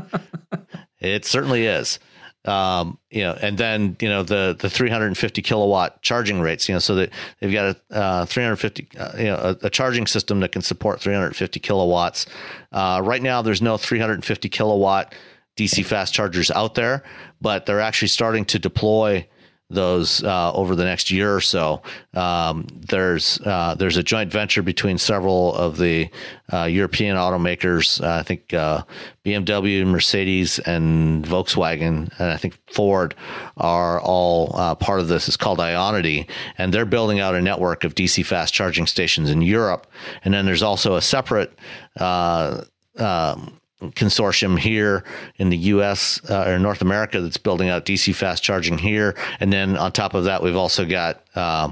it 0.99 1.25
certainly 1.25 1.65
is 1.65 1.99
um, 2.47 2.97
you 3.09 3.21
know, 3.21 3.37
and 3.41 3.57
then 3.57 3.97
you 3.99 4.09
know 4.09 4.23
the 4.23 4.55
the 4.59 4.69
350 4.69 5.41
kilowatt 5.41 6.01
charging 6.01 6.41
rates. 6.41 6.67
You 6.69 6.75
know, 6.75 6.79
so 6.79 6.95
that 6.95 7.11
they've 7.39 7.51
got 7.51 7.77
a 7.91 7.95
uh, 7.95 8.25
350, 8.25 8.87
uh, 8.97 9.11
you 9.17 9.23
know, 9.25 9.35
a, 9.35 9.67
a, 9.67 9.69
charging 9.69 10.07
system 10.07 10.39
that 10.41 10.51
can 10.51 10.61
support 10.61 11.01
350 11.01 11.59
kilowatts. 11.59 12.25
Uh, 12.71 13.01
right 13.03 13.21
now, 13.21 13.41
there's 13.41 13.61
no 13.61 13.77
350 13.77 14.49
kilowatt 14.49 15.13
DC 15.57 15.85
fast 15.85 16.13
chargers 16.13 16.51
out 16.51 16.75
there, 16.75 17.03
but 17.41 17.65
they're 17.65 17.79
actually 17.79 18.09
starting 18.09 18.45
to 18.45 18.59
deploy 18.59 19.27
those 19.75 20.23
uh, 20.23 20.51
over 20.53 20.75
the 20.75 20.83
next 20.83 21.11
year 21.11 21.35
or 21.35 21.41
so. 21.41 21.81
Um, 22.13 22.67
there's 22.73 23.39
uh, 23.41 23.75
there's 23.75 23.97
a 23.97 24.03
joint 24.03 24.31
venture 24.31 24.63
between 24.63 24.97
several 24.97 25.53
of 25.53 25.77
the 25.77 26.09
uh, 26.51 26.63
European 26.63 27.17
automakers. 27.17 28.01
Uh, 28.03 28.19
I 28.19 28.23
think 28.23 28.53
uh, 28.53 28.83
BMW, 29.23 29.85
Mercedes, 29.85 30.59
and 30.59 31.25
Volkswagen, 31.25 32.11
and 32.19 32.31
I 32.31 32.37
think 32.37 32.57
Ford 32.71 33.15
are 33.57 33.99
all 34.01 34.51
uh, 34.55 34.75
part 34.75 34.99
of 34.99 35.07
this. 35.07 35.27
It's 35.27 35.37
called 35.37 35.59
Ionity, 35.59 36.27
and 36.57 36.73
they're 36.73 36.85
building 36.85 37.19
out 37.19 37.35
a 37.35 37.41
network 37.41 37.83
of 37.83 37.95
DC 37.95 38.25
fast 38.25 38.53
charging 38.53 38.87
stations 38.87 39.29
in 39.29 39.41
Europe. 39.41 39.87
And 40.23 40.33
then 40.33 40.45
there's 40.45 40.63
also 40.63 40.95
a 40.95 41.01
separate. 41.01 41.57
Um, 41.97 43.59
consortium 43.81 44.57
here 44.57 45.03
in 45.37 45.49
the 45.49 45.57
U.S. 45.57 46.21
Uh, 46.29 46.45
or 46.47 46.59
North 46.59 46.81
America 46.81 47.19
that's 47.21 47.37
building 47.37 47.69
out 47.69 47.85
DC 47.85 48.13
fast 48.15 48.43
charging 48.43 48.77
here, 48.77 49.15
and 49.39 49.51
then 49.51 49.77
on 49.77 49.91
top 49.91 50.13
of 50.13 50.25
that, 50.25 50.41
we've 50.41 50.55
also 50.55 50.85
got 50.85 51.23
uh, 51.35 51.71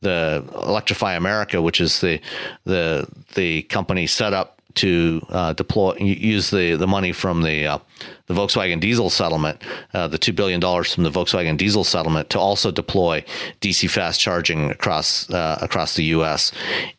the 0.00 0.44
Electrify 0.54 1.14
America, 1.14 1.60
which 1.60 1.80
is 1.80 2.00
the 2.00 2.20
the 2.64 3.06
the 3.34 3.62
company 3.62 4.06
set 4.06 4.32
up 4.32 4.60
to 4.74 5.20
uh, 5.30 5.52
deploy 5.52 5.94
use 5.96 6.50
the 6.50 6.76
the 6.76 6.86
money 6.86 7.12
from 7.12 7.42
the 7.42 7.66
uh, 7.66 7.78
the 8.30 8.40
Volkswagen 8.40 8.78
diesel 8.78 9.10
settlement, 9.10 9.60
uh, 9.92 10.06
the 10.06 10.16
two 10.16 10.32
billion 10.32 10.60
dollars 10.60 10.94
from 10.94 11.02
the 11.02 11.10
Volkswagen 11.10 11.56
diesel 11.56 11.82
settlement, 11.82 12.30
to 12.30 12.38
also 12.38 12.70
deploy 12.70 13.24
DC 13.60 13.90
fast 13.90 14.20
charging 14.20 14.70
across 14.70 15.28
uh, 15.30 15.58
across 15.60 15.96
the 15.96 16.04
U.S. 16.04 16.52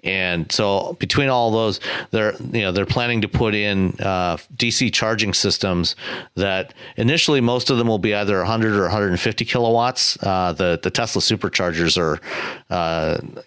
And 0.03 0.51
so 0.51 0.97
between 0.99 1.29
all 1.29 1.49
those, 1.51 1.79
they're 2.11 2.35
you 2.51 2.63
know 2.63 2.73
they're 2.73 2.85
planning 2.85 3.21
to 3.21 3.29
put 3.29 3.55
in 3.55 3.95
uh, 4.01 4.35
DC 4.57 4.91
charging 4.91 5.33
systems 5.33 5.95
that 6.35 6.73
initially 6.97 7.39
most 7.39 7.69
of 7.69 7.77
them 7.77 7.87
will 7.87 7.97
be 7.97 8.13
either 8.13 8.37
100 8.39 8.75
or 8.75 8.83
150 8.83 9.45
kilowatts. 9.45 10.21
Uh, 10.21 10.51
the 10.51 10.77
the 10.83 10.91
Tesla 10.91 11.21
superchargers 11.21 11.97
are 11.97 12.19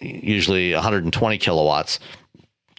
usually 0.01 0.73
120 0.73 1.37
kilowatts 1.37 1.99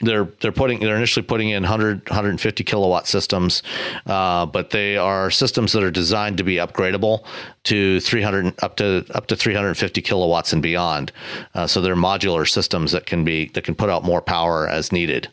they're 0.03 0.29
they're 0.41 0.53
putting 0.53 0.81
they're 0.81 0.97
initially 0.97 1.25
putting 1.25 1.49
in 1.49 1.63
100 1.63 2.09
150 2.11 2.65
kilowatt 2.65 3.07
systems 3.07 3.63
uh, 4.07 4.45
but 4.45 4.71
they 4.71 4.97
are 4.97 5.31
systems 5.31 5.73
that 5.73 5.83
are 5.83 5.91
designed 5.91 6.37
to 6.37 6.45
be 6.45 6.57
upgradable 6.57 7.25
to 7.65 7.99
300 8.01 8.55
up 8.63 8.77
to 8.77 9.07
up 9.15 9.27
to 9.29 9.37
350 9.37 10.03
kilowatts 10.03 10.53
and 10.53 10.63
beyond. 10.63 11.13
Uh, 11.55 11.67
so 11.67 11.81
they're 11.81 11.97
modular 11.97 12.49
systems 12.49 12.93
that 12.93 13.07
can 13.07 13.25
be 13.25 13.47
that 13.51 13.65
can 13.65 13.75
put 13.75 13.89
out 13.89 14.05
more 14.05 14.21
power 14.21 14.69
as 14.69 14.93
needed. 14.93 15.31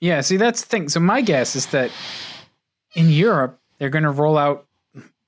Yeah 0.00 0.22
see 0.22 0.38
that's 0.38 0.62
the 0.62 0.68
thing. 0.68 0.88
So 0.88 1.00
my 1.00 1.20
guess 1.20 1.56
is 1.56 1.66
that 1.66 1.90
in 2.94 3.10
europe 3.10 3.60
they're 3.78 3.90
going 3.90 4.04
to 4.04 4.10
roll 4.10 4.38
out 4.38 4.66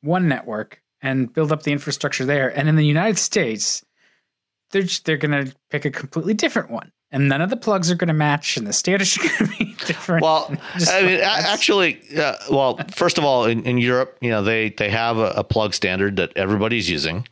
one 0.00 0.28
network 0.28 0.80
and 1.02 1.32
build 1.32 1.52
up 1.52 1.62
the 1.62 1.72
infrastructure 1.72 2.24
there. 2.24 2.48
And 2.48 2.70
in 2.70 2.76
the 2.76 2.86
united 2.86 3.18
states 3.18 3.84
they're 4.70 4.84
they're 5.04 5.18
going 5.18 5.46
to 5.46 5.54
pick 5.68 5.84
a 5.84 5.90
completely 5.90 6.32
different 6.32 6.70
one 6.70 6.90
and 7.10 7.28
none 7.28 7.40
of 7.40 7.50
the 7.50 7.56
plugs 7.56 7.90
are 7.90 7.94
going 7.94 8.08
to 8.08 8.14
match, 8.14 8.56
and 8.56 8.66
the 8.66 8.72
standards 8.72 9.16
are 9.16 9.22
going 9.38 9.50
to 9.50 9.58
be 9.58 9.74
different. 9.86 10.22
Well, 10.22 10.54
I 10.88 11.02
mean, 11.02 11.20
actually, 11.20 12.00
uh, 12.16 12.34
well, 12.50 12.78
first 12.94 13.18
of 13.18 13.24
all, 13.24 13.44
in, 13.44 13.64
in, 13.64 13.78
Europe, 13.78 14.18
you 14.20 14.30
know, 14.30 14.42
they 14.42 14.70
they 14.70 14.90
have 14.90 15.18
a, 15.18 15.30
a, 15.36 15.44
plug 15.44 15.74
standard 15.74 16.16
that 16.16 16.36
everybody's 16.36 16.90
using. 16.90 17.26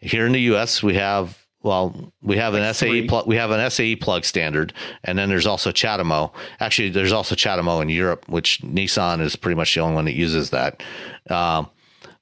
Here 0.00 0.26
in 0.26 0.32
the 0.32 0.40
U.S., 0.42 0.82
we 0.82 0.94
have 0.94 1.46
well, 1.66 2.12
we 2.22 2.36
have 2.36 2.54
like 2.54 2.62
an 2.62 2.74
SAE 2.74 3.08
plug. 3.08 3.26
We 3.26 3.36
have 3.36 3.50
an 3.50 3.70
SAE 3.70 3.96
plug 3.96 4.24
standard, 4.24 4.72
and 5.02 5.18
then 5.18 5.28
there's 5.28 5.46
also 5.46 5.72
CHAdeMO. 5.72 6.32
Actually, 6.60 6.90
there's 6.90 7.12
also 7.12 7.34
CHAdeMO 7.34 7.82
in 7.82 7.88
Europe, 7.88 8.28
which 8.28 8.60
Nissan 8.62 9.20
is 9.20 9.34
pretty 9.34 9.56
much 9.56 9.74
the 9.74 9.80
only 9.80 9.96
one 9.96 10.04
that 10.04 10.14
uses 10.14 10.50
that. 10.50 10.82
Um, 11.28 11.68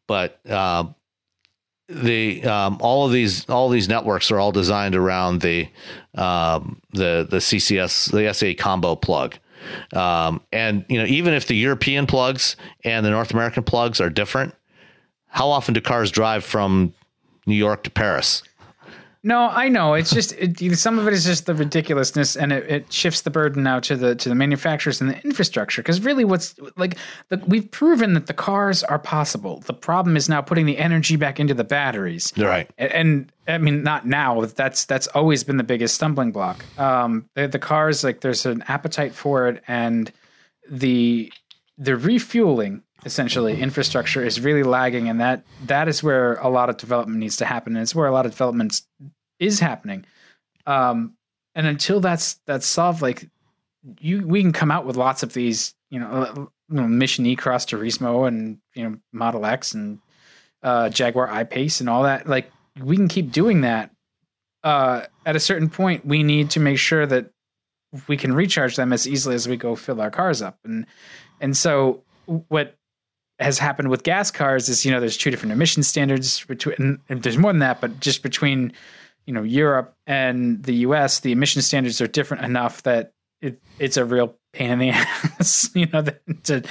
but 0.06 0.40
uh, 0.48 0.84
the 1.88 2.44
um, 2.44 2.78
all 2.80 3.06
of 3.06 3.12
these 3.12 3.48
all 3.48 3.66
of 3.66 3.72
these 3.72 3.88
networks 3.88 4.30
are 4.30 4.38
all 4.38 4.52
designed 4.52 4.94
around 4.94 5.40
the 5.40 5.68
um, 6.14 6.80
the 6.92 7.26
the 7.28 7.38
CCS 7.38 8.10
the 8.10 8.32
SAE 8.32 8.54
combo 8.54 8.96
plug. 8.96 9.36
Um, 9.94 10.42
and 10.52 10.84
you 10.88 10.98
know 10.98 11.06
even 11.06 11.34
if 11.34 11.46
the 11.46 11.54
European 11.54 12.06
plugs 12.06 12.56
and 12.84 13.04
the 13.04 13.10
North 13.10 13.32
American 13.32 13.62
plugs 13.62 14.00
are 14.00 14.10
different, 14.10 14.54
how 15.28 15.48
often 15.48 15.74
do 15.74 15.80
cars 15.80 16.10
drive 16.10 16.44
from 16.44 16.94
New 17.46 17.56
York 17.56 17.84
to 17.84 17.90
Paris? 17.90 18.42
No, 19.26 19.48
I 19.48 19.70
know. 19.70 19.94
It's 19.94 20.12
just 20.12 20.32
it, 20.32 20.76
some 20.76 20.98
of 20.98 21.08
it 21.08 21.14
is 21.14 21.24
just 21.24 21.46
the 21.46 21.54
ridiculousness, 21.54 22.36
and 22.36 22.52
it, 22.52 22.70
it, 22.70 22.92
shifts 22.92 23.22
the 23.22 23.30
burden 23.30 23.62
now 23.62 23.80
to 23.80 23.96
the 23.96 24.14
to 24.16 24.28
the 24.28 24.34
manufacturers 24.34 25.00
and 25.00 25.08
the 25.08 25.20
infrastructure. 25.24 25.80
Because 25.80 26.02
really, 26.02 26.26
what's 26.26 26.54
like 26.76 26.98
the, 27.30 27.38
we've 27.46 27.70
proven 27.70 28.12
that 28.12 28.26
the 28.26 28.34
cars 28.34 28.84
are 28.84 28.98
possible. 28.98 29.60
The 29.60 29.72
problem 29.72 30.18
is 30.18 30.28
now 30.28 30.42
putting 30.42 30.66
the 30.66 30.76
energy 30.76 31.16
back 31.16 31.40
into 31.40 31.54
the 31.54 31.64
batteries. 31.64 32.34
Right. 32.36 32.70
And, 32.76 32.92
and 32.92 33.32
I 33.48 33.56
mean, 33.56 33.82
not 33.82 34.06
now. 34.06 34.44
That's 34.44 34.84
that's 34.84 35.06
always 35.08 35.42
been 35.42 35.56
the 35.56 35.64
biggest 35.64 35.94
stumbling 35.94 36.30
block. 36.30 36.62
Um, 36.78 37.26
the, 37.34 37.48
the 37.48 37.58
cars 37.58 38.04
like 38.04 38.20
there's 38.20 38.44
an 38.44 38.62
appetite 38.68 39.14
for 39.14 39.48
it, 39.48 39.64
and 39.66 40.12
the 40.70 41.32
the 41.78 41.96
refueling 41.96 42.82
essentially 43.04 43.60
infrastructure 43.60 44.24
is 44.24 44.40
really 44.40 44.62
lagging 44.62 45.08
and 45.08 45.20
that 45.20 45.44
that 45.66 45.88
is 45.88 46.02
where 46.02 46.34
a 46.36 46.48
lot 46.48 46.70
of 46.70 46.76
development 46.76 47.18
needs 47.18 47.36
to 47.36 47.44
happen 47.44 47.76
and 47.76 47.82
it's 47.82 47.94
where 47.94 48.06
a 48.06 48.12
lot 48.12 48.26
of 48.26 48.32
development 48.32 48.80
is 49.38 49.60
happening. 49.60 50.04
Um 50.66 51.14
and 51.54 51.66
until 51.66 52.00
that's 52.00 52.40
that's 52.46 52.66
solved 52.66 53.02
like 53.02 53.28
you 54.00 54.26
we 54.26 54.40
can 54.40 54.52
come 54.52 54.70
out 54.70 54.86
with 54.86 54.96
lots 54.96 55.22
of 55.22 55.32
these 55.34 55.74
you 55.90 56.00
know, 56.00 56.08
uh, 56.08 56.34
you 56.34 56.48
know 56.80 56.88
mission 56.88 57.26
e-cross 57.26 57.66
turismo 57.66 58.26
and 58.26 58.58
you 58.74 58.88
know 58.88 58.96
model 59.12 59.44
x 59.44 59.74
and 59.74 59.98
uh 60.62 60.88
jaguar 60.88 61.28
i-pace 61.30 61.80
and 61.80 61.90
all 61.90 62.04
that 62.04 62.26
like 62.26 62.50
we 62.82 62.96
can 62.96 63.08
keep 63.08 63.30
doing 63.30 63.60
that. 63.60 63.90
Uh 64.62 65.02
at 65.26 65.36
a 65.36 65.40
certain 65.40 65.68
point 65.68 66.06
we 66.06 66.22
need 66.22 66.50
to 66.50 66.60
make 66.60 66.78
sure 66.78 67.04
that 67.06 67.30
we 68.08 68.16
can 68.16 68.32
recharge 68.32 68.76
them 68.76 68.92
as 68.92 69.06
easily 69.06 69.34
as 69.34 69.46
we 69.46 69.56
go 69.56 69.76
fill 69.76 70.00
our 70.00 70.10
cars 70.10 70.40
up 70.40 70.58
and 70.64 70.86
and 71.40 71.54
so 71.54 72.02
what 72.48 72.76
has 73.44 73.58
happened 73.58 73.90
with 73.90 74.02
gas 74.02 74.30
cars 74.30 74.68
is 74.68 74.84
you 74.84 74.90
know 74.90 75.00
there's 75.00 75.18
two 75.18 75.30
different 75.30 75.52
emission 75.52 75.82
standards 75.82 76.44
between 76.44 76.98
and 77.08 77.22
there's 77.22 77.38
more 77.38 77.52
than 77.52 77.60
that 77.60 77.80
but 77.80 78.00
just 78.00 78.22
between 78.22 78.72
you 79.26 79.34
know 79.34 79.42
Europe 79.42 79.94
and 80.06 80.62
the 80.64 80.74
US 80.86 81.20
the 81.20 81.30
emission 81.30 81.60
standards 81.62 82.00
are 82.00 82.06
different 82.06 82.44
enough 82.44 82.82
that 82.84 83.12
it, 83.42 83.60
it's 83.78 83.98
a 83.98 84.04
real 84.04 84.34
pain 84.54 84.70
in 84.70 84.78
the 84.78 84.90
ass 84.90 85.68
you 85.74 85.86
know 85.92 86.04
to 86.44 86.62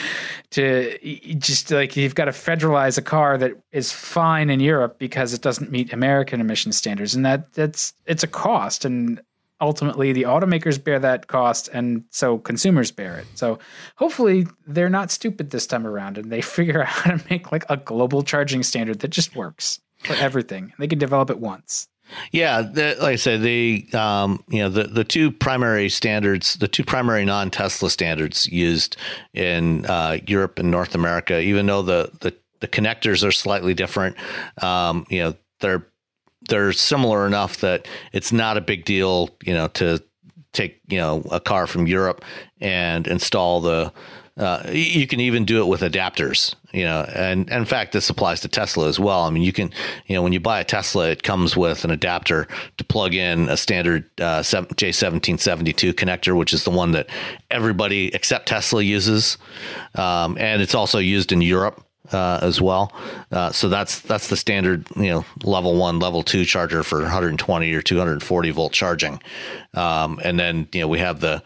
to 0.50 0.98
just 1.36 1.70
like 1.70 1.96
you've 1.96 2.16
got 2.16 2.26
to 2.26 2.32
federalize 2.32 2.98
a 2.98 3.02
car 3.02 3.38
that 3.38 3.52
is 3.72 3.92
fine 3.92 4.50
in 4.50 4.60
Europe 4.60 4.98
because 4.98 5.34
it 5.34 5.42
doesn't 5.42 5.72
meet 5.72 5.94
American 5.94 6.42
emission 6.42 6.72
standards 6.72 7.14
and 7.14 7.26
that 7.26 7.54
that's 7.54 7.94
it's 8.08 8.24
a 8.24 8.28
cost 8.28 8.84
and 8.84 9.22
ultimately 9.64 10.12
the 10.12 10.24
automakers 10.24 10.84
bear 10.84 11.00
that 11.00 11.28
cost 11.28 11.70
and 11.72 12.04
so 12.10 12.38
consumers 12.38 12.92
bear 12.92 13.18
it. 13.18 13.28
So 13.36 13.60
hopefully 13.96 14.46
they're 14.68 14.90
not 14.90 15.10
stupid 15.10 15.52
this 15.52 15.66
time 15.66 15.88
around 15.88 16.18
and 16.18 16.30
they 16.30 16.42
figure 16.58 16.82
out 16.82 16.88
how 16.88 17.16
to 17.16 17.24
make 17.30 17.52
like 17.52 17.64
a 17.70 17.78
global 17.78 18.24
charging 18.24 18.62
standard 18.62 19.00
that 19.00 19.08
just 19.08 19.36
works 19.36 19.80
for 20.04 20.14
everything. 20.16 20.74
They 20.78 20.88
can 20.88 21.00
develop 21.00 21.30
it 21.30 21.40
once. 21.40 21.88
Yeah, 22.32 22.62
the, 22.62 22.98
like 23.00 23.14
I 23.14 23.16
said, 23.16 23.42
the 23.42 23.88
um, 23.94 24.44
you 24.50 24.60
know 24.60 24.68
the 24.68 24.84
the 24.84 25.06
two 25.06 25.32
primary 25.32 25.88
standards, 25.88 26.56
the 26.56 26.68
two 26.68 26.84
primary 26.84 27.24
non 27.24 27.50
Tesla 27.50 27.90
standards 27.90 28.46
used 28.48 28.98
in 29.34 29.86
uh, 29.86 30.18
Europe 30.28 30.60
and 30.60 30.70
North 30.70 30.96
America, 30.96 31.40
even 31.40 31.66
though 31.66 31.82
the 31.82 32.12
the, 32.20 32.36
the 32.60 32.68
connectors 32.68 33.26
are 33.26 33.32
slightly 33.32 33.74
different, 33.74 34.18
um, 34.62 35.06
you 35.10 35.20
know 35.24 35.34
they're 35.62 35.88
they're 36.50 36.74
similar 36.74 37.26
enough 37.26 37.58
that 37.58 37.88
it's 38.12 38.32
not 38.32 38.58
a 38.58 38.62
big 38.62 38.86
deal, 38.86 39.30
you 39.44 39.54
know, 39.54 39.68
to 39.70 40.04
take 40.52 40.80
you 40.88 41.00
know 41.00 41.24
a 41.32 41.40
car 41.40 41.68
from 41.68 41.88
Europe 41.88 42.24
and 42.62 43.08
install 43.08 43.62
the 43.62 43.92
uh, 44.36 44.64
you 44.72 45.06
can 45.06 45.20
even 45.20 45.46
do 45.46 45.62
it 45.62 45.68
with 45.68 45.82
adapters, 45.82 46.56
you 46.72 46.84
know, 46.84 47.06
and, 47.14 47.48
and, 47.52 47.60
in 47.60 47.66
fact, 47.66 47.92
this 47.92 48.10
applies 48.10 48.42
to 48.42 48.48
Tesla 48.48 48.88
as 48.88 49.00
well. 49.00 49.22
I 49.22 49.30
mean, 49.30 49.44
you 49.44 49.54
can, 49.54 49.72
you 50.08 50.16
know, 50.16 50.24
when 50.24 50.34
you 50.34 50.40
buy 50.40 50.60
a 50.60 50.64
Tesla, 50.64 51.10
it 51.10 51.22
comes 51.22 51.56
with 51.56 51.86
an 51.86 51.92
adapter 51.92 52.48
to 52.78 52.84
plug 52.84 53.14
in 53.14 53.48
a 53.48 53.56
standard 53.56 54.10
uh, 54.20 54.40
J1772 54.40 55.94
connector, 55.94 56.36
which 56.36 56.52
is 56.52 56.64
the 56.64 56.72
one 56.72 56.94
that 56.94 57.10
everybody 57.52 58.14
except 58.16 58.48
Tesla 58.48 58.82
uses, 58.82 59.38
um, 59.94 60.36
and 60.40 60.64
it's 60.64 60.74
also 60.74 60.98
used 60.98 61.32
in 61.32 61.42
Europe. 61.42 61.86
Uh, 62.12 62.38
as 62.42 62.60
well, 62.60 62.92
uh, 63.32 63.50
so 63.50 63.70
that's 63.70 64.02
that's 64.02 64.28
the 64.28 64.36
standard, 64.36 64.86
you 64.98 65.08
know, 65.08 65.26
level 65.46 65.78
one, 65.78 66.00
level 66.00 66.22
two 66.22 66.44
charger 66.44 66.84
for 66.84 67.00
120 67.00 67.74
or 67.74 67.82
240 67.82 68.50
volt 68.52 68.74
charging, 68.74 69.22
um, 69.74 70.20
and 70.22 70.38
then 70.38 70.68
you 70.74 70.82
know 70.82 70.88
we 70.90 71.00
have 71.00 71.22
the 71.22 71.42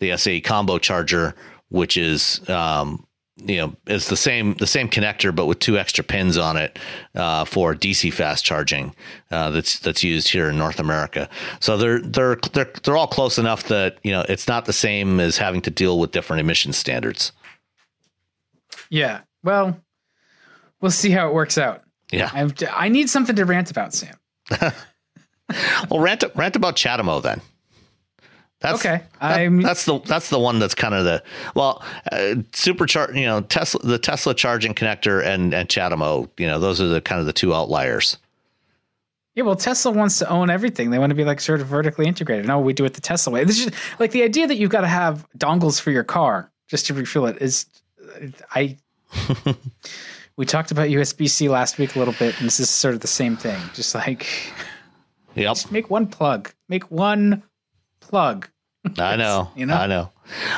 the 0.00 0.14
SAE 0.14 0.42
combo 0.42 0.78
charger, 0.78 1.34
which 1.70 1.96
is 1.96 2.46
um, 2.50 3.06
you 3.36 3.56
know 3.56 3.74
it's 3.86 4.08
the 4.08 4.16
same 4.16 4.54
the 4.54 4.66
same 4.66 4.88
connector 4.88 5.34
but 5.34 5.46
with 5.46 5.58
two 5.58 5.78
extra 5.78 6.04
pins 6.04 6.36
on 6.36 6.56
it 6.56 6.78
uh, 7.14 7.44
for 7.44 7.74
DC 7.74 8.12
fast 8.12 8.44
charging 8.44 8.94
uh, 9.30 9.50
that's 9.50 9.78
that's 9.78 10.02
used 10.02 10.28
here 10.28 10.50
in 10.50 10.58
North 10.58 10.78
America. 10.78 11.28
So 11.60 11.76
they're 11.76 12.00
they're 12.00 12.36
they're 12.52 12.70
they're 12.82 12.96
all 12.96 13.06
close 13.06 13.38
enough 13.38 13.64
that 13.64 13.98
you 14.02 14.12
know 14.12 14.24
it's 14.28 14.48
not 14.48 14.66
the 14.66 14.72
same 14.72 15.20
as 15.20 15.38
having 15.38 15.62
to 15.62 15.70
deal 15.70 15.98
with 15.98 16.12
different 16.12 16.40
emission 16.40 16.72
standards. 16.72 17.32
Yeah. 18.90 19.20
Well, 19.42 19.80
we'll 20.82 20.90
see 20.90 21.10
how 21.10 21.28
it 21.28 21.34
works 21.34 21.56
out. 21.56 21.82
Yeah. 22.10 22.30
I've, 22.34 22.52
I 22.70 22.90
need 22.90 23.08
something 23.08 23.34
to 23.36 23.46
rant 23.46 23.70
about, 23.70 23.94
Sam. 23.94 24.14
well, 24.60 26.00
rant 26.00 26.22
rant 26.34 26.56
about 26.56 26.76
CHAdeMO 26.76 27.22
then. 27.22 27.40
That's, 28.60 28.78
okay. 28.78 29.02
That, 29.20 29.60
that's 29.62 29.86
the 29.86 29.98
that's 30.00 30.28
the 30.28 30.38
one 30.38 30.60
that's 30.60 30.74
kind 30.74 30.94
of 30.94 31.04
the 31.04 31.22
well, 31.56 31.82
uh, 32.12 32.36
supercharge. 32.52 33.16
You 33.16 33.26
know, 33.26 33.40
Tesla 33.40 33.80
the 33.82 33.98
Tesla 33.98 34.34
charging 34.34 34.74
connector 34.74 35.24
and 35.24 35.52
and 35.54 35.68
CHAdeMO. 35.68 36.28
You 36.38 36.46
know, 36.46 36.60
those 36.60 36.80
are 36.80 36.86
the 36.86 37.00
kind 37.00 37.18
of 37.18 37.26
the 37.26 37.32
two 37.32 37.54
outliers. 37.54 38.18
Yeah, 39.34 39.44
well, 39.44 39.56
Tesla 39.56 39.90
wants 39.90 40.18
to 40.18 40.28
own 40.28 40.50
everything. 40.50 40.90
They 40.90 40.98
want 40.98 41.10
to 41.10 41.16
be 41.16 41.24
like 41.24 41.40
sort 41.40 41.62
of 41.62 41.66
vertically 41.66 42.06
integrated. 42.06 42.46
No, 42.46 42.60
we 42.60 42.74
do 42.74 42.84
it 42.84 42.94
the 42.94 43.00
Tesla 43.00 43.32
way. 43.32 43.44
This 43.44 43.66
is 43.66 43.72
like 43.98 44.10
the 44.10 44.22
idea 44.22 44.46
that 44.46 44.56
you've 44.56 44.70
got 44.70 44.82
to 44.82 44.88
have 44.88 45.26
dongles 45.38 45.80
for 45.80 45.90
your 45.90 46.04
car 46.04 46.50
just 46.68 46.86
to 46.86 46.94
refuel 46.94 47.26
it 47.26 47.40
is, 47.40 47.66
I. 48.54 48.76
we 50.36 50.46
talked 50.46 50.70
about 50.70 50.88
USB 50.88 51.28
C 51.28 51.48
last 51.48 51.78
week 51.78 51.96
a 51.96 51.98
little 51.98 52.14
bit, 52.14 52.38
and 52.38 52.46
this 52.46 52.60
is 52.60 52.70
sort 52.70 52.94
of 52.94 53.00
the 53.00 53.06
same 53.06 53.36
thing. 53.36 53.60
Just 53.74 53.94
like, 53.94 54.26
yep, 55.34 55.54
just 55.54 55.72
make 55.72 55.90
one 55.90 56.06
plug, 56.06 56.52
make 56.68 56.90
one 56.90 57.42
plug. 58.00 58.48
I 58.98 59.16
know. 59.16 59.50
you 59.54 59.66
know. 59.66 59.74
I 59.74 59.86
know. 59.86 60.10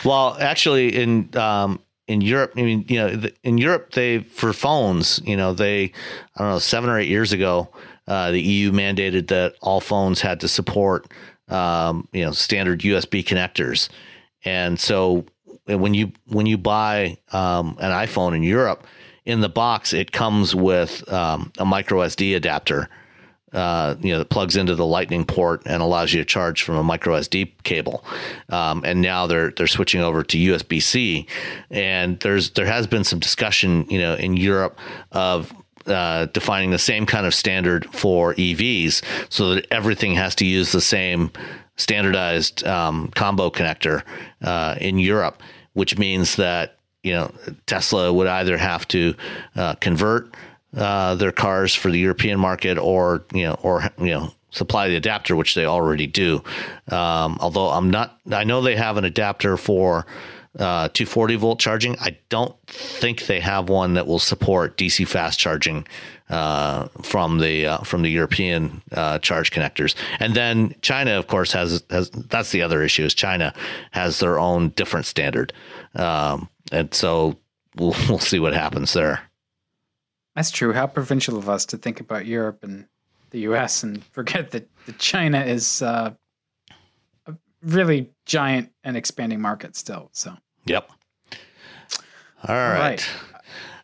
Well, 0.05 0.36
actually, 0.40 0.94
in 0.94 1.36
um, 1.36 1.80
in 2.06 2.20
Europe, 2.20 2.52
I 2.56 2.62
mean, 2.62 2.84
you 2.88 2.98
know, 2.98 3.22
in 3.42 3.59
Europe, 3.59 3.92
they 3.92 4.20
for 4.20 4.52
phones, 4.52 5.20
you 5.24 5.36
know, 5.36 5.52
they 5.52 5.92
I 6.36 6.38
don't 6.38 6.51
know, 6.51 6.59
seven 6.59 6.90
or 6.90 6.98
eight 6.98 7.09
years 7.09 7.32
ago, 7.32 7.68
uh, 8.06 8.30
the 8.30 8.40
EU 8.40 8.72
mandated 8.72 9.28
that 9.28 9.55
all 9.60 9.80
phones 9.80 10.20
had 10.20 10.40
to 10.40 10.48
support, 10.48 11.12
um, 11.48 12.09
you 12.12 12.24
know, 12.24 12.32
standard 12.32 12.80
USB 12.80 13.24
connectors, 13.24 13.88
and 14.44 14.78
so 14.78 15.24
when 15.66 15.94
you 15.94 16.12
when 16.28 16.46
you 16.46 16.59
buy 16.59 17.16
um, 17.32 17.76
an 17.80 17.90
iPhone 17.90 18.36
in 18.36 18.42
Europe, 18.42 18.86
in 19.24 19.40
the 19.40 19.48
box 19.48 19.92
it 19.92 20.12
comes 20.12 20.55
with 20.55 21.10
um, 21.12 21.52
a 21.59 21.64
micro 21.64 22.01
USB 22.01 22.36
adapter 22.36 22.88
uh, 23.55 23.94
you 24.01 24.12
know, 24.12 24.18
that 24.18 24.30
plugs 24.30 24.56
into 24.56 24.74
the 24.74 24.84
Lightning 24.84 25.24
port 25.24 25.62
and 25.64 25.80
allows 25.80 26.12
you 26.12 26.20
to 26.20 26.24
charge 26.24 26.62
from 26.64 26.74
a 26.74 26.82
micro 26.82 27.14
USB 27.14 27.52
cable. 27.62 28.05
Um, 28.48 28.82
and 28.84 29.01
now 29.01 29.28
they're 29.28 29.52
they're 29.52 29.68
switching 29.68 30.01
over 30.01 30.24
to 30.24 30.36
USB 30.36 30.82
C. 30.82 31.26
And 31.70 32.18
there's 32.20 32.51
there 32.51 32.66
has 32.66 32.88
been 32.88 33.05
some 33.05 33.20
discussion, 33.20 33.86
you 33.88 33.98
know, 33.98 34.14
in 34.16 34.36
Europe 34.36 34.78
of 35.12 35.55
uh, 35.86 36.26
defining 36.26 36.72
the 36.72 36.78
same 36.78 37.06
kind 37.06 37.26
of 37.26 37.34
standard 37.34 37.86
for 37.94 38.34
EVs, 38.34 39.02
so 39.28 39.55
that 39.55 39.66
everything 39.70 40.14
has 40.14 40.34
to 40.36 40.44
use 40.44 40.72
the 40.72 40.80
same 40.80 41.30
standardized 41.76 42.64
um, 42.66 43.09
combo 43.14 43.51
connector 43.51 44.02
uh, 44.42 44.74
in 44.80 44.98
Europe, 44.98 45.40
which 45.74 45.96
means 45.96 46.36
that 46.36 46.78
you 47.05 47.12
know 47.12 47.32
Tesla 47.66 48.12
would 48.12 48.26
either 48.26 48.56
have 48.56 48.89
to 48.89 49.14
uh, 49.55 49.74
convert 49.76 50.35
uh, 50.76 51.14
their 51.14 51.32
cars 51.32 51.74
for 51.74 51.90
the 51.90 51.98
European 51.98 52.40
market, 52.40 52.78
or 52.78 53.24
you 53.32 53.44
know, 53.44 53.59
or 53.62 53.85
you 53.98 54.06
know, 54.06 54.32
supply 54.51 54.89
the 54.89 54.97
adapter, 54.97 55.36
which 55.36 55.55
they 55.55 55.66
already 55.66 56.06
do. 56.06 56.43
Um, 56.89 57.39
although 57.40 57.68
I'm 57.68 57.90
not, 57.90 58.18
I 58.32 58.44
know 58.44 58.62
they 58.62 58.76
have 58.76 58.97
an 58.97 59.05
adapter 59.05 59.56
for 59.56 60.06
uh, 60.59 60.89
240 60.89 61.36
volt 61.36 61.59
charging. 61.59 61.98
I 61.98 62.16
don't 62.28 62.56
think 62.66 63.26
they 63.26 63.40
have 63.40 63.68
one 63.68 63.94
that 63.94 64.06
will 64.06 64.18
support 64.18 64.76
DC 64.76 65.06
fast 65.06 65.39
charging 65.39 65.86
uh, 66.31 66.89
from 67.02 67.39
the 67.39 67.66
uh, 67.66 67.78
from 67.78 68.02
the 68.02 68.10
European 68.10 68.82
uh, 68.93 69.18
charge 69.18 69.51
connectors. 69.51 69.94
And 70.20 70.35
then 70.35 70.74
China, 70.81 71.18
of 71.18 71.26
course, 71.26 71.52
has 71.52 71.82
has 71.90 72.10
that's 72.10 72.51
the 72.51 72.62
other 72.62 72.82
issue 72.82 73.05
is 73.05 73.14
China 73.14 73.52
has 73.90 74.20
their 74.20 74.39
own 74.39 74.70
different 74.70 75.06
standard, 75.06 75.52
um, 75.94 76.48
and 76.73 76.93
so 76.95 77.39
we'll 77.77 77.95
we'll 78.09 78.19
see 78.19 78.39
what 78.39 78.55
happens 78.55 78.93
there. 78.93 79.20
That's 80.35 80.51
true. 80.51 80.73
How 80.73 80.86
provincial 80.86 81.36
of 81.36 81.49
us 81.49 81.65
to 81.66 81.77
think 81.77 82.01
about 82.01 82.27
Europe 82.27 82.65
and 82.65 82.86
the 83.31 83.41
U.S. 83.41 83.82
and 83.82 84.05
forget 84.12 84.51
that, 84.51 84.69
that 84.86 84.99
China 84.99 85.41
is 85.41 85.82
uh, 85.82 86.12
a 87.27 87.35
really 87.62 88.11
giant 88.27 88.73
and 88.82 88.97
expanding 88.97 89.41
market 89.41 89.77
still. 89.77 90.11
So. 90.12 90.36
Yep. 90.66 90.91
All 92.47 92.55
right. 92.55 92.74
All 92.74 92.81
right. 92.81 93.11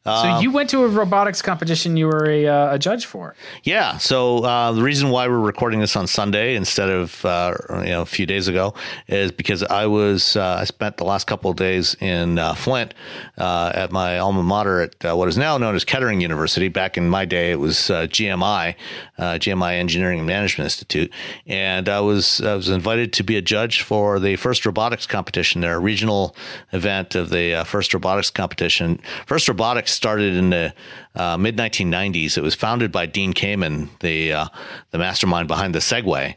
So 0.07 0.13
um, 0.13 0.43
you 0.43 0.51
went 0.51 0.71
to 0.71 0.83
a 0.85 0.89
robotics 0.89 1.43
competition 1.43 1.95
you 1.99 2.07
were 2.07 2.25
a, 2.27 2.47
uh, 2.47 2.75
a 2.75 2.79
judge 2.79 3.05
for. 3.05 3.35
Yeah. 3.65 3.99
So 3.99 4.39
uh, 4.39 4.73
the 4.73 4.83
reason 4.83 5.11
why 5.11 5.29
we're 5.29 5.39
recording 5.39 5.81
this 5.81 5.95
on 5.95 6.07
Sunday 6.07 6.57
instead 6.57 6.89
of 6.89 7.23
uh, 7.23 7.55
you 7.71 7.91
know 7.91 8.01
a 8.01 8.07
few 8.07 8.25
days 8.25 8.49
ago 8.49 8.73
is 9.09 9.31
because 9.31 9.63
I 9.63 9.85
was 9.87 10.37
uh, 10.37 10.57
I 10.61 10.65
spent 10.65 10.97
the 10.97 11.05
last 11.05 11.27
couple 11.27 11.51
of 11.51 11.59
days 11.59 11.97
in 12.01 12.39
uh, 12.39 12.55
Flint 12.55 12.95
uh, 13.37 13.73
at 13.75 13.93
my 13.93 14.19
alma 14.19 14.43
mater 14.43 14.81
at 14.81 15.17
what 15.17 15.29
is 15.29 15.37
now 15.37 15.59
known 15.59 15.75
as 15.75 15.85
Kettering 15.85 16.23
University. 16.23 16.69
Back 16.69 16.97
in 16.97 17.07
my 17.11 17.27
day, 17.27 17.51
it 17.51 17.61
was 17.61 17.77
GMI, 17.77 18.77
GMI 19.19 19.73
Engineering 19.75 20.21
and 20.21 20.27
Management 20.27 20.65
Institute, 20.65 21.13
and 21.47 21.91
I 21.91 22.01
was 22.01 22.41
I 22.41 22.55
was 22.55 22.71
invited 22.71 23.13
to 23.15 23.23
be 23.23 23.37
a 23.37 23.43
judge 23.43 23.83
for 23.83 24.19
the 24.19 24.37
first 24.37 24.65
robotics 24.65 25.07
competition, 25.07 25.61
their 25.61 25.79
regional 25.79 26.35
event 26.73 27.15
of 27.15 27.29
the 27.29 27.65
first 27.67 27.93
robotics 27.93 28.31
competition. 28.31 28.99
First 29.27 29.47
robotics 29.47 29.90
started 29.91 30.35
in 30.35 30.51
the 30.51 30.75
uh, 31.15 31.37
mid 31.37 31.57
1990s. 31.57 32.37
It 32.37 32.43
was 32.43 32.55
founded 32.55 32.93
by 32.93 33.07
Dean 33.07 33.33
Kamen, 33.33 33.89
the 34.01 34.33
uh, 34.33 34.47
the 34.91 34.99
mastermind 34.99 35.49
behind 35.49 35.75
the 35.75 35.81
Segway, 35.81 36.37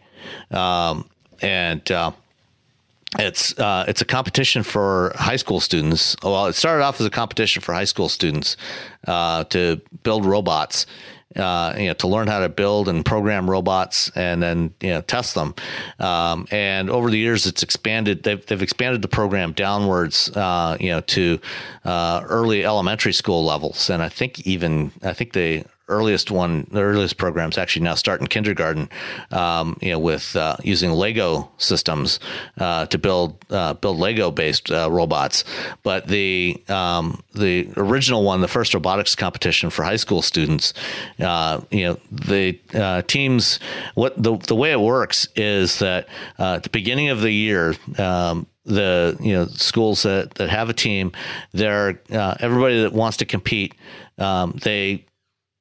um, 0.51 1.09
and 1.41 1.89
uh, 1.91 2.11
it's 3.19 3.57
uh, 3.59 3.85
it's 3.87 4.01
a 4.01 4.05
competition 4.05 4.63
for 4.63 5.13
high 5.15 5.35
school 5.35 5.59
students. 5.59 6.15
Well, 6.23 6.47
it 6.47 6.53
started 6.53 6.83
off 6.83 6.99
as 6.99 7.05
a 7.05 7.11
competition 7.11 7.61
for 7.61 7.73
high 7.73 7.83
school 7.83 8.09
students 8.09 8.57
uh, 9.07 9.43
to 9.45 9.81
build 10.03 10.25
robots, 10.25 10.85
uh, 11.35 11.73
you 11.77 11.87
know, 11.87 11.93
to 11.93 12.07
learn 12.07 12.27
how 12.27 12.39
to 12.39 12.49
build 12.49 12.87
and 12.87 13.05
program 13.05 13.49
robots 13.49 14.11
and 14.15 14.41
then 14.41 14.73
you 14.81 14.89
know 14.89 15.01
test 15.01 15.35
them. 15.35 15.55
Um, 15.99 16.47
and 16.51 16.89
over 16.89 17.09
the 17.09 17.17
years, 17.17 17.45
it's 17.45 17.63
expanded. 17.63 18.23
They've 18.23 18.45
they've 18.45 18.61
expanded 18.61 19.01
the 19.01 19.07
program 19.07 19.53
downwards, 19.53 20.29
uh, 20.35 20.77
you 20.79 20.89
know, 20.89 21.01
to 21.01 21.39
uh, 21.85 22.23
early 22.25 22.65
elementary 22.65 23.13
school 23.13 23.43
levels, 23.43 23.89
and 23.89 24.01
I 24.01 24.09
think 24.09 24.45
even 24.45 24.91
I 25.03 25.13
think 25.13 25.33
they 25.33 25.65
earliest 25.87 26.31
one, 26.31 26.67
the 26.71 26.81
earliest 26.81 27.17
programs 27.17 27.57
actually 27.57 27.83
now 27.83 27.95
start 27.95 28.21
in 28.21 28.27
kindergarten, 28.27 28.89
um, 29.31 29.77
you 29.81 29.91
know, 29.91 29.99
with 29.99 30.35
uh, 30.35 30.55
using 30.63 30.91
Lego 30.91 31.51
systems 31.57 32.19
uh, 32.57 32.85
to 32.87 32.97
build 32.97 33.35
uh, 33.49 33.73
build 33.73 33.97
Lego 33.97 34.31
based 34.31 34.71
uh, 34.71 34.89
robots. 34.89 35.43
But 35.83 36.07
the 36.07 36.61
um, 36.69 37.21
the 37.33 37.69
original 37.75 38.23
one, 38.23 38.41
the 38.41 38.47
first 38.47 38.73
robotics 38.73 39.15
competition 39.15 39.69
for 39.69 39.83
high 39.83 39.97
school 39.97 40.21
students, 40.21 40.73
uh, 41.19 41.61
you 41.69 41.85
know, 41.85 41.99
the 42.11 42.59
uh, 42.73 43.01
teams. 43.03 43.59
What 43.95 44.21
the 44.21 44.37
the 44.37 44.55
way 44.55 44.71
it 44.71 44.79
works 44.79 45.27
is 45.35 45.79
that 45.79 46.07
at 46.39 46.63
the 46.63 46.69
beginning 46.69 47.09
of 47.09 47.21
the 47.21 47.31
year. 47.31 47.75
Um, 47.97 48.47
the 48.65 49.17
you 49.19 49.33
know 49.33 49.45
schools 49.47 50.03
that, 50.03 50.35
that 50.35 50.47
have 50.47 50.69
a 50.69 50.73
team, 50.73 51.11
they're 51.51 51.99
everybody 52.09 52.83
that 52.83 52.93
wants 52.93 53.17
to 53.17 53.25
compete. 53.25 53.75
Um, 54.17 54.57
they 54.63 55.03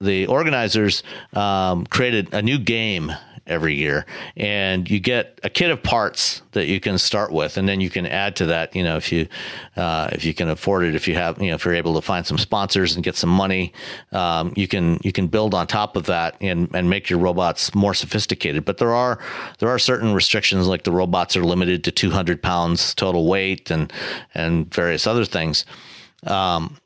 the 0.03 0.27
organizers 0.27 1.03
um, 1.33 1.87
created 1.87 2.33
a 2.35 2.43
new 2.43 2.59
game 2.59 3.13
every 3.47 3.75
year, 3.75 4.07
and 4.37 4.89
you 4.89 5.01
get 5.01 5.41
a 5.43 5.51
kit 5.51 5.71
of 5.71 5.83
parts 5.83 6.43
that 6.53 6.67
you 6.67 6.79
can 6.81 6.99
start 6.99 7.33
with, 7.33 7.57
and 7.57 7.69
then 7.69 7.81
you 7.81 7.91
can 7.91 8.07
add 8.07 8.37
to 8.37 8.47
that. 8.47 8.75
You 8.75 8.85
know, 8.85 8.97
if 8.97 9.11
you 9.13 9.29
uh, 9.77 10.09
if 10.13 10.25
you 10.25 10.35
can 10.35 10.49
afford 10.49 10.85
it, 10.85 10.95
if 10.95 11.09
you 11.09 11.15
have, 11.15 11.41
you 11.41 11.49
know, 11.49 11.55
if 11.55 11.65
you're 11.65 11.75
able 11.75 11.95
to 11.95 12.03
find 12.03 12.27
some 12.27 12.39
sponsors 12.39 12.95
and 12.95 13.05
get 13.05 13.17
some 13.17 13.31
money, 13.31 13.73
um, 14.13 14.53
you 14.57 14.69
can 14.69 14.99
you 15.03 15.13
can 15.13 15.27
build 15.27 15.55
on 15.55 15.67
top 15.67 15.97
of 15.97 16.07
that 16.07 16.37
and 16.41 16.69
and 16.75 16.89
make 16.89 17.11
your 17.11 17.19
robots 17.19 17.75
more 17.75 17.95
sophisticated. 17.95 18.65
But 18.65 18.79
there 18.79 18.95
are 18.95 19.19
there 19.59 19.69
are 19.69 19.79
certain 19.79 20.15
restrictions, 20.15 20.67
like 20.67 20.85
the 20.85 20.93
robots 20.93 21.37
are 21.37 21.45
limited 21.45 21.85
to 21.85 21.93
200 21.93 22.43
pounds 22.43 22.95
total 22.95 23.27
weight 23.27 23.71
and 23.71 23.93
and 24.35 24.73
various 24.73 25.07
other 25.07 25.25
things. 25.25 25.65
Um, 26.25 26.77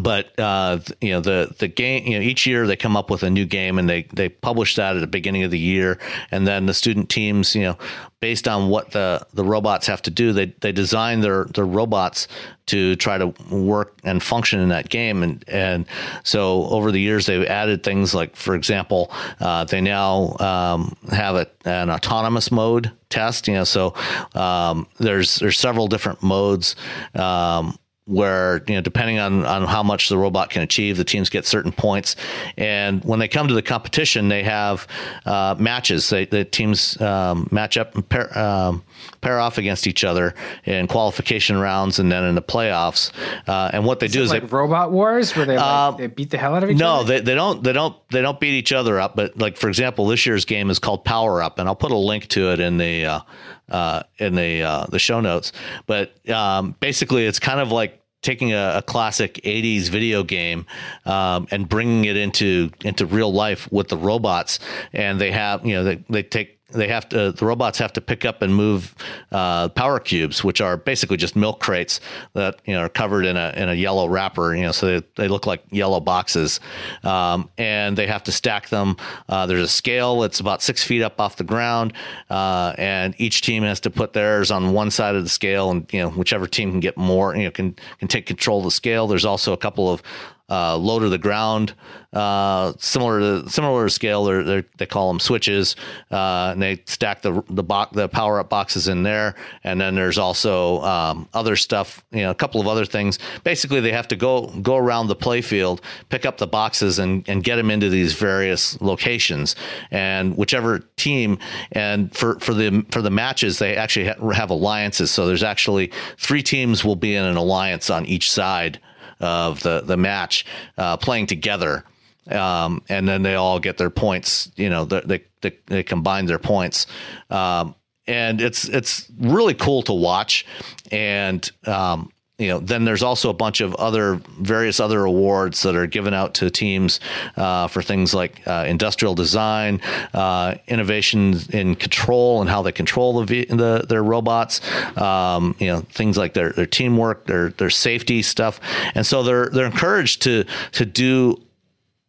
but 0.00 0.38
uh, 0.38 0.78
you 1.00 1.10
know 1.10 1.20
the 1.20 1.54
the 1.58 1.68
game 1.68 2.06
you 2.06 2.18
know 2.18 2.24
each 2.24 2.46
year 2.46 2.66
they 2.66 2.76
come 2.76 2.96
up 2.96 3.10
with 3.10 3.22
a 3.22 3.30
new 3.30 3.44
game 3.44 3.78
and 3.78 3.88
they 3.88 4.04
they 4.14 4.28
publish 4.28 4.76
that 4.76 4.96
at 4.96 5.00
the 5.00 5.06
beginning 5.06 5.42
of 5.42 5.50
the 5.50 5.58
year. 5.58 5.98
And 6.30 6.46
then 6.46 6.66
the 6.66 6.72
student 6.72 7.10
teams 7.10 7.54
you 7.54 7.62
know 7.62 7.78
based 8.20 8.48
on 8.48 8.70
what 8.70 8.92
the 8.92 9.26
the 9.34 9.44
robots 9.44 9.86
have 9.86 10.00
to 10.02 10.10
do 10.10 10.32
they 10.32 10.46
they 10.60 10.72
design 10.72 11.20
their 11.20 11.44
their 11.46 11.66
robots 11.66 12.26
to 12.64 12.96
try 12.96 13.18
to 13.18 13.34
work 13.50 13.98
and 14.04 14.22
function 14.22 14.60
in 14.60 14.70
that 14.70 14.88
game. 14.88 15.22
And 15.22 15.44
and 15.46 15.86
so 16.24 16.64
over 16.68 16.90
the 16.90 17.00
years 17.00 17.26
they've 17.26 17.44
added 17.44 17.82
things 17.82 18.14
like 18.14 18.34
for 18.34 18.54
example 18.54 19.10
uh, 19.40 19.64
they 19.64 19.82
now 19.82 20.36
um, 20.38 20.96
have 21.10 21.34
a, 21.34 21.46
an 21.66 21.90
autonomous 21.90 22.50
mode 22.50 22.90
test 23.10 23.46
you 23.46 23.52
know 23.52 23.64
so 23.64 23.94
um, 24.34 24.86
there's 24.98 25.36
there's 25.36 25.58
several 25.58 25.86
different 25.86 26.22
modes 26.22 26.76
um, 27.14 27.76
where 28.06 28.62
you 28.66 28.74
know 28.74 28.80
depending 28.80 29.18
on 29.18 29.44
on 29.44 29.64
how 29.64 29.82
much 29.82 30.08
the 30.08 30.18
robot 30.18 30.50
can 30.50 30.62
achieve 30.62 30.96
the 30.96 31.04
teams 31.04 31.30
get 31.30 31.46
certain 31.46 31.72
points. 31.72 32.16
And 32.56 33.04
when 33.04 33.18
they 33.18 33.28
come 33.28 33.48
to 33.48 33.54
the 33.54 33.62
competition 33.62 34.28
they 34.28 34.42
have 34.42 34.86
uh, 35.26 35.54
matches. 35.58 36.08
They, 36.10 36.26
the 36.26 36.44
teams 36.44 37.00
um, 37.00 37.48
match 37.50 37.76
up 37.76 37.94
and 37.94 38.08
pair, 38.08 38.36
um, 38.38 38.84
pair 39.20 39.38
off 39.38 39.58
against 39.58 39.86
each 39.86 40.04
other 40.04 40.34
in 40.64 40.86
qualification 40.86 41.58
rounds 41.58 41.98
and 41.98 42.10
then 42.10 42.24
in 42.24 42.34
the 42.34 42.42
playoffs. 42.42 43.12
Uh, 43.46 43.70
and 43.72 43.84
what 43.84 44.00
they 44.00 44.06
is 44.06 44.12
do 44.12 44.22
is 44.22 44.30
like 44.30 44.42
they 44.42 44.48
robot 44.48 44.92
wars 44.92 45.34
where 45.36 45.46
they, 45.46 45.56
like, 45.56 45.64
uh, 45.64 45.90
they 45.92 46.06
beat 46.06 46.30
the 46.30 46.38
hell 46.38 46.54
out 46.54 46.64
of 46.64 46.70
each 46.70 46.78
no, 46.78 47.00
other? 47.00 47.04
no 47.04 47.08
they, 47.08 47.20
they 47.20 47.34
don't 47.34 47.62
they 47.62 47.72
don't 47.72 48.08
they 48.10 48.22
don't 48.22 48.40
beat 48.40 48.54
each 48.54 48.72
other 48.72 49.00
up. 49.00 49.16
But 49.16 49.38
like 49.38 49.56
for 49.56 49.68
example, 49.68 50.06
this 50.06 50.26
year's 50.26 50.44
game 50.44 50.70
is 50.70 50.78
called 50.78 51.04
Power 51.04 51.42
Up, 51.42 51.58
and 51.58 51.68
I'll 51.68 51.76
put 51.76 51.92
a 51.92 51.96
link 51.96 52.28
to 52.28 52.52
it 52.52 52.60
in 52.60 52.78
the 52.78 53.22
uh, 53.70 54.02
in 54.18 54.34
the 54.34 54.62
uh, 54.62 54.86
the 54.86 54.98
show 54.98 55.20
notes. 55.20 55.52
But 55.86 56.28
um, 56.30 56.76
basically, 56.80 57.26
it's 57.26 57.38
kind 57.38 57.60
of 57.60 57.72
like 57.72 58.02
taking 58.22 58.52
a, 58.52 58.74
a 58.76 58.82
classic 58.82 59.34
80s 59.44 59.88
video 59.88 60.22
game 60.22 60.64
um, 61.04 61.48
and 61.50 61.68
bringing 61.68 62.04
it 62.04 62.16
into 62.16 62.70
into 62.84 63.04
real 63.04 63.32
life 63.32 63.70
with 63.72 63.88
the 63.88 63.96
robots 63.96 64.60
and 64.92 65.20
they 65.20 65.32
have 65.32 65.66
you 65.66 65.74
know 65.74 65.84
they, 65.84 65.96
they 66.08 66.22
take 66.22 66.60
they 66.72 66.88
have 66.88 67.08
to 67.10 67.32
the 67.32 67.44
robots 67.44 67.78
have 67.78 67.92
to 67.94 68.00
pick 68.00 68.24
up 68.24 68.42
and 68.42 68.54
move 68.54 68.94
uh, 69.30 69.68
power 69.70 69.98
cubes, 69.98 70.42
which 70.42 70.60
are 70.60 70.76
basically 70.76 71.16
just 71.16 71.36
milk 71.36 71.60
crates 71.60 72.00
that 72.34 72.60
you 72.64 72.74
know 72.74 72.80
are 72.80 72.88
covered 72.88 73.24
in 73.24 73.36
a 73.36 73.52
in 73.56 73.68
a 73.68 73.74
yellow 73.74 74.08
wrapper. 74.08 74.54
You 74.54 74.62
know, 74.62 74.72
so 74.72 75.00
they, 75.00 75.06
they 75.16 75.28
look 75.28 75.46
like 75.46 75.62
yellow 75.70 76.00
boxes, 76.00 76.60
um, 77.04 77.50
and 77.58 77.96
they 77.96 78.06
have 78.06 78.22
to 78.24 78.32
stack 78.32 78.68
them. 78.68 78.96
Uh, 79.28 79.46
there's 79.46 79.62
a 79.64 79.68
scale 79.68 80.20
that's 80.20 80.40
about 80.40 80.62
six 80.62 80.82
feet 80.84 81.02
up 81.02 81.20
off 81.20 81.36
the 81.36 81.44
ground, 81.44 81.92
uh, 82.30 82.74
and 82.78 83.14
each 83.18 83.42
team 83.42 83.62
has 83.62 83.80
to 83.80 83.90
put 83.90 84.12
theirs 84.12 84.50
on 84.50 84.72
one 84.72 84.90
side 84.90 85.14
of 85.14 85.22
the 85.22 85.30
scale, 85.30 85.70
and 85.70 85.86
you 85.92 86.00
know 86.00 86.10
whichever 86.10 86.46
team 86.46 86.70
can 86.70 86.80
get 86.80 86.96
more, 86.96 87.34
you 87.36 87.44
know, 87.44 87.50
can 87.50 87.76
can 87.98 88.08
take 88.08 88.26
control 88.26 88.58
of 88.58 88.64
the 88.64 88.70
scale. 88.70 89.06
There's 89.06 89.24
also 89.24 89.52
a 89.52 89.58
couple 89.58 89.90
of 89.90 90.02
uh, 90.48 90.76
low 90.76 90.98
to 90.98 91.08
the 91.08 91.18
ground, 91.18 91.74
uh, 92.12 92.74
similar 92.78 93.20
to 93.20 93.48
similar 93.48 93.86
to 93.86 93.90
scale. 93.90 94.24
They're, 94.24 94.64
they 94.76 94.86
call 94.86 95.08
them 95.08 95.18
switches, 95.18 95.76
uh, 96.10 96.50
and 96.52 96.60
they 96.60 96.82
stack 96.84 97.22
the 97.22 97.42
the, 97.48 97.62
box, 97.62 97.94
the 97.94 98.08
power 98.08 98.38
up 98.38 98.50
boxes 98.50 98.88
in 98.88 99.02
there. 99.02 99.34
And 99.64 99.80
then 99.80 99.94
there's 99.94 100.18
also 100.18 100.82
um, 100.82 101.28
other 101.32 101.56
stuff, 101.56 102.04
you 102.10 102.20
know, 102.20 102.30
a 102.30 102.34
couple 102.34 102.60
of 102.60 102.66
other 102.66 102.84
things. 102.84 103.18
Basically, 103.44 103.80
they 103.80 103.92
have 103.92 104.08
to 104.08 104.16
go 104.16 104.48
go 104.60 104.76
around 104.76 105.06
the 105.06 105.16
playfield, 105.16 105.80
pick 106.10 106.26
up 106.26 106.36
the 106.38 106.46
boxes, 106.46 106.98
and 106.98 107.26
and 107.28 107.42
get 107.42 107.56
them 107.56 107.70
into 107.70 107.88
these 107.88 108.12
various 108.12 108.78
locations. 108.82 109.56
And 109.90 110.36
whichever 110.36 110.80
team, 110.96 111.38
and 111.70 112.14
for 112.14 112.38
for 112.40 112.52
the 112.52 112.84
for 112.90 113.00
the 113.00 113.10
matches, 113.10 113.58
they 113.58 113.74
actually 113.74 114.08
ha- 114.08 114.30
have 114.32 114.50
alliances. 114.50 115.10
So 115.10 115.26
there's 115.26 115.42
actually 115.42 115.92
three 116.18 116.42
teams 116.42 116.84
will 116.84 116.96
be 116.96 117.14
in 117.14 117.24
an 117.24 117.36
alliance 117.36 117.88
on 117.88 118.04
each 118.04 118.30
side 118.30 118.80
of 119.22 119.62
the 119.62 119.80
the 119.80 119.96
match 119.96 120.44
uh, 120.76 120.96
playing 120.98 121.26
together. 121.26 121.84
Um, 122.30 122.82
and 122.88 123.08
then 123.08 123.22
they 123.22 123.34
all 123.34 123.58
get 123.58 123.78
their 123.78 123.90
points. 123.90 124.50
You 124.56 124.70
know, 124.70 124.84
they 124.84 125.24
they, 125.40 125.58
they 125.66 125.82
combine 125.82 126.26
their 126.26 126.38
points, 126.38 126.86
um, 127.30 127.74
and 128.06 128.40
it's 128.40 128.68
it's 128.68 129.10
really 129.18 129.54
cool 129.54 129.82
to 129.82 129.92
watch. 129.92 130.46
And 130.92 131.50
um, 131.66 132.12
you 132.42 132.48
know, 132.48 132.58
then 132.58 132.84
there's 132.84 133.04
also 133.04 133.30
a 133.30 133.34
bunch 133.34 133.60
of 133.60 133.72
other 133.76 134.16
various 134.40 134.80
other 134.80 135.04
awards 135.04 135.62
that 135.62 135.76
are 135.76 135.86
given 135.86 136.12
out 136.12 136.34
to 136.34 136.50
teams 136.50 136.98
uh, 137.36 137.68
for 137.68 137.82
things 137.82 138.12
like 138.12 138.46
uh, 138.48 138.64
industrial 138.66 139.14
design, 139.14 139.80
uh, 140.12 140.56
innovation 140.66 141.36
in 141.50 141.76
control 141.76 142.40
and 142.40 142.50
how 142.50 142.60
they 142.60 142.72
control 142.72 143.24
the, 143.24 143.44
the 143.44 143.86
their 143.88 144.02
robots. 144.02 144.60
Um, 144.98 145.54
you 145.60 145.68
know, 145.68 145.80
things 145.82 146.16
like 146.16 146.34
their 146.34 146.50
their 146.50 146.66
teamwork, 146.66 147.26
their 147.26 147.50
their 147.50 147.70
safety 147.70 148.22
stuff, 148.22 148.58
and 148.96 149.06
so 149.06 149.22
they're 149.22 149.48
they're 149.50 149.66
encouraged 149.66 150.22
to 150.22 150.44
to 150.72 150.84
do 150.84 151.40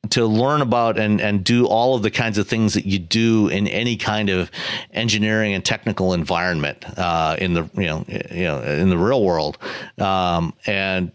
to 0.09 0.25
learn 0.25 0.61
about 0.61 0.99
and, 0.99 1.21
and 1.21 1.43
do 1.43 1.65
all 1.65 1.95
of 1.95 2.03
the 2.03 2.11
kinds 2.11 2.37
of 2.37 2.47
things 2.47 2.73
that 2.73 2.85
you 2.85 2.99
do 2.99 3.47
in 3.47 3.67
any 3.67 3.95
kind 3.95 4.29
of 4.29 4.51
engineering 4.91 5.53
and 5.53 5.63
technical 5.63 6.13
environment 6.13 6.83
uh, 6.97 7.35
in 7.39 7.53
the 7.53 7.69
you 7.75 7.85
know 7.85 8.05
you 8.09 8.43
know 8.43 8.61
in 8.61 8.89
the 8.89 8.97
real 8.97 9.23
world. 9.23 9.57
Um, 9.97 10.53
and 10.65 11.11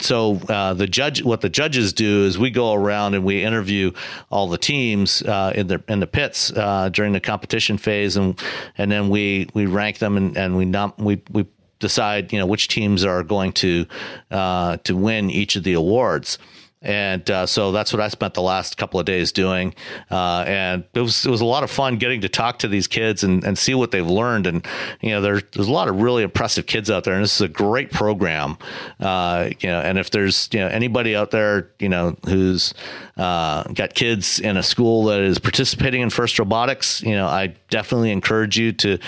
so 0.00 0.36
uh, 0.48 0.74
the 0.74 0.86
judge, 0.86 1.22
what 1.22 1.40
the 1.40 1.48
judges 1.48 1.92
do 1.92 2.24
is 2.24 2.38
we 2.38 2.50
go 2.50 2.72
around 2.72 3.14
and 3.14 3.24
we 3.24 3.44
interview 3.44 3.92
all 4.30 4.48
the 4.48 4.58
teams 4.58 5.22
uh, 5.22 5.52
in 5.54 5.68
the 5.68 5.82
in 5.88 6.00
the 6.00 6.06
pits 6.06 6.52
uh, 6.52 6.88
during 6.88 7.12
the 7.12 7.20
competition 7.20 7.78
phase, 7.78 8.16
and 8.16 8.40
and 8.76 8.90
then 8.90 9.08
we 9.08 9.48
we 9.54 9.66
rank 9.66 9.98
them 9.98 10.16
and, 10.16 10.36
and 10.36 10.56
we 10.56 10.64
nom- 10.64 10.94
we 10.98 11.22
we 11.30 11.46
decide 11.78 12.32
you 12.32 12.38
know 12.38 12.46
which 12.46 12.68
teams 12.68 13.04
are 13.04 13.22
going 13.22 13.52
to 13.52 13.86
uh, 14.30 14.76
to 14.78 14.96
win 14.96 15.30
each 15.30 15.54
of 15.56 15.62
the 15.62 15.74
awards 15.74 16.38
and 16.82 17.28
uh, 17.30 17.46
so 17.46 17.70
that's 17.70 17.92
what 17.92 18.02
I 18.02 18.08
spent 18.08 18.34
the 18.34 18.42
last 18.42 18.76
couple 18.76 18.98
of 18.98 19.06
days 19.06 19.30
doing. 19.30 19.74
Uh, 20.10 20.44
and 20.46 20.84
it 20.94 21.00
was 21.00 21.24
it 21.24 21.30
was 21.30 21.40
a 21.40 21.46
lot 21.46 21.62
of 21.62 21.70
fun 21.70 21.96
getting 21.96 22.20
to 22.22 22.28
talk 22.28 22.58
to 22.60 22.68
these 22.68 22.88
kids 22.88 23.22
and, 23.22 23.44
and 23.44 23.56
see 23.56 23.74
what 23.74 23.92
they've 23.92 24.06
learned. 24.06 24.46
And 24.46 24.66
you 25.00 25.10
know, 25.10 25.20
there's 25.20 25.42
there's 25.52 25.68
a 25.68 25.72
lot 25.72 25.88
of 25.88 26.00
really 26.00 26.24
impressive 26.24 26.66
kids 26.66 26.90
out 26.90 27.04
there, 27.04 27.14
and 27.14 27.22
this 27.22 27.36
is 27.36 27.40
a 27.40 27.48
great 27.48 27.92
program. 27.92 28.58
Uh, 28.98 29.50
you 29.60 29.68
know, 29.68 29.80
and 29.80 29.98
if 29.98 30.10
there's 30.10 30.48
you 30.52 30.60
know 30.60 30.68
anybody 30.68 31.14
out 31.14 31.30
there, 31.30 31.70
you 31.78 31.88
know, 31.88 32.16
who's 32.26 32.74
uh, 33.16 33.64
got 33.74 33.94
kids 33.94 34.40
in 34.40 34.56
a 34.56 34.62
school 34.62 35.04
that 35.04 35.20
is 35.20 35.38
participating 35.38 36.00
in 36.00 36.08
FIRST 36.08 36.38
Robotics, 36.38 37.02
you 37.02 37.12
know, 37.12 37.26
I 37.26 37.54
definitely 37.68 38.10
encourage 38.10 38.58
you 38.58 38.72
to 38.72 38.98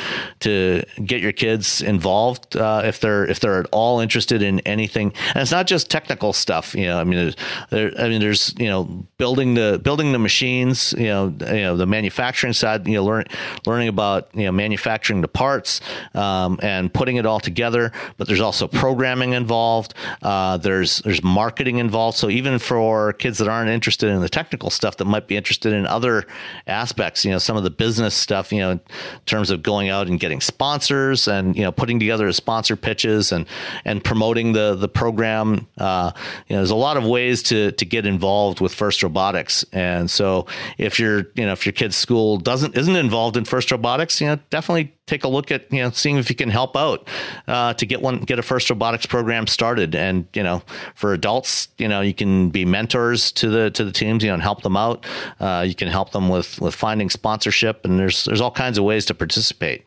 to 0.41 0.83
get 1.05 1.23
your 1.23 1.33
kids 1.33 1.81
involved 1.81 2.55
uh, 2.55 2.83
if 2.85 3.01
they're 3.01 3.25
if 3.25 3.41
they're 3.41 3.61
at 3.61 3.67
all 3.73 4.01
interested 4.01 4.43
in 4.43 4.61
anything. 4.61 5.15
And 5.29 5.43
it's 5.43 5.51
not 5.51 5.67
just 5.67 5.91
technical 5.91 6.35
stuff. 6.35 6.75
You 6.75 6.87
know, 6.87 7.01
I 7.01 7.05
mean, 7.05 7.35
there, 7.71 7.93
I 7.99 8.09
mean, 8.09 8.21
there's 8.21 8.55
you 8.59 8.67
know 8.67 8.85
building 9.17 9.55
the 9.55 9.81
building 9.83 10.13
the 10.13 10.19
machines. 10.19 10.95
You 10.99 11.07
know, 11.07 11.35
you 11.41 11.63
know 11.63 11.77
the 11.77 11.87
manufacturing 11.87 12.53
side. 12.53 12.87
You 12.87 12.95
know, 12.95 13.05
learn, 13.05 13.25
learning 13.65 13.89
about 13.89 14.29
you 14.35 14.45
know 14.45 14.53
manufacturing 14.53 15.23
the 15.23 15.29
parts 15.29 15.81
um, 16.15 16.59
and 16.63 16.93
putting 16.93 17.17
it 17.17 17.25
all 17.25 17.41
together. 17.41 17.91
But 18.19 18.27
there's 18.29 18.41
also 18.41 18.69
programming 18.69 19.33
involved. 19.33 19.95
Uh, 20.21 20.59
there's 20.59 20.99
there's 20.99 21.23
marketing 21.23 21.79
involved. 21.79 22.19
So 22.19 22.29
even 22.29 22.59
for 22.59 23.15
kids 23.15 23.39
that 23.39 23.49
aren't 23.49 23.71
interested 23.71 23.94
interested 23.95 24.15
in 24.15 24.21
the 24.21 24.29
technical 24.29 24.71
stuff 24.71 24.97
that 24.97 25.05
might 25.05 25.29
be 25.29 25.37
interested 25.37 25.73
in 25.73 25.87
other 25.87 26.27
aspects, 26.67 27.25
you 27.25 27.31
know, 27.31 27.39
some 27.39 27.57
of 27.57 27.63
the 27.63 27.71
business 27.71 28.15
stuff, 28.15 28.53
you 28.53 28.59
know, 28.59 28.73
in 28.73 28.81
terms 29.27 29.51
of 29.51 29.63
going 29.63 29.89
out 29.89 30.09
and 30.09 30.19
getting 30.19 30.41
sponsors 30.41 31.29
and, 31.29 31.57
you 31.57 31.63
know, 31.63 31.71
putting 31.71 32.01
together 32.01 32.31
sponsor 32.33 32.75
pitches 32.75 33.31
and, 33.31 33.47
and 33.85 34.03
promoting 34.03 34.53
the, 34.53 34.75
the 34.75 34.89
program. 34.89 35.67
Uh, 35.79 36.11
you 36.49 36.55
know, 36.55 36.61
there's 36.61 36.71
a 36.71 36.75
lot 36.75 36.97
of 36.97 37.05
ways 37.05 37.43
to, 37.45 37.71
to 37.73 37.85
get 37.85 38.05
involved 38.05 38.61
with 38.61 38.75
FIRST 38.75 39.03
Robotics. 39.05 39.65
And 39.73 40.11
so 40.11 40.47
if 40.77 40.99
you're, 40.99 41.27
you 41.37 41.47
know, 41.47 41.53
if 41.53 41.65
your 41.65 41.73
kid's 41.73 41.97
school 41.97 42.39
doesn't, 42.39 42.77
isn't 42.77 42.97
involved 42.97 43.37
in 43.37 43.45
FIRST 43.45 43.71
Robotics, 43.71 44.21
you 44.21 44.27
know, 44.27 44.39
definitely 44.51 44.93
take 45.07 45.25
a 45.25 45.29
look 45.29 45.51
at 45.51 45.71
you 45.73 45.83
know 45.83 45.91
seeing 45.91 46.17
if 46.17 46.31
you 46.31 46.37
can 46.37 46.49
help 46.49 46.77
out 46.77 47.09
uh, 47.47 47.75
to 47.75 47.87
get 47.87 48.01
one 48.01 48.21
get 48.21 48.39
a 48.39 48.43
FIRST 48.43 48.71
robotics 48.71 49.07
program 49.07 49.47
started. 49.47 49.95
And 49.95 50.27
you 50.35 50.43
know 50.43 50.63
for 50.95 51.13
adults 51.13 51.69
you 51.79 51.89
know 51.89 52.01
you 52.01 52.15
can 52.15 52.51
be 52.51 52.65
mentors 52.65 53.33
to 53.33 53.49
the 53.49 53.71
to 53.73 53.85
the 53.85 53.93
teams 53.93 54.23
you 54.23 54.29
know 54.29 54.35
and 54.35 54.43
help 54.43 54.63
them 54.63 54.77
out. 54.77 55.05
Uh, 55.41 55.65
you 55.67 55.75
can 55.75 55.89
help 55.89 56.13
them 56.13 56.29
with 56.29 56.61
with 56.61 56.75
finding 56.75 57.11
sponsorship. 57.11 57.85
And 57.85 57.99
there's 57.99 58.25
there's 58.25 58.41
all 58.41 58.51
kinds 58.51 58.79
of 58.79 58.85
ways 58.85 59.05
to 59.07 59.15
participate. 59.15 59.87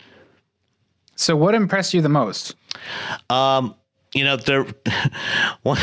So 1.15 1.35
what 1.35 1.55
impressed 1.55 1.93
you 1.93 2.01
the 2.01 2.09
most? 2.09 2.55
Um, 3.29 3.75
you 4.13 4.23
know 4.23 4.37
there 4.37 4.65
one 5.63 5.79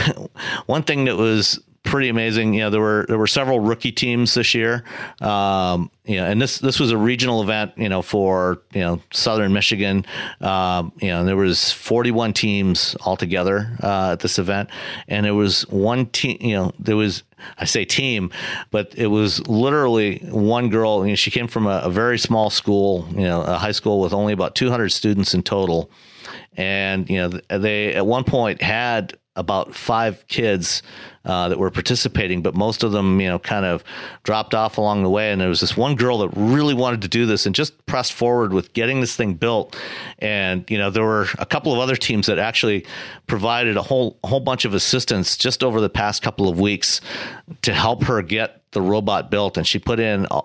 one 0.67 0.83
thing 0.83 1.05
that 1.07 1.17
was 1.17 1.61
pretty 1.85 2.09
amazing. 2.09 2.55
You 2.55 2.63
know, 2.63 2.71
there 2.71 2.81
were 2.81 3.05
there 3.09 3.19
were 3.19 3.29
several 3.29 3.61
rookie 3.61 3.93
teams 3.93 4.35
this 4.35 4.55
year. 4.55 4.83
Um, 5.21 5.91
you 6.05 6.17
know, 6.17 6.25
and 6.25 6.43
this 6.43 6.59
this 6.59 6.81
was 6.81 6.91
a 6.91 6.97
regional 6.97 7.43
event. 7.43 7.73
You 7.77 7.89
know, 7.89 8.03
for 8.03 8.63
you 8.73 8.81
know 8.81 9.01
Southern 9.13 9.53
Michigan. 9.53 10.05
Um, 10.41 10.93
you 11.01 11.09
know, 11.09 11.25
there 11.25 11.37
was 11.37 11.71
41 11.71 12.33
teams 12.33 12.97
altogether 13.03 13.77
uh, 13.83 14.13
at 14.13 14.21
this 14.21 14.39
event, 14.39 14.71
and 15.07 15.27
it 15.27 15.33
was 15.33 15.63
one 15.69 16.07
team. 16.07 16.39
You 16.41 16.57
know, 16.57 16.73
there 16.79 16.97
was 16.97 17.23
I 17.59 17.67
say 17.67 17.85
team, 17.85 18.31
but 18.71 18.95
it 18.97 19.09
was 19.09 19.47
literally 19.47 20.19
one 20.31 20.71
girl. 20.71 21.05
You 21.05 21.13
know, 21.13 21.17
she 21.17 21.31
came 21.31 21.47
from 21.47 21.67
a, 21.67 21.83
a 21.85 21.91
very 21.91 22.19
small 22.19 22.51
school. 22.51 23.07
You 23.13 23.23
know, 23.25 23.43
a 23.43 23.59
high 23.59 23.73
school 23.73 24.01
with 24.01 24.13
only 24.13 24.33
about 24.33 24.55
200 24.55 24.89
students 24.89 25.35
in 25.35 25.43
total, 25.43 25.91
and 26.57 27.09
you 27.09 27.19
know 27.19 27.29
they 27.59 27.95
at 27.95 28.07
one 28.07 28.25
point 28.25 28.63
had 28.63 29.19
about 29.37 29.75
five 29.75 30.27
kids 30.29 30.83
uh, 31.25 31.49
that 31.49 31.59
were 31.59 31.71
participating, 31.71 32.43
but 32.43 32.55
most 32.55 32.83
of 32.83 32.93
them, 32.93 33.21
you 33.21 33.29
know, 33.29 33.39
kind 33.39 33.65
of 33.65 33.83
dropped 34.23 34.55
off 34.55 34.79
along 34.79 35.03
the 35.03 35.11
way. 35.11 35.33
And 35.33 35.41
there 35.41 35.49
was 35.49 35.61
this 35.61 35.77
one 35.77 35.97
girl 35.97 36.19
that 36.19 36.29
really 36.37 36.75
wanted 36.75 37.03
to 37.03 37.09
do 37.09 37.27
this 37.27 37.47
and 37.47 37.55
just 37.55 37.85
pressed 37.87 38.13
forward 38.13 38.53
with 38.53 38.73
getting 38.75 39.01
this 39.01 39.17
thing 39.17 39.35
built. 39.35 39.77
And 40.19 40.71
you 40.71 40.79
know, 40.79 40.91
there 40.91 41.05
were 41.05 41.29
a 41.39 41.47
couple 41.47 41.73
of 41.73 41.79
other 41.79 41.97
teams 41.97 42.27
that 42.27 42.39
actually 42.39 42.85
provided 43.27 43.77
a 43.77 43.83
whole 43.83 44.19
whole 44.25 44.41
bunch 44.41 44.65
of 44.65 44.75
assistance 44.75 45.37
just 45.37 45.65
over 45.65 45.81
the 45.81 45.91
past 45.91 46.23
couple 46.23 46.49
of 46.49 46.61
weeks 46.61 47.01
to 47.63 47.73
help 47.73 48.05
her 48.05 48.21
get 48.23 48.64
the 48.75 48.83
robot 48.83 49.31
built 49.31 49.57
and 49.57 49.67
she 49.67 49.79
put 49.79 49.99
in 49.99 50.27
uh, 50.31 50.43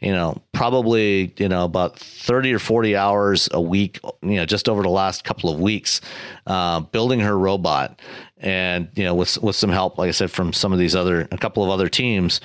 you 0.00 0.12
know 0.12 0.40
probably 0.52 1.34
you 1.36 1.48
know 1.48 1.64
about 1.64 1.98
30 1.98 2.54
or 2.54 2.58
40 2.58 2.96
hours 2.96 3.48
a 3.52 3.60
week 3.60 4.00
you 4.22 4.36
know 4.36 4.46
just 4.46 4.68
over 4.68 4.82
the 4.82 4.88
last 4.88 5.24
couple 5.24 5.50
of 5.50 5.60
weeks 5.60 6.00
uh, 6.46 6.80
building 6.80 7.20
her 7.20 7.38
robot. 7.38 8.00
And 8.38 8.88
you 8.96 9.04
know 9.04 9.14
with 9.14 9.40
with 9.40 9.54
some 9.54 9.70
help 9.70 9.98
like 9.98 10.08
i 10.08 10.10
said 10.10 10.28
from 10.28 10.52
some 10.52 10.72
of 10.72 10.80
these 10.80 10.96
other 10.96 11.28
a 11.30 11.38
couple 11.38 11.62
of 11.62 11.70
other 11.70 11.88
teams 11.88 12.40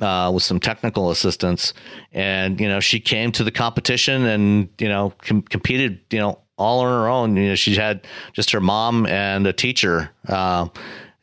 uh, 0.00 0.28
with 0.34 0.42
some 0.42 0.58
technical 0.58 1.12
assistance. 1.12 1.72
And 2.10 2.60
you 2.60 2.68
know 2.68 2.80
she 2.80 2.98
came 2.98 3.30
to 3.32 3.44
the 3.44 3.52
competition 3.52 4.24
and 4.24 4.68
you 4.80 4.88
know 4.88 5.12
com- 5.22 5.42
competed 5.42 6.00
you 6.10 6.18
know 6.18 6.40
all 6.58 6.80
on 6.80 6.88
her 6.88 7.08
own. 7.08 7.36
You 7.36 7.50
know 7.50 7.54
she 7.54 7.76
had 7.76 8.06
just 8.32 8.50
her 8.50 8.60
mom 8.60 9.06
and 9.06 9.46
a 9.46 9.52
teacher 9.52 10.10
uh, 10.26 10.68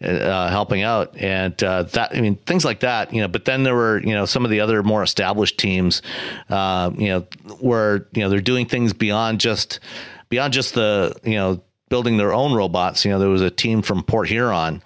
uh, 0.04 0.50
helping 0.50 0.84
out. 0.84 1.18
And 1.18 1.62
uh, 1.64 1.84
that 1.84 2.16
I 2.16 2.22
mean 2.22 2.36
things 2.36 2.66
like 2.66 2.82
that 2.82 3.14
you 3.14 3.22
know 3.22 3.28
but 3.28 3.46
then 3.46 3.64
there 3.64 3.76
were 3.76 4.00
you 4.00 4.14
know 4.14 4.26
some 4.26 4.46
of 4.46 4.52
the 4.52 4.60
other 4.60 4.84
more 4.84 5.04
established 5.04 5.58
teams 5.58 6.02
uh, 6.50 6.92
you 6.96 7.08
know 7.10 7.28
where 7.60 8.08
you 8.14 8.22
know 8.22 8.30
they're 8.30 8.42
doing 8.42 8.66
things 8.66 8.94
beyond 8.94 9.40
just 9.40 9.80
beyond 10.30 10.54
just 10.54 10.74
the 10.74 11.16
you 11.24 11.36
know 11.36 11.62
building 11.90 12.18
their 12.18 12.34
own 12.34 12.54
robots. 12.54 13.06
You 13.06 13.12
know 13.12 13.20
there 13.20 13.30
was 13.30 13.42
a 13.42 13.52
team 13.52 13.82
from 13.82 14.04
Port 14.04 14.28
Huron 14.28 14.82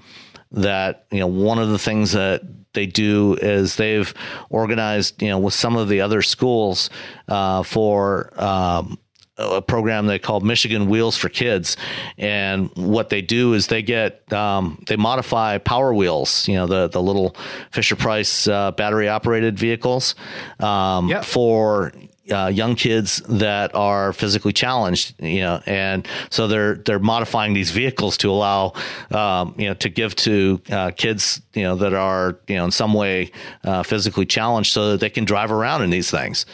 that 0.52 1.06
you 1.12 1.20
know 1.20 1.28
one 1.28 1.60
of 1.60 1.70
the 1.70 1.80
things 1.80 2.12
that 2.14 2.42
they 2.74 2.86
do 2.86 3.36
is 3.36 3.76
they've 3.76 4.14
organized 4.50 5.22
you 5.22 5.30
know 5.30 5.40
with 5.40 5.54
some 5.54 5.78
of 5.78 5.90
the 5.90 6.02
other 6.02 6.22
schools 6.22 6.90
uh, 7.28 7.64
for 7.64 8.32
um, 8.42 9.00
a 9.38 9.62
program 9.62 10.08
they 10.08 10.20
call 10.20 10.40
Michigan 10.40 10.90
Wheels 10.90 11.18
for 11.18 11.30
Kids, 11.30 11.78
and 12.18 12.70
what 12.76 13.10
they 13.10 13.22
do 13.22 13.54
is 13.54 13.68
they 13.68 13.82
get 13.82 14.32
um, 14.34 14.84
they 14.88 14.96
modify 14.96 15.58
power 15.58 15.94
wheels, 15.94 16.48
you 16.48 16.56
know 16.56 16.68
the 16.68 16.88
the 16.88 17.02
little 17.02 17.36
Fisher 17.72 17.96
Price 17.96 18.48
uh, 18.48 18.72
battery 18.72 19.10
operated 19.10 19.58
vehicles 19.58 20.16
um, 20.60 21.10
yep. 21.10 21.24
for 21.26 21.92
uh, 22.32 22.48
young 22.48 22.76
kids 22.76 23.22
that 23.30 23.74
are 23.74 24.12
physically 24.14 24.54
challenged, 24.54 25.16
you 25.22 25.42
know, 25.42 25.62
and 25.66 26.08
so 26.30 26.48
they're 26.48 26.76
they're 26.76 27.00
modifying 27.00 27.54
these 27.54 27.72
vehicles 27.72 28.18
to 28.18 28.30
allow, 28.30 28.74
um, 29.12 29.56
you 29.58 29.68
know, 29.68 29.74
to 29.76 29.90
give 29.90 30.16
to 30.16 30.62
uh, 30.70 30.92
kids, 30.92 31.42
you 31.54 31.64
know, 31.64 31.76
that 31.76 31.94
are 31.94 32.38
you 32.48 32.56
know 32.56 32.66
in 32.66 32.72
some 32.72 32.94
way 32.94 33.32
uh, 33.64 33.84
physically 33.84 34.26
challenged, 34.26 34.72
so 34.72 34.92
that 34.92 35.00
they 35.00 35.10
can 35.10 35.26
drive 35.26 35.52
around 35.52 35.84
in 35.84 35.90
these 35.90 36.12
things, 36.12 36.46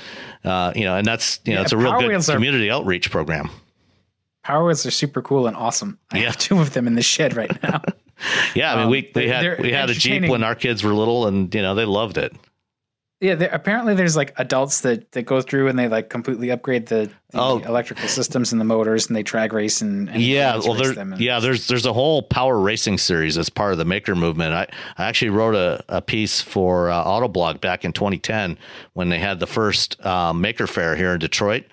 uh, 0.43 0.73
you 0.75 0.83
know, 0.83 0.95
and 0.97 1.05
that's 1.05 1.39
you 1.45 1.53
know 1.53 1.59
yeah, 1.59 1.63
it's 1.63 1.71
a 1.71 1.77
real 1.77 1.99
good 1.99 2.25
community 2.25 2.69
are, 2.69 2.73
outreach 2.73 3.11
program. 3.11 3.49
Power 4.43 4.65
wheels 4.65 4.85
are 4.85 4.91
super 4.91 5.21
cool 5.21 5.47
and 5.47 5.55
awesome. 5.55 5.99
I 6.11 6.17
yeah. 6.17 6.25
have 6.25 6.37
two 6.37 6.59
of 6.59 6.73
them 6.73 6.87
in 6.87 6.95
the 6.95 7.01
shed 7.01 7.35
right 7.35 7.63
now. 7.63 7.81
yeah, 8.55 8.73
I 8.73 8.75
mean, 8.75 8.85
um, 8.85 8.89
we 8.89 9.11
we 9.15 9.27
had 9.27 9.59
we 9.59 9.71
had 9.71 9.89
a 9.89 9.93
Jeep 9.93 10.29
when 10.29 10.43
our 10.43 10.55
kids 10.55 10.83
were 10.83 10.93
little, 10.93 11.27
and 11.27 11.53
you 11.53 11.61
know 11.61 11.75
they 11.75 11.85
loved 11.85 12.17
it. 12.17 12.33
Yeah, 13.23 13.35
there, 13.35 13.49
apparently 13.53 13.93
there's 13.93 14.17
like 14.17 14.33
adults 14.35 14.81
that, 14.81 15.13
that 15.13 15.21
go 15.21 15.39
through 15.39 15.69
and 15.69 15.79
they 15.79 15.87
like 15.87 16.09
completely 16.09 16.49
upgrade 16.49 16.87
the, 16.87 17.09
the 17.29 17.39
oh. 17.39 17.59
electrical 17.59 18.09
systems 18.09 18.51
and 18.51 18.59
the 18.59 18.65
motors 18.65 19.07
and 19.07 19.15
they 19.15 19.23
drag 19.23 19.53
race 19.53 19.81
and, 19.81 20.09
and 20.09 20.21
yeah, 20.21 20.57
well, 20.57 20.73
there, 20.73 20.91
and, 20.99 21.17
yeah, 21.21 21.39
there's 21.39 21.67
there's 21.67 21.85
a 21.85 21.93
whole 21.93 22.21
power 22.21 22.59
racing 22.59 22.97
series 22.97 23.37
as 23.37 23.49
part 23.49 23.71
of 23.71 23.77
the 23.77 23.85
maker 23.85 24.13
movement. 24.13 24.53
I, 24.53 24.67
I 24.97 25.05
actually 25.07 25.29
wrote 25.29 25.55
a, 25.55 25.81
a 25.87 26.01
piece 26.01 26.41
for 26.41 26.89
uh, 26.89 27.01
Autoblog 27.01 27.61
back 27.61 27.85
in 27.85 27.93
2010 27.93 28.57
when 28.91 29.07
they 29.07 29.19
had 29.19 29.39
the 29.39 29.47
first 29.47 30.05
uh, 30.05 30.33
Maker 30.33 30.67
Faire 30.67 30.97
here 30.97 31.13
in 31.13 31.19
Detroit 31.19 31.63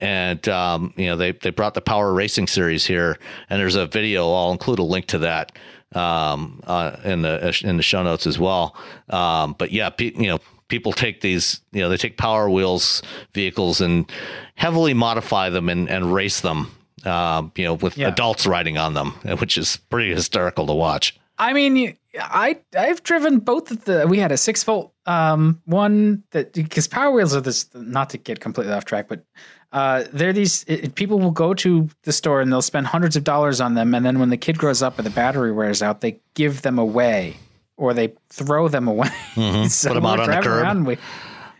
and 0.00 0.48
um, 0.48 0.94
you 0.96 1.04
know 1.04 1.18
they 1.18 1.32
they 1.32 1.50
brought 1.50 1.74
the 1.74 1.82
power 1.82 2.14
racing 2.14 2.46
series 2.46 2.86
here 2.86 3.18
and 3.50 3.60
there's 3.60 3.74
a 3.74 3.86
video 3.86 4.32
i'll 4.32 4.52
include 4.52 4.78
a 4.78 4.82
link 4.82 5.04
to 5.04 5.18
that 5.18 5.52
um, 5.94 6.60
uh, 6.66 6.96
in 7.04 7.20
the 7.20 7.60
in 7.62 7.76
the 7.76 7.82
show 7.82 8.02
notes 8.02 8.26
as 8.26 8.38
well 8.38 8.74
um, 9.10 9.54
but 9.58 9.70
yeah 9.70 9.90
you 9.98 10.28
know 10.28 10.38
people 10.68 10.92
take 10.92 11.20
these, 11.20 11.60
you 11.72 11.80
know, 11.80 11.88
they 11.88 11.96
take 11.96 12.16
Power 12.16 12.48
Wheels 12.48 13.02
vehicles 13.34 13.80
and 13.80 14.10
heavily 14.54 14.94
modify 14.94 15.50
them 15.50 15.68
and, 15.68 15.88
and 15.88 16.14
race 16.14 16.40
them, 16.40 16.70
uh, 17.04 17.42
you 17.56 17.64
know, 17.64 17.74
with 17.74 17.96
yeah. 17.96 18.08
adults 18.08 18.46
riding 18.46 18.78
on 18.78 18.94
them, 18.94 19.12
which 19.38 19.58
is 19.58 19.78
pretty 19.90 20.14
hysterical 20.14 20.66
to 20.66 20.74
watch. 20.74 21.18
I 21.38 21.52
mean, 21.52 21.96
I 22.18 22.58
I've 22.76 23.02
driven 23.04 23.38
both 23.38 23.70
of 23.70 23.84
the. 23.84 24.06
We 24.08 24.18
had 24.18 24.32
a 24.32 24.36
six 24.36 24.64
volt 24.64 24.92
um, 25.06 25.62
one 25.66 26.24
that 26.32 26.52
because 26.52 26.88
Power 26.88 27.12
Wheels 27.12 27.34
are 27.34 27.40
this. 27.40 27.72
Not 27.74 28.10
to 28.10 28.18
get 28.18 28.40
completely 28.40 28.72
off 28.72 28.84
track, 28.84 29.06
but 29.08 29.24
uh, 29.70 30.04
they're 30.12 30.32
these 30.32 30.64
it, 30.66 30.96
people 30.96 31.20
will 31.20 31.30
go 31.30 31.54
to 31.54 31.88
the 32.02 32.12
store 32.12 32.40
and 32.40 32.50
they'll 32.50 32.60
spend 32.60 32.88
hundreds 32.88 33.14
of 33.14 33.22
dollars 33.22 33.60
on 33.60 33.74
them, 33.74 33.94
and 33.94 34.04
then 34.04 34.18
when 34.18 34.30
the 34.30 34.36
kid 34.36 34.58
grows 34.58 34.82
up 34.82 34.98
and 34.98 35.06
the 35.06 35.10
battery 35.10 35.52
wears 35.52 35.80
out, 35.80 36.00
they 36.00 36.18
give 36.34 36.62
them 36.62 36.76
away 36.76 37.36
or 37.78 37.94
they 37.94 38.12
throw 38.28 38.68
them 38.68 38.86
away. 38.86 39.08
Mm-hmm. 39.34 39.64
so 39.68 39.88
Put 39.88 39.94
them 39.94 40.06
out 40.06 40.20
on 40.20 40.30
the 40.30 40.40
curb. 40.42 40.86
We, 40.86 40.98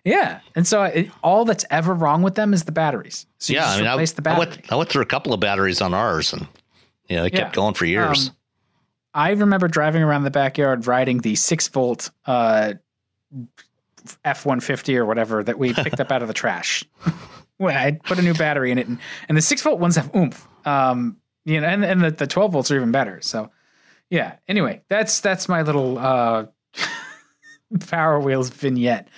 yeah, 0.04 0.40
and 0.54 0.66
so 0.66 0.82
it, 0.84 1.10
all 1.22 1.44
that's 1.44 1.64
ever 1.70 1.94
wrong 1.94 2.22
with 2.22 2.34
them 2.34 2.52
is 2.52 2.64
the 2.64 2.72
batteries. 2.72 3.26
So 3.38 3.52
yeah, 3.52 3.66
I 3.66 3.76
mean, 3.78 3.86
I, 3.86 4.04
the 4.04 4.22
I, 4.26 4.38
went, 4.38 4.72
I 4.72 4.76
went 4.76 4.90
through 4.90 5.02
a 5.02 5.06
couple 5.06 5.32
of 5.32 5.40
batteries 5.40 5.80
on 5.80 5.94
ours, 5.94 6.32
and 6.32 6.46
you 7.08 7.16
know, 7.16 7.22
they 7.22 7.30
kept 7.30 7.52
yeah. 7.52 7.60
going 7.60 7.74
for 7.74 7.84
years. 7.84 8.28
Um, 8.28 8.36
I 9.14 9.30
remember 9.30 9.68
driving 9.68 10.02
around 10.02 10.24
the 10.24 10.30
backyard 10.30 10.86
riding 10.86 11.18
the 11.18 11.34
six 11.34 11.68
volt 11.68 12.10
uh, 12.26 12.74
F 14.24 14.46
one 14.46 14.60
fifty 14.60 14.96
or 14.96 15.04
whatever 15.04 15.42
that 15.42 15.58
we 15.58 15.74
picked 15.74 16.00
up 16.00 16.12
out 16.12 16.22
of 16.22 16.28
the 16.28 16.34
trash. 16.34 16.84
when 17.56 17.76
I 17.76 17.92
put 17.92 18.18
a 18.18 18.22
new 18.22 18.34
battery 18.34 18.70
in 18.70 18.78
it, 18.78 18.86
and, 18.86 18.98
and 19.28 19.36
the 19.36 19.42
six 19.42 19.62
volt 19.62 19.78
ones 19.78 19.96
have 19.96 20.14
oomph. 20.14 20.46
Um, 20.64 21.16
you 21.44 21.60
know, 21.60 21.66
and 21.66 21.84
and 21.84 22.02
the, 22.02 22.10
the 22.10 22.26
twelve 22.26 22.52
volts 22.52 22.70
are 22.70 22.76
even 22.76 22.92
better. 22.92 23.20
So 23.20 23.50
yeah. 24.10 24.36
Anyway, 24.46 24.82
that's 24.88 25.20
that's 25.20 25.48
my 25.48 25.62
little 25.62 25.98
uh, 25.98 26.46
Power 27.88 28.20
Wheels 28.20 28.50
vignette. 28.50 29.08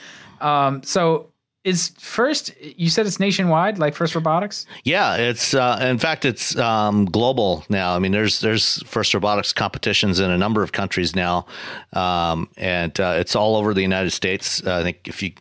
Um, 0.40 0.82
so 0.82 1.30
is 1.62 1.88
first 1.98 2.52
you 2.62 2.88
said 2.88 3.06
it's 3.06 3.20
nationwide 3.20 3.78
like 3.78 3.94
first 3.94 4.14
robotics 4.14 4.64
yeah 4.84 5.16
it's 5.16 5.52
uh, 5.52 5.78
in 5.82 5.98
fact 5.98 6.24
it's 6.24 6.56
um, 6.56 7.04
global 7.04 7.64
now 7.68 7.94
i 7.94 7.98
mean 7.98 8.12
there's 8.12 8.40
there's 8.40 8.82
first 8.84 9.12
robotics 9.12 9.52
competitions 9.52 10.20
in 10.20 10.30
a 10.30 10.38
number 10.38 10.62
of 10.62 10.72
countries 10.72 11.14
now 11.14 11.44
um, 11.92 12.48
and 12.56 12.98
uh, 12.98 13.14
it's 13.18 13.36
all 13.36 13.56
over 13.56 13.74
the 13.74 13.82
united 13.82 14.10
states 14.10 14.64
uh, 14.66 14.78
i 14.78 14.82
think 14.82 15.06
if 15.06 15.22
you 15.22 15.32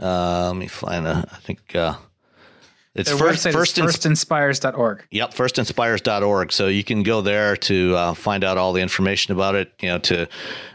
uh, 0.00 0.46
let 0.46 0.56
me 0.56 0.68
find 0.68 1.06
a 1.06 1.28
i 1.32 1.36
think 1.36 1.74
uh, 1.74 1.94
it's 2.98 3.10
Their 3.10 3.18
first, 3.18 3.48
first, 3.48 3.76
firstinspires.org. 3.76 5.06
Yep, 5.12 5.30
firstinspires.org. 5.30 6.50
So 6.50 6.66
you 6.66 6.82
can 6.82 7.04
go 7.04 7.20
there 7.20 7.56
to 7.56 7.94
uh, 7.94 8.14
find 8.14 8.42
out 8.42 8.58
all 8.58 8.72
the 8.72 8.80
information 8.80 9.32
about 9.32 9.54
it. 9.54 9.72
You 9.80 9.90
know, 9.90 9.98
to 9.98 10.28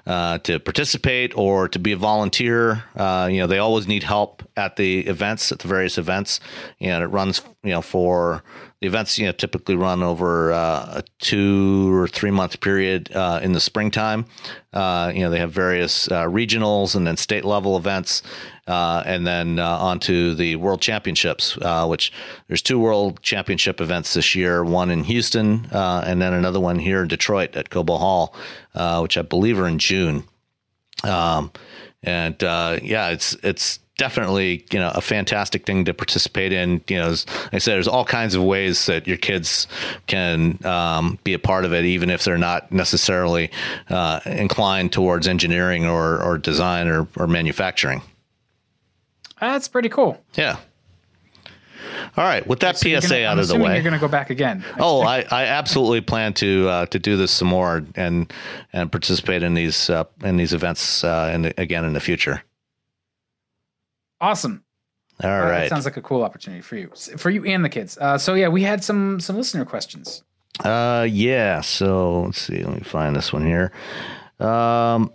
uh, 0.08 0.38
to 0.40 0.60
participate 0.60 1.38
or 1.38 1.68
to 1.68 1.80
be 1.80 1.92
a 1.92 1.98
volunteer. 1.98 2.86
Uh, 2.96 3.28
you 3.30 3.40
know, 3.40 3.48
they 3.48 3.58
always 3.58 3.88
need 3.88 4.04
help 4.04 4.42
at 4.56 4.78
the 4.78 5.02
events, 5.02 5.52
at 5.52 5.60
the 5.60 5.68
various 5.68 5.98
events. 5.98 6.40
And 6.80 7.04
it 7.04 7.08
runs, 7.08 7.42
you 7.62 7.72
know, 7.72 7.82
for 7.82 8.42
the 8.80 8.88
events. 8.88 9.20
You 9.20 9.26
know, 9.26 9.34
typically 9.34 9.76
run 9.76 10.02
over 10.02 10.54
uh, 10.54 11.02
a 11.02 11.04
two 11.20 11.94
or 11.94 12.08
three 12.08 12.32
month 12.32 12.62
period 12.62 13.12
uh, 13.14 13.42
in 13.44 13.52
the 13.52 13.60
springtime. 13.60 14.26
Uh, 14.72 15.12
you 15.14 15.22
know, 15.22 15.30
they 15.30 15.40
have 15.40 15.52
various 15.52 16.08
regionals 16.08 16.96
and 16.96 17.06
then 17.06 17.18
state 17.18 17.44
level 17.44 17.76
events 17.76 18.24
uh, 18.68 19.04
and 19.06 19.28
then 19.28 19.60
uh, 19.60 19.78
on 19.78 20.00
to 20.00 20.36
the 20.36 20.56
World 20.56 20.82
Championships, 20.82 21.58
uh, 21.62 21.86
which 21.86 22.14
there's 22.48 22.62
two 22.62 22.80
World 22.80 23.22
Championship 23.22 23.82
events 23.82 24.14
this 24.14 24.36
year, 24.36 24.64
one 24.64 24.90
in 24.90 25.04
Houston 25.04 25.66
uh, 25.72 26.04
and 26.06 26.22
then 26.22 26.34
another 26.34 26.60
one 26.60 26.80
here 26.80 27.02
in 27.02 27.08
Detroit 27.08 27.56
at 27.56 27.70
Cobo 27.70 27.98
Hall, 27.98 28.36
uh, 28.74 29.00
which 29.00 29.18
I 29.18 29.22
believe 29.22 29.60
are 29.60 29.68
in 29.68 29.80
June. 29.80 30.24
Um, 31.04 31.52
and 32.02 32.42
uh, 32.44 32.80
yeah, 32.82 33.10
it's 33.10 33.34
it's 33.44 33.80
definitely 33.98 34.66
you 34.72 34.80
know 34.80 34.92
a 34.94 35.02
fantastic 35.02 35.66
thing 35.66 35.86
to 35.86 35.94
participate 35.94 36.52
in. 36.52 36.82
You 36.88 36.98
know, 37.00 37.10
as 37.10 37.26
I 37.52 37.58
said, 37.60 37.76
there's 37.76 37.88
all 37.88 38.06
kinds 38.06 38.36
of 38.36 38.44
ways 38.44 38.86
that 38.88 39.08
your 39.08 39.18
kids 39.18 39.68
can 40.08 40.64
um, 40.66 41.20
be 41.24 41.34
a 41.34 41.40
part 41.40 41.66
of 41.66 41.74
it, 41.74 41.86
even 41.86 42.10
if 42.10 42.24
they're 42.24 42.38
not 42.38 42.72
necessarily 42.72 43.52
uh, 43.90 44.20
inclined 44.26 44.92
towards 44.92 45.28
engineering 45.28 45.86
or 45.86 46.22
or 46.22 46.38
design 46.38 46.88
or, 46.88 47.08
or 47.18 47.28
manufacturing. 47.28 48.02
That's 49.52 49.68
pretty 49.68 49.90
cool. 49.90 50.20
Yeah. 50.36 50.58
All 52.16 52.24
right, 52.24 52.46
with 52.46 52.60
that 52.60 52.78
So 52.78 52.88
PSA 52.90 53.10
gonna- 53.10 53.26
out 53.26 53.32
I'm 53.34 53.40
of 53.40 53.48
the 53.48 53.58
way. 53.60 53.74
You're 53.74 53.82
going 53.84 53.94
to 53.94 54.00
go 54.00 54.08
back 54.08 54.30
again. 54.30 54.64
Oh, 54.80 55.02
I, 55.02 55.26
I 55.32 55.46
absolutely 55.46 56.02
plan 56.02 56.34
to 56.36 56.68
uh, 56.70 56.86
to 56.88 57.00
do 57.00 57.18
this 57.18 57.32
some 57.32 57.48
more 57.48 57.84
and 57.96 58.32
and 58.72 58.92
participate 58.92 59.42
in 59.42 59.54
these 59.56 59.90
uh, 59.90 60.04
in 60.24 60.38
these 60.38 60.54
events 60.54 61.04
uh, 61.04 61.32
in 61.34 61.42
the, 61.44 61.54
again 61.60 61.86
in 61.86 61.94
the 61.94 62.00
future. 62.00 62.44
Awesome. 64.22 64.64
All 65.24 65.30
Uh, 65.30 65.40
right. 65.42 65.60
That 65.62 65.70
sounds 65.70 65.86
like 65.86 65.98
a 65.98 66.02
cool 66.02 66.24
opportunity 66.24 66.62
for 66.62 66.76
you, 66.76 66.90
for 67.18 67.30
you 67.30 67.44
and 67.46 67.64
the 67.66 67.70
kids. 67.70 67.98
Uh, 67.98 68.18
so 68.18 68.34
yeah, 68.36 68.48
we 68.48 68.62
had 68.64 68.84
some 68.84 69.20
some 69.20 69.36
listener 69.38 69.66
questions. 69.66 70.24
Uh, 70.64 71.08
yeah. 71.10 71.62
So 71.62 72.24
let's 72.24 72.40
see. 72.42 72.64
Let 72.64 72.76
me 72.76 72.82
find 72.82 73.16
this 73.16 73.34
one 73.34 73.46
here. 73.46 73.72
Um, 74.40 75.12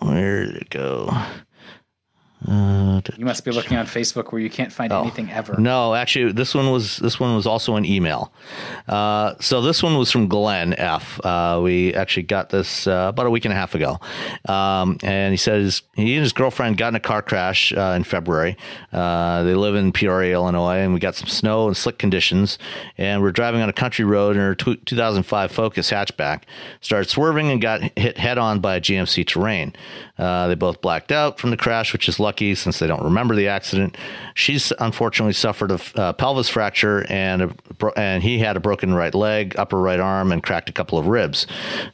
where 0.00 0.46
did 0.46 0.56
it 0.56 0.70
go? 0.70 1.10
Uh, 2.48 3.00
You 3.16 3.24
must 3.24 3.44
be 3.44 3.50
looking 3.50 3.76
on 3.76 3.86
Facebook 3.86 4.32
where 4.32 4.40
you 4.40 4.50
can't 4.50 4.72
find 4.72 4.92
anything 4.92 5.30
ever. 5.30 5.54
Oh. 5.56 5.60
No, 5.60 5.94
actually, 5.94 6.32
this 6.32 6.54
one 6.54 6.70
was 6.72 6.96
this 6.98 7.20
one 7.20 7.34
was 7.36 7.46
also 7.46 7.76
an 7.76 7.84
email. 7.84 8.32
Uh, 8.88 9.34
so 9.40 9.60
this 9.60 9.82
one 9.82 9.96
was 9.98 10.10
from 10.10 10.28
Glenn 10.28 10.74
F. 10.74 11.20
Uh, 11.24 11.60
we 11.62 11.94
actually 11.94 12.24
got 12.24 12.50
this 12.50 12.86
uh, 12.86 13.06
about 13.10 13.26
a 13.26 13.30
week 13.30 13.44
and 13.44 13.52
a 13.52 13.56
half 13.56 13.74
ago, 13.74 13.98
um, 14.48 14.98
and 15.02 15.32
he 15.32 15.36
says 15.36 15.82
he 15.94 16.14
and 16.14 16.22
his 16.22 16.32
girlfriend 16.32 16.76
got 16.78 16.88
in 16.88 16.94
a 16.96 17.00
car 17.00 17.22
crash 17.22 17.72
uh, 17.72 17.94
in 17.96 18.04
February. 18.04 18.56
Uh, 18.92 19.42
they 19.44 19.54
live 19.54 19.74
in 19.74 19.92
Peoria, 19.92 20.34
Illinois, 20.34 20.78
and 20.78 20.92
we 20.94 21.00
got 21.00 21.14
some 21.14 21.28
snow 21.28 21.66
and 21.68 21.76
slick 21.76 21.98
conditions. 21.98 22.58
And 22.98 23.22
we're 23.22 23.32
driving 23.32 23.60
on 23.62 23.68
a 23.68 23.72
country 23.72 24.04
road 24.04 24.36
in 24.36 24.42
our 24.42 24.54
tw 24.54 24.84
2005 24.84 25.52
Focus 25.52 25.90
hatchback. 25.90 26.42
Started 26.80 27.08
swerving 27.08 27.50
and 27.50 27.60
got 27.60 27.80
hit 27.98 28.18
head 28.18 28.38
on 28.38 28.60
by 28.60 28.76
a 28.76 28.80
GMC 28.80 29.26
Terrain. 29.26 29.74
Uh, 30.18 30.48
they 30.48 30.54
both 30.54 30.80
blacked 30.80 31.10
out 31.10 31.38
from 31.38 31.50
the 31.50 31.56
crash, 31.56 31.92
which 31.92 32.08
is 32.08 32.20
lucky 32.20 32.54
since 32.54 32.78
they 32.78 32.86
don't 32.86 33.02
remember 33.02 33.34
the 33.34 33.48
accident. 33.48 33.96
She's 34.34 34.72
unfortunately 34.78 35.32
suffered 35.32 35.70
a 35.70 35.80
uh, 35.96 36.12
pelvis 36.12 36.48
fracture 36.48 37.06
and 37.08 37.42
a, 37.42 37.54
and 37.96 38.22
he 38.22 38.38
had 38.38 38.56
a 38.56 38.60
broken 38.60 38.94
right 38.94 39.14
leg, 39.14 39.54
upper 39.58 39.78
right 39.78 40.00
arm, 40.00 40.32
and 40.32 40.42
cracked 40.42 40.68
a 40.68 40.72
couple 40.72 40.98
of 40.98 41.06
ribs. 41.06 41.46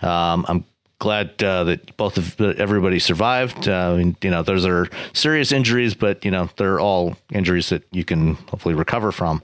Um, 0.03 0.45
I'm 0.49 0.65
glad 0.99 1.43
uh, 1.43 1.65
that 1.65 1.97
both 1.97 2.17
of 2.17 2.41
everybody 2.41 2.99
survived. 2.99 3.69
Uh, 3.69 3.95
mean, 3.97 4.17
you 4.23 4.31
know, 4.31 4.43
those 4.43 4.67
are 4.67 4.89
serious 5.13 5.53
injuries, 5.53 5.95
but 5.95 6.25
you 6.25 6.31
know, 6.31 6.51
they're 6.57 6.81
all 6.81 7.17
injuries 7.33 7.69
that 7.69 7.85
you 7.93 8.05
can 8.05 8.35
hopefully 8.35 8.75
recover 8.75 9.13
from. 9.13 9.43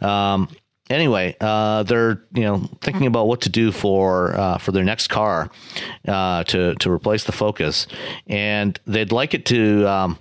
Um, 0.00 0.48
anyway, 0.90 1.36
uh, 1.40 1.82
they're 1.82 2.22
you 2.32 2.42
know 2.42 2.68
thinking 2.80 3.06
about 3.06 3.26
what 3.26 3.42
to 3.42 3.48
do 3.48 3.72
for 3.72 4.34
uh, 4.34 4.58
for 4.58 4.72
their 4.72 4.84
next 4.84 5.08
car 5.08 5.50
uh, 6.06 6.44
to 6.44 6.74
to 6.76 6.90
replace 6.90 7.24
the 7.24 7.32
Focus, 7.32 7.86
and 8.26 8.78
they'd 8.86 9.12
like 9.12 9.34
it 9.34 9.46
to. 9.46 9.86
Um, 9.86 10.18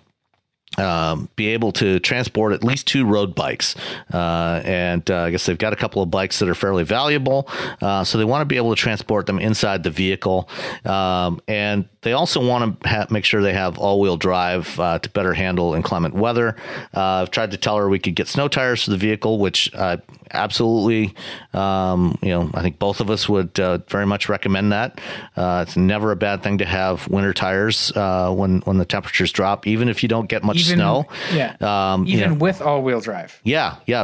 um, 0.77 1.29
be 1.35 1.47
able 1.49 1.71
to 1.73 1.99
transport 1.99 2.53
at 2.53 2.63
least 2.63 2.87
two 2.87 3.05
road 3.05 3.35
bikes. 3.35 3.75
Uh, 4.13 4.61
and 4.63 5.09
uh, 5.09 5.21
I 5.21 5.31
guess 5.31 5.45
they've 5.45 5.57
got 5.57 5.73
a 5.73 5.75
couple 5.75 6.01
of 6.01 6.09
bikes 6.09 6.39
that 6.39 6.49
are 6.49 6.55
fairly 6.55 6.83
valuable. 6.83 7.47
Uh, 7.81 8.03
so 8.03 8.17
they 8.17 8.25
want 8.25 8.41
to 8.41 8.45
be 8.45 8.57
able 8.57 8.75
to 8.75 8.81
transport 8.81 9.25
them 9.25 9.39
inside 9.39 9.83
the 9.83 9.91
vehicle. 9.91 10.49
Um, 10.85 11.41
and 11.47 11.85
they 12.01 12.13
also 12.13 12.45
want 12.45 12.81
to 12.81 12.89
ha- 12.89 13.07
make 13.09 13.25
sure 13.25 13.41
they 13.41 13.53
have 13.53 13.77
all 13.77 13.99
wheel 13.99 14.17
drive 14.17 14.79
uh, 14.79 14.99
to 14.99 15.09
better 15.09 15.33
handle 15.33 15.73
inclement 15.73 16.13
weather. 16.13 16.55
Uh, 16.93 17.21
I've 17.23 17.31
tried 17.31 17.51
to 17.51 17.57
tell 17.57 17.77
her 17.77 17.87
we 17.87 17.99
could 17.99 18.15
get 18.15 18.27
snow 18.27 18.47
tires 18.47 18.83
for 18.83 18.91
the 18.91 18.97
vehicle, 18.97 19.39
which 19.39 19.73
uh, 19.73 19.97
absolutely, 20.31 21.15
um, 21.53 22.17
you 22.21 22.29
know, 22.29 22.49
I 22.53 22.61
think 22.61 22.79
both 22.79 22.99
of 22.99 23.09
us 23.09 23.29
would 23.29 23.57
uh, 23.59 23.79
very 23.87 24.05
much 24.05 24.27
recommend 24.27 24.71
that. 24.71 24.99
It's 25.37 25.77
never 25.77 26.11
a 26.11 26.15
bad 26.15 26.43
thing 26.43 26.57
to 26.57 26.65
have 26.65 27.07
winter 27.07 27.33
tires 27.33 27.91
when 27.95 28.59
when 28.61 28.77
the 28.77 28.85
temperatures 28.85 29.31
drop, 29.31 29.67
even 29.67 29.87
if 29.87 30.03
you 30.03 30.09
don't 30.09 30.27
get 30.27 30.43
much 30.43 30.62
Even 30.68 30.77
snow. 30.80 31.06
yeah, 31.34 31.56
Um, 31.61 32.06
you 32.06 32.18
even 32.18 32.30
know, 32.31 32.35
with 32.38 32.61
all 32.61 32.81
wheel 32.81 32.99
drive. 33.02 33.40
yeah, 33.44 33.76
yeah. 33.85 34.02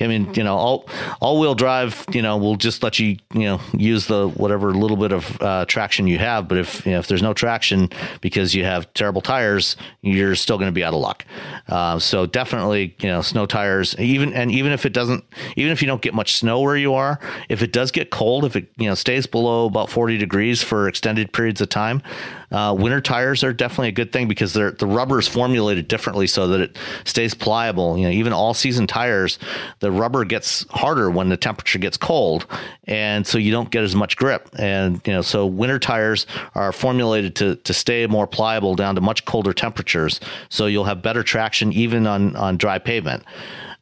I 0.00 0.06
mean, 0.06 0.32
you 0.34 0.44
know, 0.44 0.56
all 0.56 0.88
all 1.20 1.38
wheel 1.40 1.54
drive, 1.54 2.04
you 2.12 2.22
know, 2.22 2.36
will 2.36 2.56
just 2.56 2.82
let 2.82 2.98
you, 2.98 3.16
you 3.34 3.40
know, 3.40 3.60
use 3.72 4.06
the 4.06 4.28
whatever 4.28 4.72
little 4.74 4.96
bit 4.96 5.12
of 5.12 5.40
uh, 5.42 5.64
traction 5.66 6.06
you 6.06 6.18
have. 6.18 6.48
But 6.48 6.58
if 6.58 6.84
you 6.86 6.92
know, 6.92 6.98
if 6.98 7.06
there's 7.08 7.22
no 7.22 7.34
traction 7.34 7.90
because 8.20 8.54
you 8.54 8.64
have 8.64 8.92
terrible 8.94 9.20
tires, 9.20 9.76
you're 10.02 10.34
still 10.34 10.56
going 10.58 10.68
to 10.68 10.72
be 10.72 10.84
out 10.84 10.94
of 10.94 11.00
luck. 11.00 11.24
Uh, 11.68 11.98
so 11.98 12.26
definitely, 12.26 12.94
you 13.00 13.08
know, 13.08 13.20
snow 13.22 13.46
tires. 13.46 13.94
Even 13.98 14.32
and 14.32 14.50
even 14.50 14.72
if 14.72 14.86
it 14.86 14.92
doesn't, 14.92 15.24
even 15.56 15.72
if 15.72 15.82
you 15.82 15.88
don't 15.88 16.02
get 16.02 16.14
much 16.14 16.36
snow 16.36 16.60
where 16.60 16.76
you 16.76 16.94
are, 16.94 17.18
if 17.48 17.62
it 17.62 17.72
does 17.72 17.90
get 17.90 18.10
cold, 18.10 18.44
if 18.44 18.56
it 18.56 18.70
you 18.76 18.88
know 18.88 18.94
stays 18.94 19.26
below 19.26 19.66
about 19.66 19.90
40 19.90 20.18
degrees 20.18 20.62
for 20.62 20.88
extended 20.88 21.32
periods 21.32 21.60
of 21.60 21.68
time, 21.68 22.02
uh, 22.50 22.74
winter 22.78 23.00
tires 23.00 23.44
are 23.44 23.52
definitely 23.52 23.88
a 23.88 23.92
good 23.92 24.12
thing 24.12 24.26
because 24.26 24.54
they're 24.54 24.70
the 24.70 24.86
rubber 24.86 25.18
is 25.18 25.28
formulated 25.28 25.88
differently 25.88 26.26
so 26.26 26.48
that 26.48 26.60
it 26.60 26.78
stays 27.04 27.34
pliable. 27.34 27.98
You 27.98 28.04
know, 28.04 28.10
even 28.10 28.32
all 28.32 28.54
season 28.54 28.86
tires, 28.86 29.38
the 29.80 29.90
rubber 29.90 30.24
gets 30.24 30.66
harder 30.70 31.10
when 31.10 31.28
the 31.28 31.36
temperature 31.36 31.78
gets 31.78 31.96
cold, 31.96 32.46
and 32.84 33.26
so 33.26 33.36
you 33.38 33.50
don't 33.50 33.70
get 33.70 33.84
as 33.84 33.94
much 33.94 34.16
grip. 34.16 34.48
And 34.58 35.00
you 35.06 35.12
know, 35.12 35.22
so 35.22 35.46
winter 35.46 35.78
tires 35.78 36.26
are 36.54 36.72
formulated 36.72 37.36
to 37.36 37.56
to 37.56 37.74
stay 37.74 38.06
more 38.06 38.26
pliable 38.26 38.74
down 38.74 38.94
to 38.94 39.00
much 39.00 39.24
colder 39.24 39.52
temperatures, 39.52 40.20
so 40.48 40.66
you'll 40.66 40.84
have 40.84 41.02
better 41.02 41.22
traction 41.22 41.72
even 41.72 42.06
on 42.06 42.34
on 42.36 42.56
dry 42.56 42.78
pavement. 42.78 43.24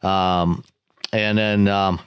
Um, 0.02 0.64
and 1.12 1.38
then. 1.38 1.68
Um, 1.68 2.01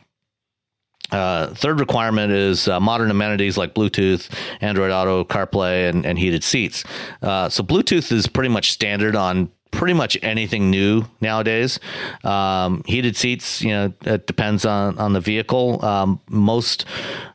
uh, 1.12 1.48
third 1.54 1.80
requirement 1.80 2.32
is 2.32 2.68
uh, 2.68 2.80
modern 2.80 3.12
amenities 3.12 3.58
like 3.58 3.74
Bluetooth, 3.74 4.30
Android 4.62 4.92
Auto, 4.92 5.24
CarPlay, 5.24 5.90
and, 5.90 6.06
and 6.06 6.18
heated 6.20 6.44
seats. 6.44 6.84
Uh, 7.22 7.50
so 7.50 7.64
Bluetooth 7.64 8.12
is 8.12 8.28
pretty 8.28 8.50
much 8.50 8.72
standard 8.72 9.16
on 9.16 9.52
pretty 9.72 9.94
much 9.94 10.18
anything 10.24 10.70
new 10.72 11.06
nowadays. 11.22 11.80
Um, 12.24 12.84
heated 12.86 13.16
seats, 13.16 13.62
you 13.62 13.70
know, 13.70 13.94
it 14.06 14.28
depends 14.28 14.66
on 14.66 14.98
on 14.98 15.14
the 15.14 15.22
vehicle. 15.22 15.84
Um, 15.86 16.20
most 16.30 16.86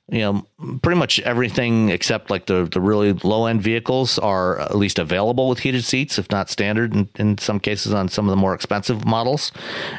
you 0.08 0.18
know, 0.18 0.46
pretty 0.82 0.98
much 0.98 1.18
everything 1.20 1.88
except 1.88 2.28
like 2.28 2.44
the, 2.44 2.68
the 2.70 2.80
really 2.80 3.14
low 3.14 3.46
end 3.46 3.62
vehicles 3.62 4.18
are 4.18 4.60
at 4.60 4.76
least 4.76 4.98
available 4.98 5.48
with 5.48 5.60
heated 5.60 5.82
seats, 5.82 6.18
if 6.18 6.30
not 6.30 6.50
standard 6.50 6.94
in, 6.94 7.08
in 7.16 7.38
some 7.38 7.58
cases 7.58 7.94
on 7.94 8.08
some 8.08 8.26
of 8.26 8.30
the 8.30 8.36
more 8.36 8.54
expensive 8.54 9.06
models. 9.06 9.50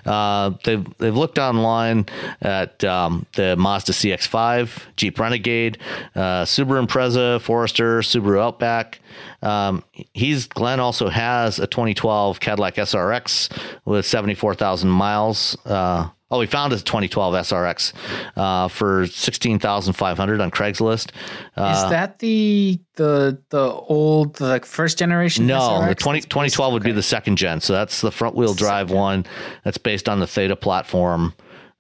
Uh, 0.06 0.52
they've, 0.64 0.86
they've 0.99 1.15
looked 1.15 1.40
online 1.40 2.06
at 2.41 2.84
um, 2.84 3.26
the 3.36 3.56
Mazda 3.56 3.94
CX5, 3.94 4.84
Jeep 4.95 5.19
Renegade, 5.19 5.80
uh, 6.14 6.45
Subaru 6.45 6.86
Impreza, 6.86 7.41
Forester, 7.41 8.02
Subaru 8.02 8.40
Outback. 8.40 8.99
Um, 9.41 9.84
he's 10.14 10.45
Glenn 10.48 10.80
also 10.80 11.10
has 11.10 11.57
a 11.57 11.65
2012 11.65 12.40
Cadillac 12.40 12.76
SRX 12.76 13.49
with 13.86 14.06
74,000 14.06 14.90
miles. 14.90 15.57
Uh, 15.65 16.10
Oh, 16.31 16.39
we 16.39 16.47
found 16.47 16.73
a 16.73 16.77
2012 16.77 17.34
SRX 17.35 17.93
uh, 18.35 18.68
for 18.68 19.06
sixteen 19.06 19.60
thousand 19.60 19.93
five 19.93 20.18
hundred 20.18 20.41
on 20.41 20.49
Craigslist. 20.49 21.11
Uh, 21.56 21.84
Is 21.85 21.89
that 21.91 22.18
the 22.19 22.80
the 22.95 23.39
the 23.52 23.72
old 23.72 24.35
the 24.38 24.45
like 24.47 24.65
first 24.65 24.97
generation? 24.97 25.45
no, 25.45 25.60
SRX? 25.60 25.88
the 25.89 25.95
20, 25.95 26.22
2012 26.22 26.73
would 26.73 26.84
be 26.84 26.91
the 26.91 27.03
second 27.03 27.35
gen. 27.38 27.61
So 27.61 27.73
that's 27.73 28.02
the 28.02 28.11
front 28.11 28.35
wheel 28.35 28.56
drive 28.56 28.89
one. 28.89 29.26
That's 29.64 29.77
based 29.77 30.10
on 30.10 30.19
the 30.19 30.26
Theta 30.27 30.56
platform, 30.56 31.34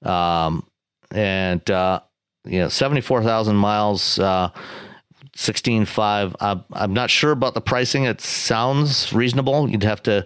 um, 0.03 0.63
and 1.11 1.67
uh, 1.71 2.01
you 2.45 2.59
know 2.59 2.69
seventy 2.69 3.01
four 3.01 3.23
thousand 3.23 3.55
miles. 3.55 4.19
Uh, 4.19 4.49
Sixteen 5.37 5.85
five. 5.85 6.35
I'm 6.39 6.63
I'm 6.71 6.93
not 6.93 7.09
sure 7.09 7.31
about 7.31 7.53
the 7.53 7.61
pricing. 7.61 8.05
It 8.05 8.21
sounds 8.21 9.11
reasonable. 9.11 9.69
You'd 9.69 9.83
have 9.83 10.01
to. 10.03 10.25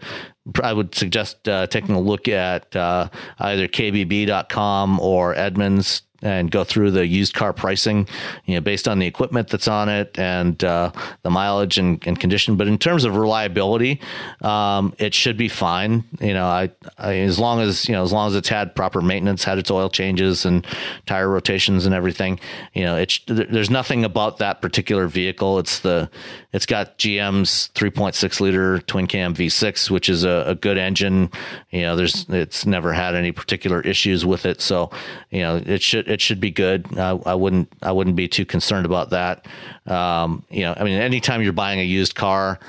I 0.64 0.72
would 0.74 0.94
suggest 0.96 1.48
uh, 1.48 1.68
taking 1.68 1.96
a 1.96 2.00
look 2.00 2.28
at 2.28 2.76
uh, 2.76 3.10
either 3.40 3.68
KBB.com 3.68 5.00
or 5.00 5.36
Edmunds 5.36 6.04
and 6.22 6.52
go 6.52 6.64
through 6.64 6.92
the 6.92 7.06
used 7.06 7.34
car 7.34 7.54
pricing, 7.54 8.08
you 8.46 8.56
know, 8.56 8.62
based 8.62 8.88
on 8.88 9.00
the 9.00 9.08
equipment 9.08 9.48
that's 9.48 9.68
on 9.68 9.90
it 9.90 10.18
and 10.20 10.64
uh, 10.64 10.92
the 11.24 11.30
mileage 11.30 11.78
and, 11.78 12.06
and 12.08 12.20
condition. 12.20 12.56
But 12.56 12.68
in 12.68 12.78
terms 12.78 13.04
of 13.04 13.16
reliability, 13.16 14.02
um, 14.42 14.94
it 14.98 15.14
should 15.14 15.38
be 15.38 15.48
fine. 15.48 16.04
You 16.20 16.34
know, 16.34 16.46
I, 16.46 16.72
I 16.98 17.18
as 17.18 17.40
long 17.40 17.62
as 17.62 17.88
you 17.88 17.94
know 17.94 18.04
as 18.04 18.12
long 18.12 18.28
as 18.28 18.36
it's 18.36 18.50
had 18.50 18.76
proper 18.76 19.02
maintenance, 19.02 19.44
had 19.44 19.58
its 19.58 19.72
oil 19.72 19.90
changes 19.90 20.46
and 20.46 20.66
tire 21.06 21.30
rotations 21.30 21.86
and 21.86 21.96
everything. 21.96 22.40
You 22.74 22.84
know, 22.84 22.98
it's 22.98 23.20
there's 23.28 23.70
nothing 23.70 24.04
about 24.04 24.38
that 24.38 24.62
particular 24.62 25.08
vehicle. 25.08 25.60
It's 25.60 25.80
the 25.80 26.10
it's 26.52 26.66
got 26.66 26.98
GM's 26.98 27.70
3.6 27.76 28.40
liter 28.40 28.80
twin 28.80 29.08
cam 29.08 29.36
V6, 29.36 29.90
which 29.92 30.10
is 30.10 30.24
a, 30.24 30.44
a 30.48 30.56
good 30.56 30.78
engine. 30.78 31.30
You 31.70 31.82
know, 31.82 31.96
there's 31.96 32.26
it's 32.30 32.66
never 32.66 32.94
had 32.94 33.16
any 33.16 33.32
particular 33.32 33.82
issues 33.82 34.26
with 34.26 34.46
it, 34.46 34.62
so 34.62 34.90
you 35.30 35.42
know 35.42 35.58
it 35.58 35.82
should 35.82 36.09
it 36.10 36.22
should 36.22 36.40
be 36.40 36.52
good. 36.52 36.98
I, 36.98 37.36
wouldn't 37.36 37.72
I 37.82 37.92
wouldn't 37.92 38.16
be 38.16 38.28
too 38.28 38.46
concerned 38.46 38.86
about 38.86 39.12
that. 39.12 39.46
Um, 39.86 40.44
you 40.50 40.62
know, 40.62 40.74
I 40.76 40.84
mean, 40.84 41.00
anytime 41.00 41.42
you're 41.42 41.54
buying 41.54 41.80
a 41.80 41.84
used 41.84 42.16
car. 42.16 42.60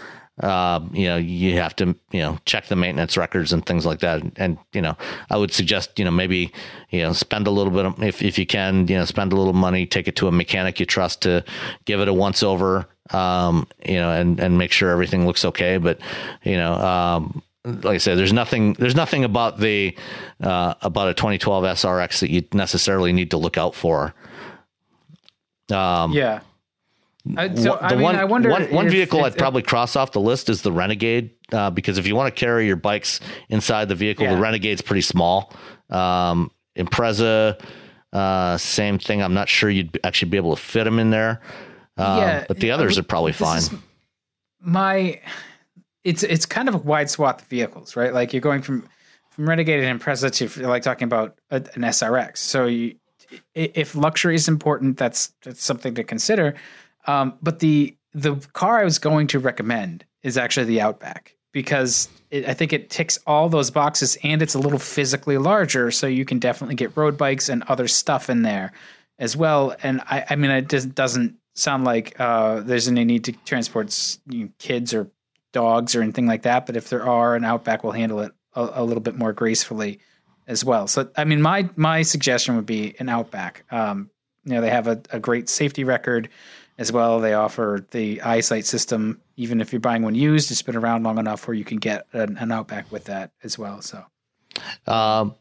uh, 0.42 0.80
you 0.92 1.06
know, 1.06 1.16
you 1.16 1.56
have 1.56 1.76
to, 1.76 1.94
you 2.12 2.20
know, 2.20 2.38
check 2.46 2.66
the 2.66 2.76
maintenance 2.76 3.16
records 3.16 3.52
and 3.52 3.64
things 3.66 3.84
like 3.84 4.00
that. 4.00 4.22
And, 4.36 4.58
you 4.72 4.80
know, 4.80 4.96
I 5.28 5.36
would 5.36 5.52
suggest, 5.52 5.98
you 5.98 6.04
know, 6.04 6.10
maybe, 6.10 6.52
you 6.90 7.02
know, 7.02 7.12
spend 7.12 7.46
a 7.46 7.50
little 7.50 7.72
bit 7.72 7.84
of, 7.84 8.02
if, 8.02 8.22
if 8.22 8.38
you 8.38 8.46
can, 8.46 8.86
you 8.88 8.96
know, 8.96 9.04
spend 9.04 9.32
a 9.32 9.36
little 9.36 9.52
money, 9.52 9.86
take 9.86 10.08
it 10.08 10.16
to 10.16 10.28
a 10.28 10.32
mechanic 10.32 10.80
you 10.80 10.86
trust 10.86 11.22
to 11.22 11.44
give 11.84 12.00
it 12.00 12.08
a 12.08 12.14
once 12.14 12.42
over, 12.42 12.88
um, 13.10 13.66
you 13.84 13.96
know, 13.96 14.10
and, 14.10 14.40
and 14.40 14.56
make 14.56 14.72
sure 14.72 14.90
everything 14.90 15.26
looks 15.26 15.44
okay. 15.44 15.76
But, 15.76 16.00
you 16.42 16.56
know, 16.56 16.72
um, 16.74 17.42
like 17.64 17.94
I 17.94 17.98
said, 17.98 18.16
there's 18.16 18.32
nothing, 18.32 18.74
there's 18.74 18.94
nothing 18.94 19.24
about 19.24 19.58
the, 19.58 19.96
uh, 20.42 20.74
about 20.82 21.08
a 21.08 21.14
2012 21.14 21.64
SRX 21.64 22.20
that 22.20 22.30
you 22.30 22.44
necessarily 22.52 23.12
need 23.12 23.30
to 23.32 23.36
look 23.36 23.58
out 23.58 23.74
for. 23.74 24.14
Um, 25.70 26.12
yeah. 26.12 26.40
I, 27.36 27.54
so, 27.54 27.76
the 27.76 27.84
I 27.84 27.90
mean, 27.90 28.00
one, 28.00 28.16
I 28.16 28.24
wonder 28.24 28.48
one, 28.48 28.64
one 28.72 28.86
if, 28.86 28.92
vehicle 28.92 29.20
if, 29.20 29.26
I'd 29.26 29.32
if, 29.32 29.38
probably 29.38 29.62
cross 29.62 29.94
off 29.94 30.12
the 30.12 30.20
list 30.20 30.48
is 30.48 30.62
the 30.62 30.72
Renegade, 30.72 31.32
uh, 31.52 31.70
because 31.70 31.98
if 31.98 32.06
you 32.06 32.16
want 32.16 32.34
to 32.34 32.38
carry 32.38 32.66
your 32.66 32.76
bikes 32.76 33.20
inside 33.50 33.88
the 33.88 33.94
vehicle, 33.94 34.24
yeah. 34.24 34.34
the 34.34 34.40
Renegade's 34.40 34.80
pretty 34.80 35.02
small. 35.02 35.52
Um, 35.90 36.50
Impreza, 36.76 37.60
uh, 38.12 38.56
same 38.56 38.98
thing. 38.98 39.22
I'm 39.22 39.34
not 39.34 39.48
sure 39.48 39.68
you'd 39.68 40.00
actually 40.02 40.30
be 40.30 40.38
able 40.38 40.56
to 40.56 40.62
fit 40.62 40.84
them 40.84 40.98
in 40.98 41.10
there. 41.10 41.42
Um, 41.98 42.18
yeah, 42.18 42.44
but 42.48 42.58
the 42.58 42.70
others 42.70 42.98
are 42.98 43.02
probably 43.02 43.32
fine. 43.32 43.62
My, 44.62 45.20
it's 46.05 46.22
it's 46.22 46.47
kind 46.47 46.68
of 46.68 46.74
a 46.74 46.78
wide 46.78 47.10
swath 47.10 47.43
of 47.43 47.48
vehicles, 47.48 47.97
right? 47.97 48.12
Like 48.12 48.32
you're 48.32 48.40
going 48.40 48.62
from 48.62 48.89
from 49.31 49.48
Renegade 49.48 49.82
and 49.82 50.01
Impreza 50.01 50.32
to 50.32 50.66
like 50.66 50.82
talking 50.82 51.06
about 51.06 51.39
a, 51.51 51.56
an 51.56 51.82
SRX. 51.82 52.39
So 52.39 52.66
you, 52.66 52.97
if 53.55 53.94
luxury 53.94 54.35
is 54.35 54.48
important, 54.48 54.97
that's 54.97 55.32
that's 55.43 55.62
something 55.62 55.94
to 55.94 56.05
consider. 56.05 56.55
Um, 57.06 57.35
but 57.43 57.60
the 57.60 57.97
the 58.12 58.36
car 58.52 58.81
I 58.81 58.85
was 58.85 58.98
going 58.98 59.27
to 59.28 59.39
recommend 59.39 60.05
is 60.22 60.36
actually 60.36 60.66
the 60.66 60.81
Outback 60.81 61.36
because 61.52 62.09
it, 62.31 62.48
I 62.48 62.55
think 62.55 62.72
it 62.72 62.90
ticks 62.90 63.18
all 63.27 63.48
those 63.48 63.70
boxes 63.70 64.16
and 64.22 64.43
it's 64.43 64.55
a 64.55 64.59
little 64.59 64.78
physically 64.78 65.39
larger, 65.39 65.90
so 65.90 66.06
you 66.06 66.24
can 66.24 66.39
definitely 66.39 66.77
get 66.77 66.97
road 66.97 67.16
bikes 67.16 67.48
and 67.48 67.62
other 67.64 67.89
stuff 67.89 68.31
in 68.31 68.43
there 68.43 68.72
as 69.18 69.36
well. 69.36 69.74
And 69.82 70.01
I, 70.02 70.24
I 70.31 70.36
mean, 70.36 70.51
it 70.51 70.68
just 70.68 70.94
doesn't 70.94 71.36
sound 71.55 71.85
like 71.85 72.18
uh, 72.18 72.60
there's 72.60 72.89
any 72.89 73.05
need 73.05 73.24
to 73.24 73.32
transport 73.44 74.18
you 74.28 74.44
know, 74.44 74.51
kids 74.59 74.94
or 74.94 75.10
dogs 75.52 75.94
or 75.94 76.02
anything 76.02 76.27
like 76.27 76.43
that. 76.43 76.66
But 76.66 76.77
if 76.77 76.89
there 76.89 77.06
are, 77.06 77.35
an 77.35 77.44
Outback 77.44 77.85
will 77.85 77.93
handle 77.93 78.20
it 78.20 78.32
a, 78.55 78.70
a, 78.74 78.85
little 78.85 79.02
bit 79.02 79.16
more 79.16 79.32
gracefully 79.32 80.01
as 80.47 80.64
well. 80.64 80.86
So, 80.86 81.09
I 81.16 81.24
mean, 81.24 81.43
my 81.43 81.68
my 81.77 82.02
suggestion 82.02 82.56
would 82.56 82.66
be 82.66 82.94
an 82.98 83.09
Outback. 83.09 83.64
Um, 83.70 84.10
you 84.44 84.55
know, 84.55 84.60
they 84.60 84.70
have 84.70 84.86
a, 84.86 85.01
a 85.10 85.20
great 85.20 85.48
safety 85.48 85.85
record 85.85 86.28
as 86.78 86.90
well. 86.90 87.20
They 87.20 87.35
offer 87.35 87.86
the 87.90 88.22
eyesight 88.22 88.64
system, 88.64 89.20
even 89.36 89.60
if 89.60 89.72
you're 89.72 89.81
buying 89.81 90.02
one 90.02 90.14
used, 90.14 90.51
it's 90.51 90.62
been 90.62 90.77
around 90.77 91.02
long 91.02 91.18
enough 91.18 91.47
where 91.47 91.55
you 91.55 91.64
can 91.64 91.77
get 91.77 92.06
an, 92.12 92.39
an 92.39 92.51
Outback 92.51 92.90
with 92.90 93.05
that 93.05 93.32
as 93.44 93.59
well. 93.59 93.82
So, 93.82 94.05
um, 94.86 95.35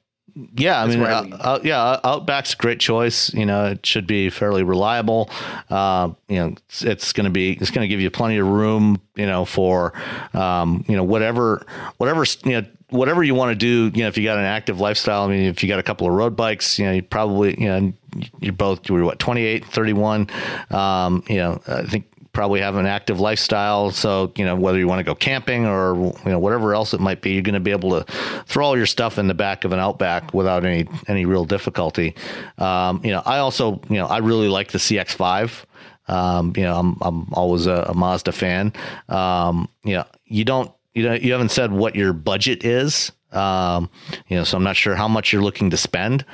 yeah, 0.56 0.82
I 0.82 0.88
mean, 0.88 1.02
uh, 1.02 1.38
uh, 1.40 1.60
yeah, 1.64 2.00
Outback's 2.04 2.54
a 2.54 2.58
great 2.58 2.80
choice. 2.80 3.34
You 3.34 3.46
know, 3.46 3.66
it 3.66 3.86
should 3.86 4.08
be 4.08 4.30
fairly 4.30 4.64
reliable. 4.64 5.30
Uh, 5.70 6.12
you 6.28 6.38
know, 6.38 6.48
it's, 6.48 6.84
it's 6.84 7.14
going 7.14 7.26
to 7.26 7.32
be 7.32 7.54
it's 7.54 7.72
going 7.72 7.84
to 7.84 7.88
give 7.88 8.02
you 8.02 8.10
plenty 8.10 8.38
of 8.38 8.48
room. 8.48 9.02
You 9.16 9.26
know, 9.26 9.46
for 9.46 9.94
um, 10.34 10.86
you 10.88 10.96
know 10.96 11.04
whatever 11.04 11.66
whatever 11.98 12.26
you 12.46 12.62
know 12.62 12.68
whatever 12.90 13.24
you 13.24 13.36
want 13.36 13.52
to 13.52 13.56
do, 13.56 13.92
you 13.96 14.04
know, 14.04 14.08
if 14.08 14.18
you 14.18 14.24
got 14.24 14.38
an 14.38 14.46
active 14.46 14.80
lifestyle, 14.80 15.24
I 15.24 15.28
mean, 15.28 15.46
if 15.46 15.62
you 15.62 15.70
got 15.70 15.80
a 15.80 15.84
couple 15.84 16.08
of 16.08 16.14
road 16.14 16.36
bikes, 16.36 16.80
you 16.80 16.86
know, 16.86 16.92
you 16.94 17.02
probably, 17.04 17.60
you 17.60 17.68
know, 17.68 17.94
you're 18.40 18.54
both, 18.54 18.90
you 18.90 18.96
were 18.96 19.04
what, 19.04 19.20
28, 19.20 19.66
31. 19.66 20.28
Um, 20.72 21.24
you 21.28 21.38
know, 21.38 21.62
I 21.68 21.84
think 21.84 22.06
probably 22.40 22.62
have 22.62 22.78
an 22.78 22.86
active 22.86 23.20
lifestyle. 23.20 23.92
So, 23.92 24.32
you 24.38 24.46
know, 24.46 24.56
whether 24.56 24.78
you 24.78 24.88
want 24.88 25.00
to 25.00 25.04
go 25.04 25.14
camping 25.14 25.66
or, 25.66 25.94
you 25.94 26.32
know, 26.32 26.40
whatever 26.40 26.74
else 26.74 26.94
it 26.94 27.02
might 27.02 27.22
be, 27.22 27.32
you're 27.32 27.42
going 27.42 27.54
to 27.54 27.60
be 27.60 27.72
able 27.72 28.02
to 28.02 28.10
throw 28.46 28.66
all 28.66 28.78
your 28.78 28.86
stuff 28.86 29.18
in 29.18 29.28
the 29.28 29.34
back 29.34 29.66
of 29.66 29.74
an 29.74 29.80
Outback 29.80 30.34
without 30.34 30.64
any, 30.64 30.88
any 31.10 31.26
real 31.26 31.44
difficulty. 31.44 32.16
Um, 32.58 33.02
you 33.04 33.12
know, 33.12 33.22
I 33.26 33.40
also, 33.40 33.82
you 33.90 33.98
know, 33.98 34.06
I 34.06 34.20
really 34.20 34.48
like 34.48 34.72
the 34.72 34.78
CX5. 34.78 35.66
Um, 36.08 36.54
you 36.56 36.64
know, 36.64 36.80
I'm, 36.80 36.98
I'm 37.02 37.28
always 37.34 37.68
a, 37.68 37.88
a 37.90 37.94
Mazda 37.94 38.32
fan. 38.32 38.72
Um, 39.10 39.68
you 39.84 39.96
know, 39.96 40.06
you 40.24 40.46
don't, 40.46 40.72
you 40.94 41.04
know, 41.04 41.16
you 41.16 41.34
haven't 41.34 41.52
said 41.52 41.74
what 41.74 41.94
your 41.94 42.14
budget 42.14 42.64
is. 42.64 43.12
Um, 43.32 43.90
you 44.28 44.38
know, 44.38 44.44
so 44.44 44.58
I'm 44.58 44.64
not 44.64 44.76
sure 44.76 44.96
how 44.96 45.08
much 45.08 45.32
you're 45.32 45.44
looking 45.44 45.70
to 45.70 45.78
spend, 45.78 46.26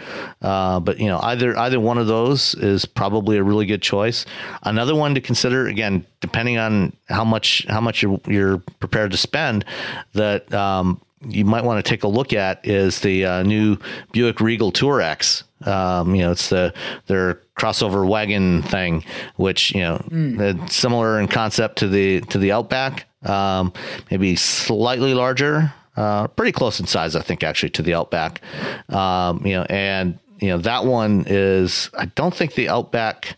uh, 0.41 0.79
but 0.79 0.97
you 0.99 1.07
know, 1.07 1.19
either 1.21 1.57
either 1.57 1.79
one 1.79 1.97
of 1.97 2.07
those 2.07 2.55
is 2.55 2.85
probably 2.85 3.37
a 3.37 3.43
really 3.43 3.65
good 3.65 3.81
choice. 3.81 4.25
Another 4.63 4.95
one 4.95 5.13
to 5.15 5.21
consider, 5.21 5.67
again, 5.67 6.05
depending 6.21 6.57
on 6.57 6.95
how 7.09 7.25
much 7.25 7.65
how 7.67 7.81
much 7.81 8.01
you're, 8.01 8.19
you're 8.27 8.57
prepared 8.79 9.11
to 9.11 9.17
spend, 9.17 9.65
that 10.13 10.53
um, 10.53 11.01
you 11.27 11.43
might 11.43 11.63
want 11.63 11.83
to 11.83 11.89
take 11.89 12.03
a 12.03 12.07
look 12.07 12.33
at 12.33 12.65
is 12.65 12.99
the 13.01 13.25
uh, 13.25 13.43
new 13.43 13.77
Buick 14.11 14.39
Regal 14.39 14.71
TourX. 14.71 15.43
Um, 15.67 16.15
you 16.15 16.21
know, 16.21 16.31
it's 16.31 16.49
the 16.49 16.73
their 17.07 17.41
crossover 17.57 18.07
wagon 18.07 18.61
thing, 18.63 19.03
which 19.35 19.73
you 19.73 19.81
know, 19.81 19.97
mm. 20.09 20.69
similar 20.69 21.19
in 21.19 21.27
concept 21.27 21.79
to 21.79 21.87
the 21.87 22.21
to 22.21 22.37
the 22.37 22.51
Outback, 22.51 23.07
um, 23.27 23.73
maybe 24.09 24.35
slightly 24.35 25.13
larger 25.13 25.73
uh, 25.97 26.27
pretty 26.27 26.51
close 26.51 26.79
in 26.79 26.87
size, 26.87 27.15
I 27.15 27.21
think, 27.21 27.43
actually, 27.43 27.69
to 27.71 27.81
the 27.81 27.93
Outback. 27.93 28.41
Um, 28.89 29.45
you 29.45 29.53
know, 29.53 29.65
and 29.69 30.19
you 30.39 30.49
know 30.49 30.57
that 30.59 30.85
one 30.85 31.25
is. 31.27 31.89
I 31.97 32.05
don't 32.05 32.33
think 32.33 32.55
the 32.55 32.69
Outback 32.69 33.37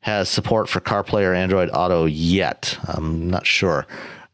has 0.00 0.28
support 0.28 0.68
for 0.68 0.80
CarPlay 0.80 1.24
or 1.24 1.34
Android 1.34 1.70
Auto 1.72 2.06
yet. 2.06 2.78
I'm 2.86 3.28
not 3.28 3.46
sure. 3.46 3.86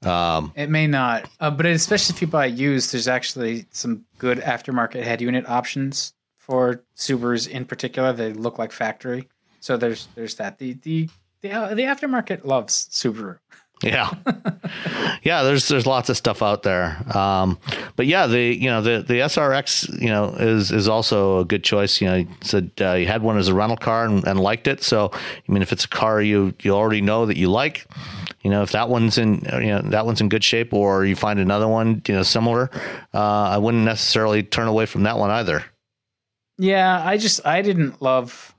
Um, 0.03 0.53
it 0.55 0.69
may 0.69 0.87
not, 0.87 1.29
uh, 1.41 1.51
but 1.51 1.67
especially 1.67 2.15
if 2.15 2.21
you 2.21 2.29
buy 2.29 2.47
used, 2.47 2.93
there's 2.93 3.09
actually 3.09 3.67
some 3.71 4.05
good 4.19 4.39
aftermarket 4.39 5.03
head 5.03 5.21
unit 5.21 5.49
options 5.49 6.13
for 6.37 6.85
Subarus 6.97 7.49
in 7.49 7.65
particular. 7.65 8.13
They 8.13 8.33
look 8.33 8.59
like 8.59 8.71
factory, 8.71 9.29
so 9.61 9.77
there's 9.77 10.09
there's 10.15 10.35
that. 10.37 10.59
The 10.59 10.75
the 10.75 11.09
the, 11.41 11.53
uh, 11.53 11.75
the 11.75 11.83
aftermarket 11.83 12.45
loves 12.45 12.89
Subaru. 12.91 13.39
Yeah, 13.85 14.11
yeah. 15.23 15.43
There's 15.43 15.69
there's 15.69 15.87
lots 15.87 16.09
of 16.09 16.17
stuff 16.17 16.43
out 16.43 16.63
there, 16.63 16.97
um, 17.17 17.59
but 17.97 18.07
yeah, 18.07 18.27
the 18.27 18.41
you 18.41 18.71
know 18.71 18.81
the 18.81 19.05
the 19.07 19.15
SRX 19.15 20.01
you 20.01 20.09
know 20.09 20.31
is 20.31 20.73
is 20.73 20.89
also 20.89 21.41
a 21.41 21.45
good 21.45 21.63
choice. 21.63 22.01
You 22.01 22.07
know, 22.09 22.15
you 22.17 22.29
said 22.41 22.71
uh, 22.81 22.93
you 22.93 23.07
had 23.07 23.23
one 23.23 23.37
as 23.37 23.49
a 23.49 23.55
rental 23.55 23.77
car 23.77 24.07
and, 24.07 24.27
and, 24.27 24.41
liked 24.41 24.69
it. 24.69 24.83
So 24.83 25.11
I 25.13 25.53
mean, 25.53 25.61
if 25.61 25.71
it's 25.71 25.85
a 25.85 25.89
car 25.89 26.23
you 26.23 26.55
you 26.63 26.73
already 26.73 27.03
know 27.03 27.27
that 27.27 27.37
you 27.37 27.51
like, 27.51 27.87
you 28.41 28.51
know, 28.51 28.63
if 28.63 28.73
that 28.73 28.89
one's 28.89 29.19
in 29.19 29.47
you 29.53 29.69
know 29.69 29.83
that 29.83 30.07
one's 30.07 30.23
in 30.23 30.31
good 30.31 30.45
shape, 30.45 30.73
or 30.73 31.05
you 31.05 31.15
find 31.15 31.39
another 31.39 31.69
one 31.69 32.01
you 32.09 32.15
know 32.15 32.23
similar, 32.23 32.71
uh, 33.13 33.19
I 33.19 33.59
wouldn't 33.59 33.85
necessarily 33.85 34.43
turn 34.43 34.67
away 34.67 34.87
from 34.87 35.03
that 35.03 35.19
one 35.19 35.31
either. 35.31 35.63
Yeah, 36.57 37.03
I 37.05 37.19
just 37.19 37.45
I 37.45 37.61
didn't 37.61 38.01
love, 38.01 38.55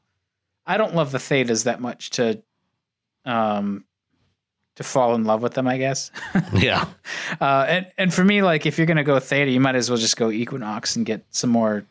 I 0.68 0.78
don't 0.78 0.94
love 0.94 1.12
the 1.12 1.18
Thetas 1.18 1.64
that 1.64 1.82
much 1.82 2.12
to, 2.12 2.44
um 3.26 3.86
to 4.76 4.84
fall 4.84 5.16
in 5.16 5.24
love 5.24 5.42
with 5.42 5.54
them, 5.54 5.68
I 5.68 5.78
guess. 5.78 6.12
yeah. 6.54 6.86
Uh, 7.40 7.66
and 7.68 7.88
and 7.98 8.14
for 8.14 8.24
me, 8.24 8.42
like 8.42 8.66
if 8.66 8.78
you're 8.78 8.88
gonna 8.88 9.04
go 9.04 9.20
Theta, 9.20 9.52
you 9.52 9.60
might 9.60 9.76
as 9.76 9.90
well 9.90 9.98
just 9.98 10.18
go 10.18 10.30
Equinox 10.30 10.96
and 10.96 11.06
get 11.06 11.26
some 11.30 11.50
more 11.50 11.86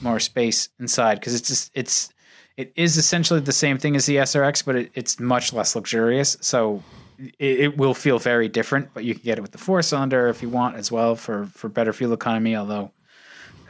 more 0.00 0.20
space 0.20 0.68
inside 0.78 1.14
because 1.16 1.34
it's 1.34 1.48
just 1.48 1.70
it's 1.74 2.10
it 2.56 2.72
is 2.76 2.96
essentially 2.96 3.40
the 3.40 3.52
same 3.52 3.78
thing 3.78 3.96
as 3.96 4.06
the 4.06 4.16
SRX, 4.16 4.64
but 4.64 4.76
it, 4.76 4.90
it's 4.94 5.20
much 5.20 5.52
less 5.52 5.74
luxurious. 5.76 6.36
So 6.40 6.82
it, 7.18 7.60
it, 7.60 7.76
will 7.76 7.94
feel 7.94 8.18
very 8.18 8.48
different. 8.48 8.88
But 8.94 9.04
you 9.04 9.14
can 9.14 9.22
get 9.22 9.38
it 9.38 9.42
with 9.42 9.52
the 9.52 9.58
four 9.58 9.82
cylinder 9.82 10.28
if 10.28 10.42
you 10.42 10.48
want 10.48 10.76
as 10.76 10.90
well 10.90 11.16
for 11.16 11.46
for 11.46 11.68
better 11.68 11.92
fuel 11.92 12.12
economy. 12.12 12.56
Although 12.56 12.92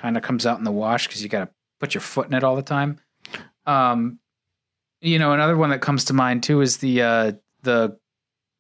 kind 0.00 0.16
of 0.16 0.22
comes 0.22 0.46
out 0.46 0.58
in 0.58 0.64
the 0.64 0.72
wash 0.72 1.06
because 1.06 1.22
you 1.22 1.28
got 1.28 1.46
to 1.46 1.50
put 1.80 1.94
your 1.94 2.00
foot 2.00 2.26
in 2.26 2.34
it 2.34 2.44
all 2.44 2.56
the 2.56 2.62
time. 2.62 2.98
Um, 3.64 4.18
you 5.00 5.18
know, 5.18 5.32
another 5.32 5.56
one 5.56 5.70
that 5.70 5.80
comes 5.80 6.04
to 6.06 6.12
mind 6.12 6.42
too 6.42 6.60
is 6.60 6.78
the 6.78 7.02
uh, 7.02 7.32
the 7.62 7.98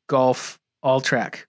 Golf 0.06 0.58
Alltrack, 0.84 1.44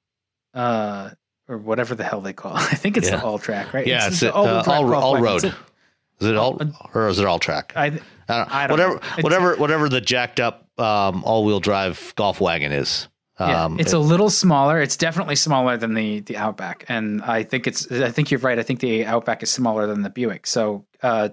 uh, 0.54 1.12
or 1.48 1.58
whatever 1.58 1.96
the 1.96 2.04
hell 2.04 2.22
they 2.22 2.34
call. 2.34 2.56
it. 2.56 2.62
I 2.72 2.76
think 2.76 2.98
it's 2.98 3.10
yeah. 3.10 3.18
the 3.18 3.24
Alltrack, 3.24 3.74
right? 3.74 3.88
Yeah, 3.88 4.08
it's, 4.08 4.22
it's, 4.22 4.32
all, 4.32 4.48
uh, 4.48 4.64
all, 4.68 4.94
all 4.94 5.20
road. 5.20 5.44
Is 5.44 6.28
it 6.28 6.36
all 6.36 6.60
or 6.94 7.08
is 7.10 7.20
it 7.20 7.26
Alltrack? 7.26 7.72
I, 7.76 7.86
I 7.86 7.90
don't, 7.90 8.02
I 8.30 8.68
don't 8.68 8.72
whatever, 8.72 8.94
know. 8.94 9.22
whatever, 9.22 9.56
whatever 9.56 9.90
the 9.90 10.02
jacked 10.02 10.40
up 10.40 10.68
um, 10.80 11.24
all 11.24 11.46
wheel 11.46 11.60
drive 11.60 12.14
golf 12.16 12.42
wagon 12.42 12.72
is. 12.72 13.08
Yeah, 13.40 13.66
um, 13.66 13.80
it's 13.80 13.94
it, 13.94 13.98
a 13.98 14.00
little 14.00 14.32
smaller. 14.32 14.82
It's 14.82 14.98
definitely 14.98 15.36
smaller 15.36 15.78
than 15.78 15.94
the 15.94 16.22
the 16.22 16.38
Outback, 16.38 16.86
and 16.90 17.22
I 17.22 17.44
think 17.44 17.68
it's. 17.68 17.92
I 17.92 18.10
think 18.10 18.32
you're 18.32 18.40
right. 18.40 18.58
I 18.58 18.64
think 18.64 18.80
the 18.80 19.06
Outback 19.06 19.44
is 19.44 19.52
smaller 19.52 19.86
than 19.86 20.02
the 20.02 20.10
Buick. 20.10 20.48
So 20.48 20.88
uh, 21.04 21.30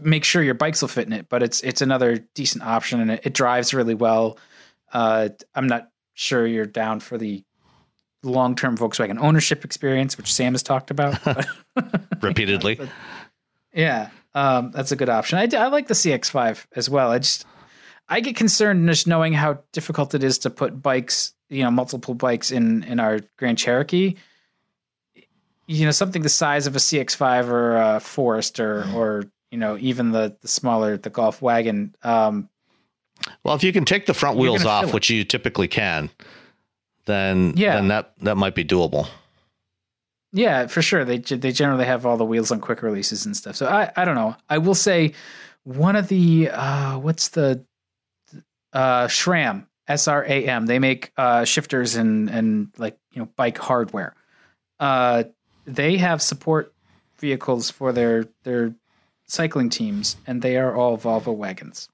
make 0.00 0.24
sure 0.24 0.42
your 0.42 0.54
bikes 0.54 0.80
will 0.80 0.88
fit 0.88 1.06
in 1.06 1.12
it. 1.12 1.28
But 1.28 1.42
it's 1.42 1.60
it's 1.62 1.82
another 1.82 2.18
decent 2.34 2.64
option, 2.64 3.00
and 3.00 3.10
it, 3.10 3.20
it 3.24 3.34
drives 3.34 3.74
really 3.74 3.94
well. 3.94 4.38
Uh, 4.90 5.28
I'm 5.54 5.66
not 5.66 5.90
sure 6.16 6.46
you're 6.46 6.66
down 6.66 6.98
for 6.98 7.16
the 7.16 7.44
long 8.24 8.56
term 8.56 8.76
Volkswagen 8.76 9.20
ownership 9.20 9.64
experience, 9.64 10.16
which 10.16 10.32
Sam 10.32 10.54
has 10.54 10.62
talked 10.62 10.90
about 10.90 11.18
repeatedly. 12.22 12.80
yeah, 13.72 14.10
um, 14.34 14.72
that's 14.72 14.90
a 14.90 14.96
good 14.96 15.08
option. 15.08 15.38
I, 15.38 15.48
I 15.56 15.68
like 15.68 15.86
the 15.86 15.94
CX5 15.94 16.66
as 16.74 16.90
well. 16.90 17.12
I 17.12 17.20
just 17.20 17.46
I 18.08 18.20
get 18.20 18.34
concerned 18.34 18.88
just 18.88 19.06
knowing 19.06 19.32
how 19.32 19.60
difficult 19.72 20.14
it 20.14 20.24
is 20.24 20.38
to 20.38 20.50
put 20.50 20.82
bikes, 20.82 21.34
you 21.48 21.62
know, 21.62 21.70
multiple 21.70 22.14
bikes 22.14 22.50
in 22.50 22.82
in 22.84 22.98
our 22.98 23.20
Grand 23.36 23.58
Cherokee. 23.58 24.16
You 25.68 25.84
know, 25.84 25.90
something 25.90 26.22
the 26.22 26.28
size 26.28 26.66
of 26.66 26.76
a 26.76 26.78
CX5 26.78 27.48
or 27.48 27.76
a 27.76 28.00
Forester, 28.00 28.86
or 28.94 29.24
you 29.50 29.58
know, 29.58 29.76
even 29.78 30.12
the 30.12 30.36
the 30.40 30.48
smaller 30.48 30.96
the 30.96 31.10
Golf 31.10 31.42
wagon. 31.42 31.94
Um, 32.02 32.48
Well, 33.44 33.54
if 33.54 33.62
you 33.64 33.72
can 33.72 33.84
take 33.84 34.06
the 34.06 34.14
front 34.14 34.36
wheels 34.38 34.64
off, 34.64 34.92
which 34.92 35.10
you 35.10 35.24
typically 35.24 35.68
can, 35.68 36.10
then 37.06 37.54
Yeah. 37.56 37.74
then 37.76 37.88
that 37.88 38.12
that 38.20 38.36
might 38.36 38.54
be 38.54 38.64
doable. 38.64 39.08
Yeah, 40.32 40.66
for 40.66 40.82
sure. 40.82 41.04
They 41.04 41.18
they 41.18 41.52
generally 41.52 41.84
have 41.86 42.04
all 42.04 42.16
the 42.16 42.24
wheels 42.24 42.50
on 42.50 42.60
quick 42.60 42.82
releases 42.82 43.24
and 43.26 43.36
stuff. 43.36 43.56
So 43.56 43.66
I 43.66 43.90
I 43.96 44.04
don't 44.04 44.16
know. 44.16 44.36
I 44.50 44.58
will 44.58 44.74
say 44.74 45.12
one 45.64 45.96
of 45.96 46.08
the 46.08 46.50
uh 46.50 46.98
what's 46.98 47.28
the 47.28 47.64
uh 48.72 49.06
SRAM 49.06 49.66
S 49.88 50.08
R 50.08 50.24
A 50.24 50.44
M. 50.46 50.66
They 50.66 50.78
make 50.78 51.12
uh 51.16 51.44
shifters 51.44 51.94
and 51.96 52.28
and 52.28 52.68
like 52.76 52.98
you 53.12 53.22
know 53.22 53.28
bike 53.36 53.58
hardware. 53.58 54.14
Uh, 54.78 55.24
they 55.64 55.96
have 55.96 56.20
support 56.20 56.74
vehicles 57.18 57.70
for 57.70 57.92
their 57.92 58.26
their 58.42 58.74
cycling 59.26 59.70
teams, 59.70 60.16
and 60.26 60.42
they 60.42 60.56
are 60.58 60.74
all 60.76 60.98
Volvo 60.98 61.34
wagons. 61.34 61.88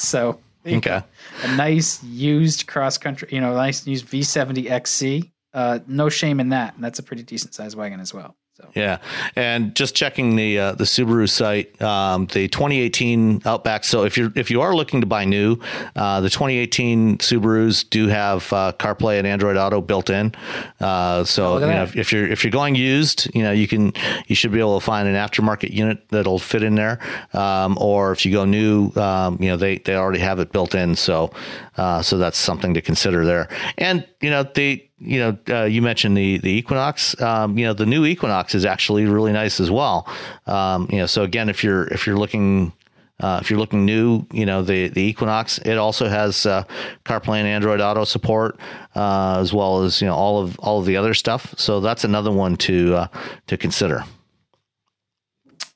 So. 0.00 0.40
Okay. 0.66 1.02
a 1.42 1.56
nice 1.56 2.02
used 2.04 2.66
cross 2.66 2.98
country, 2.98 3.28
you 3.32 3.40
know, 3.40 3.54
nice 3.54 3.86
used 3.86 4.06
V70 4.06 4.70
XC. 4.70 5.32
Uh, 5.54 5.78
no 5.86 6.10
shame 6.10 6.38
in 6.38 6.50
that, 6.50 6.74
and 6.74 6.84
that's 6.84 6.98
a 6.98 7.02
pretty 7.02 7.22
decent 7.22 7.54
sized 7.54 7.76
wagon 7.76 7.98
as 7.98 8.12
well. 8.12 8.36
So 8.60 8.70
Yeah, 8.74 8.98
and 9.36 9.74
just 9.74 9.94
checking 9.94 10.36
the 10.36 10.58
uh, 10.58 10.72
the 10.72 10.84
Subaru 10.84 11.28
site, 11.28 11.80
um, 11.82 12.26
the 12.26 12.48
2018 12.48 13.42
Outback. 13.44 13.84
So 13.84 14.04
if 14.04 14.16
you're 14.16 14.32
if 14.36 14.50
you 14.50 14.60
are 14.60 14.74
looking 14.74 15.00
to 15.00 15.06
buy 15.06 15.24
new, 15.24 15.58
uh, 15.96 16.20
the 16.20 16.30
2018 16.30 17.18
Subarus 17.18 17.88
do 17.88 18.08
have 18.08 18.52
uh, 18.52 18.72
CarPlay 18.78 19.18
and 19.18 19.26
Android 19.26 19.56
Auto 19.56 19.80
built 19.80 20.10
in. 20.10 20.32
Uh, 20.80 21.24
so 21.24 21.54
look 21.54 21.62
you 21.62 21.68
know 21.68 21.82
if, 21.82 21.96
if 21.96 22.12
you're 22.12 22.26
if 22.26 22.44
you're 22.44 22.50
going 22.50 22.74
used, 22.74 23.32
you 23.34 23.42
know 23.42 23.52
you 23.52 23.66
can 23.66 23.92
you 24.26 24.34
should 24.34 24.52
be 24.52 24.60
able 24.60 24.78
to 24.78 24.84
find 24.84 25.08
an 25.08 25.14
aftermarket 25.14 25.72
unit 25.72 26.08
that'll 26.08 26.38
fit 26.38 26.62
in 26.62 26.74
there. 26.74 26.98
Um, 27.32 27.76
or 27.80 28.12
if 28.12 28.24
you 28.24 28.32
go 28.32 28.44
new, 28.44 28.92
um, 28.96 29.38
you 29.40 29.48
know 29.48 29.56
they 29.56 29.78
they 29.78 29.94
already 29.94 30.20
have 30.20 30.38
it 30.38 30.52
built 30.52 30.74
in. 30.74 30.94
So 30.94 31.32
uh, 31.76 32.02
so 32.02 32.18
that's 32.18 32.38
something 32.38 32.74
to 32.74 32.82
consider 32.82 33.24
there. 33.24 33.48
And 33.78 34.06
you 34.20 34.30
know 34.30 34.42
they 34.42 34.89
you 35.00 35.18
know, 35.18 35.38
uh, 35.48 35.64
you 35.64 35.82
mentioned 35.82 36.16
the 36.16 36.38
the 36.38 36.50
Equinox. 36.50 37.20
Um, 37.20 37.58
you 37.58 37.66
know, 37.66 37.72
the 37.72 37.86
new 37.86 38.04
Equinox 38.04 38.54
is 38.54 38.64
actually 38.64 39.06
really 39.06 39.32
nice 39.32 39.60
as 39.60 39.70
well. 39.70 40.06
Um, 40.46 40.88
you 40.90 40.98
know, 40.98 41.06
so 41.06 41.22
again, 41.22 41.48
if 41.48 41.64
you're 41.64 41.84
if 41.88 42.06
you're 42.06 42.18
looking 42.18 42.72
uh, 43.20 43.38
if 43.40 43.50
you're 43.50 43.58
looking 43.58 43.84
new, 43.84 44.26
you 44.32 44.46
know, 44.46 44.62
the 44.62 44.88
the 44.88 45.02
Equinox 45.02 45.58
it 45.58 45.76
also 45.76 46.08
has 46.08 46.46
uh, 46.46 46.64
CarPlay 47.04 47.38
and 47.38 47.46
Android 47.46 47.80
Auto 47.80 48.04
support 48.04 48.58
uh, 48.94 49.38
as 49.40 49.52
well 49.52 49.82
as 49.82 50.00
you 50.00 50.06
know 50.06 50.14
all 50.14 50.42
of 50.42 50.58
all 50.58 50.78
of 50.80 50.86
the 50.86 50.96
other 50.96 51.14
stuff. 51.14 51.54
So 51.56 51.80
that's 51.80 52.04
another 52.04 52.32
one 52.32 52.56
to 52.58 52.94
uh, 52.94 53.06
to 53.46 53.56
consider. 53.56 54.04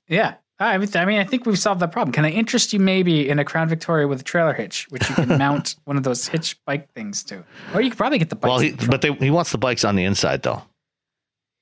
yeah, 0.09 0.35
I 0.61 0.79
mean, 0.79 0.89
I 0.95 1.05
mean, 1.05 1.19
I 1.19 1.25
think 1.25 1.47
we've 1.47 1.59
solved 1.59 1.81
that 1.81 1.91
problem. 1.91 2.13
Can 2.13 2.25
I 2.25 2.31
interest 2.31 2.73
you 2.73 2.79
maybe 2.79 3.29
in 3.29 3.39
a 3.41 3.45
Crown 3.45 3.69
Victoria 3.69 4.07
with 4.07 4.21
a 4.21 4.25
trailer 4.25 4.53
hitch, 4.53 4.87
which 4.91 5.09
you 5.09 5.15
can 5.17 5.29
mount 5.39 5.75
one 5.85 5.97
of 5.97 6.05
those 6.05 6.29
hitch 6.29 6.57
bike 6.65 6.89
things 6.95 7.25
to, 7.25 7.43
or 7.75 7.81
you 7.81 7.91
could 7.91 7.99
probably 7.99 8.19
get 8.19 8.31
the 8.31 8.37
bike. 8.37 8.49
Well, 8.49 8.59
he, 8.61 8.71
but 8.73 9.01
they, 9.03 9.13
he 9.15 9.31
wants 9.31 9.51
the 9.51 9.59
bikes 9.59 9.85
on 9.85 9.97
the 9.97 10.05
inside 10.05 10.43
though. 10.45 10.63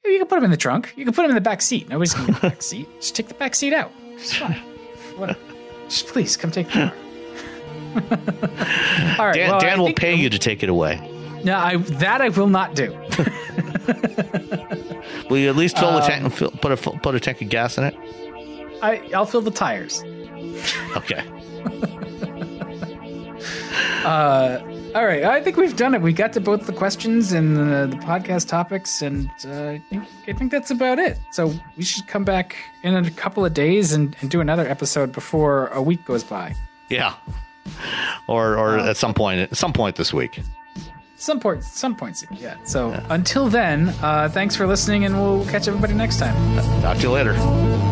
you 0.05 0.19
can 0.19 0.27
put 0.27 0.37
them 0.37 0.45
in 0.45 0.51
the 0.51 0.57
trunk. 0.59 0.93
You 0.97 1.05
can 1.07 1.15
put 1.15 1.23
them 1.23 1.31
in 1.31 1.35
the 1.37 1.41
back 1.41 1.63
seat. 1.63 1.89
Nobody's 1.89 2.13
going 2.13 2.27
to 2.27 2.33
get 2.33 2.41
the 2.43 2.49
back 2.51 2.63
seat. 2.71 2.87
Just 3.01 3.17
take 3.17 3.29
the 3.29 3.35
back 3.35 3.55
seat 3.55 3.73
out. 3.73 3.91
It's 4.15 4.35
fine. 4.35 4.59
What? 5.17 5.39
Just 5.89 6.09
please 6.09 6.37
come 6.37 6.51
take 6.51 6.67
the 6.69 6.73
car. 6.73 6.93
All 9.19 9.27
right, 9.27 9.35
Dan, 9.35 9.51
well, 9.51 9.61
Dan 9.61 9.81
will 9.81 9.93
pay 9.95 10.15
you 10.15 10.29
to 10.31 10.39
take 10.39 10.63
it 10.63 10.69
away. 10.69 10.97
No, 11.45 11.57
I 11.57 11.77
that 11.77 12.21
I 12.21 12.29
will 12.29 12.47
not 12.49 12.75
do. 12.75 12.91
Will 15.29 15.39
you 15.39 15.49
at 15.49 15.57
least 15.57 15.79
fill 15.79 15.93
the 15.93 16.03
Um, 16.03 16.09
tank? 16.09 16.33
Fill, 16.35 16.51
put 16.53 16.73
a 16.73 16.77
put 16.77 17.15
a 17.15 17.21
tank 17.21 17.41
of 17.43 17.49
gas 17.49 17.79
in 17.79 17.85
it? 17.85 17.95
I 18.83 19.11
I'll 19.15 19.27
fill 19.27 19.43
the 19.43 19.51
tires. 19.51 20.03
Okay. 20.97 21.23
Uh, 24.05 24.61
all 24.95 25.07
right, 25.07 25.23
I 25.23 25.41
think 25.41 25.57
we've 25.57 25.77
done 25.77 25.95
it. 25.95 26.03
We 26.03 26.13
got 26.13 26.33
to 26.33 26.41
both 26.41 26.67
the 26.67 26.73
questions 26.73 27.33
and 27.33 27.57
the, 27.57 27.87
the 27.87 27.97
podcast 28.03 28.49
topics, 28.49 29.01
and 29.01 29.31
uh, 29.47 29.79
I, 30.27 30.33
think, 30.33 30.51
that's 30.51 30.71
about 30.71 30.99
it. 30.99 31.19
So 31.31 31.55
we 31.77 31.85
should 31.85 32.07
come 32.09 32.25
back 32.25 32.57
in 32.83 32.95
a 32.95 33.11
couple 33.13 33.45
of 33.45 33.55
days 33.55 33.93
and, 33.93 34.17
and 34.21 34.31
do 34.31 34.41
another 34.41 34.67
episode 34.67 35.13
before 35.13 35.69
a 35.69 35.81
week 35.81 36.05
goes 36.05 36.25
by. 36.25 36.55
Yeah. 36.89 37.15
Or 38.27 38.57
or 38.57 38.79
at 38.79 38.97
some 38.97 39.15
point 39.15 39.41
at 39.41 39.57
some 39.57 39.73
point 39.73 39.97
this 39.97 40.13
week. 40.13 40.41
Some 41.17 41.39
point, 41.39 41.63
some 41.63 41.95
points. 41.95 42.25
Yeah. 42.33 42.57
So 42.65 42.91
until 43.09 43.49
then, 43.49 43.91
uh, 44.03 44.29
thanks 44.29 44.57
for 44.57 44.67
listening, 44.67 45.05
and 45.05 45.15
we'll 45.15 45.47
catch 45.47 45.69
everybody 45.69 45.95
next 45.95 46.19
time. 46.19 46.35
Talk 46.83 46.97
to 46.97 47.03
you 47.05 47.11
later. 47.13 47.92